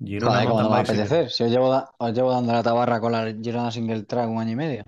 [0.00, 1.30] Girona Joder, ¿cómo no me va a apetecer?
[1.30, 4.38] Si os llevo, da- os llevo dando la tabarra con la Girona Single Track un
[4.40, 4.84] año y medio.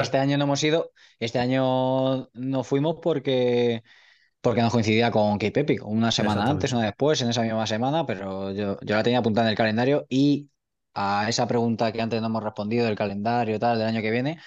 [0.00, 3.82] Este año no hemos ido, este año no fuimos porque,
[4.40, 6.52] porque nos coincidía con Cape Epic, una semana Exactamente.
[6.66, 9.56] antes, una después, en esa misma semana, pero yo, yo la tenía apuntada en el
[9.56, 10.50] calendario y
[10.94, 14.38] a esa pregunta que antes no hemos respondido del calendario tal del año que viene,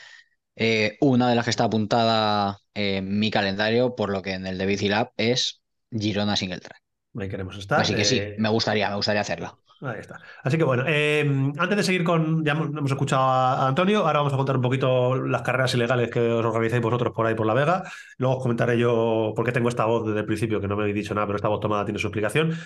[0.55, 4.57] eh, una de las que está apuntada en mi calendario, por lo que en el
[4.57, 5.61] de Bicilab es
[5.91, 6.81] Girona Single Track.
[7.19, 7.81] Ahí queremos estar.
[7.81, 9.57] Así que sí, Eh, me gustaría, me gustaría hacerla.
[9.81, 10.19] Ahí está.
[10.43, 11.21] Así que bueno, eh,
[11.57, 14.61] antes de seguir con, ya hemos, escuchado a, a Antonio, ahora vamos a contar un
[14.61, 17.83] poquito las carreras ilegales que os organizáis vosotros por ahí por La Vega.
[18.17, 20.83] Luego os comentaré yo por qué tengo esta voz desde el principio, que no me
[20.83, 22.57] habéis dicho nada, pero esta voz tomada tiene su explicación.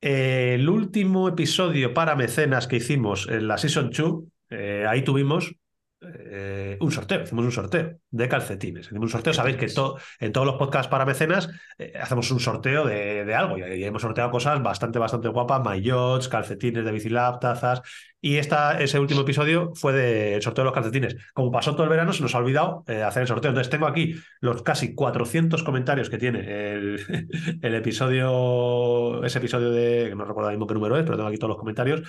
[0.00, 5.54] Eh, el último episodio para mecenas que hicimos en la Season 2, eh, ahí tuvimos
[6.00, 8.86] eh, un sorteo, hicimos un sorteo de calcetines.
[8.86, 11.48] Hicimos un sorteo, sabéis que to- en todos los podcasts para mecenas
[11.78, 15.62] eh, hacemos un sorteo de, de algo y, y hemos sorteado cosas bastante, bastante guapas,
[15.64, 17.82] maillots, calcetines de Bicilab, tazas.
[18.20, 21.16] Y esta, ese último episodio fue del sorteo de los calcetines.
[21.34, 23.50] Como pasó todo el verano, se nos ha olvidado eh, hacer el sorteo.
[23.50, 26.40] Entonces tengo aquí los casi 400 comentarios que tiene
[26.72, 27.28] el,
[27.62, 31.38] el episodio, ese episodio de, que no recuerdo mismo qué número es, pero tengo aquí
[31.38, 32.02] todos los comentarios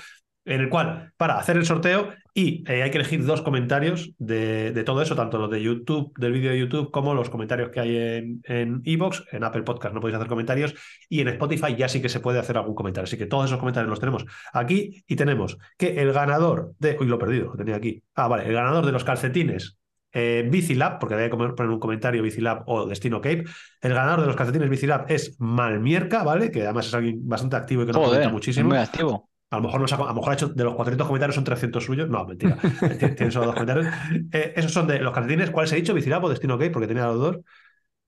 [0.50, 4.72] en el cual, para hacer el sorteo, y eh, hay que elegir dos comentarios de,
[4.72, 7.80] de todo eso, tanto los de YouTube, del vídeo de YouTube, como los comentarios que
[7.80, 10.74] hay en en Evox, en Apple Podcast no podéis hacer comentarios,
[11.08, 13.06] y en Spotify ya sí que se puede hacer algún comentario.
[13.06, 16.98] Así que todos esos comentarios los tenemos aquí y tenemos que el ganador de.
[17.00, 18.04] Uy, lo he perdido, lo tenía aquí.
[18.16, 19.78] Ah, vale, el ganador de los calcetines.
[20.12, 23.44] Eh, Bicilab, porque había que poner un comentario Bicilab o Destino Cape.
[23.80, 26.50] El ganador de los calcetines Bicilab es Malmierca, ¿vale?
[26.50, 28.70] Que además es alguien bastante activo y que nos comenta muchísimo.
[28.70, 29.29] muy activo.
[29.52, 31.44] A lo mejor nos ha, a lo mejor ha hecho de los 400 comentarios son
[31.44, 32.08] 300 suyos.
[32.10, 32.56] No, mentira.
[33.00, 33.88] Tien- Tiene solo dos comentarios.
[34.32, 35.50] Eh, esos son de los calcetines.
[35.50, 35.94] ¿Cuáles he dicho?
[35.94, 36.70] ¿Bicilab o Destino Cape?
[36.72, 37.38] Porque tenía los dos.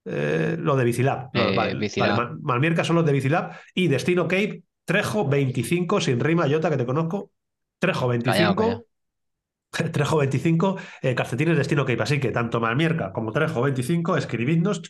[0.06, 1.30] Eh, lo de Bicilab.
[1.34, 2.10] No, Eh, vale, Bicilab.
[2.18, 3.52] vale, Mal- Malmierca son los de Bicilab.
[3.74, 7.32] Y Destino Cape, Trejo 25, sin rima, Jota, que te conozco.
[7.80, 8.56] Trejo 25.
[8.56, 8.86] Callao,
[9.92, 12.04] Trejo 25, eh, calcetines Destino Cape.
[12.04, 14.82] Así que tanto Malmierca como Trejo 25, escribidnos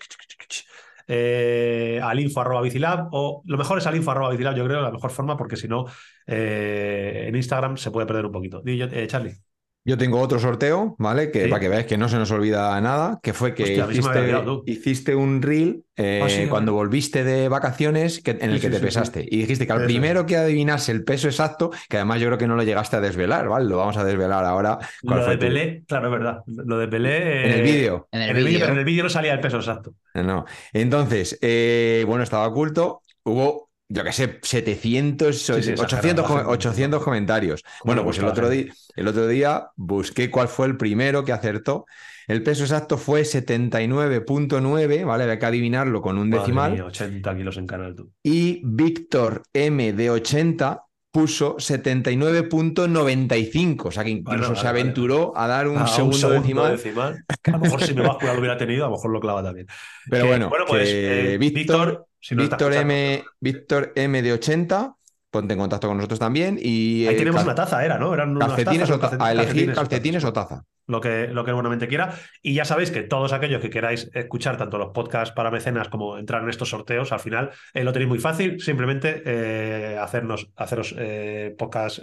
[1.13, 4.81] eh, al info arroba bicilab o lo mejor es al info arroba bicilab, yo creo,
[4.81, 5.85] la mejor forma, porque si no,
[6.25, 8.63] eh, en Instagram se puede perder un poquito.
[8.65, 9.35] Eh, Charlie.
[9.83, 11.31] Yo tengo otro sorteo, ¿vale?
[11.31, 11.49] Que Sí.
[11.49, 13.87] para que veáis que no se nos olvida nada, que fue que Hostia,
[14.65, 18.67] hiciste, un reel eh, Ah, sí, cuando volviste de vacaciones que- en el Sí, que
[18.67, 19.25] sí, te sí, pesaste.
[19.27, 22.37] Y dijiste que al Eso primero que adivinase el peso exacto, que además yo creo
[22.37, 23.65] que no lo llegaste a desvelar, ¿vale?
[23.67, 24.77] Lo vamos a desvelar ahora.
[25.03, 26.43] ¿Cuál Lo fue de tu- Pelé, claro, es verdad.
[26.45, 27.45] Lo de Pelé.
[27.47, 28.07] En el eh, vídeo.
[28.11, 28.59] En el vídeo, vídeo.
[28.59, 29.95] pero en el vídeo no salía el peso exacto.
[30.13, 30.45] No.
[30.73, 33.01] Entonces, eh, bueno, estaba oculto.
[33.23, 36.53] Hubo, yo qué sé, 700, sí, 800, exagerado, com- la gente.
[36.53, 37.63] 800 comentarios.
[37.83, 41.31] Bueno, pues el a otro, día, el otro día busqué cuál fue el primero que
[41.33, 41.85] acertó.
[42.27, 45.23] El peso exacto fue 79.9, ¿vale?
[45.23, 46.71] Había que adivinarlo con un Madre decimal.
[46.73, 48.11] mía, 80 kilos en canal, tú.
[48.23, 53.85] Y Víctor M de 80 puso 79.95.
[53.87, 56.77] O sea que incluso vale, se aventuró a dar un Ah, segundo, decimal.
[56.77, 57.23] decimal.
[57.41, 59.43] Que a lo mejor si mi báscula lo hubiera tenido, a lo mejor lo clava
[59.43, 59.67] también.
[60.09, 64.95] Pero Que, bueno, pues que eh, Víctor, si Víctor, M, Víctor M de 80,
[65.29, 66.57] ponte en contacto con nosotros también.
[66.61, 68.13] Y Ahí eh, tenemos cal- una taza, era, ¿no?
[68.13, 70.29] Eran unas calcetines, tazas, o ta- a elegir calcetines o calcetines tazas.
[70.29, 70.63] o taza.
[70.87, 72.13] lo que, lo que buenamente quiera.
[72.41, 76.17] Y ya sabéis que todos aquellos que queráis escuchar tanto los podcasts para mecenas como
[76.17, 78.61] entrar en estos sorteos, al final eh, lo tenéis muy fácil.
[78.61, 80.93] Simplemente eh, hacernos, haceros
[81.57, 81.99] podcast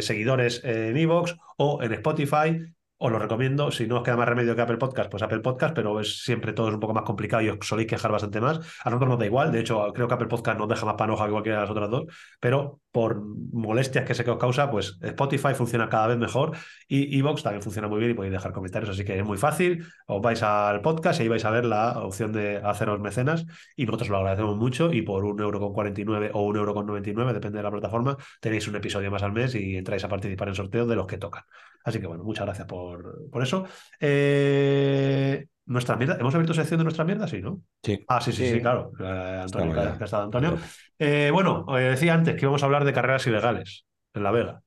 [0.00, 2.58] seguidores en Evox o en Spotify.
[3.04, 3.72] Os lo recomiendo.
[3.72, 6.52] Si no os queda más remedio que Apple Podcast, pues Apple Podcast, pero es siempre
[6.52, 8.58] todo es un poco más complicado y os soléis quejar bastante más.
[8.84, 9.50] A nosotros nos da igual.
[9.50, 11.90] De hecho, creo que Apple Podcast nos deja más panoja que cualquiera de las otras
[11.90, 12.04] dos.
[12.38, 13.20] Pero por
[13.52, 16.56] molestias que que os causa, pues Spotify funciona cada vez mejor
[16.86, 19.84] y Evox también funciona muy bien y podéis dejar comentarios, así que es muy fácil.
[20.06, 23.84] Os vais al podcast y ahí vais a ver la opción de haceros mecenas y
[23.84, 27.32] nosotros lo agradecemos mucho y por un euro con 49 o un euro con 99,
[27.32, 30.54] depende de la plataforma, tenéis un episodio más al mes y entráis a participar en
[30.54, 31.42] sorteos de los que tocan.
[31.84, 33.64] Así que bueno, muchas gracias por, por eso.
[34.00, 37.26] Eh, nuestra mierda, ¿hemos abierto sección de nuestra mierda?
[37.28, 37.62] Sí, ¿no?
[37.82, 38.04] Sí.
[38.08, 38.60] Ah, sí, sí, sí, Sí.
[38.60, 38.92] claro.
[39.00, 40.04] Eh, Antonio, que, ya.
[40.04, 40.58] estado Antonio.
[40.98, 44.62] Eh, bueno, eh, decía antes que íbamos a hablar de carreras ilegales en La Vega.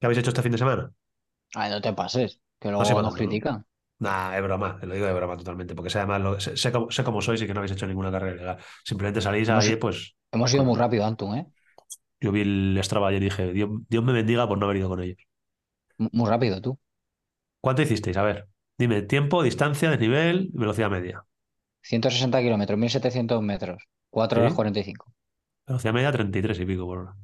[0.00, 0.92] ¿Qué habéis hecho este fin de semana?
[1.54, 3.66] Ay, no te pases, que luego sí, nos critican.
[4.00, 6.90] Nah, es broma, lo digo de broma totalmente, porque sé además lo- sé, sé cómo,
[6.90, 8.58] sé cómo sois y que no habéis hecho ninguna carrera ilegal.
[8.84, 11.46] Simplemente salís Hemos- ahí, pues Hemos ido muy rápido, Antun, ¿eh?
[12.20, 14.88] yo vi el Strava ayer y dije, Dios, Dios me bendiga por no haber ido
[14.88, 15.18] con ellos.
[15.98, 16.78] Muy rápido, tú.
[17.60, 18.16] ¿Cuánto hicisteis?
[18.16, 18.48] A ver,
[18.78, 21.24] dime, tiempo, distancia, desnivel, velocidad media.
[21.82, 24.56] 160 kilómetros, 1700 metros, 4 horas ¿Sí?
[24.56, 25.12] 45.
[25.66, 27.14] Velocidad media 33 y pico por hora.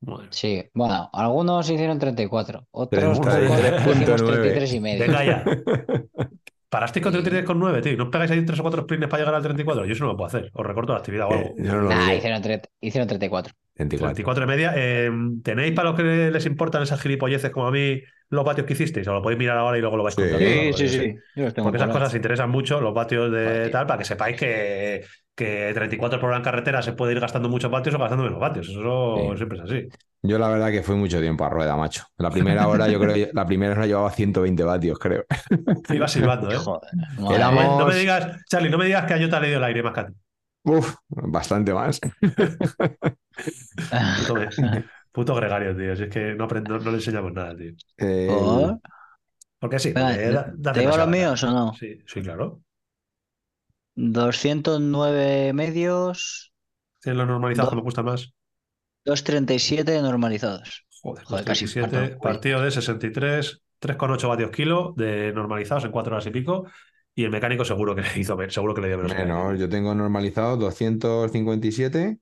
[0.00, 3.80] Bueno, Sí, bueno, algunos hicieron 34, otros 33.9.
[3.92, 5.00] hicimos 33 y medio.
[5.06, 5.44] venga ya.
[6.68, 7.96] Parasteis con 33,9, tío.
[7.96, 9.86] ¿No os pegáis ahí tres o cuatro sprints para llegar al 34?
[9.86, 10.50] Yo eso no lo puedo hacer.
[10.52, 11.48] Os recorto la actividad o algo.
[11.48, 12.42] Eh, yo no lo Nah, hicieron,
[12.80, 13.54] hicieron 34.
[13.74, 14.14] 24.
[14.14, 14.72] 34 y media.
[14.76, 15.10] Eh,
[15.42, 19.06] ¿Tenéis para los que les importan esas gilipolleces como a mí los vatios que hicisteis?
[19.08, 20.22] O lo podéis mirar ahora y luego lo vais Sí.
[20.22, 20.76] contando.
[20.76, 24.04] Sí, Yo los tengo Porque esas cosas interesan mucho, los vatios de tal, para que
[24.04, 27.98] sepáis que, que 34 por hora en carretera se puede ir gastando muchos vatios o
[27.98, 28.68] gastando menos vatios.
[28.68, 29.36] Eso Sí.
[29.36, 29.88] siempre es así.
[30.20, 32.02] Yo la verdad que fui mucho tiempo a rueda, macho.
[32.16, 35.24] La primera hora, yo creo que la primera hora llevaba 120 vatios, creo.
[35.90, 36.56] Iba silbando, ¿eh?
[36.56, 39.48] Joder, No me, Éramos- no me digas, Charlie, no me digas que a Jota le
[39.48, 40.12] dio el aire más que a ti.
[40.64, 42.00] Uf, bastante más.
[45.12, 45.96] Puto, gregario, tío.
[45.96, 47.72] Si es que no, aprendo, no le enseñamos nada, tío.
[47.96, 48.80] Eh, ¿Por?
[49.58, 51.72] Porque sí, Venga, porque da- da ¿Te digo los míos o no?
[51.74, 52.62] Sí, sí, claro.
[53.94, 56.52] 209 medios,
[57.00, 58.32] Si es lo normalizado, Do- me gusta más.
[59.04, 60.86] 237 normalizados.
[61.02, 62.34] Joder, Joder, casi 37, parto el cuello.
[62.34, 66.66] partido de 63, 3,8 vatios kilo de normalizados en 4 horas y pico.
[67.14, 69.16] Y el mecánico seguro que le hizo, seguro que le dio menos.
[69.26, 69.58] nadie.
[69.58, 72.18] yo tengo normalizado 257.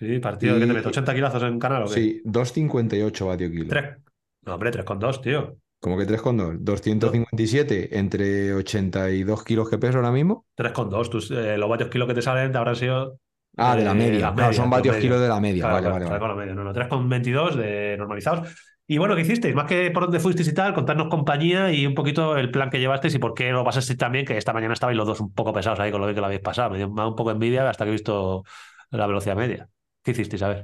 [0.00, 1.92] Sí, partido de que te Y- meto 80 kilazos en canal o qué?
[1.92, 3.66] Sí, 258 vatio kilo.
[3.68, 3.98] Tres.
[4.46, 5.56] No, hombre, 3,2, tío.
[5.78, 6.56] Como que 3,2.
[6.60, 10.46] 257 entre 82 kilos que peso ahora mismo.
[10.54, 11.10] 3,2.
[11.10, 13.18] Tus, eh, los vatios kilo que te salen te habrán sido.
[13.56, 14.32] Ah, de la eh, media.
[14.34, 15.64] Claro, son vatios kilos de la media.
[15.64, 16.54] Claro, vale, claro, vale, vale.
[16.54, 18.48] No, no, 3,22 de normalizados.
[18.86, 19.54] Y bueno, ¿qué hicisteis?
[19.54, 22.80] Más que por dónde fuisteis y tal, contarnos compañía y un poquito el plan que
[22.80, 25.52] llevasteis y por qué lo pasasteis también, que esta mañana estabais los dos un poco
[25.52, 26.70] pesados ahí con lo que lo habéis pasado.
[26.70, 28.44] Me dio un poco envidia hasta que he visto
[28.90, 29.68] la velocidad media.
[30.10, 30.42] ¿Qué hicisteis?
[30.42, 30.60] A ver.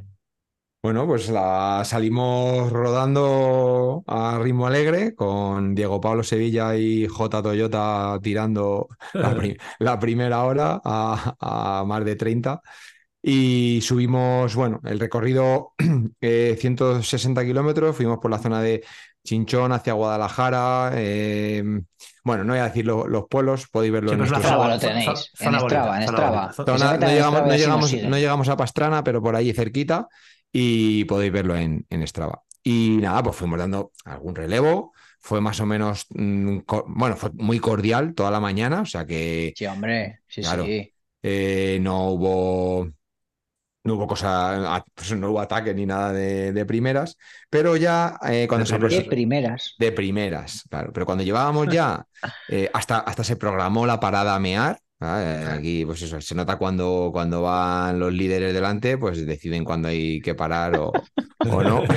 [0.83, 8.21] Bueno, pues la salimos rodando a ritmo alegre con Diego Pablo Sevilla y J Toyota
[8.23, 8.87] tirando
[9.19, 12.63] la, pri- la primera hora a, a más de 30.
[13.21, 15.73] Y subimos, bueno, el recorrido
[16.21, 18.85] eh, 160 kilómetros, fuimos por la zona de
[19.25, 20.93] Chinchón hacia Guadalajara.
[20.95, 21.65] eh,
[22.27, 24.79] bueno, no voy a decir lo- los pueblos, podéis verlo Sí, en nuestro- Strava lo
[24.79, 26.53] tenéis, zona- en Strava, en Strava.
[26.57, 28.17] no, llegamos, no no
[28.51, 30.09] a Pastrana, pero por ahí cerquita
[30.53, 32.43] y podéis verlo en, en Strava.
[32.65, 34.93] Y nada, pues fuimos dando algún relevo.
[35.21, 36.59] Fue más o menos, mm,
[36.89, 40.65] bueno, fue muy cordial toda la mañana, o sea que Sí, hombre, sí, Claro.
[40.65, 40.93] sí.
[41.23, 42.89] eh, no hubo,
[43.87, 47.17] no hubo cosa, pues no hubo ataque ni nada de, de primeras,
[47.51, 48.79] pero ya eh, cuando De se.
[48.79, 49.75] De primeras.
[49.79, 50.93] de primeras, claro.
[50.93, 52.07] Pero cuando llevábamos ya,
[52.49, 54.79] eh, hasta, hasta se programó la parada a mear.
[54.99, 55.45] ¿Vale?
[55.47, 60.21] Aquí, pues eso, se nota cuando, cuando van los líderes delante, pues deciden cuándo hay
[60.21, 60.93] que parar o,
[61.51, 61.83] o no.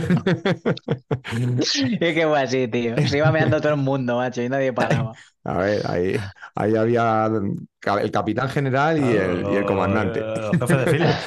[1.32, 2.96] Es que fue así, tío.
[3.08, 5.14] Se iba meando todo el mundo, macho, y nadie paraba.
[5.44, 6.16] A ver, ahí,
[6.56, 7.30] ahí había
[8.02, 10.20] el capitán general y el, y el comandante.
[10.20, 10.24] Eh,
[10.60, 11.20] Los jefes de fila.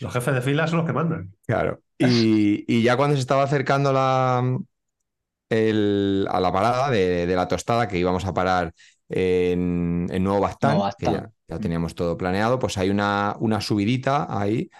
[0.00, 1.32] Los jefes de fila son los que mandan.
[1.46, 1.80] Claro.
[1.98, 4.42] Y, y ya cuando se estaba acercando la,
[5.50, 8.72] el- a la parada de, de la tostada, que íbamos a parar
[9.12, 14.26] en, en Nuevo Nuevo que ya, ya teníamos todo planeado, pues hay una, una subidita
[14.30, 14.70] ahí,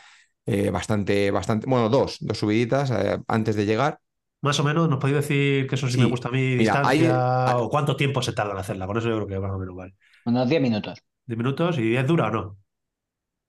[0.47, 4.01] eh, bastante, bastante, bueno, dos, dos subiditas eh, antes de llegar.
[4.41, 6.01] Más o menos, ¿nos podéis decir que eso sí, Sí.
[6.01, 8.87] me gusta a mí, Mira, distancia hay- o cuánto tiempo se tarda en hacerla?
[8.87, 9.95] Con eso yo creo que más o menos vale.
[10.25, 10.99] Unos 10 minutos.
[11.27, 12.59] ¿10 minutos y 10 dura o no?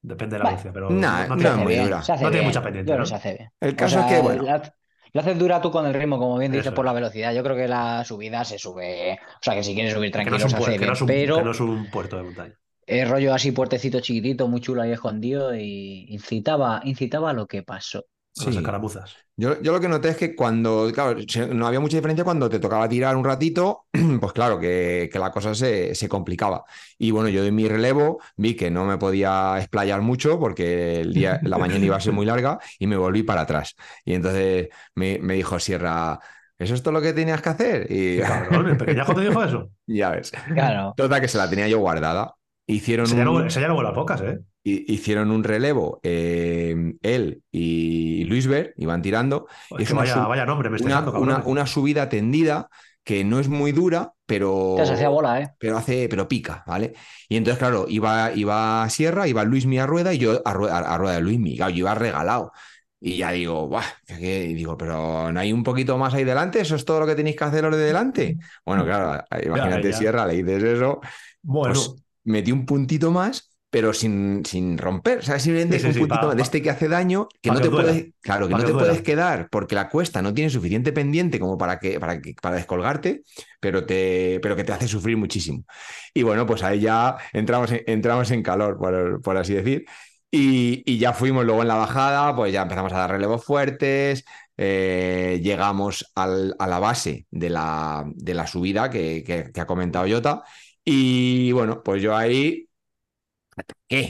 [0.01, 0.55] Depende de la Vale.
[0.57, 1.99] velocidad, pero Nah, no, no tiene- es muy dura.
[1.99, 3.03] No tiene mucha pendiente, Yo ¿no?
[3.03, 3.49] creo que se hace bien.
[3.61, 4.75] El O caso es que, bueno, la-
[5.13, 7.33] Lo haces dura tú con el ritmo, como bien dices, Eso por la velocidad.
[7.33, 9.13] Yo creo que la subida se sube.
[9.13, 10.85] O sea, que si quieres subir que no, tranquilo es un, se puer- hace que
[10.87, 12.59] no es un- Pero que no es un puerto de montaña.
[12.85, 17.61] es rollo así puertecito chiquitito, muy chulo ahí escondido y incitaba, incitaba a lo que
[17.63, 18.05] pasó.
[18.35, 18.59] Con las Sí.
[18.59, 19.15] escaramuzas.
[19.35, 22.49] Yo, yo lo que noté es que cuando, claro, se- no había mucha diferencia cuando
[22.49, 23.85] te tocaba tirar un ratito,
[24.19, 26.63] pues claro, que, que la cosa se, se complicaba.
[26.97, 31.13] Y bueno, yo de mi relevo vi que no me podía explayar mucho porque el
[31.13, 33.75] día, la mañana iba a ser muy larga y me volví para atrás.
[34.05, 36.19] Y entonces me, me dijo Sierra,
[36.57, 37.87] ¿eso es todo lo que tenías que hacer?
[37.91, 39.69] Y cabrón, el pequeñajo te dijo eso.
[39.85, 40.31] ya ves.
[40.53, 40.93] Claro.
[40.97, 42.33] Total, que se la tenía yo guardada.
[42.65, 44.39] Hicieron Ese ya, un- no, ya no vuela a pocas, ¿eh?
[44.63, 49.47] Hi- hicieron un relevo, eh, él y Luisbert iban tirando.
[49.69, 51.45] Que una vaya, sub- vaya nombre, me estáis una, dando, una- cabrones.
[51.45, 52.69] una subida tendida
[53.03, 55.49] que no es muy dura, pero, Te se hacía bola, ¿eh?
[55.57, 56.93] pero hace, pero pica, ¿vale?
[57.29, 60.77] Y entonces, claro, iba, iba a Sierra, iba Luismi a rueda y yo a rueda,
[60.79, 62.51] a rueda de Luismi, claro, yo iba regalado.
[62.99, 64.45] Y ya digo, Buah, ¿qué?
[64.45, 66.61] Y digo, pero ¿no hay un poquito más ahí delante?
[66.61, 68.37] ¿Eso es todo lo que tenéis que hacer los de delante?
[68.65, 69.97] Bueno, claro, imagínate ya.
[69.97, 71.01] Sierra, le dices eso,
[71.43, 71.95] Bueno, pues
[72.25, 75.19] metí un puntito más, pero sin, sin romper.
[75.19, 77.51] O sea, simplemente Sí, sí, un sí, puntito pa- de este que hace daño, que
[77.51, 77.91] no que te duela.
[77.91, 81.39] puedes, claro, que no que te puedes quedar porque la cuesta no tiene suficiente pendiente
[81.39, 83.23] como para que, para que, para descolgarte,
[83.59, 85.65] pero te, pero que te hace sufrir muchísimo.
[86.13, 89.85] Y bueno, pues ahí ya entramos en, entramos en calor, por, por así decir.
[90.31, 94.23] Y, y ya fuimos luego en la bajada, pues ya empezamos a dar relevos fuertes,
[94.57, 99.65] eh, llegamos al- a la base de la, de la subida que, que- que ha
[99.67, 100.43] comentado Jota.
[100.85, 102.67] Y bueno, pues yo ahí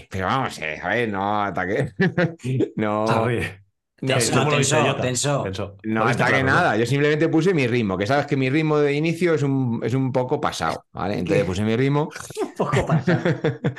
[0.10, 1.92] pero vamos, eh, a ver, no ataqué.
[2.76, 3.64] no, ah, oye,
[4.03, 5.44] no, ¿cómo Tenso, viste, tenso, tenso.
[5.44, 5.78] Tenso.
[5.84, 6.52] no ataqué claro, ¿no?
[6.52, 9.80] nada, yo simplemente puse mi ritmo, que sabes que mi ritmo de inicio es un,
[9.82, 11.18] es un poco pasado, ¿vale?
[11.20, 12.10] Entonces puse mi ritmo.
[12.42, 13.22] Un poco pasa.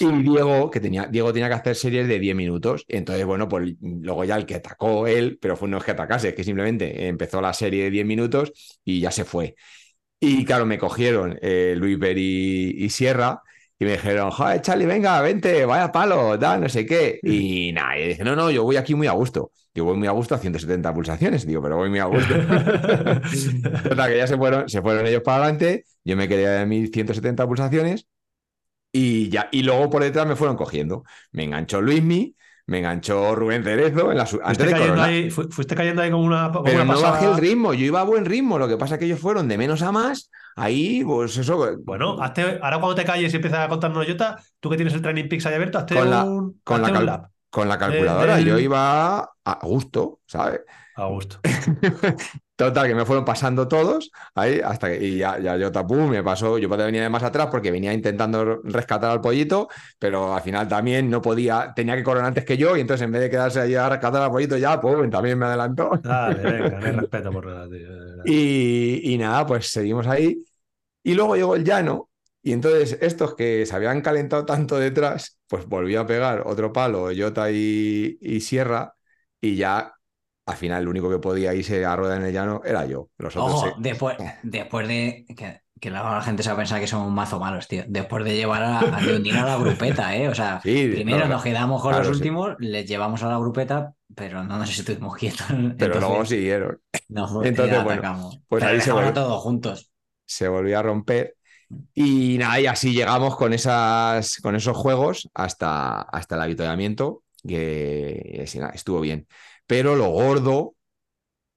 [0.00, 2.84] Y Diego, que tenía, Diego tenía que hacer series de 10 minutos.
[2.88, 6.28] Entonces, bueno, pues luego ya el que atacó él, pero fue, no es que atacase,
[6.28, 8.52] es que simplemente empezó la serie de 10 minutos
[8.84, 9.54] y ya se fue.
[10.20, 13.40] Y claro, me cogieron eh, Luis Ver y, y Sierra
[13.78, 17.20] y me dijeron, joder, Charlie, venga, vente, vaya palo, tal, no sé qué.
[17.22, 19.52] Y nada, y dije, no, no, yo voy aquí muy a gusto.
[19.72, 22.34] Yo voy muy a gusto a 170 pulsaciones, digo, pero voy muy a gusto.
[23.88, 26.90] Total, que ya se fueron, se fueron ellos para adelante, yo me quedé en mis
[26.90, 28.06] 170 pulsaciones
[28.92, 31.04] y ya, y luego por detrás me fueron cogiendo.
[31.32, 32.36] Me enganchó Luismi,
[32.68, 36.10] me enganchó Rubén Cerezo en la antes Fuiste de cayendo, ahí, fu- fuiste cayendo ahí
[36.10, 38.68] como una, como Pero una no bajé el ritmo, yo iba a buen ritmo, lo
[38.68, 42.60] que pasa es que ellos fueron de menos a más, ahí, pues eso, Bueno, hazte-
[42.62, 45.46] ahora cuando te calles y empiezas a contarnos Jota, tú que tienes el Training Peaks
[45.46, 47.30] ahí abierto, hazte Con la- un, con la hazte un lap.
[47.50, 50.60] con la calculadora, del- yo iba a gusto, ¿sabes?
[50.96, 51.40] A gusto.
[52.58, 56.24] Total, que me fueron pasando todos ahí hasta que y ya, ya yo tapú, me
[56.24, 60.66] pasó, yo venía de más atrás porque venía intentando rescatar al pollito, pero al final
[60.66, 63.60] también no podía, tenía que correr antes que yo y entonces en vez de quedarse
[63.60, 65.92] ahí a rescatar al pollito ya, pues también me adelantó.
[66.02, 68.24] Dale, venga, no respeto por nada, tío.
[68.24, 70.42] Y, y nada, pues seguimos ahí.
[71.04, 72.10] Y luego llegó el llano,
[72.42, 77.10] y entonces estos que se habían calentado tanto detrás, pues volvió a pegar otro palo,
[77.16, 78.94] Jota y, y Sierra,
[79.40, 79.94] y ya
[80.48, 83.10] al final el único que podía irse a rueda en el llano era yo.
[83.18, 85.24] Los otros Ojo, se- después, después de.
[85.36, 87.84] Que, que la gente se va a pensar que somos un mazo malos, tío.
[87.88, 90.28] Después de llevar a, a a la grupeta, ¿eh?
[90.28, 92.22] O sea, Sí, primero no, nos quedamos con claro, los sí.
[92.22, 95.46] últimos, les llevamos a la grupeta, pero no nos estuvimos quietos.
[95.76, 96.80] Pero Entonces, luego siguieron.
[97.08, 98.40] nos entonces, bueno, atacamos.
[98.48, 99.92] pues Pero ahí se volvió- todos juntos.
[100.26, 101.36] Se volvió a romper.
[101.94, 108.44] Y nada, y así llegamos con, esas, con esos juegos hasta, hasta el avituallamiento, que
[108.46, 109.26] sí, nada, estuvo bien.
[109.68, 110.76] Pero lo gordo,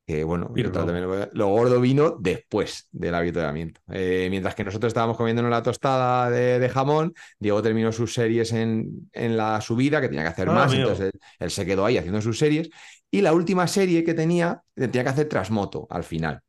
[0.05, 3.81] que bueno, yo también lo, lo gordo vino después del avituallamiento.
[3.91, 8.53] Eh, mientras que nosotros estábamos comiéndonos la tostada de, de jamón, Diego terminó sus series
[8.53, 11.85] en, en la subida, que tenía que hacer Ah, más, entonces él, él se quedó
[11.85, 12.69] ahí haciendo sus series.
[13.11, 16.41] Y la última serie que tenía, tenía que hacer Trasmoto al final.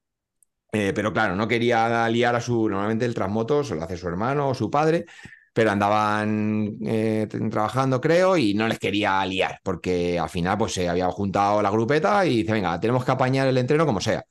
[0.75, 2.69] Eh, pero claro, no quería liar a su.
[2.69, 5.05] Normalmente el Transmoto se lo hace su hermano o su padre,
[5.53, 10.89] pero andaban eh, trabajando, creo, y no les quería liar, porque al final pues se
[10.89, 14.25] había juntado la grupeta y dice, venga, tenemos que apañar el entreno como sea.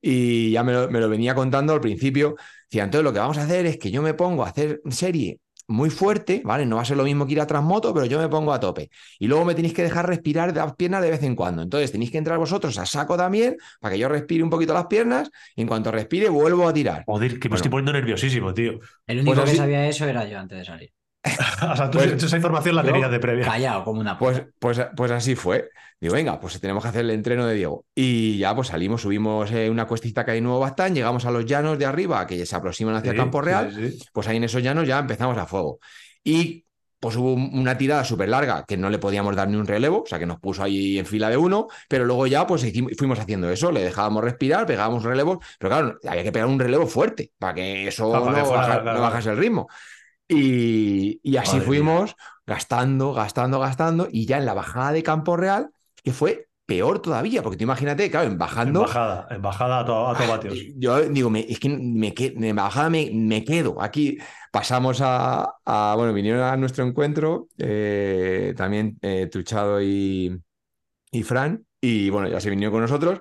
[0.00, 2.36] Y ya me lo, me lo venía contando al principio.
[2.70, 5.40] Decía, entonces lo que vamos a hacer es que yo me pongo a hacer serie
[5.72, 6.66] muy fuerte, ¿vale?
[6.66, 8.60] No va a ser lo mismo que ir a Transmoto, pero yo me pongo a
[8.60, 8.90] tope.
[9.18, 11.62] Y luego me tenéis que dejar respirar las piernas de vez en cuando.
[11.62, 14.86] Entonces tenéis que entrar vosotros a saco también para que yo respire un poquito las
[14.86, 17.04] piernas y en cuanto respire vuelvo a tirar.
[17.06, 17.56] Joder, que me Bueno.
[17.56, 18.78] estoy poniendo nerviosísimo, tío.
[19.06, 20.90] El único Pues así- que sabía eso era yo antes de salir.
[21.72, 23.44] O sea, tú Pues- esa información la tenías de previa.
[23.44, 24.32] Callado, como una puta.
[24.58, 25.70] Pues, pues, pues así fue.
[26.00, 27.84] Digo, venga, pues tenemos que hacer el entreno de Diego.
[27.94, 31.30] Y ya pues salimos, subimos eh, una cuestita que hay en Nuevo Bastán, llegamos a
[31.30, 33.72] los llanos de arriba que se aproximan hacia Sí, Campo Real.
[33.72, 34.04] sí, sí.
[34.12, 35.78] pues ahí en esos llanos ya empezamos a fuego.
[36.24, 36.64] Y
[36.98, 40.02] pues hubo un- una tirada súper larga que no le podíamos dar ni un relevo,
[40.02, 42.92] o sea que nos puso ahí en fila de uno, pero luego ya pues hicimos-
[42.96, 46.86] fuimos haciendo eso, le dejábamos respirar, pegábamos relevos, pero claro, había que pegar un relevo
[46.86, 49.68] fuerte para que eso para no, que fuera, baja- claro, no bajase el ritmo.
[50.34, 52.14] Y, y así Madre fuimos
[52.46, 55.70] gastando, gastando, gastando, y ya en la bajada de Campo Real,
[56.02, 58.80] que fue peor todavía, porque tú imagínate, claro, en bajando...
[58.80, 60.58] Embajada, embajada a todo, a todo vatios.
[60.76, 63.80] Yo digo, me- es que me, en bajada me, me quedo.
[63.82, 64.18] Aquí
[64.52, 70.38] pasamos a, a- bueno, vinieron a nuestro encuentro eh, también eh, Tuchado y,
[71.12, 73.20] y Fran, y bueno, ya se vinieron con nosotros.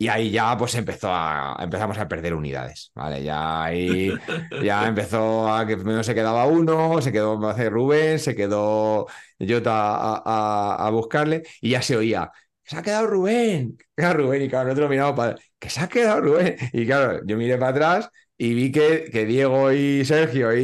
[0.00, 3.22] Y ahí ya pues empezó a, empezamos a perder unidades, ¿vale?
[3.22, 4.18] Ya ahí
[4.58, 7.38] ya empezó a que primero se quedaba uno, se quedó
[7.70, 9.06] Rubén, se quedó
[9.38, 12.30] Jota a, a- a buscarle y ya se oía,
[12.64, 15.80] se ha quedado Rubén, se ha quedado Rubén y claro, nosotros miramos para, que se
[15.80, 18.10] ha quedado Rubén y claro, yo miré para atrás
[18.42, 20.60] y vi que, que Diego y Sergio y,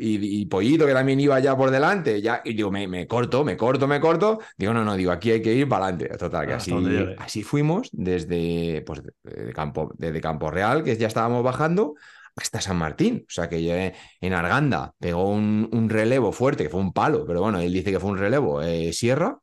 [0.00, 3.44] y- y Pollito, que también iba ya por delante, ya, y digo, me, me corto,
[3.44, 4.40] me corto, me corto.
[4.56, 6.16] Digo, no, no, digo, aquí hay que ir para adelante.
[6.18, 6.72] Total, que Ah, así,
[7.18, 11.94] así fuimos desde, pues, de- Campo, desde Campo Real, que ya estábamos bajando,
[12.36, 13.24] hasta San Martín.
[13.28, 17.24] O sea, que eh, en Arganda pegó un, un relevo fuerte, que fue un palo,
[17.26, 19.38] pero bueno, él dice que fue un relevo, eh, Sierra.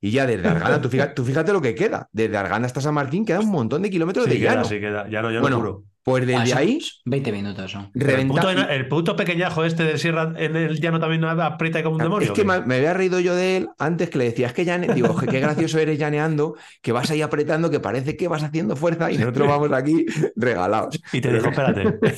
[0.00, 2.08] Y ya desde Arganda, tú fíjate, tú fíjate lo que queda.
[2.12, 4.64] Desde Arganda hasta San Martín queda un montón de kilómetros Sí de queda, llano.
[4.64, 5.08] sí queda.
[5.10, 5.84] Ya no, ya no Bueno, juro.
[6.10, 7.90] Pues Ah, desde son ahí 20 minutos son.
[7.92, 11.82] Pero El reventa- puto, el puto pequeñajo este del Sierra en el llano también aprieta
[11.82, 12.28] como un demonio.
[12.28, 14.64] Es que me, me había reído yo de él antes que le decía, es que
[14.64, 18.42] llane, digo, "Je, qué gracioso eres llaneando, que vas ahí apretando, que parece que vas
[18.42, 20.06] haciendo fuerza y nosotros vamos aquí
[20.36, 21.00] regalados.
[21.12, 21.92] Y te dijo, espérate.
[21.92, 22.08] Te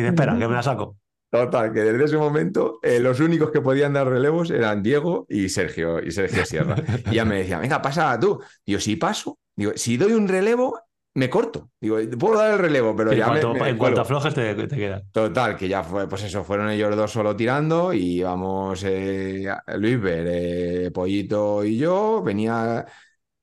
[0.00, 0.96] dice, espera, que me la saco.
[1.30, 5.48] Total, que desde ese momento eh, los únicos que podían dar relevos eran Diego y
[5.48, 6.76] Sergio, y Sergio Sierra.
[7.10, 8.40] Y ya me decía, venga, pasa tú.
[8.64, 10.78] Digo, si paso, digo, si doy un relevo,
[11.14, 11.70] me corto.
[11.80, 14.02] Digo, puedo dar el relevo, pero en ya me- cuanto, me en cuanto cuelgo".
[14.02, 15.02] aflojes te, te queda.
[15.12, 19.46] Total, que ya fue, pues eso, fueron ellos dos solo tirando y íbamos eh,
[19.78, 22.84] Luis Ver, eh, Pollito y yo, venía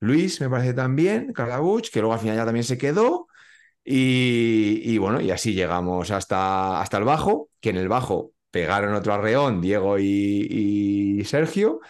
[0.00, 3.28] Luis, me parece también, Calabuch, que luego al final ya también se quedó
[3.84, 8.94] y, y bueno, y así llegamos hasta, hasta el bajo, que en el bajo pegaron
[8.94, 10.04] otro arreón Diego y,
[11.20, 11.80] y Sergio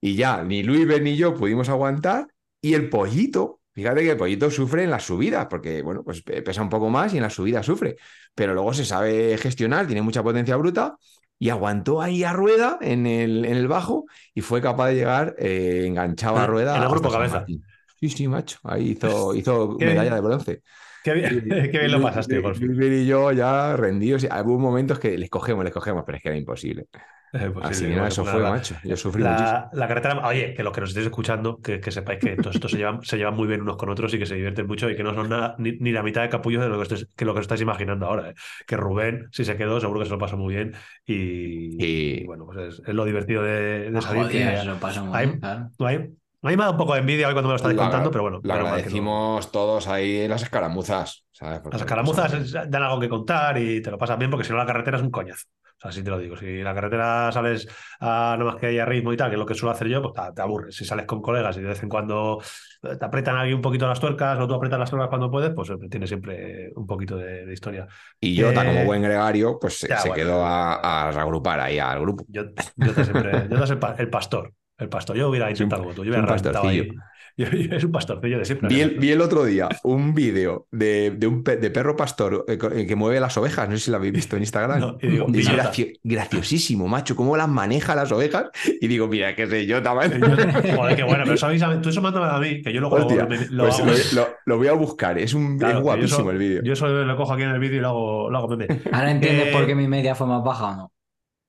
[0.00, 2.28] y ya ni Luis Ver ni yo pudimos aguantar
[2.62, 6.42] y el Pollito, fíjate que el Pollito sufre en las subidas porque bueno, pues pe-
[6.42, 7.96] pesa un poco más y en las subidas sufre
[8.34, 10.96] pero luego se sabe gestionar, tiene mucha potencia bruta
[11.38, 15.34] y aguantó ahí a rueda en el, en el bajo y fue capaz de llegar,
[15.38, 16.76] eh, enganchaba a rueda.
[16.76, 17.38] En el grupo cabeza.
[17.38, 17.64] Martín.
[17.98, 18.58] Sí, sí, macho.
[18.64, 20.62] Ahí hizo, hizo medalla de bronce.
[21.02, 22.66] Qué bien, qué bien lo pasaste, Golfi.
[22.66, 24.24] Luis y yo ya rendidos.
[24.44, 26.86] Hubo momentos que les cogemos, les cogemos, pero es que era imposible.
[27.34, 28.74] Eh, pues Así sí, que nada, eso fue, macho.
[28.84, 29.60] Yo sufrí muchísimo.
[29.60, 32.56] La, la carretera, oye, que los que nos estéis escuchando, que, que sepáis que todos
[32.56, 34.90] estos se llevan, se llevan muy bien unos con otros y que se divierten mucho
[34.90, 37.08] y que no son nada, ni, ni la mitad de capullos de lo que, estáis,
[37.16, 38.30] que lo que os estáis imaginando ahora.
[38.30, 38.34] ¿eh?
[38.66, 40.74] Que Rubén, si se quedó, seguro que se lo pasó muy bien
[41.06, 44.22] y, bueno, pues es, es lo divertido de, de salir.
[44.24, 45.70] joder, que se lo pasó muy hay- bien, claro.
[45.78, 46.10] no hay,
[46.42, 48.22] a mí me da un poco de envidia hoy cuando me lo estáis contando, pero
[48.22, 48.40] bueno.
[48.42, 48.52] No.
[48.54, 51.24] agradecimos todos ahí en las escaramuzas.
[51.32, 51.60] ¿sabes?
[51.60, 54.52] Porque Las escaramuzas es- dan algo que contar y te lo pasas bien porque si
[54.52, 55.46] no la carretera es un coñazo.
[55.48, 56.36] O sea, así te lo digo.
[56.36, 57.66] Si la carretera sales
[57.98, 59.88] a no más que ahí a ritmo y tal, que es lo que suelo hacer
[59.88, 60.76] yo, pues te, te aburres.
[60.76, 62.40] Si sales con colegas y de vez en cuando
[62.84, 65.50] eh, te apretan ahí un poquito las tuercas o tú apretas las tuercas cuando puedes,
[65.54, 67.88] pues eh, tiene siempre un poquito de, de historia.
[68.20, 70.22] Y Jota, Eh, como buen gregario, pues se, ya, se bueno.
[70.22, 72.24] quedó a, a reagrupar ahí al grupo.
[72.28, 72.42] Yo,
[72.76, 74.52] yo te siempre, yo te el pastor.
[74.82, 75.16] El pastor.
[75.16, 76.04] Yo hubiera intentado tú.
[76.04, 76.84] Yo hubiera pastorcillo.
[77.34, 78.68] Yo- yo- es un pastorcillo de siempre.
[78.68, 82.44] Vi el, vi el otro día un vídeo de, de un pe- de perro pastor
[82.46, 84.78] eh, eh, que mueve las ovejas, no sé si lo habéis visto en Instagram.
[84.80, 88.50] No, y digo, es gracio- graciosísimo, macho, cómo las maneja las ovejas.
[88.82, 90.20] Y digo, mira, que sé yo también.
[90.76, 93.26] Joder, qué bueno, pero avísame- tú eso mándame a mí, que yo luego lo- Hostia,
[93.50, 94.28] lo pues hago.
[94.44, 96.62] lo, voy a buscar, es, un, Claro, es guapísimo eso- el vídeo.
[96.62, 98.66] Yo eso lo cojo aquí en el vídeo y lo hago, lo hago meme.
[98.92, 100.92] Ahora entiendes Eh, por qué mi media fue más baja o no.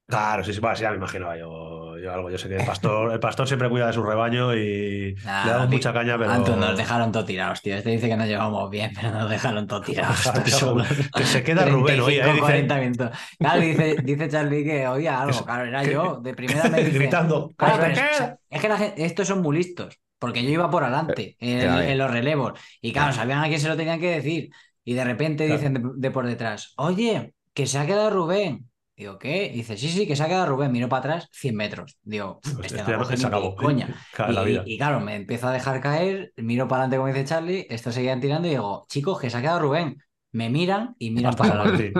[0.08, 2.30] Claro, sí, sí, sí, ya me imagino yo, yo algo.
[2.30, 5.51] Yo sé que el pastor, el pastor siempre cuida de su rebaño y Nah, le
[5.51, 6.30] damos Pi- mucha caña, pero.
[6.32, 7.75] Anton, nos dejaron todo tirados, tío.
[7.75, 10.19] Este dice que nos llevamos bien, pero nos dejaron todo tirados.
[11.15, 13.09] Que se queda Rubén hoy, 35, ahí 40 minutos.
[13.40, 15.45] Claro, dice, dice Charlie que oía algo.
[15.45, 16.19] Claro, era yo.
[16.22, 16.98] De primera me dice.
[16.99, 17.51] gritando.
[17.56, 18.35] Claro, "¡Que se pero es, quede!".
[18.49, 21.90] es que la gente- estos son muy listos, porque yo iba por adelante en, ves.
[21.90, 24.49] en los relevos y claro, sabían a quién se lo tenían que decir
[24.85, 28.69] y de repente dicen de, de por detrás, oye, que se ha quedado Rubén.
[28.96, 29.48] Digo, ¿qué?
[29.48, 30.72] Y dice, sí, sí, que se ha quedado Rubén.
[30.72, 31.98] Miro para atrás, 100 metros.
[32.04, 33.56] Digo, este este no se ni acabó.
[33.56, 33.90] coña.
[34.24, 37.96] Y, y claro, me empiezo a dejar caer, miro para adelante como dice Charlie, estos
[37.96, 39.98] seguían tirando y digo, chicos, que se ha quedado Rubén.
[40.32, 41.94] Me miran y miran Hasta para adelante.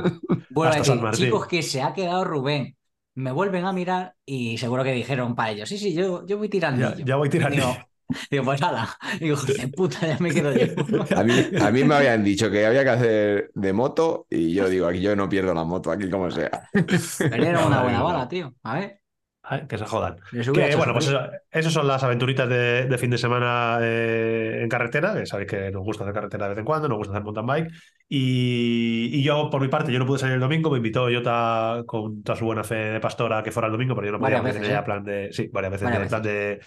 [0.50, 2.76] Vuelvo a decir, chicos, que se ha quedado Rubén.
[3.16, 6.50] Me vuelven a mirar y seguro que dijeron para ellos, sí, sí, yo, yo voy
[6.50, 6.96] tirando.
[6.96, 7.76] Ya, ya voy tirando.
[8.30, 10.66] Digo, pues ala, digo, hijo de puta, ya me quedo yo.
[11.16, 14.69] A mí, a mí me habían dicho que había que hacer de moto y yo
[14.69, 16.69] digo, aquí yo no pierdo la moto, aquí como sea.
[17.17, 18.53] Perdieron una buena bala, tío.
[18.64, 19.03] A ver.
[19.45, 20.16] Ay, Que se jodan.
[20.32, 21.19] Que, bueno, pues eso,
[21.51, 25.69] esas son las aventuritas de, de fin de semana eh, en carretera, que sabéis que
[25.69, 27.72] nos gusta hacer carretera de vez en cuando, nos gusta hacer mountain bike.
[28.08, 31.83] Y, y yo, por mi parte, yo no pude salir el domingo, me invitó Jota
[31.85, 34.19] con toda su buena fe de pastora a que fuera el domingo, pero yo no
[34.19, 34.82] podía veces, ¿eh?
[34.85, 35.27] plan de.
[35.33, 36.61] Sí, varias veces, Varias plan de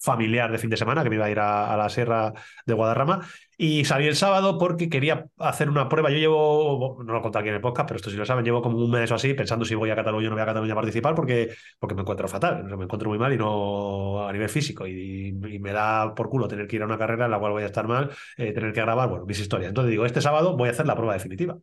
[0.00, 2.32] familiar de fin de semana, que me iba a ir a, la sierra
[2.66, 3.20] de Guadarrama.
[3.56, 6.10] Y salí el sábado porque quería hacer una prueba.
[6.10, 8.62] Yo llevo, no lo contado aquí en el podcast, pero esto sí lo saben, llevo
[8.62, 10.72] como un mes o así pensando si voy a Cataluña o no voy a Cataluña
[10.72, 14.48] a participar porque, porque me encuentro fatal, me encuentro muy mal y no a nivel
[14.48, 14.86] físico.
[14.86, 17.52] Y, y me da por culo tener que ir a una carrera en la cual
[17.52, 19.68] voy a estar mal, eh, tener que grabar, bueno, mis historias.
[19.68, 21.58] Entonces digo, este sábado voy a hacer la prueba definitiva.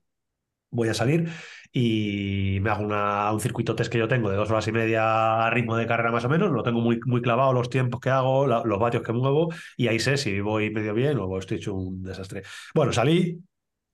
[0.69, 1.29] Voy a salir
[1.71, 5.45] y me hago una, un circuito test que yo tengo de dos horas y media
[5.45, 6.51] a ritmo de carrera más o menos.
[6.51, 9.87] Lo tengo muy, muy clavado, los tiempos que hago, la- los vatios que muevo y
[9.87, 12.43] ahí sé si voy medio bien o estoy hecho un desastre.
[12.75, 13.39] Bueno, salí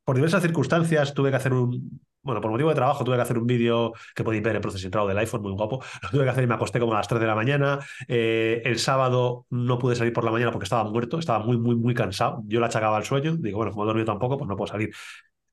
[0.03, 2.02] por diversas circunstancias, tuve que hacer un.
[2.22, 4.85] Bueno, por motivo de trabajo tuve que hacer un vídeo que podéis ver en proceso
[4.88, 5.82] entrado del iPhone, muy guapo.
[6.03, 7.80] Lo tuve que hacer y me acosté como a las 3 de la mañana.
[8.08, 11.76] Eh, el sábado no pude salir por la mañana porque estaba muerto, estaba muy, muy,
[11.76, 12.42] muy cansado.
[12.48, 13.35] Yo la achacaba al sueño.
[13.38, 14.92] Digo, bueno, como he dormido tampoco, pues no puedo salir.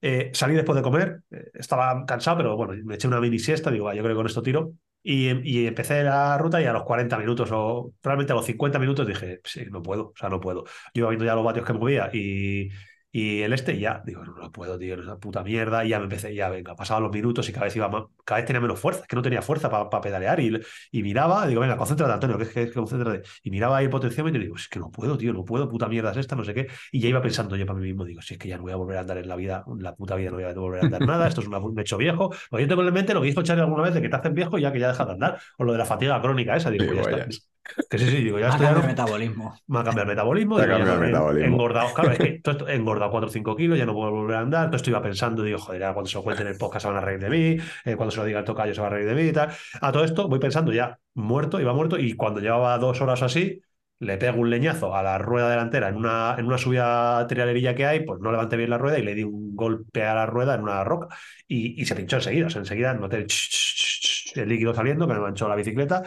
[0.03, 3.71] Eh, salí después de comer, eh, estaba cansado, pero bueno, me eché una mini siesta,
[3.71, 4.73] digo, yo creo que con esto tiro.
[5.03, 8.79] Y, y empecé la ruta y a los 40 minutos o realmente a los 50
[8.79, 10.65] minutos dije, sí, no puedo, o sea, no puedo.
[10.95, 12.69] Yo iba viendo ya los vatios que movía y,
[13.13, 15.85] y el este ya, digo, no, no puedo, tío, es una puta mierda.
[15.85, 18.41] Y ya me empecé, ya venga, pasaban los minutos y cada vez iba más, cada
[18.41, 20.39] vez tenía menos fuerza, es que no tenía fuerza para pedalear.
[20.41, 20.61] Y,
[20.93, 23.23] y miraba, digo, venga, concéntrate, Antonio, que es que, concéntrate.
[23.43, 25.89] Y miraba ahí el potenciómetro y digo, es que no puedo, tío, no puedo, puta
[25.89, 26.69] mierda es esta, no sé qué.
[26.93, 28.73] Y ya iba pensando yo para mí mismo, digo, si es que ya no voy
[28.73, 30.83] a volver a andar en la vida, en la puta vida no voy a volver
[30.83, 32.31] a andar nada, esto es una, un hecho viejo.
[32.51, 34.35] Lo yo tengo en mente lo que hizo Charlie alguna vez de que te hacen
[34.35, 35.41] viejo y ya que ya dejas de andar.
[35.59, 37.25] O lo de la fatiga crónica esa, digo, ya ya.
[37.25, 37.50] está.
[37.89, 38.67] Que sí, sí, digo, ya estoy.
[38.67, 39.55] el metabolismo.
[39.69, 40.57] me ha cambiado el metabolismo.
[40.57, 41.47] Te ha cambiado el metabolismo.
[41.47, 44.11] Engordado, claro, es que todo esto- he engordado 4 o 5 kilos, ya no puedo
[44.11, 44.67] volver a andar.
[44.67, 46.89] Todo esto iba pensando, digo, joder, ya cuando se lo cuenten en el podcast se
[46.89, 48.91] van a reír de mí, eh, cuando se lo diga el tocayo se va a
[48.91, 49.51] reír de mí y tal.
[49.81, 53.27] A todo esto voy pensando ya, muerto, iba muerto, y cuando llevaba dos horas o
[53.27, 53.61] así,
[54.01, 57.85] le pego un leñazo a la rueda delantera en una, en una subida trialerilla que
[57.85, 60.55] hay, pues no levanté bien la rueda y le di un golpe a la rueda
[60.55, 61.09] en una roca
[61.47, 62.47] y, y se pinchó enseguida.
[62.47, 65.47] O sea, enseguida noté el, ch- ch- ch- ch- el líquido saliendo que me manchó
[65.49, 66.03] la bicicleta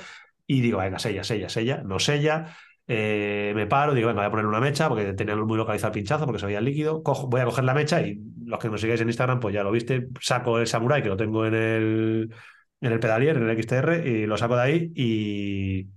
[0.47, 2.55] y digo, venga, sella, sella, sella, no sella.
[2.85, 5.93] Eh, me paro, digo, venga, voy a poner una mecha porque tenía muy localizado el
[5.93, 7.01] pinchazo porque se veía líquido.
[7.03, 9.63] Cojo, voy a coger la mecha y los que nos sigáis en Instagram, pues ya
[9.63, 10.07] lo viste.
[10.19, 12.33] Saco el samurai que lo tengo en el,
[12.81, 15.87] en el pedalier, en el XTR, y lo saco de ahí y,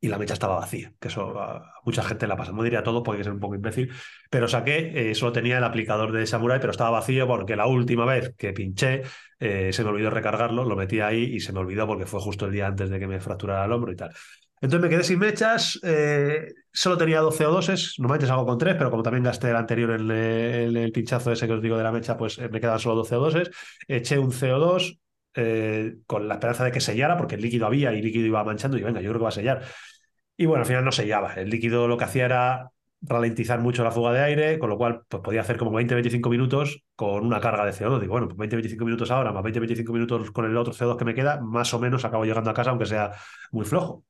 [0.00, 2.52] y la mecha estaba vacía, que eso a mucha gente la pasa.
[2.52, 3.92] No diría todo porque es un poco imbécil,
[4.30, 8.04] pero saqué, eh, solo tenía el aplicador de Samurai, pero estaba vacío porque la última
[8.04, 9.02] vez que pinché
[9.40, 12.46] eh, se me olvidó recargarlo, lo metí ahí y se me olvidó porque fue justo
[12.46, 14.12] el día antes de que me fracturara el hombro y tal.
[14.60, 18.74] Entonces me quedé sin mechas, eh, solo tenía 12 o 2 normalmente salgo con 3,
[18.76, 20.10] pero como también gasté el anterior en
[20.76, 23.20] el, pinchazo ese que os digo de la mecha, pues me quedaban solo 12 o
[23.20, 23.50] 2
[23.86, 24.98] eché un CO2,
[25.34, 28.42] eh, con la esperanza de que sellara, porque el líquido había y el líquido iba
[28.42, 29.62] manchando, y venga, yo creo que va a sellar.
[30.36, 31.34] Y bueno, al final no sellaba.
[31.34, 35.02] El líquido lo que hacía era ralentizar mucho la fuga de aire, con lo cual
[35.08, 38.00] pues, podía hacer como 20-25 minutos con una carga de CO2.
[38.00, 41.14] Digo, bueno, pues 20-25 minutos ahora, más 20-25 minutos con el otro CO2 que me
[41.14, 43.12] queda, más o menos acabo llegando a casa, aunque sea
[43.52, 44.04] muy flojo.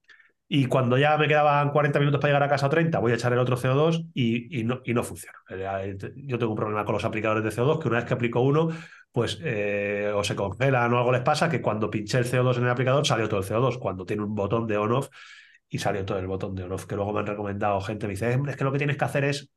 [0.51, 3.17] Y cuando ya me quedaban 40 minutos para llegar a casa o 30, voy a
[3.17, 5.37] echar el otro CO2 y, no, y no funciona.
[5.51, 8.41] Eh, yo tengo un problema con los aplicadores de CO2, que una vez que aplico
[8.41, 8.71] uno,
[9.13, 12.65] pues eh, o se congelan o algo les pasa, que cuando pinché el CO2 en
[12.65, 15.11] el aplicador salió todo el CO2, cuando tiene un botón de on-off
[15.69, 18.39] y salió todo el botón de on-off, que luego me han recomendado gente, me dice,
[18.49, 19.51] es que lo que tienes que hacer es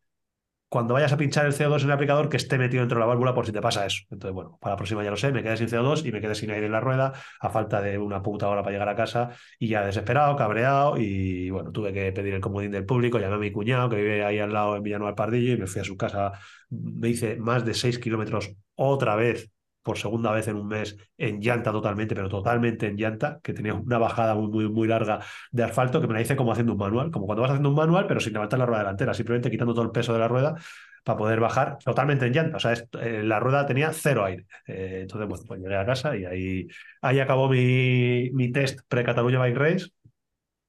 [0.71, 3.05] cuando vayas a pinchar el CO2 en el aplicador que esté metido dentro de la
[3.05, 4.03] válvula por si te pasa eso.
[4.09, 6.33] Entonces, bueno, para la próxima ya lo sé, me quedé sin CO2 y me quedé
[6.33, 9.31] sin aire en la rueda a falta de una puta hora para llegar a casa
[9.59, 13.39] y ya desesperado, cabreado y bueno, tuve que pedir el comodín del público, llamé a
[13.39, 15.97] mi cuñado que vive ahí al lado en Villanueva Pardillo y me fui a su
[15.97, 16.31] casa,
[16.69, 19.51] me hice más de 6 kilómetros otra vez
[19.83, 23.73] por segunda vez en un mes en llanta totalmente, pero totalmente en llanta, que tenía
[23.73, 25.19] una bajada muy, muy, muy larga
[25.51, 27.75] de asfalto que me la hice como haciendo un manual, como cuando vas haciendo un
[27.75, 30.55] manual, pero sin levantar la rueda delantera, simplemente quitando todo el peso de la rueda
[31.03, 32.57] para poder bajar totalmente en llanta.
[32.57, 34.45] O sea, eh, la rueda tenía cero aire.
[34.67, 36.67] Eh, entonces, bueno, pues llegué a casa y ahí,
[37.01, 39.87] ahí acabó mi, mi test pre-Cataluña Bike Race.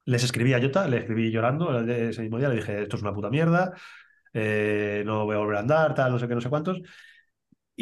[0.04, 3.12] Les escribí a Jota, le escribí llorando ese mismo día, le dije, esto es una
[3.14, 3.72] puta mierda,
[4.32, 6.80] eh, no voy a volver a andar, tal, no sé qué, no sé cuántos.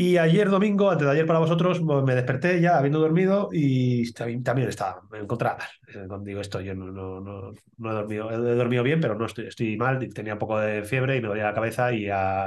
[0.01, 4.67] Y ayer domingo, antes de ayer para vosotros, me desperté ya habiendo dormido y también
[4.67, 6.25] estaba, me encontraba mal.
[6.25, 9.49] Digo, esto yo no, no, no, no, he dormido, he dormido bien, pero no estoy,
[9.49, 12.07] estoy mal, tenía un poco de fiebre y me dolía la cabeza y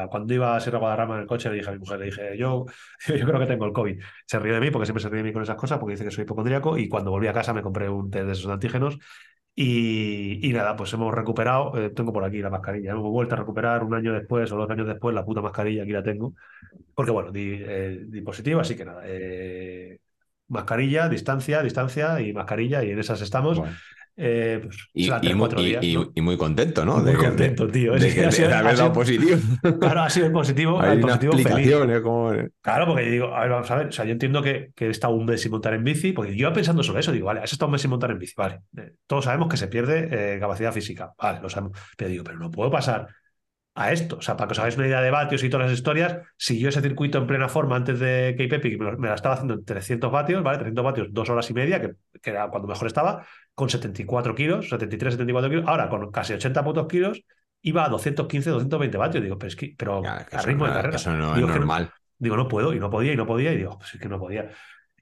[0.09, 2.35] cuando iba a Sierra Guadarrama en el coche le dije a mi mujer, le dije,
[2.39, 2.65] yo,
[3.07, 4.01] yo creo que tengo el COVID.
[4.25, 6.05] Se ríe de mí porque siempre se ríe de mí con esas cosas porque dice
[6.05, 8.97] que soy hipocondríaco y cuando volví a casa me compré un test de esos antígenos
[9.55, 13.83] y, nada, pues hemos recuperado, eh, tengo por aquí la mascarilla, hemos vuelto a recuperar
[13.83, 16.33] un año después o dos años después la puta mascarilla, aquí la tengo,
[16.93, 19.99] porque bueno, di, eh, positivo, así que nada, eh,
[20.47, 23.61] mascarilla, distancia, distancia y mascarilla y en esas estamos.
[24.15, 26.97] Eh, pues, y, muy, contento, ¿no?
[26.97, 27.93] Muy contento, tío.
[27.93, 29.37] De, ha haber dado positivo.
[29.79, 30.79] Claro, ha sido positivo.
[30.79, 31.33] Hay positivo
[32.03, 32.31] como...
[32.61, 33.87] Claro, porque yo digo, a ver, vamos a ver.
[33.87, 36.35] O sea, yo entiendo que, que he estado un mes sin montar en bici, porque
[36.35, 37.11] yo pensando sobre eso.
[37.11, 38.59] Digo, vale, has estado un mes sin montar en bici, vale.
[38.77, 41.77] Eh, todos sabemos que se pierde eh, capacidad física, vale, lo sabemos.
[41.97, 43.07] Pero digo, pero no puedo pasar
[43.75, 44.17] a esto.
[44.17, 46.59] O sea, para que os hagáis una idea de vatios y todas las historias, si
[46.59, 49.55] yo ese circuito en plena forma antes de Cape Epic me, me la estaba haciendo
[49.55, 50.59] en 300 vatios, ¿vale?
[50.59, 54.69] 300 vatios, dos horas y media, que, que, era cuando mejor estaba, con 74 kilos,
[54.69, 55.65] 73, 74 kilos.
[55.67, 57.23] Ahora, con casi 80 putos kilos,
[57.61, 59.23] iba a 215, 220 vatios.
[59.23, 60.95] Digo, pero es que, pero a ritmo de carrera.
[60.95, 61.91] Eso no digo, es normal.
[62.17, 64.19] digo, no puedo, y no podía, y no podía, y digo, pues es que no
[64.19, 64.49] podía.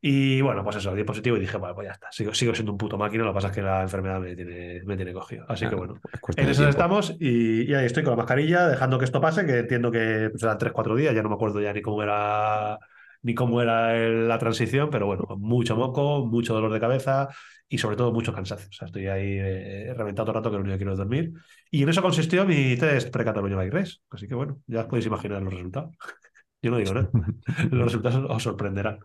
[0.04, 2.72] Y bueno, pues eso, di positivo y dije, bueno, pues ya está, sigo, sigo siendo
[2.72, 5.46] un puto máquina, lo que pasa es que la enfermedad me tiene, me tiene cogido.
[5.48, 6.02] Así que bueno,
[6.36, 9.60] en eso estamos y, y, ahí estoy con la mascarilla, dejando que esto pase, que
[9.60, 12.80] entiendo que serán pues, 3-4 días, ya no me acuerdo ya ni cómo era
[13.24, 17.30] ni cómo era el, la transición, pero bueno, mucho moco, mucho dolor de cabeza
[17.70, 18.68] y sobre todo mucho cansancio.
[18.70, 20.98] O sea, estoy ahí eh, reventado todo el rato que lo único que quiero es
[20.98, 21.34] dormir.
[21.70, 23.98] Y en eso consistió mi test pre-Cataluña Race.
[24.10, 25.96] Así que bueno, ya os podéis imaginar los resultados.
[26.62, 27.10] Yo no digo nada.
[27.72, 29.00] los resultados os sorprenderán.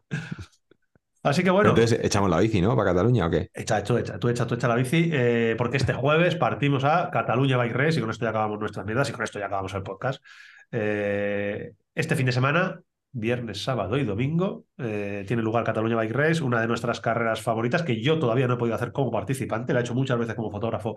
[1.26, 1.70] Así que bueno.
[1.70, 2.76] Entonces echamos la bici, ¿no?
[2.76, 3.50] ¿Para Cataluña o qué?
[3.52, 7.10] Echa, echa, echa, tú echa, tú echa la bici, eh, porque este jueves partimos a
[7.10, 9.74] Cataluña Bike Race y con esto ya acabamos nuestras mierdas y con esto ya acabamos
[9.74, 10.22] el podcast.
[10.70, 12.80] Eh, este fin de semana,
[13.10, 17.82] viernes, sábado y domingo, eh, tiene lugar Cataluña Bike Race, una de nuestras carreras favoritas
[17.82, 20.52] que yo todavía no he podido hacer como participante, la he hecho muchas veces como
[20.52, 20.94] fotógrafo.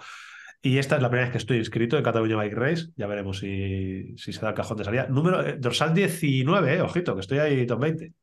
[0.62, 2.90] Y esta es la primera vez que estoy inscrito en Cataluña Bike Race.
[2.98, 5.08] Ya veremos si, si se da el cajón de salida.
[5.08, 8.14] Número, dorsal 19, ojito, que estoy ahí top 20.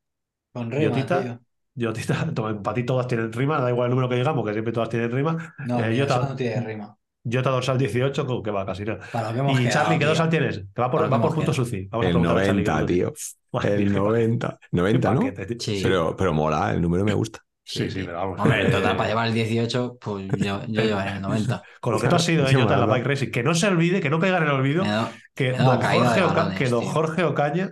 [0.53, 1.46] Con rima, tío.
[1.77, 1.93] Yo,
[2.63, 5.11] para ti todas tienen rima, da igual el número que digamos, que siempre todas tienen
[5.11, 5.55] rima.
[5.59, 6.97] No, eh, Jota, no tiene rima.
[7.23, 8.99] Jota dorsal 18, que va casi nada.
[9.59, 10.63] y Charlie, ¿qué dorsal tienes?
[10.73, 11.87] Que va por, va por punto suci.
[11.91, 13.13] Vamos el 90, tío.
[13.63, 14.59] El 90.
[14.71, 15.21] 90, ¿no?
[15.57, 15.79] Sí.
[15.81, 17.39] Pero, pero mola, el número me gusta.
[17.63, 18.39] Sí, sí, pero vamos.
[18.39, 21.63] Hombre, total, para llevar el 18, pues yo, yo llevaré el 90.
[21.81, 24.09] Con lo que tú has sido, en la Bike Racing, que no se olvide, que
[24.09, 24.83] no caiga en el olvido,
[25.33, 27.71] que, don Jorge, que don Jorge Ocaña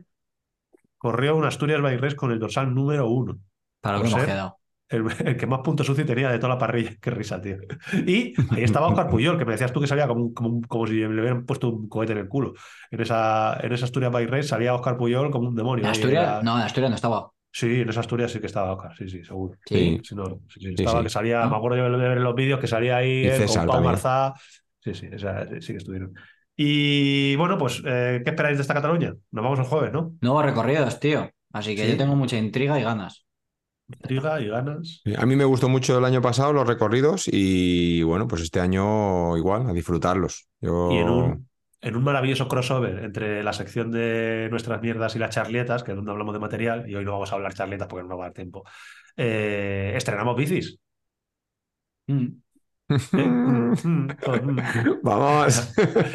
[0.97, 3.37] corrió un Asturias Bike Race con el dorsal número uno.
[3.85, 4.57] Para lo que hemos quedado.
[4.87, 6.91] El, que más puntos sucio tenía de toda la parrilla.
[7.01, 7.57] Qué risa, tío.
[8.05, 10.93] Y ahí estaba Oscar Puyol, que me decías tú que salía como, como, como, si
[10.95, 12.53] le hubieran puesto un cohete en el culo.
[12.91, 15.83] En esa, en esa Asturias Bike Race salía Oscar Puyol como un demonio.
[15.85, 16.43] ¿En Asturias?
[16.43, 17.31] No, en Asturias no estaba.
[17.51, 19.57] Sí, en esa Asturias sí que estaba Oscar, sí, sí, seguro.
[19.65, 19.99] Sí.
[20.03, 21.03] Sí, no, sí, sí, Sí, estaba sí.
[21.05, 21.51] que salía, ¿No?
[21.51, 23.81] me acuerdo yo de ver en los vídeos que salía ahí él con Pau.
[23.83, 24.33] Marzá.
[24.81, 26.13] Sí, sí, esa- sí que estuvieron.
[26.55, 29.13] Y bueno, pues, eh, ¿qué esperáis de esta Cataluña?
[29.31, 30.13] Nos vamos el jueves, ¿no?
[30.21, 31.29] Nuevos recorridos, tío.
[31.53, 31.91] Así que Sí.
[31.91, 33.24] yo tengo mucha intriga y ganas.
[33.87, 35.01] Intriga y ganas.
[35.17, 39.37] A mí me gustó mucho el año pasado los recorridos y bueno, pues este año
[39.37, 40.47] igual, a disfrutarlos.
[40.59, 40.91] Yo...
[40.91, 41.49] Y en un,
[41.81, 45.95] en un maravilloso crossover entre la sección de nuestras mierdas y las charletas, que es
[45.95, 48.23] donde hablamos de material, y hoy no vamos a hablar charletas porque no nos va
[48.23, 48.63] a dar tiempo,
[49.15, 50.79] eh, estrenamos bicis.
[52.07, 52.44] Mm.
[53.75, 54.57] Mm, pues, mm.
[55.03, 55.73] Vamos.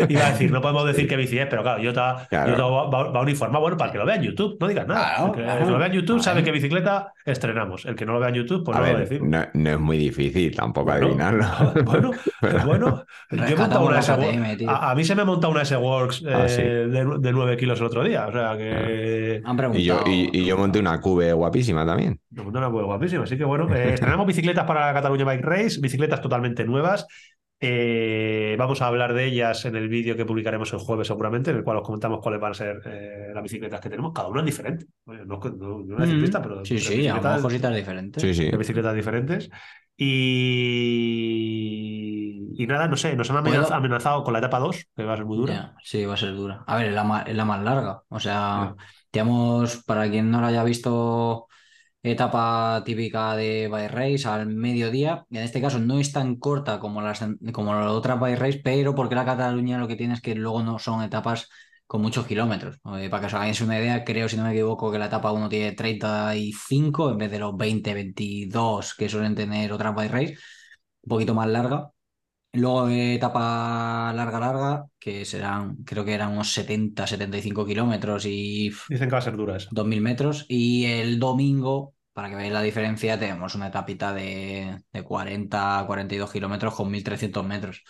[0.09, 2.57] Iba a decir, no podemos decir qué bici es, pero claro, yo Claro.
[2.57, 5.17] yo va, va- uniformado, bueno, para el que lo vea en YouTube, no digas nada.
[5.17, 5.65] Claro, el, que, el claro.
[5.67, 7.85] que lo vea en YouTube sabe qué bicicleta estrenamos.
[7.87, 9.29] El que no lo vea en YouTube, pues A no lo ver, decimos.
[9.29, 11.45] no, no es muy difícil tampoco Bueno, adivinarlo.
[11.85, 15.53] bueno, Pero- bueno, yo he montado una KTM, a, a mí se me ha montado
[15.53, 16.63] una S-Works Ah, sí.
[16.63, 18.27] eh, de, de 9 kilos el otro día.
[18.27, 19.43] O sea que.
[19.45, 22.19] Han Y yo, y, y yo monté una cube guapísima también.
[22.31, 23.25] Monté una web guapísima.
[23.25, 27.07] Así que bueno, eh, estrenamos bicicletas para Cataluña Bike Race, bicicletas totalmente nuevas.
[27.63, 31.59] Eh, vamos a hablar de ellas en el vídeo que publicaremos el jueves seguramente, en
[31.59, 34.13] el cual os comentamos cuáles van a ser eh, las bicicletas que tenemos.
[34.15, 34.87] Cada una es diferente.
[35.05, 36.11] Oye, no, no, no una Mm.
[36.11, 38.23] ciclista, pero Sí, sí, bicicletas, cositas diferentes.
[38.23, 38.51] Sí, sí.
[38.51, 39.51] de bicicletas diferentes.
[41.21, 43.37] Y, y nada, no sé, nos han
[43.73, 45.75] amenazado con la etapa 2, que va a ser muy dura.
[45.83, 46.65] Sí, va a ser dura.
[46.67, 48.03] A ver, es la más, es la más larga.
[48.09, 48.85] O sea, Ya.
[49.13, 51.47] digamos, para quien no lo haya visto,
[52.03, 55.27] etapa típica de Bike Race al mediodía.
[55.31, 58.95] En este caso no es tan corta como las, como las otras Bike Race, pero
[58.95, 61.49] porque la Cataluña lo que tiene es que luego no son etapas
[61.87, 62.77] con muchos kilómetros.
[62.97, 65.33] Eh, para que os hagáis una idea, creo, si no me equivoco, que la etapa
[65.33, 70.35] 1 tiene 35 en vez de los 20, 22 que suelen tener otras Bike Race.
[71.03, 71.91] Un poquito más larga.
[72.53, 79.09] Luego etapa larga, larga, que serán, creo que eran unos 70, 75 kilómetros y Dicen
[79.09, 79.69] que va a ser dura esa.
[79.71, 80.47] 2.000 metros.
[80.49, 86.33] Y el domingo, para que veáis la diferencia, tenemos una etapita de, de 40, 42
[86.33, 87.85] kilómetros con 1.300 metros.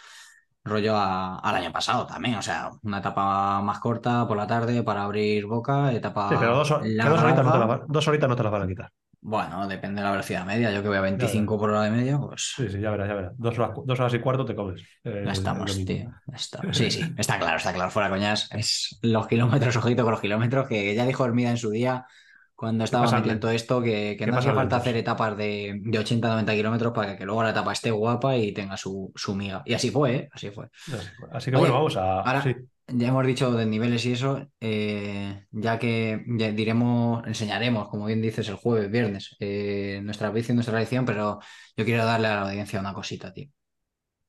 [0.63, 4.83] Rollo a- al año pasado también, o sea, una etapa más corta por la tarde
[4.83, 8.29] para abrir boca, etapa Sí, pero dos, hor- que larga, dos horitas no dos horitas
[8.29, 8.91] no te las van a quitar.
[9.23, 10.73] Bueno, depende de la velocidad media.
[10.73, 13.15] Yo que voy a 25 por hora de media, pues Sí, sí, ya verás, ya
[13.15, 13.33] verás.
[13.37, 14.81] Dos horas, dos horas y cuarto te comes.
[14.81, 16.11] eh, Ya el estamos, tío.
[16.27, 16.77] ya estamos.
[16.77, 17.91] Sí, sí, está claro, está claro.
[17.91, 18.49] Fuera coñas.
[18.53, 22.07] Es los kilómetros, ojito con los kilómetros, que ya dijo Hermida en su día,
[22.55, 26.55] cuando estaba metiendo esto, que, que ¿Qué no hacía falta hacer etapas de, de 80-90
[26.55, 29.63] kilómetros para que luego la etapa esté guapa y tenga su, su miga.
[29.67, 30.29] Y así fue, ¿eh?
[30.33, 30.67] Así fue.
[30.93, 32.21] Así, así que Oye, bueno, vamos a.
[32.21, 32.55] ahora- sí.
[32.93, 38.21] Ya hemos dicho de niveles y eso, eh, ya que ya diremos, enseñaremos, como bien
[38.23, 41.39] dices, el jueves, viernes, eh, nuestra bici, nuestra lección, pero
[41.77, 43.49] yo quiero darle a la audiencia una cosita, tío.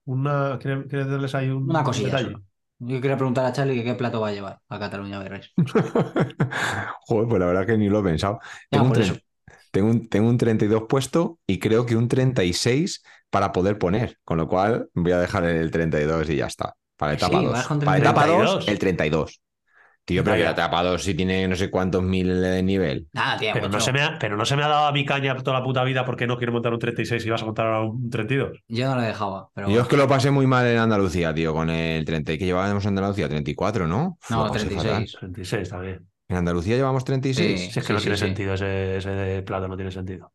[0.05, 2.19] Una, ¿quieres, quieres darles ahí un Una cosilla detalle?
[2.19, 2.43] solo.
[2.79, 5.49] Yo quería preguntar a Charlie que qué plato va a llevar a Cataluña Race.
[7.07, 8.39] Joder, pues la verdad que ni lo he pensado.
[8.71, 9.15] Ya, Tengo un, eso.
[9.71, 14.37] tengo un, tengo un 32 puesto y creo que un 36 para poder poner, con
[14.37, 16.75] lo cual voy a dejar el 32 y ya está.
[17.01, 17.63] Para Sí, etapa 2.
[17.67, 18.67] con Para etapa 2, 32.
[18.67, 19.41] el 32.
[20.05, 23.07] Tío, pero que la etapa 2 sí tiene no sé cuántos mil de nivel.
[23.13, 25.03] Nada, tío, Pero no, se me ha, pero no se me ha dado a mi
[25.03, 27.65] caña toda la puta vida porque no quiero montar un 36 y vas a montar
[27.65, 28.59] ahora un 32.
[28.67, 31.53] Yo no le dejaba, pero Yo es que lo pasé muy mal en Andalucía, tío,
[31.53, 34.17] con el 30 que llevábamos en Andalucía, 34, ¿no?
[34.29, 35.11] No, lo pasé 36.
[35.13, 35.19] fatal.
[35.19, 36.07] 36 también.
[36.27, 37.59] En Andalucía llevamos 36.
[37.61, 37.71] Sí.
[37.71, 38.25] Si es que no sí, tiene sí.
[38.25, 40.31] sentido ese, ese plato, no tiene sentido.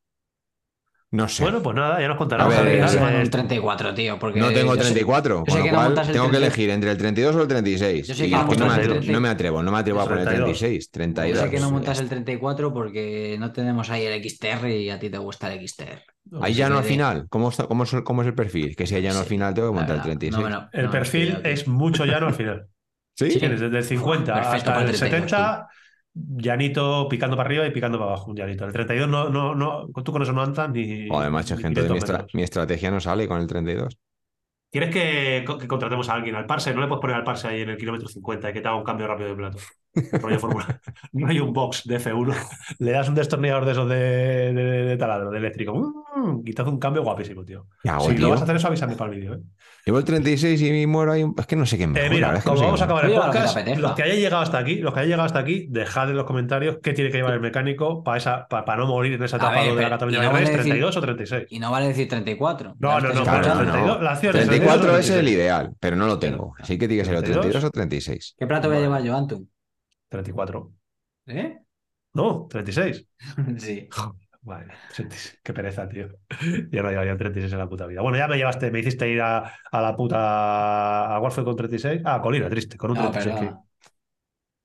[1.12, 1.44] No sé.
[1.44, 2.48] Bueno, pues nada, ya nos A contarás.
[2.48, 5.54] ver, al Yo en eh, un 34, tío, porque no tengo yo sé- 34, yo
[5.54, 6.36] sé con lo cual el tengo que 30.
[6.38, 8.08] elegir entre el 32 o el 36.
[8.08, 9.12] Yo sé Y que no no, me montas el atre- 30.
[9.12, 10.58] no me atrevo, no me atrevo a El poner 32.
[10.58, 11.38] 36, Yo 32.
[11.44, 11.70] sé que no eh.
[11.72, 15.60] montas el 34 porque no tenemos ahí el XTR y a ti te gusta el
[15.66, 16.02] XTR.
[16.42, 17.26] Ahí Sí, ya no sí, al final.
[17.28, 18.74] ¿Cómo, está- cómo, es, cómo es el perfil?
[18.74, 20.42] Que si hay llano al Sí, final tengo que montar el verdad, 36.
[20.44, 22.66] no lo- El perfil es mucho llano al final.
[23.14, 23.30] ¿Sí?
[23.30, 23.38] Sí.
[23.38, 25.68] Desde el 50 Perfecto hasta el el 32, 70,
[26.16, 28.64] llanito picando para arriba y picando para abajo, un llanito.
[28.64, 31.08] El 32 no, no, no, tú con eso no andas ni.
[31.08, 32.32] Joder, macho, ni gente, mi, 500 estra- metros.
[32.32, 33.98] mi estrategia no sale con el 32.
[34.70, 36.74] ¿Quieres que, que contratemos a alguien al parse?
[36.74, 38.76] No le puedes poner al parse ahí en el kilómetro 50 y que te haga
[38.76, 39.58] un cambio rápido de plato.
[40.20, 40.80] Rollo Fórmula.
[41.12, 42.34] No hay un box de F1.
[42.78, 43.96] Le das un destornillador de esos de,
[44.52, 45.74] de- de taladro, de eléctrico.
[46.16, 47.66] Mm, y te hace un cambio guapísimo, tío.
[47.82, 48.22] ¿Qué hago, si tío?
[48.26, 49.34] lo vas a hacer eso, avísame para el vídeo.
[49.34, 49.40] ¿eh?
[49.84, 51.24] Llevo el 36 y muero ahí.
[51.38, 53.56] Es que no sé qué me Eh, mira, como vamos a acabar el lo podcast,
[53.56, 53.80] apetezca.
[53.80, 56.24] los que hayáis llegado hasta aquí, los que hayáis llegado hasta aquí, dejad en los
[56.26, 59.60] comentarios qué tiene que llevar el mecánico para esa, para, no morir en esa etapa
[59.62, 61.46] ver, de la Cataluña no vale Race, decir- 32 o 36.
[61.50, 62.74] Y no vale decir 34.
[62.80, 64.02] No, no, no, Claro, no, 32, no.
[64.02, 65.36] la acción es 34 32 o es el 36.
[65.36, 66.54] ideal, pero no lo tengo.
[66.58, 68.34] Así que tiene que ser o 32 o 36.
[68.38, 69.46] ¿Qué plato voy a llevar yo, Antum?
[70.08, 70.72] 34.
[71.26, 71.58] ¿Eh?
[72.14, 73.06] No, 36.
[73.58, 73.88] Sí.
[74.42, 75.40] Vale, 36.
[75.42, 76.06] qué pereza, tío.
[76.70, 78.00] Ya no llevaría 36 en la puta vida.
[78.00, 81.16] Bueno, ya me llevaste, me hiciste ir a, a la puta.
[81.16, 82.02] ¿A cuál fue con 36?
[82.04, 83.36] Ah, Colina, triste, con un Ah, 36.
[83.40, 83.64] pero-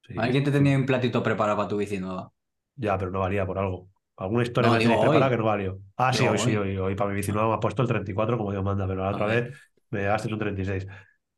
[0.04, 0.20] que- sí.
[0.20, 2.32] ¿Alguien te tenía un platito preparado para tu bici nueva?
[2.76, 3.90] Ya, pero no valía por algo.
[4.18, 5.32] Alguna historia No, me tenéis preparada hoy.
[5.32, 5.80] que no valió.
[5.98, 6.70] Ah, sí, Digo hoy sí, hoy.
[6.70, 9.10] hoy, hoy para mi 19 me ha puesto el 34 como Dios manda, pero la
[9.10, 9.58] otra vez
[9.90, 10.86] me llegaste un 36.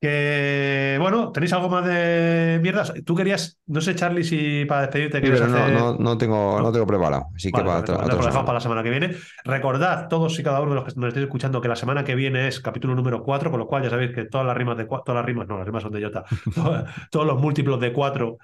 [0.04, 2.94] Que bueno, ¿tenéis algo más de mierdas?
[3.06, 5.74] Tú querías, no sé, Charlie, si para despedirte Sí, pero no, hacer.
[5.74, 7.28] no, no tengo, no tengo preparado.
[7.36, 8.46] Así que Vale, para perfecto, otra, pues otra semana.
[8.46, 9.16] para la semana que viene.
[9.46, 12.16] Recordad, todos y cada uno de los que nos estéis escuchando, que la semana que
[12.16, 14.86] viene es capítulo número 4, con lo cual ya sabéis que todas las rimas de
[14.86, 16.26] todas las rimas, no, las rimas son de Jota,
[17.12, 18.38] todos los múltiplos de 4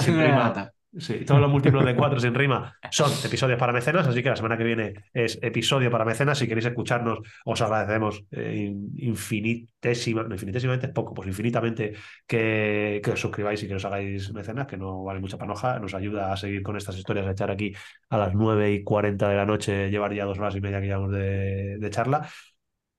[0.00, 4.22] sin rima, sí, todos los múltiplos de 4 sin rima son episodios para mecenas, así
[4.22, 6.38] que la semana que viene es episodio para mecenas.
[6.38, 11.94] Si queréis escucharnos, os agradecemos eh, in- infinitésima, no, es poco, pues infinitamente
[12.26, 15.94] que, que os suscribáis y que os hagáis mecenas, que no vale mucha panoja, nos
[15.94, 17.72] ayuda a seguir con estas historias, a echar aquí
[18.08, 20.86] a las 9 y 40 de la noche, llevar ya dos horas y media que
[20.86, 22.28] llevamos de charla.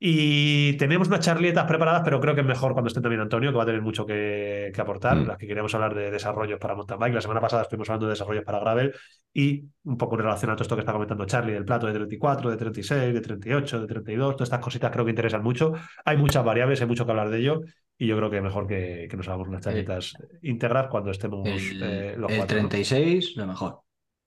[0.03, 3.57] Y tenemos unas charlietas preparadas, pero creo que es mejor cuando esté también Antonio, que
[3.57, 5.15] va a tener mucho que, que aportar.
[5.15, 5.27] Mm.
[5.27, 7.13] Las que queremos hablar de desarrollos para mountain bike.
[7.13, 8.95] La semana pasada estuvimos hablando de desarrollos para gravel
[9.31, 11.93] y un poco en relación a todo esto que está comentando Charlie, del plato de
[11.93, 14.35] 34, de 36, de 38, de 32.
[14.38, 15.73] Todas estas cositas creo que interesan mucho.
[16.03, 17.61] Hay muchas variables, hay mucho que hablar de ello.
[17.95, 21.83] Y yo creo que mejor que, que nos hagamos unas charlitas íntegras cuando estemos El,
[21.83, 22.57] eh, los el cuatro.
[22.59, 22.69] ¿no?
[22.69, 23.81] 36, lo mejor.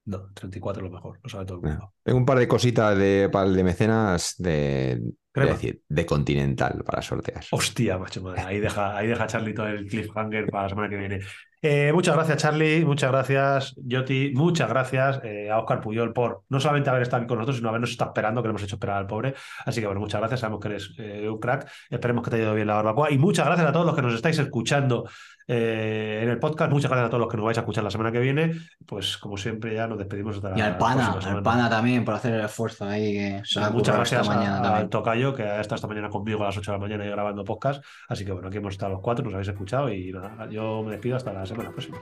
[0.06, 1.94] No, 34 es lo mejor, lo sabe todo el mundo.
[2.02, 5.00] Tengo un par de cositas de, para el de mecenas de,
[5.34, 7.42] de decir, de Continental para sortear.
[7.50, 8.42] Hostia, macho, madre.
[8.42, 11.20] Ahí deja, ahí deja Charlie todo el cliffhanger para la semana que viene.
[11.66, 12.84] Eh, muchas gracias, Charlie.
[12.84, 14.32] Muchas gracias, Yoti.
[14.34, 17.70] Muchas gracias eh, a Oscar Puyol por no solamente haber estado aquí con nosotros, sino
[17.70, 19.34] habernos estado esperando, que le hemos hecho esperar al pobre.
[19.64, 20.40] Así que, bueno, muchas gracias.
[20.40, 21.66] Sabemos que eres eh, un crack.
[21.88, 23.10] Esperemos que te haya ido bien la barbacoa.
[23.10, 25.08] Y muchas gracias a todos los que nos estáis escuchando
[25.46, 26.70] eh, en el podcast.
[26.72, 28.52] Muchas gracias a todos los que nos vais a escuchar la semana que viene.
[28.86, 32.34] Pues, como siempre, ya nos despedimos hasta Y al pana, al pana también por hacer
[32.34, 34.88] el esfuerzo ahí que se ha Muchas esta gracias a- mañana al.
[34.88, 37.44] Tocayo, que ha estado esta mañana conmigo a las 8 de la mañana y grabando
[37.44, 37.84] podcast.
[38.08, 40.92] Así que bueno, aquí hemos estado los cuatro, nos habéis escuchado y nada, yo me
[40.92, 41.98] despido hasta la semana próxima.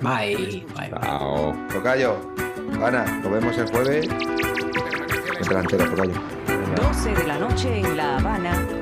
[0.00, 0.90] Bye, bye.
[1.00, 1.54] Chao.
[1.72, 2.16] Tocayo,
[2.82, 4.08] Ana, nos vemos el jueves.
[5.40, 6.14] El delantero, Tocayo.
[6.76, 8.81] 12 de la noche en La Habana.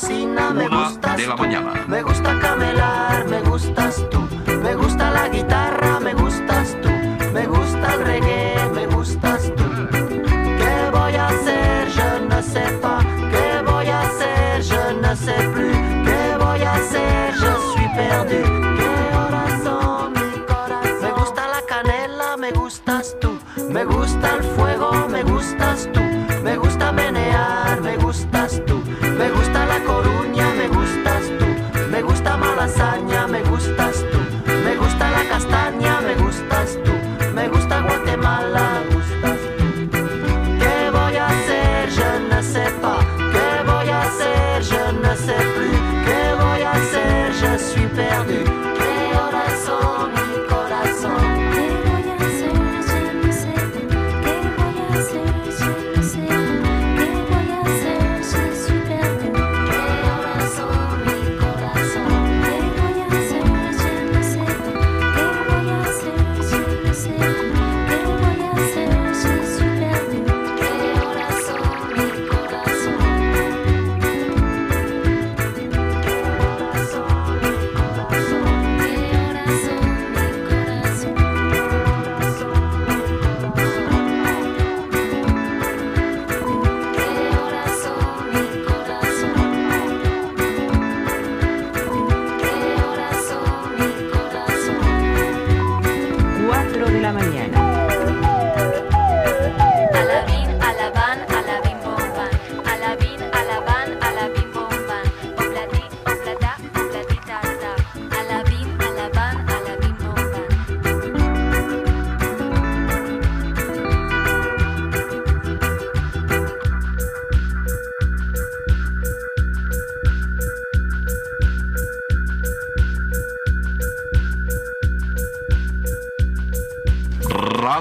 [0.00, 1.84] Cocina, me Una gustas de la mañana.
[1.88, 4.17] Me gusta camelar, me gustas tú.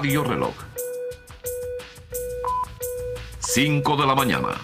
[0.08, 0.54] Radio Reloj.
[3.40, 4.56] 5 de la mañana.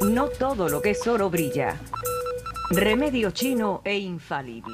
[0.00, 1.76] No todo lo que es oro brilla.
[2.70, 4.73] Remedio chino e infalible.